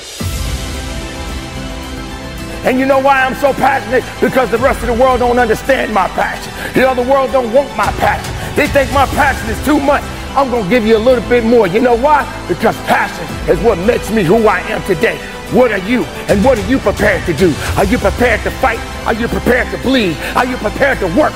And 2.65 2.79
you 2.79 2.87
know 2.87 3.01
why 3.01 3.25
I'm 3.25 3.35
so 3.35 3.53
passionate? 3.53 4.05
Because 4.21 4.51
the 4.51 4.59
rest 4.59 4.81
of 4.83 4.87
the 4.87 4.95
world 4.95 5.21
don't 5.21 5.39
understand 5.39 5.93
my 5.93 6.07
passion. 6.09 6.53
The 6.75 6.89
other 6.89 7.03
world 7.03 7.33
don't 7.33 7.53
want 7.53 7.69
my 7.77 7.91
passion. 7.99 8.33
They 8.55 8.69
think 8.69 8.93
my 8.93 9.07
passion 9.07 9.51
is 9.51 9.65
too 9.65 9.81
much. 9.81 10.03
I'm 10.37 10.51
gonna 10.51 10.69
give 10.71 10.87
you 10.87 10.97
a 10.97 10.99
little 10.99 11.29
bit 11.29 11.45
more. 11.45 11.67
You 11.67 11.81
know 11.81 11.97
why? 11.97 12.23
Because 12.47 12.77
passion 12.83 13.27
is 13.51 13.59
what 13.61 13.77
makes 13.79 14.11
me 14.13 14.23
who 14.23 14.47
I 14.47 14.61
am 14.71 14.83
today. 14.85 15.19
What 15.53 15.73
are 15.73 15.79
you? 15.79 16.05
And 16.29 16.45
what 16.45 16.59
are 16.59 16.69
you 16.69 16.79
prepared 16.79 17.27
to 17.27 17.33
do? 17.33 17.53
Are 17.77 17.85
you 17.85 17.99
prepared 17.99 18.43
to 18.43 18.51
fight? 18.51 18.81
Are 19.05 19.15
you 19.15 19.27
prepared 19.27 19.71
to 19.73 19.79
bleed? 19.79 20.17
Are 20.37 20.45
you 20.45 20.57
prepared 20.59 20.99
to 21.01 21.07
work? 21.19 21.33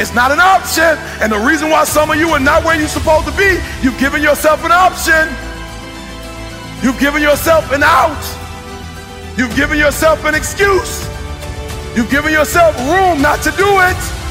It's 0.00 0.14
not 0.14 0.32
an 0.32 0.40
option. 0.40 0.98
And 1.22 1.30
the 1.30 1.38
reason 1.38 1.70
why 1.70 1.84
some 1.84 2.10
of 2.10 2.16
you 2.16 2.28
are 2.30 2.40
not 2.40 2.64
where 2.64 2.78
you're 2.78 2.88
supposed 2.88 3.26
to 3.26 3.36
be, 3.36 3.60
you've 3.82 3.98
given 3.98 4.22
yourself 4.22 4.64
an 4.64 4.72
option. 4.72 5.28
You've 6.82 6.98
given 6.98 7.22
yourself 7.22 7.70
an 7.72 7.82
out. 7.82 8.22
You've 9.36 9.54
given 9.56 9.78
yourself 9.78 10.24
an 10.24 10.34
excuse. 10.34 11.06
You've 11.96 12.10
given 12.10 12.32
yourself 12.32 12.76
room 12.90 13.22
not 13.22 13.40
to 13.42 13.50
do 13.52 13.68
it. 13.86 14.23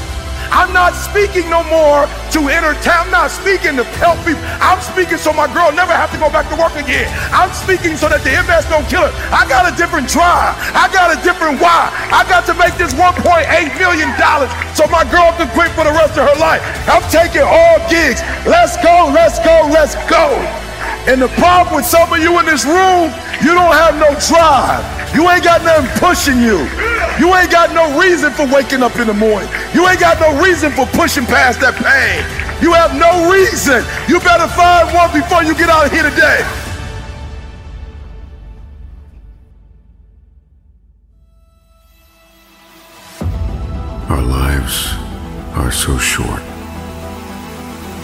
I'm 0.54 0.70
not 0.70 0.94
speaking 0.94 1.50
no 1.50 1.66
more 1.66 2.06
to 2.30 2.40
entertain. 2.46 2.94
I'm 2.94 3.10
not 3.10 3.34
speaking 3.34 3.74
to 3.74 3.82
help 3.98 4.22
people. 4.22 4.38
I'm 4.62 4.78
speaking 4.78 5.18
so 5.18 5.34
my 5.34 5.50
girl 5.50 5.74
never 5.74 5.90
have 5.90 6.14
to 6.14 6.18
go 6.22 6.30
back 6.30 6.46
to 6.46 6.56
work 6.56 6.78
again. 6.78 7.10
I'm 7.34 7.50
speaking 7.50 7.98
so 7.98 8.06
that 8.06 8.22
the 8.22 8.38
MS 8.46 8.70
don't 8.70 8.86
kill 8.86 9.02
her. 9.02 9.12
I 9.34 9.50
got 9.50 9.66
a 9.66 9.74
different 9.74 10.06
drive. 10.06 10.54
I 10.78 10.86
got 10.94 11.10
a 11.10 11.18
different 11.26 11.58
why. 11.58 11.90
I 12.14 12.22
got 12.30 12.46
to 12.46 12.54
make 12.54 12.78
this 12.78 12.94
1.8 12.94 13.50
million 13.82 14.14
dollars 14.14 14.54
so 14.78 14.86
my 14.94 15.02
girl 15.10 15.34
can 15.34 15.50
quit 15.58 15.74
for 15.74 15.82
the 15.82 15.94
rest 15.94 16.14
of 16.14 16.22
her 16.22 16.38
life. 16.38 16.62
I'm 16.86 17.02
taking 17.10 17.42
all 17.42 17.82
gigs. 17.90 18.22
Let's 18.46 18.78
go, 18.78 19.10
let's 19.10 19.42
go, 19.42 19.66
let's 19.74 19.98
go. 20.06 20.38
And 21.10 21.18
the 21.20 21.28
problem 21.34 21.82
with 21.82 21.84
some 21.84 22.06
of 22.14 22.22
you 22.22 22.38
in 22.38 22.46
this 22.46 22.62
room, 22.62 23.10
you 23.42 23.58
don't 23.58 23.74
have 23.74 23.98
no 23.98 24.14
drive. 24.22 25.03
You 25.14 25.30
ain't 25.30 25.44
got 25.44 25.62
nothing 25.62 25.88
pushing 26.00 26.38
you. 26.38 26.66
You 27.20 27.32
ain't 27.36 27.50
got 27.50 27.72
no 27.72 27.98
reason 28.00 28.32
for 28.32 28.46
waking 28.52 28.82
up 28.82 28.96
in 28.96 29.06
the 29.06 29.14
morning. 29.14 29.48
You 29.72 29.86
ain't 29.88 30.00
got 30.00 30.18
no 30.18 30.42
reason 30.42 30.72
for 30.72 30.86
pushing 30.86 31.24
past 31.24 31.60
that 31.60 31.74
pain. 31.78 32.26
You 32.60 32.72
have 32.72 32.98
no 32.98 33.30
reason. 33.30 33.84
You 34.08 34.18
better 34.18 34.48
find 34.48 34.92
one 34.92 35.12
before 35.12 35.44
you 35.44 35.54
get 35.54 35.68
out 35.68 35.86
of 35.86 35.92
here 35.92 36.02
today. 36.02 36.42
Our 44.08 44.22
lives 44.22 44.94
are 45.54 45.70
so 45.70 45.96
short. 45.98 46.42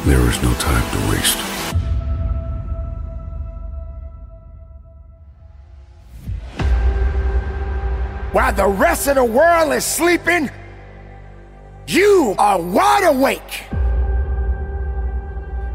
There 0.07 0.21
is 0.31 0.41
no 0.43 0.55
time 0.55 0.87
to 0.93 1.11
waste. 1.11 1.50
While 8.33 8.53
the 8.53 8.67
rest 8.67 9.09
of 9.09 9.17
the 9.17 9.25
world 9.25 9.73
is 9.73 9.85
sleeping, 9.85 10.51
you 11.89 12.37
are 12.39 12.61
wide 12.61 13.05
awake. 13.05 13.65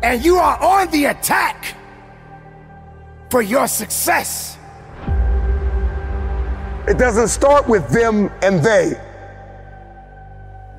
And 0.01 0.23
you 0.23 0.37
are 0.37 0.57
on 0.63 0.89
the 0.91 1.05
attack 1.05 1.75
for 3.29 3.41
your 3.41 3.67
success. 3.67 4.57
It 6.87 6.97
doesn't 6.97 7.27
start 7.27 7.67
with 7.67 7.89
them 7.89 8.31
and 8.41 8.63
they. 8.63 8.93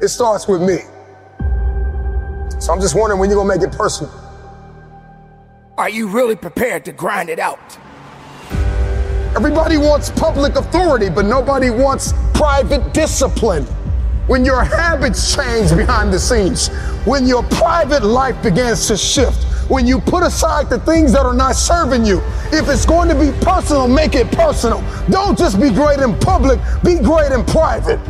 It 0.01 0.09
starts 0.09 0.48
with 0.48 0.62
me. 0.62 0.78
So 2.59 2.73
I'm 2.73 2.81
just 2.81 2.94
wondering 2.94 3.20
when 3.20 3.28
you're 3.28 3.39
gonna 3.39 3.55
make 3.55 3.69
it 3.69 3.77
personal. 3.77 4.12
Are 5.77 5.90
you 5.90 6.09
really 6.09 6.36
prepared 6.36 6.86
to 6.86 6.93
grind 6.93 7.28
it 7.28 7.39
out? 7.39 7.77
Everybody 9.37 9.77
wants 9.77 10.09
public 10.09 10.57
authority, 10.57 11.11
but 11.11 11.27
nobody 11.27 11.69
wants 11.69 12.15
private 12.33 12.95
discipline. 12.95 13.65
When 14.29 14.47
your 14.47 14.65
habits 14.65 15.37
change 15.37 15.77
behind 15.77 16.11
the 16.11 16.19
scenes, 16.19 16.69
when 17.05 17.27
your 17.27 17.43
private 17.43 18.03
life 18.03 18.43
begins 18.43 18.87
to 18.89 18.97
shift, 18.97 19.45
when 19.71 19.87
you 19.87 20.01
put 20.01 20.23
aside 20.23 20.71
the 20.71 20.79
things 20.81 21.13
that 21.13 21.27
are 21.27 21.35
not 21.35 21.55
serving 21.55 22.07
you, 22.07 22.23
if 22.51 22.67
it's 22.71 22.87
going 22.87 23.11
to 23.11 23.15
be 23.15 23.31
personal, 23.45 23.87
make 23.87 24.15
it 24.15 24.33
personal. 24.33 24.83
Don't 25.11 25.37
just 25.37 25.61
be 25.61 25.69
great 25.69 26.01
in 26.01 26.19
public, 26.19 26.59
be 26.83 26.99
great 26.99 27.31
in 27.31 27.45
private. 27.45 28.01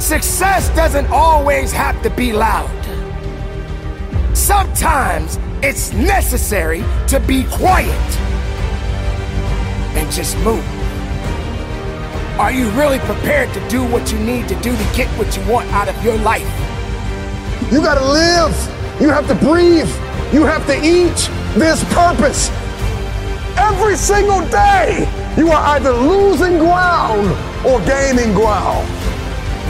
Success 0.00 0.70
doesn't 0.70 1.06
always 1.06 1.70
have 1.70 2.02
to 2.02 2.10
be 2.10 2.32
loud. 2.32 2.68
Sometimes 4.36 5.38
it's 5.62 5.92
necessary 5.92 6.82
to 7.06 7.20
be 7.20 7.44
quiet 7.44 8.39
just 10.10 10.36
move. 10.38 10.64
Are 12.38 12.52
you 12.52 12.70
really 12.70 12.98
prepared 13.00 13.52
to 13.54 13.68
do 13.68 13.84
what 13.84 14.10
you 14.12 14.18
need 14.18 14.48
to 14.48 14.54
do 14.56 14.74
to 14.74 14.84
get 14.96 15.08
what 15.18 15.36
you 15.36 15.42
want 15.50 15.70
out 15.72 15.88
of 15.88 16.04
your 16.04 16.16
life? 16.18 16.48
You 17.70 17.80
gotta 17.80 18.04
live. 18.04 19.00
You 19.00 19.08
have 19.08 19.28
to 19.28 19.34
breathe. 19.34 19.90
You 20.32 20.44
have 20.44 20.66
to 20.66 20.76
eat. 20.82 21.30
this 21.54 21.82
purpose. 21.92 22.48
Every 23.56 23.96
single 23.96 24.40
day, 24.48 25.08
you 25.36 25.50
are 25.50 25.76
either 25.76 25.92
losing 25.92 26.58
ground 26.58 27.28
or 27.66 27.80
gaining 27.80 28.32
ground. 28.34 28.88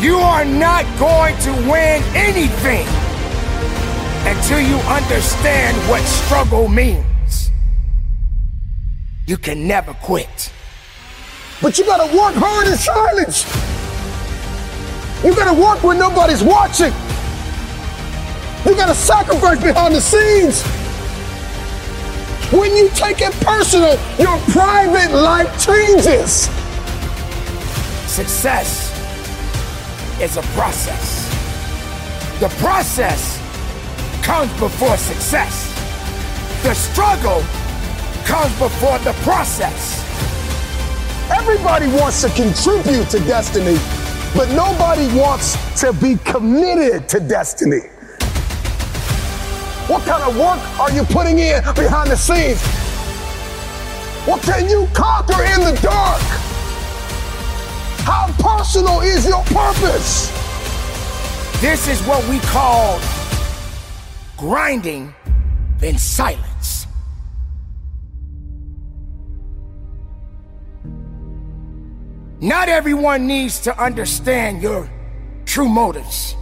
You 0.02 0.16
are 0.16 0.44
not 0.44 0.84
going 0.98 1.36
to 1.38 1.52
win 1.70 2.02
anything 2.14 2.86
until 4.26 4.60
you 4.60 4.76
understand 4.88 5.76
what 5.88 6.02
struggle 6.02 6.68
means. 6.68 7.09
You 9.30 9.38
can 9.38 9.68
never 9.68 9.94
quit. 9.94 10.52
But 11.62 11.78
you 11.78 11.86
gotta 11.86 12.12
work 12.16 12.34
hard 12.34 12.66
in 12.66 12.76
silence. 12.76 13.46
You 15.22 15.32
gotta 15.36 15.54
work 15.54 15.84
when 15.84 16.00
nobody's 16.00 16.42
watching. 16.42 16.92
You 18.66 18.74
gotta 18.74 18.92
sacrifice 18.92 19.62
behind 19.62 19.94
the 19.94 20.00
scenes. 20.00 20.62
When 22.50 22.74
you 22.74 22.88
take 22.96 23.20
it 23.20 23.32
personal, 23.46 23.96
your 24.18 24.36
private 24.50 25.14
life 25.14 25.64
changes. 25.64 26.50
Success 28.10 28.90
is 30.20 30.38
a 30.38 30.42
process. 30.58 31.30
The 32.40 32.48
process 32.58 33.38
comes 34.24 34.50
before 34.58 34.96
success. 34.96 35.70
The 36.64 36.74
struggle 36.74 37.44
comes 38.30 38.56
before 38.60 38.96
the 39.00 39.12
process. 39.24 40.06
Everybody 41.32 41.88
wants 41.88 42.22
to 42.22 42.28
contribute 42.28 43.10
to 43.10 43.18
destiny, 43.26 43.76
but 44.36 44.48
nobody 44.50 45.08
wants 45.18 45.56
to 45.80 45.92
be 45.94 46.14
committed 46.24 47.08
to 47.08 47.18
destiny. 47.18 47.88
What 49.88 50.04
kind 50.04 50.22
of 50.22 50.36
work 50.36 50.60
are 50.78 50.92
you 50.92 51.02
putting 51.02 51.40
in 51.40 51.60
behind 51.74 52.08
the 52.08 52.16
scenes? 52.16 52.62
What 54.28 54.42
can 54.42 54.68
you 54.70 54.86
conquer 54.94 55.42
in 55.42 55.60
the 55.62 55.76
dark? 55.82 56.22
How 58.06 58.32
personal 58.38 59.00
is 59.00 59.26
your 59.26 59.42
purpose? 59.46 60.30
This 61.60 61.88
is 61.88 62.00
what 62.06 62.24
we 62.28 62.38
call 62.38 63.00
grinding 64.36 65.12
in 65.82 65.98
silence. 65.98 66.49
Not 72.40 72.70
everyone 72.70 73.26
needs 73.26 73.60
to 73.60 73.78
understand 73.78 74.62
your 74.62 74.90
true 75.44 75.68
motives. 75.68 76.36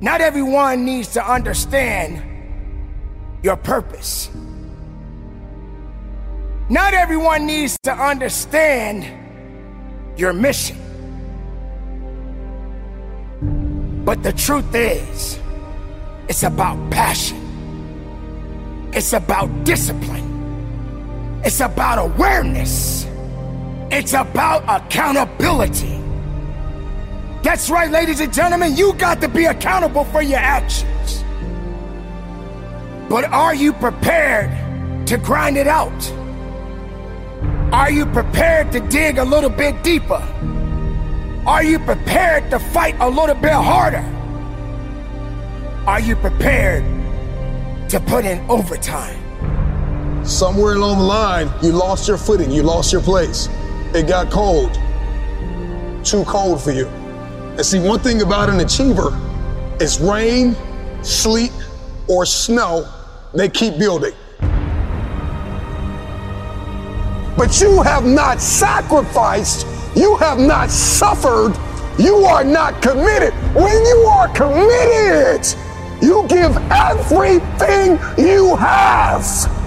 Not 0.00 0.20
everyone 0.20 0.84
needs 0.84 1.08
to 1.14 1.28
understand 1.28 2.22
your 3.42 3.56
purpose. 3.56 4.30
Not 6.68 6.94
everyone 6.94 7.46
needs 7.46 7.76
to 7.82 7.92
understand 7.92 9.04
your 10.16 10.32
mission. 10.32 10.78
But 14.04 14.22
the 14.22 14.32
truth 14.32 14.72
is, 14.72 15.40
it's 16.28 16.44
about 16.44 16.78
passion. 16.92 17.38
It's 18.92 19.14
about 19.14 19.64
discipline. 19.64 21.40
It's 21.44 21.58
about 21.58 21.98
awareness. 21.98 23.09
It's 23.92 24.12
about 24.12 24.62
accountability. 24.68 26.00
That's 27.42 27.68
right, 27.68 27.90
ladies 27.90 28.20
and 28.20 28.32
gentlemen, 28.32 28.76
you 28.76 28.92
got 28.94 29.20
to 29.20 29.28
be 29.28 29.46
accountable 29.46 30.04
for 30.04 30.22
your 30.22 30.38
actions. 30.38 31.24
But 33.08 33.24
are 33.24 33.54
you 33.54 33.72
prepared 33.72 35.08
to 35.08 35.16
grind 35.16 35.56
it 35.56 35.66
out? 35.66 36.12
Are 37.72 37.90
you 37.90 38.06
prepared 38.06 38.70
to 38.72 38.80
dig 38.80 39.18
a 39.18 39.24
little 39.24 39.50
bit 39.50 39.82
deeper? 39.82 40.22
Are 41.46 41.64
you 41.64 41.80
prepared 41.80 42.48
to 42.50 42.60
fight 42.60 42.94
a 43.00 43.10
little 43.10 43.34
bit 43.34 43.52
harder? 43.52 44.04
Are 45.88 45.98
you 45.98 46.14
prepared 46.14 46.84
to 47.90 47.98
put 47.98 48.24
in 48.24 48.38
overtime? 48.48 49.16
Somewhere 50.24 50.74
along 50.74 50.98
the 50.98 51.04
line, 51.04 51.50
you 51.60 51.72
lost 51.72 52.06
your 52.06 52.18
footing, 52.18 52.52
you 52.52 52.62
lost 52.62 52.92
your 52.92 53.02
place. 53.02 53.48
It 53.92 54.06
got 54.06 54.30
cold. 54.30 54.72
Too 56.04 56.24
cold 56.24 56.62
for 56.62 56.70
you. 56.70 56.86
And 56.86 57.66
see, 57.66 57.80
one 57.80 57.98
thing 57.98 58.22
about 58.22 58.48
an 58.48 58.60
achiever 58.60 59.18
is 59.80 60.00
rain, 60.00 60.54
sleet, 61.02 61.52
or 62.06 62.24
snow, 62.24 62.88
they 63.34 63.48
keep 63.48 63.78
building. 63.78 64.12
But 67.36 67.60
you 67.60 67.82
have 67.82 68.04
not 68.04 68.40
sacrificed, 68.40 69.66
you 69.96 70.16
have 70.18 70.38
not 70.38 70.70
suffered, 70.70 71.56
you 71.98 72.16
are 72.18 72.44
not 72.44 72.80
committed. 72.80 73.34
When 73.54 73.84
you 73.86 74.08
are 74.08 74.28
committed, 74.28 75.46
you 76.00 76.26
give 76.28 76.56
everything 76.70 77.98
you 78.16 78.54
have. 78.54 79.59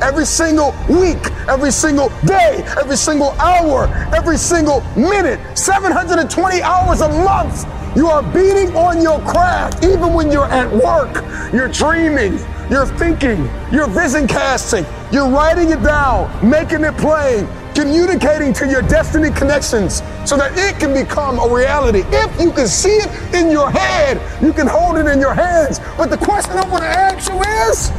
Every 0.00 0.26
single 0.26 0.74
week, 0.88 1.18
every 1.48 1.72
single 1.72 2.08
day, 2.24 2.62
every 2.78 2.96
single 2.96 3.32
hour, 3.40 3.88
every 4.14 4.38
single 4.38 4.80
minute, 4.96 5.40
720 5.58 6.62
hours 6.62 7.00
a 7.00 7.08
month, 7.08 7.66
you 7.96 8.06
are 8.06 8.22
beating 8.22 8.76
on 8.76 9.02
your 9.02 9.18
craft. 9.20 9.82
Even 9.82 10.12
when 10.12 10.30
you're 10.30 10.46
at 10.46 10.70
work, 10.70 11.24
you're 11.52 11.68
dreaming, 11.68 12.38
you're 12.70 12.86
thinking, 12.86 13.50
you're 13.72 13.88
vision 13.88 14.28
casting, 14.28 14.86
you're 15.10 15.28
writing 15.28 15.70
it 15.70 15.82
down, 15.82 16.30
making 16.48 16.84
it 16.84 16.96
plain, 16.96 17.48
communicating 17.74 18.52
to 18.52 18.68
your 18.68 18.82
destiny 18.82 19.30
connections 19.30 20.02
so 20.24 20.36
that 20.36 20.52
it 20.56 20.78
can 20.78 20.94
become 20.94 21.40
a 21.40 21.52
reality. 21.52 22.02
If 22.12 22.40
you 22.40 22.52
can 22.52 22.68
see 22.68 22.98
it 22.98 23.34
in 23.34 23.50
your 23.50 23.70
head, 23.70 24.20
you 24.42 24.52
can 24.52 24.68
hold 24.68 24.98
it 24.98 25.06
in 25.06 25.18
your 25.18 25.34
hands. 25.34 25.80
But 25.96 26.10
the 26.10 26.18
question 26.18 26.52
I 26.52 26.68
want 26.68 26.82
to 26.82 26.88
ask 26.88 27.28
you 27.28 27.40
is 27.70 27.90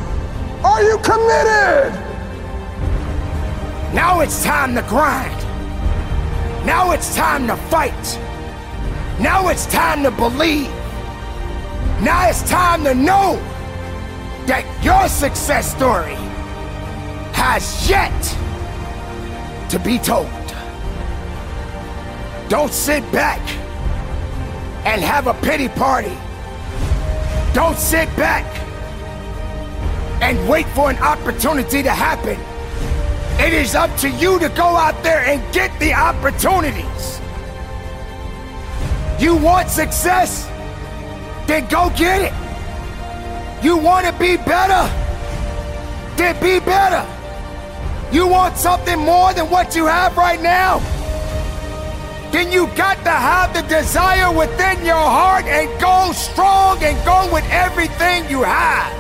are 0.64 0.84
you 0.84 0.98
committed? 0.99 1.94
Now 3.94 4.19
it's 4.22 4.44
time 4.44 4.76
to 4.76 4.81
grind. 4.84 5.38
Now 6.65 6.91
it's 6.91 7.15
time 7.15 7.48
to 7.48 7.56
fight. 7.56 8.19
Now 9.19 9.49
it's 9.49 9.65
time 9.65 10.03
to 10.03 10.11
believe. 10.11 10.69
Now 12.02 12.30
it's 12.30 12.48
time 12.49 12.84
to 12.84 12.94
know 12.94 13.36
that 14.45 14.65
your 14.84 15.07
success 15.10 15.72
story 15.76 16.15
has 17.34 17.90
yet 17.90 18.22
to 19.69 19.80
be 19.80 19.98
told. 19.98 20.30
Don't 22.49 22.73
sit 22.73 23.03
back 23.11 23.40
and 24.86 25.02
have 25.02 25.27
a 25.27 25.34
pity 25.36 25.68
party 25.68 26.18
Don't 27.53 27.77
sit 27.77 28.07
back 28.15 28.45
and 30.22 30.50
wait 30.50 30.68
for 30.68 30.90
an 30.90 30.98
opportunity 30.98 31.84
to 31.84 31.91
happen. 31.91 32.38
It 33.40 33.54
is 33.54 33.74
up 33.74 33.96
to 33.98 34.10
you 34.10 34.38
to 34.40 34.50
go 34.50 34.64
out 34.64 35.02
there 35.02 35.22
and 35.26 35.41
get 35.54 35.78
the 35.80 35.94
opportunities. 35.94 37.22
You 39.20 39.36
want 39.36 39.70
success? 39.70 40.46
Then 41.48 41.68
go 41.70 41.90
get 41.96 42.22
it. 42.22 42.34
You 43.64 43.78
want 43.78 44.06
to 44.08 44.14
be 44.14 44.38
better? 44.38 44.88
Then 46.16 46.36
be 46.41 46.60
better. 46.60 47.06
You 48.12 48.28
want 48.28 48.58
something 48.58 49.00
more 49.00 49.34
than 49.34 49.50
what 49.50 49.76
you 49.76 49.86
have 49.86 50.18
right 50.18 50.41
now? 50.41 50.80
Then 52.32 52.52
you 52.52 52.68
got 52.76 53.04
to 53.04 53.10
have 53.10 53.54
the 53.54 53.62
desire 53.64 54.32
within 54.32 54.86
your 54.86 54.96
heart 54.96 55.46
and 55.46 55.70
go 55.82 56.12
strong 56.12 56.84
and 56.84 56.96
go 57.06 57.34
with 57.34 57.46
everything 57.50 58.30
you 58.30 58.44
have. 58.44 58.99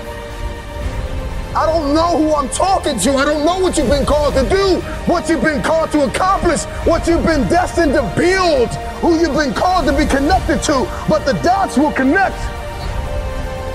I 1.55 1.65
don't 1.65 1.95
know 1.95 2.17
who 2.17 2.35
I'm 2.35 2.49
talking 2.49 2.99
to. 2.99 3.13
I 3.15 3.25
don't 3.25 3.43
know 3.43 3.57
what 3.57 3.75
you've 3.75 3.89
been 3.89 4.05
called 4.05 4.35
to 4.35 4.47
do, 4.47 4.81
what 5.11 5.27
you've 5.27 5.41
been 5.41 5.63
called 5.63 5.91
to 5.91 6.03
accomplish, 6.03 6.63
what 6.85 7.07
you've 7.07 7.25
been 7.25 7.47
destined 7.49 7.93
to 7.93 8.03
build, 8.15 8.69
who 9.01 9.19
you've 9.19 9.35
been 9.35 9.53
called 9.53 9.87
to 9.87 9.97
be 9.97 10.05
connected 10.05 10.61
to, 10.63 10.87
but 11.09 11.25
the 11.25 11.33
dots 11.41 11.75
will 11.75 11.91
connect. 11.91 12.37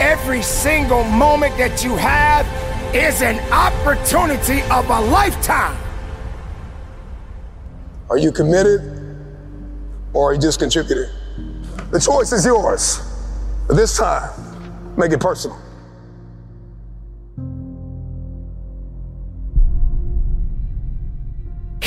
Every 0.01 0.41
single 0.41 1.03
moment 1.05 1.57
that 1.59 1.83
you 1.83 1.97
have 1.97 2.47
is 2.95 3.23
an 3.23 3.41
opportunity 3.53 4.63
of 4.71 4.89
a 4.89 5.01
lifetime. 5.01 5.77
Are 8.09 8.19
you 8.19 8.31
committed 8.31 8.83
or 10.13 10.31
are 10.31 10.35
you 10.35 10.41
just 10.41 10.61
contributing? 10.61 11.11
The 11.91 11.99
choice 11.99 12.31
is 12.31 12.47
yours. 12.47 13.01
This 13.69 13.97
time, 13.97 14.31
make 14.97 15.11
it 15.11 15.19
personal. 15.19 15.59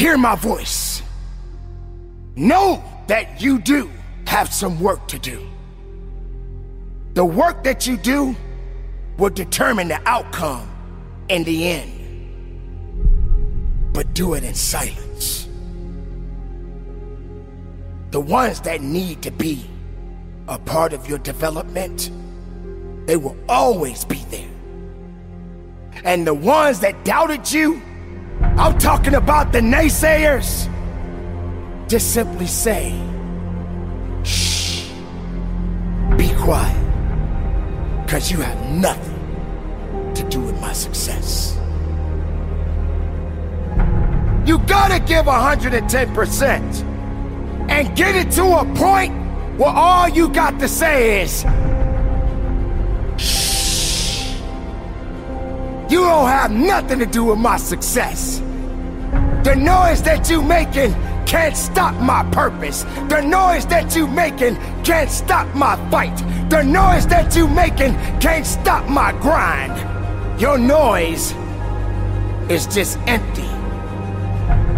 Hear 0.08 0.18
my 0.18 0.36
voice. 0.38 1.04
Know 2.38 2.82
that 3.08 3.42
you 3.42 3.60
do 3.60 3.92
have 4.26 4.54
some 4.54 4.80
work 4.80 5.06
to 5.10 5.20
do. 5.20 5.46
The 7.14 7.26
work 7.26 7.66
that 7.66 7.86
you 7.86 7.98
do 7.98 8.34
will 9.18 9.32
determine 9.32 9.90
the 9.90 10.00
outcome 10.08 10.66
in 11.28 11.44
the 11.44 11.68
end. 11.68 11.92
But 13.92 14.14
do 14.14 14.34
it 14.36 14.46
in 14.46 14.54
silence. 14.56 15.50
The 18.12 18.22
ones 18.22 18.62
that 18.62 18.82
need 18.82 19.22
to 19.24 19.32
be 19.32 19.70
a 20.48 20.58
part 20.58 20.94
of 20.94 21.10
your 21.10 21.18
development, 21.18 22.12
they 23.08 23.18
will 23.18 23.36
always 23.50 24.06
be 24.06 24.24
there. 24.30 24.48
And 26.06 26.26
the 26.26 26.34
ones 26.34 26.80
that 26.80 27.04
doubted 27.04 27.52
you, 27.52 27.82
I'm 28.56 28.78
talking 28.78 29.16
about 29.16 29.52
the 29.52 29.60
naysayers, 29.60 30.70
just 31.88 32.14
simply 32.14 32.48
say, 32.48 32.94
shh, 34.24 34.90
be 36.18 36.34
quiet, 36.36 36.76
because 38.06 38.32
you 38.32 38.40
have 38.42 38.60
nothing 38.72 40.14
to 40.16 40.24
do 40.30 40.40
with 40.40 40.60
my 40.62 40.74
success. 40.74 41.58
You 44.46 44.60
gotta 44.60 45.00
give 45.00 45.26
110% 45.26 46.84
and 47.70 47.96
get 47.98 48.16
it 48.16 48.32
to 48.32 48.46
a 48.46 48.66
point 48.76 49.14
where 49.58 49.70
all 49.70 50.08
you 50.08 50.30
got 50.30 50.60
to 50.60 50.68
say 50.68 51.22
is, 51.24 51.44
You 55.90 56.02
don't 56.02 56.28
have 56.28 56.52
nothing 56.52 57.00
to 57.00 57.06
do 57.06 57.24
with 57.26 57.40
my 57.40 57.56
success. 57.58 58.40
The 59.44 59.56
noise 59.56 60.04
that 60.04 60.30
you 60.30 60.44
making 60.44 60.94
can't 61.26 61.56
stop 61.56 61.96
my 62.02 62.30
purpose. 62.32 62.84
The 63.08 63.22
noise 63.22 63.66
that 63.68 63.96
you 63.96 64.06
making 64.06 64.58
can't 64.84 65.10
stop 65.10 65.48
my 65.56 65.78
fight. 65.90 66.18
The 66.50 66.64
noise 66.64 67.08
that 67.08 67.36
you 67.38 67.48
making 67.48 67.94
can't 68.20 68.46
stop 68.46 68.90
my 68.90 69.14
grind. 69.14 70.42
Your 70.42 70.58
noise 70.58 71.34
is 72.50 72.68
just 72.68 73.00
empty. 73.08 73.48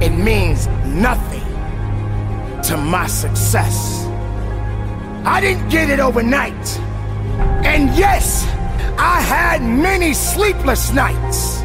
It 0.05 0.11
means 0.11 0.67
nothing 0.85 1.45
to 2.63 2.77
my 2.77 3.07
success. 3.07 4.05
I 5.25 5.41
didn't 5.41 5.69
get 5.69 5.89
it 5.89 5.99
overnight. 5.99 6.79
And 7.65 7.89
yes, 7.97 8.45
I 9.01 9.21
had 9.21 9.61
many 9.63 10.13
sleepless 10.13 10.91
nights. 10.91 11.61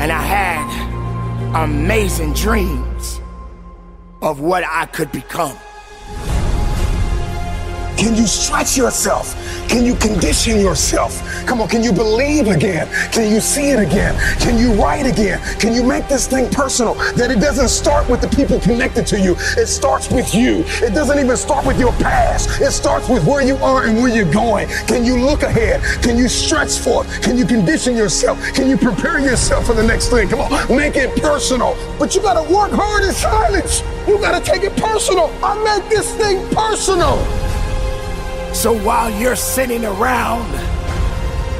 And 0.00 0.10
I 0.10 0.22
had 0.22 1.64
amazing 1.64 2.32
dreams 2.32 3.20
of 4.22 4.40
what 4.40 4.64
I 4.64 4.86
could 4.86 5.12
become. 5.12 5.58
Can 8.00 8.16
you 8.16 8.26
stretch 8.26 8.78
yourself? 8.78 9.36
Can 9.68 9.84
you 9.84 9.94
condition 9.94 10.58
yourself? 10.58 11.20
Come 11.44 11.60
on, 11.60 11.68
can 11.68 11.84
you 11.84 11.92
believe 11.92 12.48
again? 12.48 12.88
Can 13.12 13.30
you 13.30 13.40
see 13.40 13.72
it 13.72 13.78
again? 13.78 14.18
Can 14.40 14.56
you 14.56 14.72
write 14.72 15.04
again? 15.04 15.38
Can 15.58 15.74
you 15.74 15.84
make 15.84 16.08
this 16.08 16.26
thing 16.26 16.48
personal? 16.48 16.94
That 16.94 17.30
it 17.30 17.40
doesn't 17.40 17.68
start 17.68 18.08
with 18.08 18.22
the 18.22 18.28
people 18.28 18.58
connected 18.58 19.06
to 19.08 19.20
you. 19.20 19.36
It 19.58 19.66
starts 19.66 20.10
with 20.10 20.34
you. 20.34 20.64
It 20.82 20.94
doesn't 20.94 21.18
even 21.18 21.36
start 21.36 21.66
with 21.66 21.78
your 21.78 21.92
past. 21.92 22.62
It 22.62 22.70
starts 22.72 23.06
with 23.06 23.26
where 23.26 23.42
you 23.42 23.56
are 23.56 23.84
and 23.84 23.98
where 23.98 24.08
you're 24.08 24.32
going. 24.32 24.68
Can 24.86 25.04
you 25.04 25.20
look 25.20 25.42
ahead? 25.42 25.82
Can 26.02 26.16
you 26.16 26.26
stretch 26.26 26.78
forth? 26.78 27.06
Can 27.20 27.36
you 27.36 27.44
condition 27.44 27.94
yourself? 27.94 28.42
Can 28.54 28.70
you 28.70 28.78
prepare 28.78 29.18
yourself 29.20 29.66
for 29.66 29.74
the 29.74 29.82
next 29.82 30.08
thing? 30.08 30.26
Come 30.30 30.40
on, 30.40 30.74
make 30.74 30.96
it 30.96 31.14
personal. 31.20 31.76
But 31.98 32.14
you 32.14 32.22
gotta 32.22 32.50
work 32.50 32.72
hard 32.72 33.04
in 33.04 33.12
silence. 33.12 33.82
You 34.08 34.18
gotta 34.18 34.42
take 34.42 34.62
it 34.62 34.74
personal. 34.78 35.30
I 35.44 35.52
make 35.62 35.90
this 35.90 36.14
thing 36.14 36.48
personal. 36.54 37.18
So 38.52 38.76
while 38.84 39.10
you're 39.10 39.36
sitting 39.36 39.84
around 39.84 40.50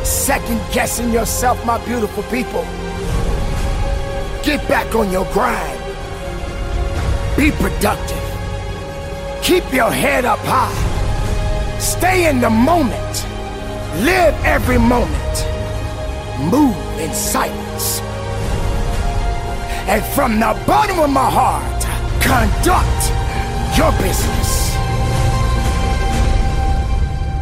second 0.05 0.61
guessing 0.73 1.11
yourself, 1.11 1.65
my 1.65 1.83
beautiful 1.87 2.23
people, 2.25 2.62
get 4.43 4.67
back 4.69 4.95
on 4.95 5.11
your 5.11 5.25
grind. 5.33 5.79
Be 7.37 7.53
productive. 7.53 8.19
Keep 9.43 9.73
your 9.73 9.91
head 9.91 10.25
up 10.25 10.41
high. 10.43 11.79
Stay 11.79 12.29
in 12.29 12.41
the 12.41 12.51
moment. 12.51 13.27
Live 14.05 14.35
every 14.45 14.79
moment. 14.79 15.35
Move 16.53 16.77
in 16.99 17.15
silence. 17.15 18.01
And 19.89 20.05
from 20.15 20.39
the 20.39 20.53
bottom 20.67 20.99
of 20.99 21.11
my 21.11 21.31
heart, 21.31 21.83
conduct 22.21 23.79
your 23.79 23.93
business. 24.03 24.60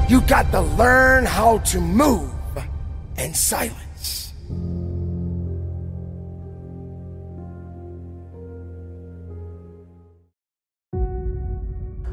You 0.09 0.23
got 0.23 0.51
to 0.53 0.63
learn 0.63 1.27
how 1.27 1.59
to 1.59 1.81
move 1.83 2.33
in 3.19 3.35
silence. 3.35 4.33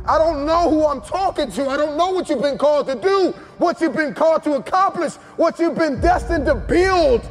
I 0.08 0.18
don't 0.18 0.46
know 0.46 0.70
who 0.70 0.86
I'm 0.86 1.00
talking 1.00 1.50
to. 1.52 1.70
I 1.70 1.78
don't 1.78 1.96
know 1.98 2.10
what 2.10 2.30
you've 2.30 2.42
been 2.42 2.58
called 2.58 2.88
to 2.88 2.96
do, 2.96 3.32
what 3.60 3.80
you've 3.80 3.96
been 3.96 4.14
called 4.14 4.44
to 4.44 4.56
accomplish, 4.56 5.14
what 5.38 5.58
you've 5.58 5.76
been 5.76 6.02
destined 6.02 6.46
to 6.48 6.56
build. 6.56 7.28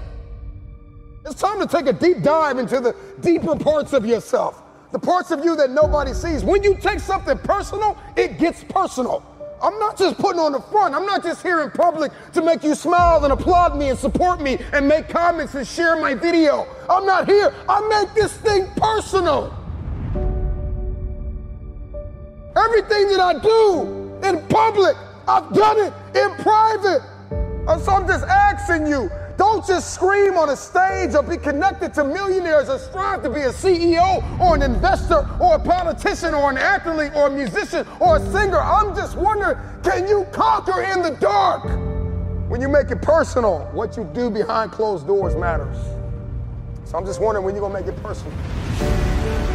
It's 1.27 1.39
time 1.39 1.61
to 1.61 1.67
take 1.67 1.89
a 1.89 1.93
deep 1.93 2.23
dive 2.23 2.59
into 2.59 2.81
the 2.81 2.97
deeper 3.21 3.55
parts 3.55 3.93
of 3.93 4.07
yourself, 4.07 4.63
the 4.93 4.99
parts 4.99 5.31
of 5.31 5.45
you 5.45 5.57
that 5.57 5.73
nobody 5.73 6.15
sees. 6.15 6.43
When 6.43 6.63
you 6.63 6.75
take 6.75 7.01
something 7.01 7.37
personal, 7.37 7.99
it 8.17 8.39
gets 8.39 8.65
personal. 8.65 9.23
I'm 9.65 9.79
not 9.79 9.97
just 9.97 10.19
putting 10.19 10.39
on 10.41 10.53
the 10.53 10.61
front. 10.61 10.95
I'm 10.95 11.07
not 11.07 11.23
just 11.23 11.43
here 11.43 11.63
in 11.63 11.71
public 11.71 12.13
to 12.35 12.43
make 12.43 12.63
you 12.63 12.75
smile 12.75 13.25
and 13.25 13.33
applaud 13.33 13.79
me 13.79 13.89
and 13.89 13.99
support 13.99 14.39
me 14.43 14.59
and 14.75 14.87
make 14.87 15.09
comments 15.09 15.55
and 15.55 15.67
share 15.67 15.97
my 15.99 16.13
video. 16.13 16.67
I'm 16.91 17.07
not 17.07 17.27
here. 17.27 17.51
I 17.67 17.81
make 17.89 18.15
this 18.15 18.37
thing 18.37 18.67
personal. 18.77 19.57
Everything 22.55 23.09
that 23.09 23.21
I 23.21 23.39
do 23.41 24.21
in 24.23 24.47
public, 24.49 24.97
I've 25.27 25.51
done 25.55 25.79
it 25.79 25.95
in 26.15 26.35
private. 26.43 27.01
And 27.67 27.81
so 27.81 27.93
I'm 27.93 28.07
just 28.07 28.27
asking 28.27 28.87
you, 28.87 29.11
don't 29.37 29.67
just 29.67 29.95
scream 29.95 30.37
on 30.37 30.51
a 30.51 30.57
stage 30.57 31.15
or 31.15 31.23
be 31.23 31.37
connected 31.37 31.93
to 31.95 32.05
millionaires 32.05 32.69
or 32.69 32.79
strive 32.79 33.23
to 33.23 33.31
be 33.31 33.41
a 33.41 33.51
CEO 33.51 34.23
or 34.41 34.55
an 34.55 34.63
investor 34.63 35.29
or 35.41 35.57
a 35.57 35.59
politician 35.59 36.35
or 36.35 36.51
an 36.51 36.59
athlete 36.59 37.13
or 37.15 37.27
a 37.27 37.31
musician 37.31 37.87
or 38.01 38.17
a 38.17 38.33
singer. 38.33 38.61
I'm 38.61 38.95
just 38.95 39.17
wondering, 39.17 39.57
can 39.83 40.07
you 40.09 40.27
conquer 40.33 40.83
in 40.83 41.03
the 41.03 41.11
dark? 41.21 41.65
When 42.49 42.61
you 42.61 42.69
make 42.69 42.91
it 42.91 43.03
personal, 43.03 43.61
what 43.73 43.97
you 43.97 44.05
do 44.15 44.31
behind 44.31 44.71
closed 44.71 45.07
doors 45.07 45.35
matters. 45.35 45.79
So 46.85 46.99
I'm 46.99 47.07
just 47.07 47.21
wondering 47.21 47.45
when 47.45 47.55
you're 47.55 47.69
gonna 47.69 47.81
make 47.81 47.89
it 47.89 48.01
personal. 48.03 49.54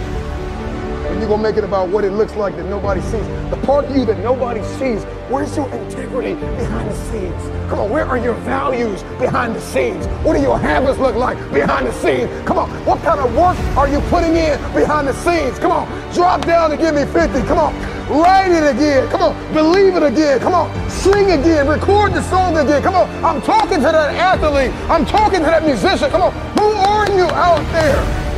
And 1.10 1.20
you're 1.20 1.28
going 1.28 1.42
to 1.42 1.50
make 1.50 1.58
it 1.58 1.64
about 1.64 1.90
what 1.90 2.04
it 2.04 2.12
looks 2.12 2.36
like 2.36 2.56
that 2.56 2.66
nobody 2.66 3.02
sees. 3.02 3.26
The 3.50 3.60
part 3.66 3.86
of 3.86 3.96
you 3.96 4.06
that 4.06 4.20
nobody 4.20 4.62
sees, 4.78 5.04
where's 5.28 5.56
your 5.58 5.68
integrity 5.70 6.36
behind 6.36 6.90
the 6.90 6.96
scenes? 6.96 7.44
Come 7.70 7.80
on, 7.80 7.90
where 7.90 8.06
are 8.06 8.18
your 8.18 8.36
values 8.46 9.04
behind 9.20 9.56
the 9.56 9.62
scenes? 9.62 10.06
What 10.24 10.36
do 10.36 10.42
your 10.42 10.58
habits 10.58 11.00
look 11.00 11.16
like 11.16 11.38
behind 11.52 11.88
the 11.88 11.94
scenes? 11.94 12.30
Come 12.48 12.58
on, 12.58 12.70
what 12.86 13.02
kind 13.02 13.20
of 13.20 13.36
work 13.36 13.58
are 13.78 13.88
you 13.88 14.00
putting 14.10 14.36
in 14.36 14.58
behind 14.74 15.08
the 15.08 15.14
scenes? 15.14 15.58
Come 15.60 15.72
on, 15.72 15.88
drop 16.14 16.46
down 16.46 16.72
and 16.72 16.80
give 16.80 16.94
me 16.96 17.06
50. 17.06 17.42
Come 17.48 17.58
on, 17.58 17.74
write 18.10 18.52
it 18.52 18.76
again. 18.76 19.10
Come 19.10 19.22
on, 19.22 19.54
believe 19.54 19.96
it 19.96 20.04
again. 20.04 20.40
Come 20.40 20.54
on, 20.54 20.90
sing 20.90 21.32
again, 21.32 21.68
record 21.68 22.14
the 22.14 22.22
song 22.24 22.58
again. 22.58 22.82
Come 22.82 22.96
on, 22.96 23.10
I'm 23.24 23.42
talking 23.42 23.78
to 23.78 23.92
that 23.92 24.16
athlete. 24.16 24.72
I'm 24.90 25.06
talking 25.06 25.40
to 25.40 25.46
that 25.46 25.64
musician. 25.64 26.10
Come 26.10 26.22
on, 26.22 26.34
who 26.58 26.72
are 26.72 27.08
you 27.12 27.26
out 27.34 27.64
there? 27.72 28.29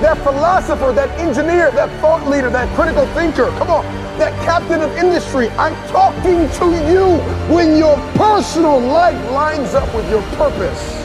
That 0.00 0.16
philosopher, 0.18 0.92
that 0.92 1.10
engineer, 1.18 1.72
that 1.72 1.90
thought 2.00 2.28
leader, 2.28 2.50
that 2.50 2.72
critical 2.76 3.04
thinker. 3.14 3.48
Come 3.58 3.68
on, 3.68 3.84
that 4.18 4.32
captain 4.44 4.80
of 4.80 4.90
industry. 4.96 5.48
I'm 5.50 5.74
talking 5.88 6.48
to 6.48 6.66
you 6.92 7.18
when 7.52 7.76
your 7.76 7.96
personal 8.14 8.78
life 8.78 9.18
lines 9.32 9.74
up 9.74 9.92
with 9.94 10.08
your 10.08 10.22
purpose. 10.38 11.04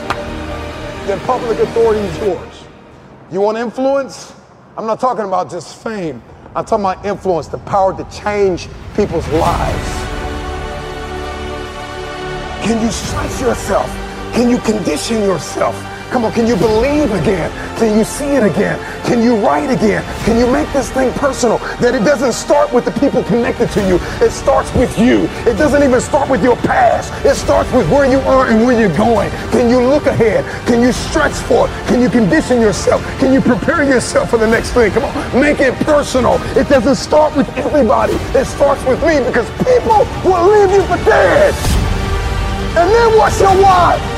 Then 1.08 1.18
public 1.20 1.58
authority 1.58 2.00
is 2.00 2.18
yours. 2.18 2.64
You 3.32 3.40
want 3.40 3.58
influence? 3.58 4.32
I'm 4.76 4.86
not 4.86 5.00
talking 5.00 5.24
about 5.24 5.50
just 5.50 5.82
fame. 5.82 6.22
I'm 6.54 6.64
talking 6.64 6.84
about 6.84 7.04
influence, 7.04 7.48
the 7.48 7.58
power 7.58 7.96
to 7.96 8.04
change 8.16 8.68
people's 8.94 9.26
lives. 9.28 9.88
Can 12.64 12.80
you 12.80 12.92
stretch 12.92 13.40
yourself? 13.40 13.88
Can 14.34 14.48
you 14.48 14.58
condition 14.58 15.20
yourself? 15.22 15.74
Come 16.10 16.24
on, 16.24 16.32
can 16.32 16.46
you 16.46 16.56
believe 16.56 17.10
again? 17.12 17.50
Can 17.76 17.98
you 17.98 18.04
see 18.04 18.36
it 18.36 18.42
again? 18.42 18.78
Can 19.04 19.22
you 19.22 19.36
write 19.36 19.70
again? 19.70 20.04
Can 20.24 20.38
you 20.38 20.50
make 20.50 20.70
this 20.72 20.90
thing 20.90 21.12
personal? 21.14 21.58
That 21.80 21.94
it 21.94 22.04
doesn't 22.04 22.32
start 22.32 22.72
with 22.72 22.84
the 22.84 22.92
people 22.92 23.22
connected 23.24 23.70
to 23.70 23.80
you. 23.86 23.98
It 24.24 24.30
starts 24.30 24.72
with 24.74 24.96
you. 24.98 25.28
It 25.44 25.58
doesn't 25.58 25.82
even 25.82 26.00
start 26.00 26.30
with 26.30 26.42
your 26.42 26.56
past. 26.56 27.12
It 27.24 27.34
starts 27.34 27.70
with 27.72 27.90
where 27.90 28.08
you 28.08 28.18
are 28.20 28.46
and 28.46 28.64
where 28.64 28.78
you're 28.78 28.96
going. 28.96 29.30
Can 29.50 29.68
you 29.68 29.80
look 29.80 30.06
ahead? 30.06 30.44
Can 30.66 30.80
you 30.80 30.92
stretch 30.92 31.34
for 31.34 31.68
it? 31.68 31.86
Can 31.88 32.00
you 32.00 32.08
condition 32.08 32.60
yourself? 32.60 33.02
Can 33.18 33.32
you 33.32 33.40
prepare 33.40 33.82
yourself 33.82 34.30
for 34.30 34.38
the 34.38 34.46
next 34.46 34.70
thing? 34.70 34.92
Come 34.92 35.04
on, 35.04 35.40
make 35.40 35.60
it 35.60 35.74
personal. 35.84 36.34
It 36.56 36.68
doesn't 36.68 36.96
start 36.96 37.34
with 37.36 37.48
everybody. 37.56 38.14
It 38.38 38.46
starts 38.46 38.84
with 38.84 39.02
me 39.02 39.18
because 39.18 39.50
people 39.66 40.06
will 40.24 40.46
leave 40.46 40.70
you 40.70 40.82
for 40.84 40.96
dead. 41.04 41.54
And 42.76 42.90
then 42.90 43.18
what's 43.18 43.40
your 43.40 43.54
why? 43.62 44.13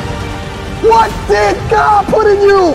What 0.83 1.11
did 1.29 1.57
God 1.71 2.07
put 2.07 2.27
in 2.27 2.41
you? 2.43 2.75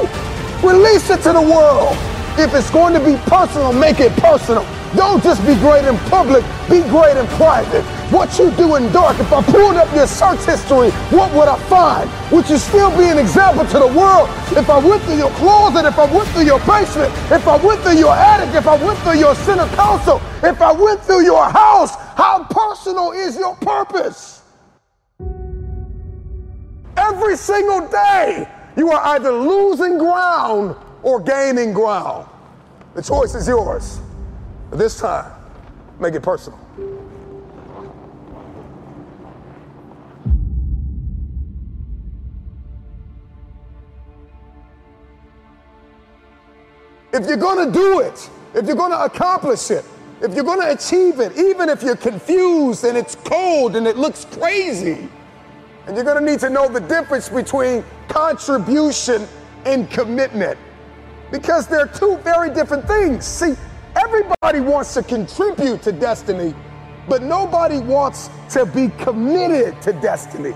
Release 0.67 1.09
it 1.09 1.21
to 1.23 1.33
the 1.33 1.41
world. 1.41 1.95
If 2.37 2.53
it's 2.55 2.69
going 2.71 2.93
to 2.93 2.99
be 2.99 3.15
personal, 3.29 3.73
make 3.73 3.99
it 3.99 4.11
personal. 4.13 4.65
Don't 4.95 5.23
just 5.23 5.45
be 5.45 5.55
great 5.55 5.85
in 5.85 5.97
public, 6.09 6.43
be 6.69 6.81
great 6.89 7.15
in 7.15 7.27
private. 7.37 7.83
What 8.11 8.37
you 8.37 8.51
do 8.51 8.75
in 8.75 8.91
dark, 8.91 9.19
if 9.19 9.31
I 9.31 9.41
pulled 9.43 9.77
up 9.77 9.93
your 9.95 10.07
search 10.07 10.43
history, 10.45 10.91
what 11.15 11.31
would 11.33 11.47
I 11.47 11.57
find? 11.69 12.09
Would 12.31 12.49
you 12.49 12.57
still 12.57 12.89
be 12.97 13.05
an 13.05 13.17
example 13.17 13.65
to 13.65 13.79
the 13.79 13.87
world? 13.87 14.27
If 14.51 14.69
I 14.69 14.79
went 14.79 15.01
through 15.03 15.17
your 15.17 15.31
closet, 15.31 15.85
if 15.85 15.97
I 15.97 16.13
went 16.13 16.27
through 16.29 16.45
your 16.45 16.59
basement, 16.65 17.13
if 17.31 17.47
I 17.47 17.55
went 17.63 17.81
through 17.81 17.97
your 17.97 18.13
attic, 18.13 18.53
if 18.55 18.67
I 18.67 18.83
went 18.83 18.99
through 18.99 19.19
your 19.19 19.35
center 19.35 19.67
council, 19.75 20.21
if 20.43 20.61
I 20.61 20.73
went 20.73 21.01
through 21.03 21.23
your 21.23 21.45
house, 21.49 21.95
how 22.17 22.43
personal 22.49 23.11
is 23.11 23.37
your 23.37 23.55
purpose? 23.57 24.40
Every 27.11 27.35
single 27.35 27.89
day, 27.89 28.47
you 28.77 28.89
are 28.89 29.15
either 29.15 29.33
losing 29.33 29.97
ground 29.97 30.77
or 31.03 31.19
gaining 31.19 31.73
ground. 31.73 32.25
The 32.93 33.01
choice 33.01 33.35
is 33.35 33.49
yours. 33.49 33.99
But 34.69 34.79
this 34.79 34.97
time, 34.97 35.29
make 35.99 36.13
it 36.13 36.23
personal. 36.23 36.57
If 47.13 47.27
you're 47.27 47.35
going 47.35 47.67
to 47.67 47.73
do 47.77 47.99
it, 47.99 48.29
if 48.55 48.65
you're 48.67 48.75
going 48.77 48.91
to 48.91 49.03
accomplish 49.03 49.69
it, 49.69 49.83
if 50.21 50.33
you're 50.33 50.45
going 50.45 50.61
to 50.61 50.71
achieve 50.71 51.19
it, 51.19 51.37
even 51.37 51.67
if 51.67 51.83
you're 51.83 51.97
confused 51.97 52.85
and 52.85 52.97
it's 52.97 53.15
cold 53.15 53.75
and 53.75 53.85
it 53.85 53.97
looks 53.97 54.23
crazy, 54.23 55.09
and 55.87 55.95
you're 55.95 56.05
going 56.05 56.23
to 56.23 56.31
need 56.31 56.39
to 56.39 56.49
know 56.49 56.67
the 56.69 56.79
difference 56.79 57.29
between 57.29 57.83
contribution 58.07 59.27
and 59.65 59.89
commitment 59.89 60.57
because 61.31 61.67
they're 61.67 61.87
two 61.87 62.17
very 62.17 62.53
different 62.53 62.87
things. 62.87 63.25
See, 63.25 63.55
everybody 63.95 64.59
wants 64.59 64.93
to 64.95 65.03
contribute 65.03 65.81
to 65.83 65.91
destiny, 65.91 66.53
but 67.07 67.23
nobody 67.23 67.79
wants 67.79 68.29
to 68.49 68.65
be 68.65 68.89
committed 68.99 69.81
to 69.81 69.93
destiny. 69.93 70.53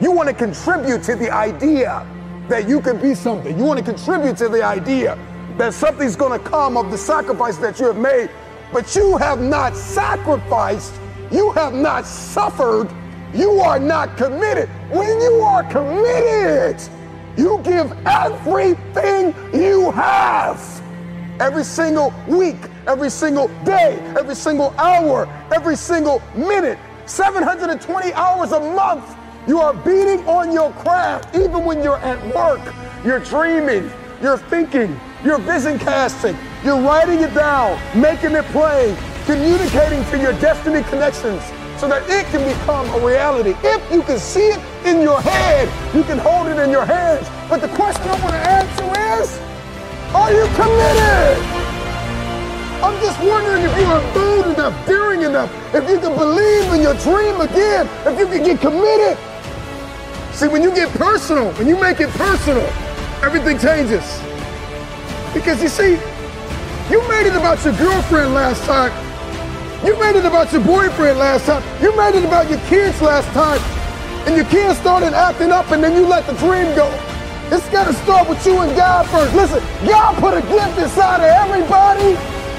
You 0.00 0.12
want 0.12 0.28
to 0.28 0.34
contribute 0.34 1.02
to 1.04 1.16
the 1.16 1.30
idea 1.30 2.06
that 2.48 2.68
you 2.68 2.80
can 2.80 3.00
be 3.00 3.14
something. 3.14 3.56
You 3.58 3.64
want 3.64 3.78
to 3.78 3.84
contribute 3.84 4.36
to 4.38 4.48
the 4.48 4.62
idea 4.62 5.18
that 5.58 5.74
something's 5.74 6.16
going 6.16 6.38
to 6.38 6.48
come 6.48 6.76
of 6.76 6.90
the 6.90 6.98
sacrifice 6.98 7.58
that 7.58 7.78
you 7.78 7.86
have 7.86 7.96
made, 7.96 8.30
but 8.72 8.94
you 8.96 9.16
have 9.18 9.40
not 9.40 9.76
sacrificed, 9.76 10.94
you 11.30 11.50
have 11.52 11.74
not 11.74 12.06
suffered 12.06 12.88
you 13.34 13.60
are 13.60 13.78
not 13.78 14.16
committed. 14.16 14.68
When 14.90 15.20
you 15.20 15.34
are 15.40 15.62
committed, 15.64 16.80
you 17.36 17.60
give 17.62 17.92
everything 18.06 19.34
you 19.52 19.90
have. 19.90 20.82
Every 21.40 21.64
single 21.64 22.12
week, 22.26 22.56
every 22.86 23.10
single 23.10 23.48
day, 23.64 23.98
every 24.18 24.34
single 24.34 24.74
hour, 24.78 25.28
every 25.54 25.76
single 25.76 26.22
minute, 26.34 26.78
720 27.06 28.12
hours 28.14 28.52
a 28.52 28.60
month. 28.60 29.14
You 29.46 29.60
are 29.60 29.72
beating 29.72 30.26
on 30.26 30.52
your 30.52 30.72
craft 30.72 31.36
even 31.36 31.64
when 31.64 31.82
you're 31.82 31.98
at 31.98 32.34
work. 32.34 32.74
You're 33.04 33.20
dreaming, 33.20 33.90
you're 34.20 34.38
thinking, 34.38 34.98
you're 35.24 35.38
vision 35.38 35.78
casting, 35.78 36.36
you're 36.64 36.80
writing 36.80 37.20
it 37.20 37.32
down, 37.34 37.78
making 37.98 38.32
it 38.32 38.44
plain, 38.46 38.96
communicating 39.26 40.04
to 40.10 40.18
your 40.18 40.32
destiny 40.40 40.82
connections 40.88 41.42
so 41.78 41.86
that 41.86 42.02
it 42.10 42.26
can 42.26 42.42
become 42.42 42.90
a 42.90 43.06
reality. 43.06 43.54
If 43.62 43.80
you 43.92 44.02
can 44.02 44.18
see 44.18 44.50
it 44.50 44.60
in 44.84 45.00
your 45.00 45.20
head, 45.20 45.70
you 45.94 46.02
can 46.02 46.18
hold 46.18 46.48
it 46.48 46.58
in 46.58 46.70
your 46.70 46.84
hands. 46.84 47.26
But 47.48 47.60
the 47.60 47.68
question 47.68 48.02
I 48.02 48.18
want 48.20 48.34
to 48.34 48.42
ask 48.42 48.68
you 48.82 48.90
is, 49.22 49.38
are 50.12 50.32
you 50.34 50.44
committed? 50.58 51.38
I'm 52.82 52.98
just 53.00 53.18
wondering 53.22 53.62
if 53.62 53.78
you 53.78 53.86
are 53.86 54.14
bold 54.14 54.54
enough, 54.54 54.86
daring 54.86 55.22
enough, 55.22 55.50
if 55.74 55.88
you 55.88 55.98
can 55.98 56.16
believe 56.16 56.72
in 56.72 56.82
your 56.82 56.94
dream 56.94 57.40
again, 57.40 57.88
if 58.06 58.18
you 58.18 58.26
can 58.26 58.42
get 58.42 58.60
committed. 58.60 59.18
See, 60.34 60.48
when 60.48 60.62
you 60.62 60.74
get 60.74 60.88
personal, 60.94 61.52
when 61.54 61.68
you 61.68 61.78
make 61.78 62.00
it 62.00 62.10
personal, 62.10 62.66
everything 63.22 63.58
changes. 63.58 64.02
Because 65.34 65.62
you 65.62 65.68
see, 65.68 65.98
you 66.90 67.06
made 67.08 67.26
it 67.26 67.36
about 67.36 67.62
your 67.64 67.74
girlfriend 67.74 68.34
last 68.34 68.64
time, 68.64 68.90
you 69.84 69.98
made 70.00 70.16
it 70.16 70.24
about 70.24 70.52
your 70.52 70.62
boyfriend 70.62 71.18
last 71.18 71.46
time. 71.46 71.62
You 71.82 71.96
made 71.96 72.14
it 72.14 72.24
about 72.24 72.50
your 72.50 72.60
kids 72.66 73.00
last 73.00 73.28
time. 73.28 73.60
And 74.26 74.36
your 74.36 74.46
kids 74.46 74.78
started 74.78 75.14
acting 75.14 75.52
up 75.52 75.70
and 75.70 75.82
then 75.82 75.94
you 75.94 76.06
let 76.06 76.26
the 76.26 76.34
dream 76.34 76.74
go. 76.74 76.88
It's 77.50 77.68
got 77.70 77.86
to 77.86 77.94
start 77.94 78.28
with 78.28 78.44
you 78.44 78.58
and 78.58 78.76
God 78.76 79.06
first. 79.08 79.34
Listen, 79.34 79.62
God 79.86 80.16
put 80.18 80.34
a 80.34 80.42
gift 80.42 80.78
inside 80.78 81.20
of 81.20 81.48
everybody, 81.48 82.14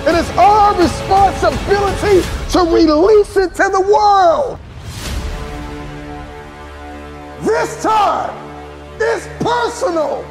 and 0.08 0.18
it's 0.18 0.30
our 0.32 0.74
responsibility 0.80 2.28
to 2.54 2.60
release 2.74 3.38
it 3.38 3.54
to 3.54 3.70
the 3.70 3.82
world. 3.82 4.58
This 7.42 7.84
time, 7.84 8.34
it's 9.00 9.28
personal. 9.44 10.26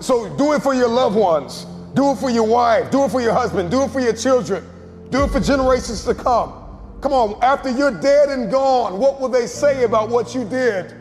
So 0.00 0.34
do 0.36 0.52
it 0.54 0.62
for 0.62 0.74
your 0.74 0.88
loved 0.88 1.14
ones. 1.14 1.66
Do 1.96 2.10
it 2.10 2.18
for 2.18 2.28
your 2.28 2.46
wife. 2.46 2.90
Do 2.90 3.04
it 3.04 3.10
for 3.10 3.22
your 3.22 3.32
husband. 3.32 3.70
Do 3.70 3.82
it 3.82 3.90
for 3.90 4.00
your 4.00 4.12
children. 4.12 4.62
Do 5.08 5.24
it 5.24 5.30
for 5.30 5.40
generations 5.40 6.04
to 6.04 6.14
come. 6.14 6.52
Come 7.00 7.14
on, 7.14 7.42
after 7.42 7.70
you're 7.70 7.90
dead 7.90 8.28
and 8.28 8.50
gone, 8.50 8.98
what 8.98 9.18
will 9.18 9.30
they 9.30 9.46
say 9.46 9.84
about 9.84 10.10
what 10.10 10.34
you 10.34 10.44
did? 10.44 10.94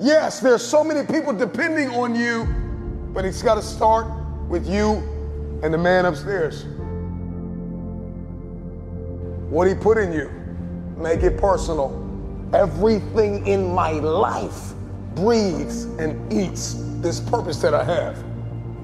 Yes, 0.00 0.40
there's 0.40 0.66
so 0.66 0.82
many 0.82 1.06
people 1.06 1.34
depending 1.34 1.90
on 1.90 2.14
you, 2.14 2.46
but 3.12 3.26
it's 3.26 3.42
got 3.42 3.56
to 3.56 3.62
start 3.62 4.06
with 4.48 4.66
you 4.66 5.02
and 5.62 5.74
the 5.74 5.78
man 5.78 6.06
upstairs. 6.06 6.64
What 9.50 9.68
he 9.68 9.74
put 9.74 9.98
in 9.98 10.12
you, 10.14 10.30
make 10.96 11.22
it 11.22 11.36
personal. 11.38 11.92
Everything 12.54 13.46
in 13.46 13.74
my 13.74 13.92
life 13.92 14.72
breathes 15.14 15.84
and 15.98 16.32
eats 16.32 16.76
this 17.02 17.20
purpose 17.20 17.60
that 17.60 17.74
I 17.74 17.84
have. 17.84 18.27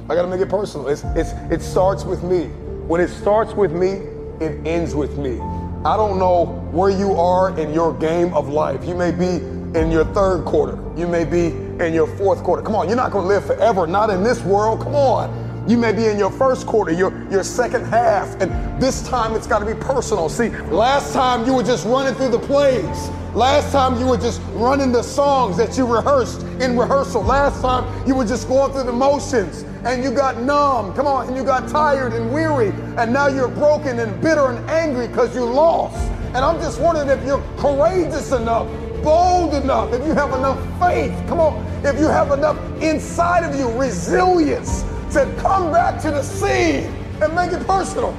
I 0.07 0.15
gotta 0.15 0.29
make 0.29 0.41
it 0.41 0.51
personal. 0.51 0.89
It's, 0.89 1.03
it's, 1.17 1.33
it 1.51 1.63
starts 1.63 2.05
with 2.05 2.23
me. 2.23 2.45
When 2.87 3.01
it 3.01 3.09
starts 3.09 3.55
with 3.55 3.73
me, 3.73 4.03
it 4.39 4.67
ends 4.67 4.95
with 4.95 5.17
me. 5.17 5.41
I 5.83 5.97
don't 5.97 6.19
know 6.19 6.45
where 6.73 6.91
you 6.91 7.13
are 7.13 7.59
in 7.59 7.73
your 7.73 7.95
game 7.95 8.35
of 8.35 8.51
life. 8.51 8.85
You 8.85 8.95
may 8.95 9.13
be 9.13 9.37
in 9.79 9.91
your 9.91 10.05
third 10.13 10.45
quarter. 10.45 10.79
You 10.95 11.09
may 11.09 11.25
be 11.25 11.47
in 11.83 11.95
your 11.95 12.07
fourth 12.19 12.43
quarter. 12.43 12.63
Come 12.63 12.75
on, 12.75 12.87
you're 12.87 12.99
not 12.99 13.13
gonna 13.13 13.27
live 13.27 13.47
forever, 13.47 13.87
not 13.87 14.11
in 14.11 14.23
this 14.23 14.43
world. 14.43 14.81
Come 14.81 14.95
on. 14.95 15.43
You 15.67 15.79
may 15.79 15.93
be 15.93 16.05
in 16.05 16.19
your 16.19 16.31
first 16.31 16.67
quarter, 16.67 16.93
your, 16.93 17.27
your 17.31 17.43
second 17.43 17.87
half, 17.87 18.39
and 18.43 18.79
this 18.79 19.09
time 19.09 19.35
it's 19.35 19.47
got 19.47 19.61
to 19.61 19.65
be 19.65 19.73
personal. 19.73 20.29
See, 20.29 20.51
last 20.69 21.15
time 21.15 21.47
you 21.47 21.55
were 21.55 21.63
just 21.63 21.87
running 21.87 22.15
through 22.15 22.33
the 22.33 22.39
plays. 22.39 23.09
Last 23.35 23.73
time 23.73 23.99
you 23.99 24.07
were 24.07 24.19
just 24.19 24.43
running 24.53 24.93
the 24.93 25.03
songs 25.03 25.57
that 25.57 25.79
you 25.79 25.87
rehearsed 25.87 26.43
in 26.61 26.79
rehearsal. 26.79 27.23
Last 27.23 27.63
time 27.63 28.07
you 28.07 28.15
were 28.15 28.27
just 28.27 28.47
going 28.47 28.73
through 28.73 28.85
the 28.85 28.93
motions 28.93 29.65
and 29.85 30.02
you 30.02 30.11
got 30.11 30.40
numb. 30.40 30.94
Come 30.94 31.06
on, 31.06 31.28
and 31.28 31.36
you 31.36 31.44
got 31.44 31.69
tired 31.69 32.12
and 32.12 32.32
weary, 32.32 32.73
and 32.97 33.12
now 33.12 33.28
you're 33.28 33.48
broken 33.48 33.98
and 33.98 34.20
bitter 34.20 34.47
and 34.47 34.70
angry 34.70 35.09
because 35.09 35.35
you 35.35 35.44
lost. 35.44 36.11
And 36.28 36.39
I'm 36.39 36.61
just 36.61 36.81
wondering 36.81 37.09
if 37.09 37.24
you're 37.24 37.43
courageous 37.59 38.32
enough, 38.32 38.66
bold 39.02 39.55
enough, 39.55 39.93
if 39.93 40.05
you 40.06 40.15
have 40.15 40.31
enough 40.31 40.59
faith. 40.81 41.12
Come 41.28 41.39
on, 41.39 41.65
if 41.85 41.98
you 41.98 42.06
have 42.06 42.32
enough 42.32 42.59
inside 42.82 43.44
of 43.44 43.55
you 43.59 43.70
resilience 43.78 44.82
to 45.12 45.32
come 45.39 45.70
back 45.70 46.01
to 46.02 46.11
the 46.11 46.23
scene 46.23 46.85
and 47.23 47.35
make 47.35 47.52
it 47.52 47.65
personal. 47.66 48.16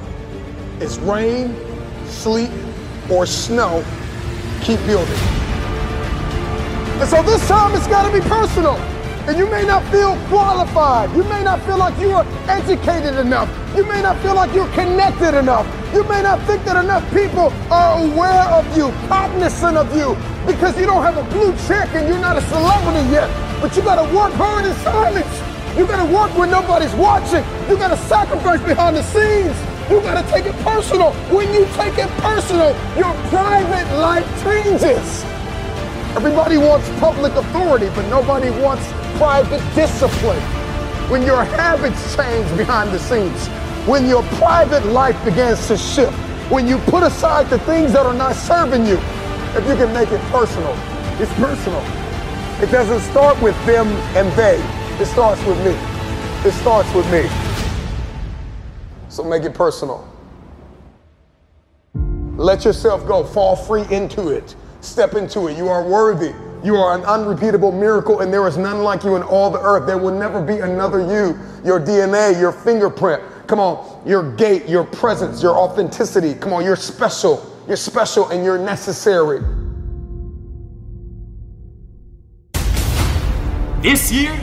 It's 0.80 0.98
rain, 0.98 1.54
sleet, 2.06 2.50
or 3.10 3.26
snow. 3.26 3.84
Keep 4.62 4.80
building. 4.86 5.14
And 6.98 7.08
so 7.08 7.22
this 7.22 7.46
time 7.46 7.74
it's 7.74 7.86
got 7.86 8.10
to 8.10 8.12
be 8.12 8.26
personal. 8.26 8.95
And 9.26 9.36
you 9.36 9.50
may 9.50 9.64
not 9.64 9.82
feel 9.90 10.16
qualified. 10.28 11.14
You 11.16 11.24
may 11.24 11.42
not 11.42 11.60
feel 11.62 11.78
like 11.78 11.98
you 11.98 12.10
are 12.12 12.24
educated 12.48 13.18
enough. 13.18 13.50
You 13.76 13.84
may 13.84 14.00
not 14.00 14.16
feel 14.22 14.34
like 14.34 14.54
you're 14.54 14.70
connected 14.72 15.36
enough. 15.36 15.66
You 15.92 16.04
may 16.04 16.22
not 16.22 16.40
think 16.46 16.64
that 16.64 16.82
enough 16.82 17.02
people 17.12 17.52
are 17.70 17.98
aware 18.04 18.46
of 18.54 18.64
you, 18.76 18.92
cognizant 19.08 19.76
of 19.76 19.94
you, 19.96 20.16
because 20.46 20.78
you 20.78 20.86
don't 20.86 21.02
have 21.02 21.16
a 21.16 21.24
blue 21.34 21.52
check 21.66 21.88
and 21.94 22.06
you're 22.06 22.20
not 22.20 22.36
a 22.36 22.42
celebrity 22.42 23.02
yet. 23.10 23.28
But 23.60 23.76
you 23.76 23.82
got 23.82 23.96
to 23.96 24.14
work 24.14 24.32
hard 24.34 24.64
in 24.64 24.74
silence. 24.76 25.56
You 25.76 25.86
gotta 25.86 26.10
work 26.10 26.34
when 26.38 26.50
nobody's 26.50 26.94
watching. 26.94 27.44
You 27.68 27.76
gotta 27.76 27.98
sacrifice 28.08 28.62
behind 28.62 28.96
the 28.96 29.02
scenes. 29.02 29.54
You 29.90 30.00
gotta 30.00 30.26
take 30.32 30.46
it 30.46 30.56
personal. 30.64 31.12
When 31.28 31.52
you 31.52 31.66
take 31.76 31.98
it 31.98 32.08
personal, 32.24 32.70
your 32.96 33.12
private 33.28 33.84
life 33.98 34.24
changes. 34.42 35.22
Everybody 36.16 36.56
wants 36.56 36.88
public 36.98 37.34
authority, 37.34 37.90
but 37.94 38.08
nobody 38.08 38.48
wants 38.48 38.90
private 39.16 39.62
discipline. 39.74 40.40
When 41.10 41.22
your 41.22 41.44
habits 41.44 42.16
change 42.16 42.56
behind 42.56 42.90
the 42.92 42.98
scenes, 42.98 43.48
when 43.86 44.06
your 44.08 44.22
private 44.40 44.84
life 44.86 45.16
begins 45.24 45.66
to 45.68 45.76
shift, 45.76 46.12
when 46.50 46.66
you 46.66 46.78
put 46.78 47.02
aside 47.02 47.48
the 47.48 47.58
things 47.60 47.92
that 47.92 48.04
are 48.04 48.14
not 48.14 48.34
serving 48.34 48.84
you, 48.84 48.98
if 49.54 49.66
you 49.66 49.74
can 49.76 49.92
make 49.92 50.10
it 50.12 50.20
personal, 50.32 50.76
it's 51.20 51.32
personal. 51.34 51.80
It 52.62 52.70
doesn't 52.70 53.00
start 53.10 53.40
with 53.40 53.56
them 53.66 53.86
and 54.16 54.30
they. 54.32 54.60
It 55.00 55.06
starts 55.06 55.42
with 55.44 55.58
me. 55.58 55.72
It 56.48 56.52
starts 56.52 56.92
with 56.94 57.10
me. 57.10 57.28
So 59.08 59.24
make 59.24 59.44
it 59.44 59.54
personal. 59.54 60.06
Let 62.36 62.64
yourself 62.64 63.06
go. 63.06 63.24
Fall 63.24 63.56
free 63.56 63.84
into 63.90 64.28
it. 64.28 64.56
Step 64.80 65.14
into 65.14 65.48
it. 65.48 65.56
You 65.56 65.68
are 65.68 65.82
worthy. 65.82 66.34
You 66.62 66.76
are 66.76 66.96
an 66.98 67.04
unrepeatable 67.04 67.72
miracle, 67.72 68.20
and 68.20 68.32
there 68.32 68.46
is 68.48 68.56
none 68.56 68.82
like 68.82 69.04
you 69.04 69.16
in 69.16 69.22
all 69.22 69.50
the 69.50 69.60
earth. 69.60 69.86
There 69.86 69.98
will 69.98 70.16
never 70.16 70.42
be 70.42 70.58
another 70.58 71.00
you. 71.00 71.38
Your 71.64 71.80
DNA, 71.80 72.38
your 72.40 72.52
fingerprint. 72.52 73.22
Come 73.46 73.60
on, 73.60 74.02
your 74.06 74.34
gait, 74.36 74.68
your 74.68 74.84
presence, 74.84 75.42
your 75.42 75.56
authenticity. 75.56 76.34
Come 76.34 76.52
on, 76.52 76.64
you're 76.64 76.76
special. 76.76 77.52
You're 77.68 77.76
special 77.76 78.28
and 78.30 78.44
you're 78.44 78.58
necessary. 78.58 79.40
This 83.82 84.10
year, 84.10 84.36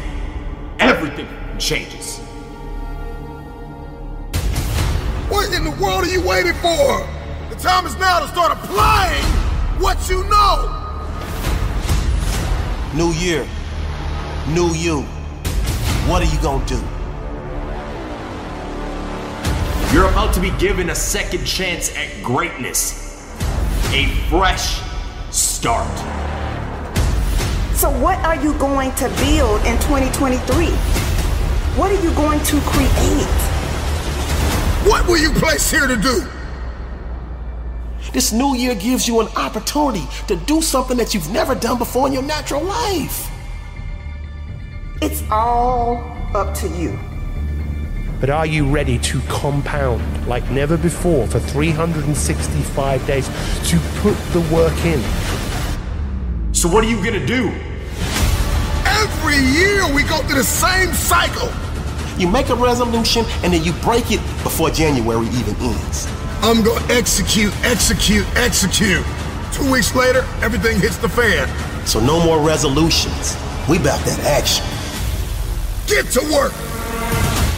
everything 0.79 1.27
changes. 1.59 2.19
What 5.29 5.53
in 5.53 5.63
the 5.63 5.71
world 5.81 6.03
are 6.03 6.09
you 6.09 6.21
waiting 6.21 6.53
for? 6.53 7.07
The 7.49 7.55
time 7.59 7.85
is 7.85 7.97
now 7.97 8.19
to 8.19 8.27
start 8.27 8.51
applying 8.51 9.23
what 9.81 10.09
you 10.09 10.23
know. 10.29 10.82
New 12.95 13.11
year, 13.13 13.47
new 14.49 14.71
you. 14.75 15.01
What 16.05 16.21
are 16.21 16.31
you 16.31 16.39
gonna 16.43 16.63
do? 16.67 16.79
You're 19.91 20.07
about 20.09 20.31
to 20.35 20.39
be 20.39 20.51
given 20.59 20.91
a 20.91 20.95
second 20.95 21.43
chance 21.43 21.95
at 21.97 22.21
greatness, 22.21 23.33
a 23.93 24.05
fresh 24.29 24.79
start. 25.31 25.87
So, 27.73 27.89
what 27.99 28.19
are 28.19 28.35
you 28.35 28.53
going 28.59 28.91
to 28.91 29.09
build 29.25 29.65
in 29.65 29.75
2023? 29.79 30.67
What 31.75 31.91
are 31.91 32.03
you 32.03 32.11
going 32.13 32.41
to 32.41 32.61
create? 32.61 33.27
What 34.87 35.07
were 35.07 35.17
you 35.17 35.31
placed 35.31 35.71
here 35.71 35.87
to 35.87 35.97
do? 35.97 36.27
This 38.13 38.31
new 38.31 38.55
year 38.55 38.75
gives 38.75 39.07
you 39.07 39.21
an 39.21 39.27
opportunity 39.35 40.05
to 40.27 40.35
do 40.35 40.61
something 40.61 40.95
that 40.97 41.15
you've 41.15 41.31
never 41.31 41.55
done 41.55 41.79
before 41.79 42.05
in 42.05 42.13
your 42.13 42.21
natural 42.21 42.63
life. 42.63 43.27
It's 45.01 45.23
all 45.31 45.97
up 46.35 46.53
to 46.57 46.67
you. 46.67 46.99
But 48.19 48.29
are 48.29 48.45
you 48.45 48.69
ready 48.69 48.99
to 48.99 49.19
compound 49.21 50.27
like 50.27 50.47
never 50.51 50.77
before 50.77 51.25
for 51.25 51.39
365 51.39 53.07
days 53.07 53.27
to 53.69 53.79
put 54.01 54.15
the 54.31 54.41
work 54.53 54.77
in? 54.85 55.01
So, 56.53 56.69
what 56.69 56.83
are 56.83 56.87
you 56.87 57.03
gonna 57.03 57.25
do? 57.25 57.49
Every 58.85 59.39
year 59.39 59.91
we 59.91 60.03
go 60.03 60.19
through 60.19 60.37
the 60.37 60.43
same 60.43 60.93
cycle. 60.93 61.49
You 62.19 62.27
make 62.29 62.49
a 62.49 62.55
resolution 62.55 63.25
and 63.43 63.51
then 63.51 63.63
you 63.63 63.73
break 63.81 64.11
it 64.11 64.21
before 64.43 64.69
January 64.69 65.25
even 65.29 65.55
ends. 65.55 66.07
I'm 66.43 66.61
gonna 66.61 66.85
execute, 66.89 67.55
execute, 67.63 68.27
execute. 68.35 69.05
Two 69.53 69.71
weeks 69.71 69.95
later, 69.95 70.25
everything 70.41 70.77
hits 70.77 70.97
the 70.97 71.07
fan. 71.07 71.47
So 71.87 72.01
no 72.01 72.21
more 72.21 72.45
resolutions. 72.45 73.37
We 73.69 73.77
back 73.77 74.03
that 74.03 74.19
action. 74.27 74.65
Get 75.87 76.11
to 76.11 76.19
work. 76.35 76.51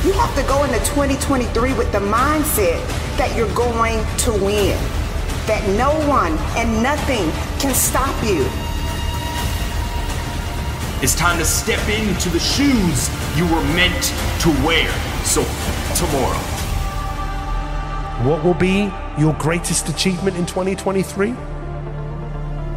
You 0.06 0.14
have 0.14 0.36
to 0.36 0.44
go 0.44 0.64
into 0.66 0.78
2023 0.86 1.74
with 1.74 1.92
the 1.92 1.98
mindset 1.98 2.78
that 3.18 3.36
you're 3.36 3.52
going 3.56 4.06
to 4.20 4.32
win, 4.34 4.78
that 5.48 5.66
no 5.76 5.90
one 6.08 6.38
and 6.56 6.84
nothing 6.84 7.32
can 7.58 7.74
stop 7.74 8.14
you. 8.24 8.46
It's 11.02 11.16
time 11.16 11.40
to 11.40 11.46
step 11.46 11.82
into 11.90 12.30
the 12.30 12.40
shoes 12.40 13.10
you 13.36 13.46
were 13.46 13.64
meant 13.74 14.14
to 14.42 14.50
wear. 14.64 14.94
So, 15.26 15.42
tomorrow. 15.96 16.55
What 18.24 18.46
will 18.46 18.54
be 18.54 18.90
your 19.18 19.34
greatest 19.34 19.90
achievement 19.90 20.38
in 20.38 20.46
2023? 20.46 21.36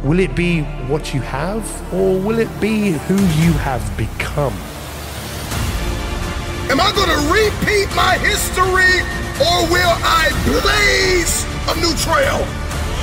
Will 0.03 0.19
it 0.19 0.35
be 0.35 0.63
what 0.91 1.13
you 1.13 1.21
have, 1.21 1.63
or 1.93 2.19
will 2.19 2.39
it 2.39 2.49
be 2.59 2.91
who 2.91 3.15
you 3.15 3.53
have 3.53 3.81
become? 3.97 4.53
Am 6.69 6.81
I 6.81 6.91
gonna 6.91 7.31
repeat 7.31 7.87
my 7.95 8.17
history, 8.19 8.99
or 9.39 9.63
will 9.71 9.95
I 10.03 10.29
blaze 10.43 11.45
a 11.71 11.75
new 11.79 11.95
trail? 11.95 12.45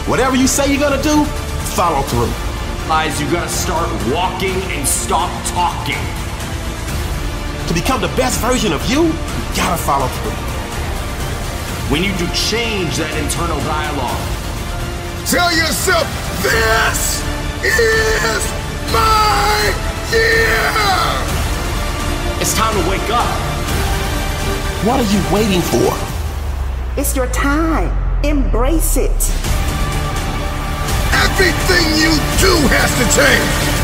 Whatever 0.05 0.37
you 0.37 0.47
say 0.47 0.71
you're 0.71 0.79
gonna 0.81 1.03
do, 1.03 1.25
follow 1.75 2.03
through. 2.03 2.31
Lies, 2.87 3.19
you 3.19 3.31
gotta 3.31 3.49
start 3.49 3.89
walking 4.13 4.55
and 4.77 4.87
stop 4.87 5.31
talking. 5.47 6.05
To 7.69 7.75
become 7.75 8.03
the 8.03 8.15
best 8.15 8.41
version 8.41 8.75
of 8.75 8.85
you, 8.91 9.05
you 9.05 9.57
gotta 9.57 9.83
follow 9.83 10.07
through. 10.07 10.56
We 11.91 12.01
need 12.01 12.19
to 12.19 12.27
change 12.35 12.97
that 12.97 13.15
internal 13.15 13.61
dialogue. 13.63 14.19
Tell 15.23 15.55
yourself, 15.55 16.03
this 16.43 17.23
is 17.63 18.43
my 18.91 19.71
year! 20.11 20.67
It's 22.43 22.59
time 22.59 22.75
to 22.75 22.91
wake 22.91 23.07
up. 23.15 23.31
What 24.83 24.99
are 24.99 25.11
you 25.15 25.23
waiting 25.33 25.63
for? 25.63 25.95
It's 26.99 27.15
your 27.15 27.29
time. 27.29 27.95
Embrace 28.25 28.97
it. 28.97 29.15
Everything 31.15 31.87
you 32.03 32.11
do 32.43 32.55
has 32.75 32.91
to 32.99 33.07
change. 33.15 33.76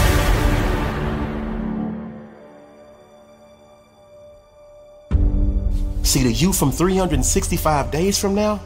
See, 6.13 6.25
the 6.25 6.31
you 6.31 6.53
from 6.53 6.71
365 6.71 7.91
days 7.91 8.19
from 8.19 8.35
now 8.35 8.61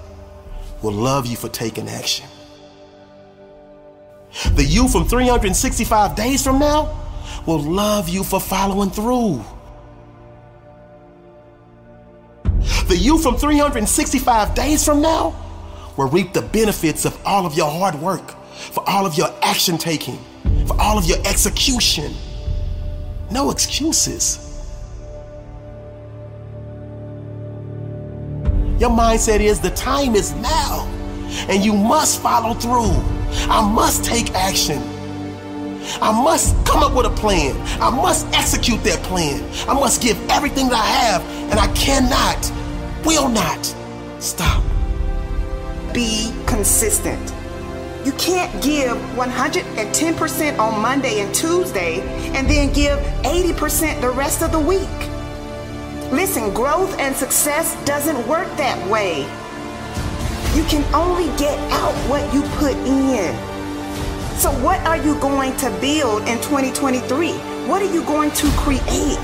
will 0.82 0.90
love 0.90 1.26
you 1.26 1.36
for 1.36 1.48
taking 1.48 1.88
action. 1.88 2.26
The 4.56 4.64
you 4.64 4.88
from 4.88 5.04
365 5.06 6.16
days 6.16 6.42
from 6.42 6.58
now 6.58 7.06
will 7.46 7.60
love 7.62 8.08
you 8.08 8.24
for 8.24 8.40
following 8.40 8.90
through. 8.90 9.44
The 12.88 12.96
you 12.96 13.16
from 13.16 13.36
365 13.36 14.56
days 14.56 14.84
from 14.84 15.00
now 15.00 15.32
will 15.96 16.08
reap 16.08 16.32
the 16.32 16.42
benefits 16.42 17.04
of 17.04 17.16
all 17.24 17.46
of 17.46 17.56
your 17.56 17.70
hard 17.70 17.94
work, 17.94 18.28
for 18.56 18.82
all 18.90 19.06
of 19.06 19.16
your 19.16 19.32
action 19.42 19.78
taking, 19.78 20.18
for 20.66 20.76
all 20.80 20.98
of 20.98 21.04
your 21.04 21.18
execution. 21.18 22.12
No 23.30 23.52
excuses. 23.52 24.45
Your 28.78 28.90
mindset 28.90 29.40
is 29.40 29.58
the 29.58 29.70
time 29.70 30.14
is 30.14 30.34
now, 30.34 30.86
and 31.48 31.64
you 31.64 31.72
must 31.72 32.20
follow 32.20 32.52
through. 32.52 32.92
I 33.48 33.66
must 33.72 34.04
take 34.04 34.34
action. 34.34 34.82
I 36.02 36.12
must 36.12 36.54
come 36.66 36.82
up 36.82 36.94
with 36.94 37.06
a 37.06 37.16
plan. 37.16 37.56
I 37.80 37.88
must 37.88 38.26
execute 38.34 38.82
that 38.84 39.02
plan. 39.04 39.42
I 39.66 39.72
must 39.72 40.02
give 40.02 40.18
everything 40.28 40.68
that 40.68 40.78
I 40.78 40.86
have, 40.86 41.22
and 41.50 41.58
I 41.58 41.72
cannot, 41.74 42.52
will 43.06 43.30
not 43.30 43.74
stop. 44.18 44.62
Be 45.94 46.30
consistent. 46.46 47.32
You 48.04 48.12
can't 48.12 48.52
give 48.62 48.96
110% 49.16 50.58
on 50.58 50.82
Monday 50.82 51.20
and 51.20 51.34
Tuesday 51.34 52.00
and 52.36 52.48
then 52.48 52.72
give 52.74 52.98
80% 53.24 54.02
the 54.02 54.10
rest 54.10 54.42
of 54.42 54.52
the 54.52 54.60
week. 54.60 55.15
Listen, 56.12 56.54
growth 56.54 56.96
and 57.00 57.16
success 57.16 57.74
doesn't 57.84 58.16
work 58.28 58.46
that 58.56 58.78
way. 58.88 59.22
You 60.56 60.62
can 60.68 60.84
only 60.94 61.26
get 61.36 61.58
out 61.72 61.92
what 62.08 62.22
you 62.32 62.42
put 62.58 62.76
in. 62.86 63.34
So, 64.38 64.52
what 64.62 64.80
are 64.86 64.96
you 64.96 65.18
going 65.18 65.56
to 65.56 65.70
build 65.80 66.22
in 66.28 66.36
2023? 66.38 67.32
What 67.66 67.82
are 67.82 67.92
you 67.92 68.04
going 68.04 68.30
to 68.30 68.48
create? 68.52 69.18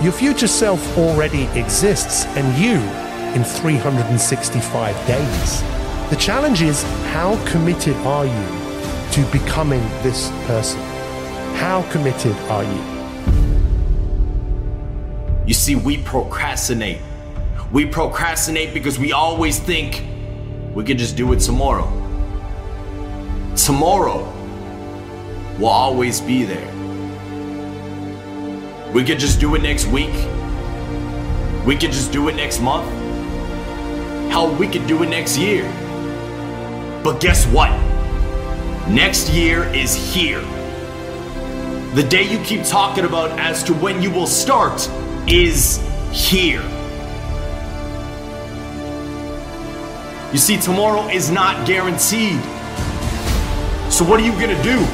Your 0.00 0.12
future 0.12 0.46
self 0.46 0.80
already 0.96 1.44
exists, 1.58 2.26
and 2.36 2.56
you 2.56 2.78
in 3.34 3.42
365 3.42 5.06
days. 5.08 5.62
The 6.10 6.16
challenge 6.20 6.62
is 6.62 6.84
how 7.10 7.42
committed 7.50 7.96
are 8.06 8.26
you 8.26 8.46
to 9.10 9.28
becoming 9.32 9.82
this 10.04 10.30
person? 10.46 10.80
How 11.56 11.84
committed 11.90 12.36
are 12.48 12.62
you? 12.62 12.93
You 15.46 15.52
see, 15.52 15.74
we 15.74 15.98
procrastinate. 15.98 17.00
We 17.70 17.84
procrastinate 17.84 18.72
because 18.72 18.98
we 18.98 19.12
always 19.12 19.58
think 19.58 20.02
we 20.74 20.84
could 20.84 20.96
just 20.96 21.16
do 21.16 21.32
it 21.34 21.40
tomorrow. 21.40 21.86
Tomorrow 23.54 24.24
will 25.58 25.68
always 25.68 26.20
be 26.20 26.44
there. 26.44 26.70
We 28.92 29.04
could 29.04 29.18
just 29.18 29.38
do 29.38 29.54
it 29.54 29.62
next 29.62 29.86
week. 29.86 30.14
We 31.66 31.76
could 31.76 31.92
just 31.92 32.10
do 32.10 32.28
it 32.28 32.36
next 32.36 32.60
month. 32.60 32.88
Hell, 34.30 34.54
we 34.54 34.66
could 34.66 34.86
do 34.86 35.02
it 35.02 35.08
next 35.10 35.36
year. 35.36 35.64
But 37.02 37.20
guess 37.20 37.46
what? 37.48 37.70
Next 38.88 39.28
year 39.30 39.64
is 39.74 39.94
here. 39.94 40.40
The 41.94 42.02
day 42.02 42.22
you 42.22 42.38
keep 42.44 42.64
talking 42.64 43.04
about 43.04 43.38
as 43.38 43.62
to 43.64 43.74
when 43.74 44.00
you 44.00 44.10
will 44.10 44.26
start 44.26 44.88
is 45.26 45.80
here. 46.12 46.62
You 50.32 50.38
see, 50.38 50.56
tomorrow 50.56 51.06
is 51.08 51.30
not 51.30 51.66
guaranteed. 51.66 52.40
So, 53.90 54.04
what 54.04 54.18
are 54.18 54.24
you 54.24 54.32
gonna 54.32 54.60
do? 54.62 54.84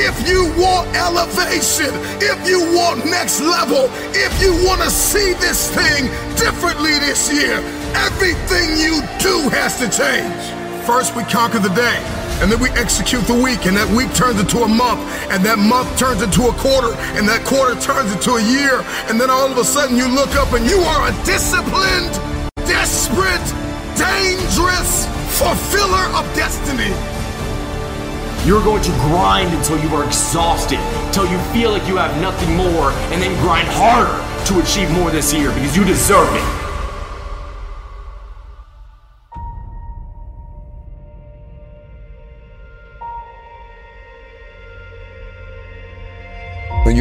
If 0.00 0.28
you 0.28 0.44
want 0.60 0.94
elevation, 0.96 1.90
if 2.22 2.48
you 2.48 2.60
want 2.74 3.04
next 3.06 3.40
level, 3.40 3.90
if 4.14 4.42
you 4.42 4.52
want 4.66 4.80
to 4.82 4.90
see 4.90 5.34
this 5.34 5.70
thing 5.74 6.06
differently 6.36 6.92
this 6.98 7.32
year, 7.32 7.58
everything 7.94 8.78
you 8.78 9.00
do 9.18 9.48
has 9.50 9.78
to 9.78 9.86
change. 9.90 10.84
First, 10.86 11.16
we 11.16 11.24
conquer 11.24 11.58
the 11.58 11.74
day, 11.74 11.98
and 12.40 12.50
then 12.50 12.60
we 12.60 12.70
execute 12.70 13.22
the 13.26 13.34
week, 13.34 13.66
and 13.66 13.76
that 13.76 13.88
week 13.90 14.12
turns 14.14 14.38
into 14.38 14.62
a 14.62 14.68
month, 14.68 15.00
and 15.30 15.44
that 15.44 15.58
month 15.58 15.90
turns 15.98 16.22
into 16.22 16.46
a 16.46 16.54
quarter, 16.54 16.94
and 17.18 17.28
that 17.28 17.44
quarter 17.44 17.74
turns 17.80 18.12
into 18.12 18.38
a 18.38 18.42
year, 18.42 18.84
and 19.10 19.20
then 19.20 19.30
all 19.30 19.50
of 19.50 19.58
a 19.58 19.64
sudden 19.64 19.96
you 19.96 20.06
look 20.06 20.34
up 20.36 20.52
and 20.52 20.64
you 20.70 20.78
are 20.78 21.10
a 21.10 21.12
disciplined, 21.26 22.14
desperate, 22.66 23.42
dangerous 23.98 25.06
fulfiller 25.38 26.06
of 26.14 26.24
destiny. 26.34 26.94
You're 28.46 28.62
going 28.62 28.82
to 28.82 28.92
grind 29.10 29.52
until 29.52 29.78
you 29.82 29.90
are 29.94 30.04
exhausted, 30.04 30.78
until 31.06 31.26
you 31.26 31.38
feel 31.52 31.70
like 31.70 31.86
you 31.86 31.96
have 31.96 32.14
nothing 32.22 32.54
more, 32.56 32.90
and 33.10 33.20
then 33.20 33.34
grind 33.42 33.68
harder 33.68 34.14
to 34.46 34.60
achieve 34.60 34.90
more 34.92 35.10
this 35.10 35.34
year 35.34 35.52
because 35.52 35.76
you 35.76 35.84
deserve 35.84 36.28
it. 36.32 36.57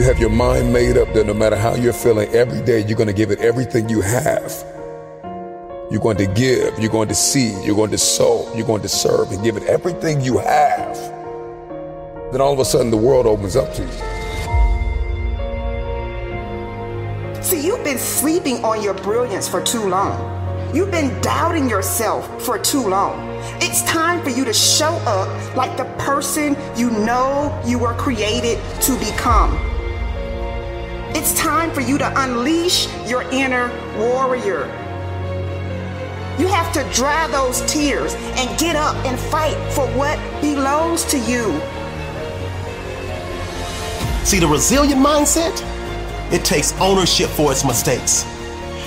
Have 0.08 0.20
your 0.20 0.30
mind 0.30 0.72
made 0.72 0.96
up 0.98 1.14
that 1.14 1.26
no 1.26 1.34
matter 1.34 1.58
how 1.58 1.76
you're 1.76 1.92
feeling, 1.92 2.30
every 2.30 2.62
day 2.62 2.80
you're 2.88 2.96
going 2.96 3.08
to 3.08 3.14
give 3.14 3.30
it 3.30 3.40
everything 3.40 3.90
you 3.90 4.00
have. 4.00 4.54
You're 5.92 6.00
going 6.00 6.16
to 6.16 6.28
give, 6.28 6.80
you're 6.80 6.90
going 6.90 7.10
to 7.10 7.14
seed, 7.14 7.66
you're 7.66 7.76
going 7.76 7.92
to 7.92 7.98
sow, 7.98 8.50
you're 8.56 8.66
going 8.66 8.84
to 8.84 8.88
serve, 8.88 9.32
and 9.32 9.44
give 9.44 9.58
it 9.58 9.64
everything 9.64 10.22
you 10.22 10.38
have. 10.38 10.96
Then 12.32 12.40
all 12.40 12.54
of 12.54 12.60
a 12.60 12.64
sudden 12.64 12.90
the 12.90 12.96
world 12.96 13.26
opens 13.26 13.58
up 13.58 13.74
to 13.74 13.82
you. 13.82 13.92
See, 17.44 17.60
you've 17.60 17.84
been 17.84 17.98
sleeping 17.98 18.64
on 18.64 18.82
your 18.82 18.94
brilliance 18.94 19.50
for 19.50 19.62
too 19.62 19.90
long. 19.90 20.16
You've 20.74 20.92
been 20.92 21.20
doubting 21.20 21.70
yourself 21.70 22.42
for 22.42 22.58
too 22.58 22.88
long. 22.88 23.20
It's 23.62 23.84
time 23.84 24.24
for 24.24 24.30
you 24.30 24.46
to 24.46 24.54
show 24.54 24.94
up 25.06 25.28
like 25.58 25.76
the 25.76 25.84
person 26.02 26.56
you 26.78 26.92
know 26.92 27.62
you 27.66 27.78
were 27.78 27.94
created 27.96 28.58
to 28.84 28.98
become. 29.00 29.77
It's 31.16 31.34
time 31.34 31.72
for 31.72 31.82
you 31.82 31.98
to 31.98 32.24
unleash 32.24 32.88
your 33.08 33.24
inner 33.32 33.70
warrior. 33.98 34.66
You 36.38 36.48
have 36.48 36.72
to 36.74 36.84
dry 36.94 37.28
those 37.28 37.62
tears 37.62 38.14
and 38.14 38.60
get 38.60 38.76
up 38.76 38.96
and 39.06 39.18
fight 39.18 39.56
for 39.74 39.88
what 39.98 40.20
belongs 40.42 41.04
to 41.06 41.18
you. 41.18 41.60
See, 44.24 44.40
the 44.40 44.48
resilient 44.48 45.02
mindset, 45.04 45.64
it 46.32 46.44
takes 46.44 46.74
ownership 46.80 47.30
for 47.30 47.52
its 47.52 47.64
mistakes. 47.64 48.26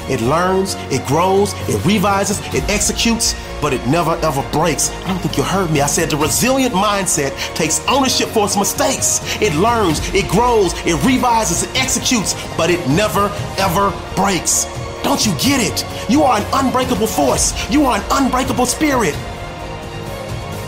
It 0.09 0.21
learns, 0.21 0.75
it 0.93 1.05
grows, 1.07 1.55
it 1.69 1.85
revises, 1.85 2.39
it 2.55 2.69
executes, 2.69 3.35
but 3.61 3.73
it 3.73 3.87
never 3.87 4.13
ever 4.23 4.43
breaks. 4.51 4.91
I 4.91 5.09
don't 5.09 5.19
think 5.19 5.37
you 5.37 5.43
heard 5.43 5.71
me. 5.71 5.81
I 5.81 5.87
said 5.87 6.11
the 6.11 6.17
resilient 6.17 6.75
mindset 6.75 7.37
takes 7.55 7.81
ownership 7.87 8.29
for 8.29 8.47
its 8.47 8.57
mistakes. 8.57 9.21
It 9.41 9.55
learns, 9.55 10.01
it 10.15 10.29
grows, 10.29 10.75
it 10.87 11.03
revises, 11.05 11.65
it 11.65 11.71
executes, 11.77 12.35
but 12.57 12.71
it 12.71 12.87
never 12.89 13.31
ever 13.59 13.93
breaks. 14.17 14.67
Don't 15.03 15.25
you 15.25 15.33
get 15.39 15.61
it? 15.61 15.85
You 16.11 16.23
are 16.23 16.39
an 16.39 16.47
unbreakable 16.53 17.07
force. 17.07 17.55
You 17.71 17.85
are 17.85 17.99
an 17.99 18.05
unbreakable 18.11 18.67
spirit. 18.67 19.15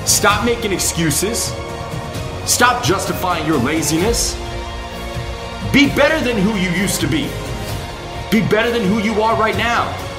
Stop 0.07 0.45
making 0.45 0.73
excuses. 0.73 1.53
Stop 2.45 2.83
justifying 2.83 3.47
your 3.47 3.59
laziness. 3.59 4.35
Be 5.73 5.87
better 5.95 6.23
than 6.25 6.37
who 6.37 6.55
you 6.57 6.71
used 6.71 7.01
to 7.01 7.07
be. 7.07 7.31
Be 8.31 8.41
better 8.49 8.71
than 8.71 8.83
who 8.85 8.99
you 8.99 9.23
are 9.23 9.39
right 9.39 9.57
now. 9.57 10.12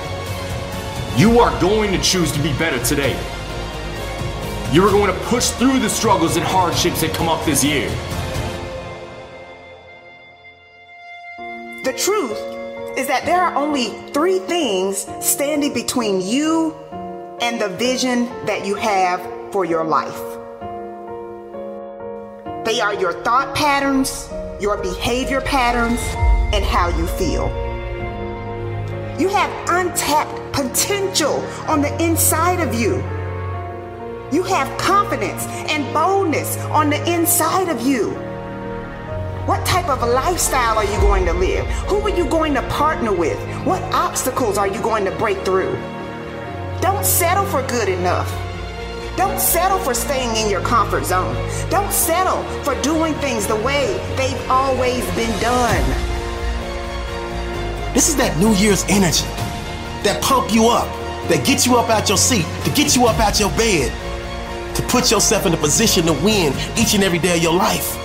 You 1.16 1.40
are 1.40 1.52
going 1.62 1.92
to 1.92 2.02
choose 2.02 2.32
to 2.32 2.42
be 2.42 2.52
better 2.54 2.84
today. 2.84 3.12
You 4.72 4.84
are 4.84 4.90
going 4.90 5.14
to 5.14 5.20
push 5.26 5.52
through 5.52 5.78
the 5.78 5.88
struggles 5.88 6.38
and 6.38 6.44
hardships 6.44 7.02
that 7.02 7.14
come 7.14 7.30
up 7.30 7.46
this 7.46 7.64
year. 7.64 7.88
The 11.84 11.94
truth 11.96 12.40
is 12.98 13.06
that 13.06 13.26
there 13.26 13.40
are 13.40 13.54
only 13.54 13.90
three 14.12 14.40
things 14.40 15.08
standing 15.24 15.72
between 15.72 16.20
you 16.20 16.74
and 17.42 17.62
the 17.62 17.70
vision 17.70 18.26
that 18.48 18.66
you 18.66 18.74
have 18.74 19.22
for 19.52 19.66
your 19.66 19.84
life. 19.84 20.20
They 22.66 22.82
are 22.82 22.96
your 22.96 23.14
thought 23.22 23.54
patterns, 23.54 24.30
your 24.60 24.78
behavior 24.78 25.42
patterns, 25.42 26.00
and 26.56 26.66
how 26.66 26.90
you 26.98 27.06
feel. 27.06 27.73
You 29.20 29.30
have 29.30 29.70
untapped 29.70 30.54
potential 30.54 31.36
on 31.68 31.82
the 31.82 32.04
inside 32.04 32.60
of 32.60 32.74
you. 32.74 32.96
You 34.32 34.42
have 34.44 34.76
confidence 34.80 35.46
and 35.70 35.94
boldness 35.94 36.58
on 36.72 36.90
the 36.90 37.14
inside 37.14 37.70
of 37.70 37.86
you. 37.86 38.10
What 39.46 39.64
type 39.68 39.90
of 39.90 40.02
a 40.02 40.06
lifestyle 40.08 40.78
are 40.78 40.86
you 40.86 41.00
going 41.02 41.26
to 41.26 41.34
live? 41.34 41.66
Who 41.88 42.00
are 42.00 42.10
you 42.10 42.26
going 42.26 42.56
to 42.56 42.64
partner 42.70 43.14
with? 43.14 43.38
What 43.66 43.84
obstacles 43.94 44.58
are 44.58 44.68
you 44.68 44.82
going 44.82 45.06
to 45.06 45.12
break 45.12 45.38
through? 45.46 45.74
Don't 46.82 47.06
settle 47.06 47.46
for 47.46 47.62
good 47.68 47.90
enough. 47.90 48.32
Don't 49.16 49.40
settle 49.40 49.78
for 49.78 49.94
staying 49.94 50.36
in 50.44 50.50
your 50.50 50.62
comfort 50.62 51.06
zone. 51.06 51.36
Don't 51.70 51.92
settle 51.92 52.42
for 52.64 52.74
doing 52.82 53.14
things 53.16 53.46
the 53.46 53.56
way 53.58 53.94
they've 54.18 54.50
always 54.50 55.06
been 55.14 55.40
done. 55.40 56.13
This 57.94 58.10
is 58.10 58.16
that 58.16 58.36
New 58.40 58.54
Year's 58.56 58.84
energy 58.90 59.30
that 60.02 60.18
pump 60.22 60.52
you 60.52 60.68
up, 60.68 60.90
that 61.30 61.46
gets 61.46 61.68
you 61.68 61.78
up 61.78 61.90
out 61.90 62.10
your 62.10 62.18
seat, 62.18 62.46
to 62.66 62.72
get 62.72 62.96
you 62.96 63.06
up 63.06 63.20
out 63.20 63.40
your 63.40 63.52
bed, 63.52 63.94
to 64.76 64.82
put 64.84 65.12
yourself 65.12 65.46
in 65.46 65.54
a 65.54 65.58
position 65.58 66.06
to 66.08 66.14
win 66.26 66.54
each 66.76 66.96
and 66.96 67.04
every 67.04 67.20
day 67.20 67.38
of 67.38 67.44
your 67.44 67.54
life. 67.54 67.96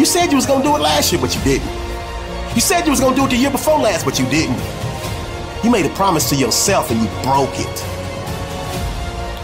You 0.00 0.04
said 0.04 0.30
you 0.30 0.36
was 0.36 0.46
gonna 0.46 0.64
do 0.64 0.74
it 0.74 0.80
last 0.80 1.12
year, 1.12 1.20
but 1.20 1.32
you 1.32 1.40
didn't. 1.42 1.70
You 2.56 2.60
said 2.60 2.84
you 2.84 2.90
was 2.90 2.98
gonna 2.98 3.14
do 3.14 3.24
it 3.24 3.30
the 3.30 3.36
year 3.36 3.52
before 3.52 3.78
last, 3.78 4.04
but 4.04 4.18
you 4.18 4.26
didn't. 4.26 4.58
You 5.62 5.70
made 5.70 5.86
a 5.86 5.94
promise 5.94 6.28
to 6.30 6.34
yourself 6.34 6.90
and 6.90 7.00
you 7.00 7.08
broke 7.22 7.54
it. 7.54 7.76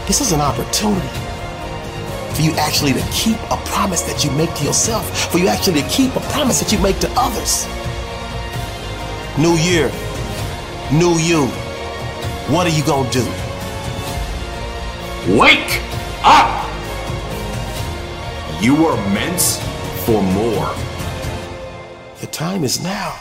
This 0.05 0.19
is 0.19 0.33
an 0.33 0.41
opportunity 0.41 1.07
for 2.35 2.41
you 2.41 2.51
actually 2.59 2.91
to 2.91 3.07
keep 3.13 3.37
a 3.51 3.57
promise 3.71 4.01
that 4.01 4.25
you 4.25 4.31
make 4.31 4.53
to 4.55 4.65
yourself, 4.65 5.31
for 5.31 5.37
you 5.37 5.47
actually 5.47 5.81
to 5.81 5.87
keep 5.87 6.13
a 6.17 6.21
promise 6.35 6.59
that 6.59 6.73
you 6.73 6.79
make 6.79 6.99
to 6.99 7.09
others. 7.15 7.65
New 9.39 9.55
year, 9.55 9.89
new 10.91 11.17
you. 11.17 11.47
What 12.51 12.67
are 12.67 12.75
you 12.77 12.83
gonna 12.83 13.09
do? 13.09 13.23
Wake 15.39 15.79
up! 16.25 16.67
You 18.61 18.85
are 18.85 18.97
meant 19.13 19.39
for 20.03 20.21
more. 20.21 20.75
The 22.19 22.27
time 22.27 22.65
is 22.65 22.83
now. 22.83 23.15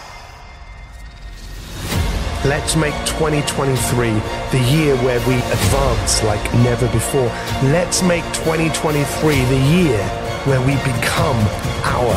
Let's 2.44 2.74
make 2.74 2.94
2023 3.06 4.10
the 4.50 4.66
year 4.72 4.96
where 4.96 5.20
we 5.28 5.34
advance 5.34 6.24
like 6.24 6.42
never 6.54 6.88
before. 6.88 7.30
Let's 7.70 8.02
make 8.02 8.24
2023 8.32 9.44
the 9.44 9.56
year 9.56 10.02
where 10.46 10.60
we 10.62 10.74
become 10.82 11.38
our 11.84 12.16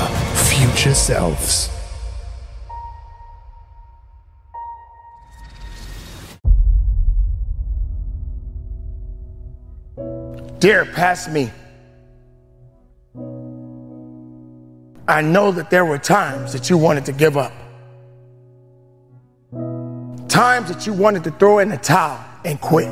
future 0.49 0.95
selves. 0.95 1.69
Dear 10.61 10.85
past 10.85 11.31
me, 11.31 11.51
I 15.07 15.21
know 15.23 15.51
that 15.51 15.71
there 15.71 15.85
were 15.85 15.97
times 15.97 16.53
that 16.53 16.69
you 16.69 16.77
wanted 16.77 17.03
to 17.05 17.13
give 17.13 17.35
up. 17.35 17.51
Times 20.29 20.69
that 20.71 20.85
you 20.85 20.93
wanted 20.93 21.23
to 21.23 21.31
throw 21.31 21.57
in 21.57 21.69
the 21.69 21.77
towel 21.77 22.23
and 22.45 22.61
quit. 22.61 22.85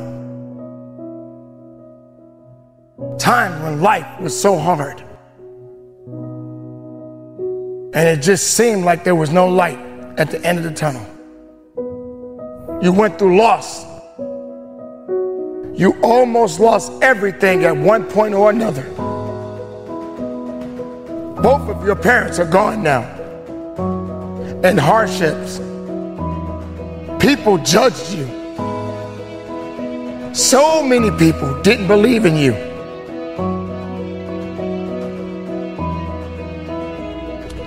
Times 3.20 3.62
when 3.62 3.80
life 3.80 4.20
was 4.20 4.36
so 4.38 4.58
hard. 4.58 5.00
And 7.94 8.08
it 8.08 8.20
just 8.20 8.56
seemed 8.56 8.84
like 8.84 9.04
there 9.04 9.14
was 9.14 9.30
no 9.30 9.46
light 9.46 9.78
at 10.18 10.32
the 10.32 10.44
end 10.44 10.58
of 10.58 10.64
the 10.64 10.74
tunnel. 10.74 11.06
You 12.82 12.92
went 12.92 13.16
through 13.16 13.38
loss. 13.38 13.89
You 15.80 15.96
almost 16.02 16.60
lost 16.60 16.92
everything 17.02 17.64
at 17.64 17.74
one 17.74 18.04
point 18.04 18.34
or 18.34 18.50
another. 18.50 18.82
Both 21.40 21.70
of 21.70 21.86
your 21.86 21.96
parents 21.96 22.38
are 22.38 22.44
gone 22.44 22.82
now. 22.82 23.00
And 24.62 24.78
hardships. 24.78 25.56
People 27.18 27.56
judged 27.56 28.12
you. 28.12 28.26
So 30.34 30.82
many 30.82 31.10
people 31.12 31.62
didn't 31.62 31.86
believe 31.86 32.26
in 32.26 32.36
you. 32.36 32.52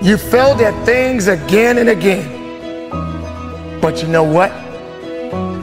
You 0.08 0.18
failed 0.18 0.60
at 0.60 0.86
things 0.86 1.26
again 1.26 1.78
and 1.78 1.88
again. 1.88 2.30
But 3.80 4.02
you 4.02 4.06
know 4.06 4.22
what? 4.22 4.52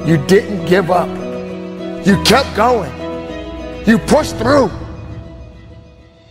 You 0.06 0.18
didn't 0.28 0.65
give 0.65 0.91
up. 0.91 1.20
You 2.03 2.19
kept 2.23 2.56
going. 2.56 2.91
You 3.86 3.99
pushed 3.99 4.36
through. 4.38 4.72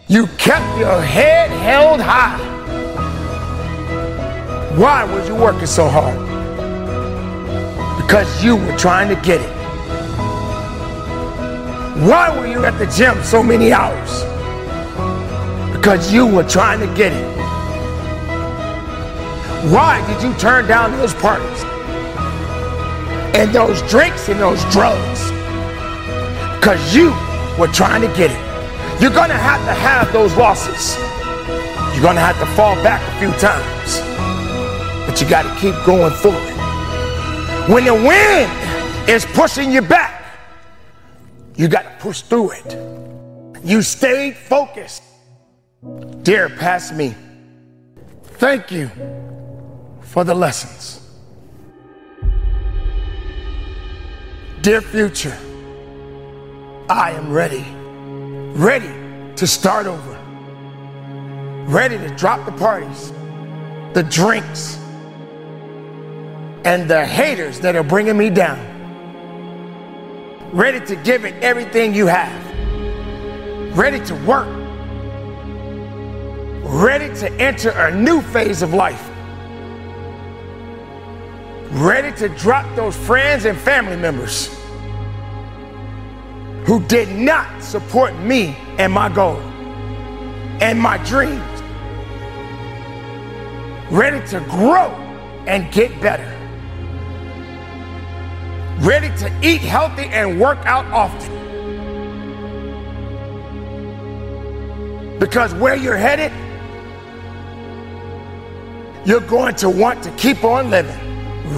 You 0.09 0.27
kept 0.37 0.79
your 0.79 1.01
head 1.01 1.49
held 1.51 2.01
high. 2.01 2.39
Why 4.77 5.05
was 5.05 5.29
you 5.29 5.37
working 5.37 5.67
so 5.67 5.89
hard? 5.89 6.19
Because 8.03 8.43
you 8.43 8.57
were 8.57 8.77
trying 8.77 9.15
to 9.15 9.23
get 9.23 9.41
it. 9.41 9.51
Why 12.09 12.37
were 12.37 12.49
you 12.49 12.65
at 12.65 12.77
the 12.79 12.87
gym 12.87 13.23
so 13.23 13.41
many 13.41 13.73
hours? 13.73 14.25
Because 15.77 16.13
you 16.13 16.27
were 16.27 16.43
trying 16.43 16.81
to 16.81 16.93
get 16.97 17.13
it. 17.13 17.37
Why 19.73 20.05
did 20.09 20.21
you 20.21 20.35
turn 20.35 20.67
down 20.67 20.91
those 20.93 21.15
parties? 21.15 21.63
And 23.37 23.53
those 23.53 23.81
drinks 23.83 24.29
and 24.29 24.41
those 24.41 24.65
drugs? 24.73 25.31
Because 26.61 26.95
you 26.95 27.09
were 27.59 27.69
trying 27.69 28.03
to 28.03 28.09
get 28.09 28.31
it. 28.31 29.01
You're 29.01 29.11
gonna 29.11 29.33
have 29.33 29.65
to 29.65 29.73
have 29.73 30.13
those 30.13 30.37
losses. 30.37 30.95
You're 31.95 32.03
gonna 32.03 32.21
have 32.21 32.39
to 32.39 32.45
fall 32.55 32.75
back 32.83 33.01
a 33.01 33.19
few 33.19 33.33
times. 33.41 34.01
But 35.07 35.19
you 35.23 35.27
gotta 35.27 35.59
keep 35.59 35.75
going 35.87 36.13
forward. 36.13 36.55
When 37.67 37.87
the 37.87 37.95
wind 37.95 39.09
is 39.09 39.25
pushing 39.25 39.73
you 39.73 39.81
back, 39.81 40.23
you 41.57 41.67
gotta 41.67 41.97
push 41.99 42.21
through 42.21 42.51
it. 42.51 43.65
You 43.65 43.81
stayed 43.81 44.37
focused. 44.37 45.03
Dear 46.23 46.51
past 46.51 46.95
me, 46.95 47.15
thank 48.37 48.71
you 48.71 48.91
for 50.03 50.25
the 50.25 50.35
lessons. 50.35 51.01
Dear 54.61 54.83
future, 54.83 55.39
I 56.91 57.13
am 57.13 57.33
ready. 57.33 57.65
Ready 58.59 58.93
to 59.37 59.47
start 59.47 59.87
over. 59.87 60.19
Ready 61.69 61.97
to 61.97 62.09
drop 62.17 62.45
the 62.45 62.51
parties, 62.51 63.13
the 63.93 64.03
drinks, 64.03 64.77
and 66.65 66.91
the 66.91 67.07
haters 67.07 67.61
that 67.61 67.77
are 67.77 67.85
bringing 67.85 68.19
me 68.19 68.29
down. 68.29 68.59
Ready 70.53 70.85
to 70.87 70.97
give 70.97 71.25
it 71.25 71.41
everything 71.45 71.95
you 71.95 72.09
have. 72.09 73.79
Ready 73.79 74.05
to 74.07 74.15
work. 74.27 74.49
Ready 76.65 77.15
to 77.21 77.33
enter 77.35 77.71
a 77.71 77.95
new 77.95 78.21
phase 78.21 78.63
of 78.63 78.75
life. 78.75 79.09
Ready 81.71 82.11
to 82.17 82.29
drop 82.31 82.67
those 82.75 82.97
friends 82.97 83.45
and 83.45 83.57
family 83.57 83.97
members 83.97 84.60
who 86.65 86.81
did 86.85 87.09
not 87.09 87.63
support 87.63 88.15
me 88.19 88.57
and 88.79 88.93
my 88.93 89.09
goal 89.09 89.39
and 90.61 90.79
my 90.79 90.99
dreams. 91.05 91.41
Ready 93.91 94.25
to 94.29 94.41
grow 94.41 94.91
and 95.47 95.73
get 95.73 96.01
better. 96.01 96.37
Ready 98.81 99.09
to 99.19 99.31
eat 99.43 99.61
healthy 99.61 100.05
and 100.05 100.41
work 100.41 100.59
out 100.65 100.87
often. 100.87 101.41
Because 105.19 105.53
where 105.55 105.77
you're 105.77 105.97
headed, 105.97 106.33
you're 109.07 109.21
going 109.21 109.55
to 109.57 109.69
want 109.69 110.03
to 110.05 110.11
keep 110.13 110.45
on 110.45 110.71
living, 110.71 110.97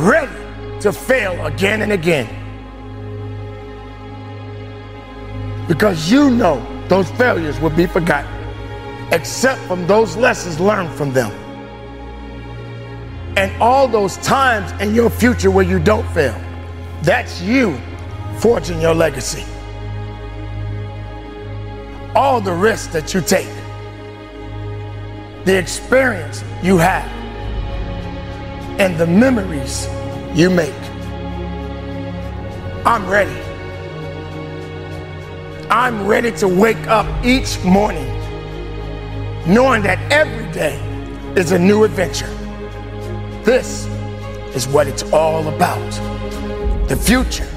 ready 0.02 0.32
to 0.80 0.92
fail 0.92 1.46
again 1.46 1.82
and 1.82 1.92
again. 1.92 2.41
Because 5.68 6.10
you 6.10 6.30
know 6.30 6.60
those 6.88 7.10
failures 7.12 7.58
will 7.60 7.70
be 7.70 7.86
forgotten, 7.86 8.30
except 9.12 9.60
from 9.62 9.86
those 9.86 10.16
lessons 10.16 10.60
learned 10.60 10.92
from 10.94 11.12
them. 11.12 11.30
And 13.36 13.50
all 13.62 13.88
those 13.88 14.16
times 14.18 14.70
in 14.82 14.94
your 14.94 15.08
future 15.08 15.50
where 15.50 15.64
you 15.64 15.78
don't 15.78 16.06
fail, 16.12 16.38
that's 17.02 17.40
you 17.40 17.78
forging 18.38 18.80
your 18.80 18.94
legacy. 18.94 19.44
All 22.14 22.40
the 22.40 22.52
risks 22.52 22.92
that 22.92 23.14
you 23.14 23.22
take, 23.22 23.48
the 25.44 25.56
experience 25.58 26.44
you 26.62 26.76
have, 26.76 27.10
and 28.78 28.98
the 28.98 29.06
memories 29.06 29.88
you 30.34 30.50
make. 30.50 30.74
I'm 32.84 33.08
ready. 33.08 33.41
I'm 35.72 36.06
ready 36.06 36.30
to 36.32 36.48
wake 36.48 36.86
up 36.86 37.06
each 37.24 37.58
morning 37.64 38.06
knowing 39.46 39.82
that 39.84 39.98
every 40.12 40.52
day 40.52 40.78
is 41.34 41.52
a 41.52 41.58
new 41.58 41.84
adventure. 41.84 42.28
This 43.42 43.86
is 44.54 44.68
what 44.68 44.86
it's 44.86 45.02
all 45.14 45.48
about 45.48 45.90
the 46.90 46.94
future, 46.94 47.48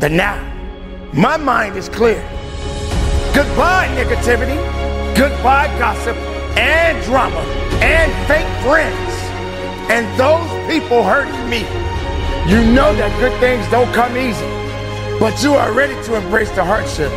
the 0.00 0.10
now. 0.10 0.36
My 1.14 1.38
mind 1.38 1.78
is 1.78 1.88
clear. 1.88 2.20
Goodbye, 3.34 3.88
negativity. 3.96 4.58
Goodbye, 5.16 5.68
gossip 5.78 6.18
and 6.58 7.02
drama 7.04 7.40
and 7.80 8.12
fake 8.28 8.44
friends 8.62 9.12
and 9.90 10.04
those 10.20 10.46
people 10.70 11.02
hurting 11.02 11.48
me. 11.48 11.60
You 12.46 12.70
know 12.74 12.94
that 12.94 13.18
good 13.18 13.32
things 13.40 13.66
don't 13.70 13.90
come 13.94 14.14
easy 14.18 14.63
but 15.24 15.42
you 15.42 15.54
are 15.54 15.72
ready 15.72 15.94
to 16.04 16.16
embrace 16.16 16.50
the 16.50 16.62
hardship. 16.62 17.08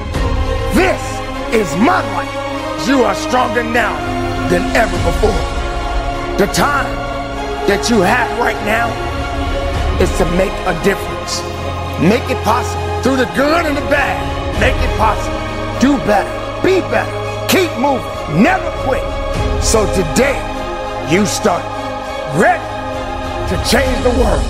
This 0.74 1.04
is 1.52 1.68
my 1.76 2.00
life. 2.16 2.88
You 2.88 3.04
are 3.04 3.14
stronger 3.14 3.64
now 3.64 3.92
than 4.48 4.64
ever 4.78 4.96
before. 5.04 5.44
The 6.40 6.48
time 6.54 6.88
that 7.68 7.90
you 7.90 8.00
have 8.00 8.32
right 8.40 8.56
now 8.64 8.88
is 10.00 10.08
to 10.20 10.26
make 10.40 10.56
a 10.72 10.76
difference. 10.88 11.44
Make 12.00 12.24
it 12.32 12.42
possible. 12.48 12.80
Through 13.04 13.18
the 13.18 13.30
good 13.36 13.66
and 13.66 13.76
the 13.76 13.84
bad, 13.92 14.16
make 14.64 14.80
it 14.80 14.94
possible. 14.96 15.36
Do 15.84 15.98
better. 16.08 16.32
Be 16.64 16.80
better. 16.88 17.12
Keep 17.52 17.76
moving. 17.76 18.08
Never 18.42 18.72
quit. 18.88 19.04
So 19.62 19.84
today, 19.92 20.40
you 21.12 21.26
start 21.26 21.60
ready 22.40 22.64
to 23.52 23.56
change 23.68 24.00
the 24.08 24.16
world. 24.16 24.48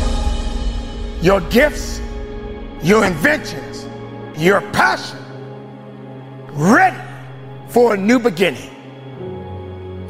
Your 1.24 1.42
gifts, 1.50 1.97
your 2.82 3.06
inventions, 3.06 3.88
your 4.38 4.62
passion, 4.72 5.18
ready 6.52 7.02
for 7.70 7.95
a 7.95 7.98
new 7.98 8.20
beginning. 8.20 8.70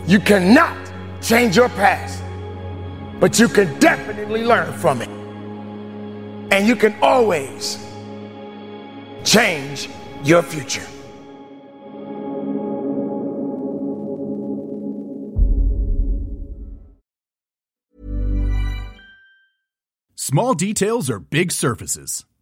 You 0.05 0.19
cannot 0.19 0.77
change 1.21 1.55
your 1.55 1.69
past, 1.69 2.23
but 3.19 3.39
you 3.39 3.47
can 3.47 3.79
definitely 3.79 4.43
learn 4.43 4.71
from 4.73 5.01
it. 5.01 5.09
And 6.51 6.67
you 6.67 6.75
can 6.75 6.95
always 7.01 7.77
change 9.23 9.89
your 10.23 10.41
future. 10.41 10.85
Small 20.15 20.53
details 20.53 21.09
are 21.09 21.19
big 21.19 21.53
surfaces. 21.53 22.25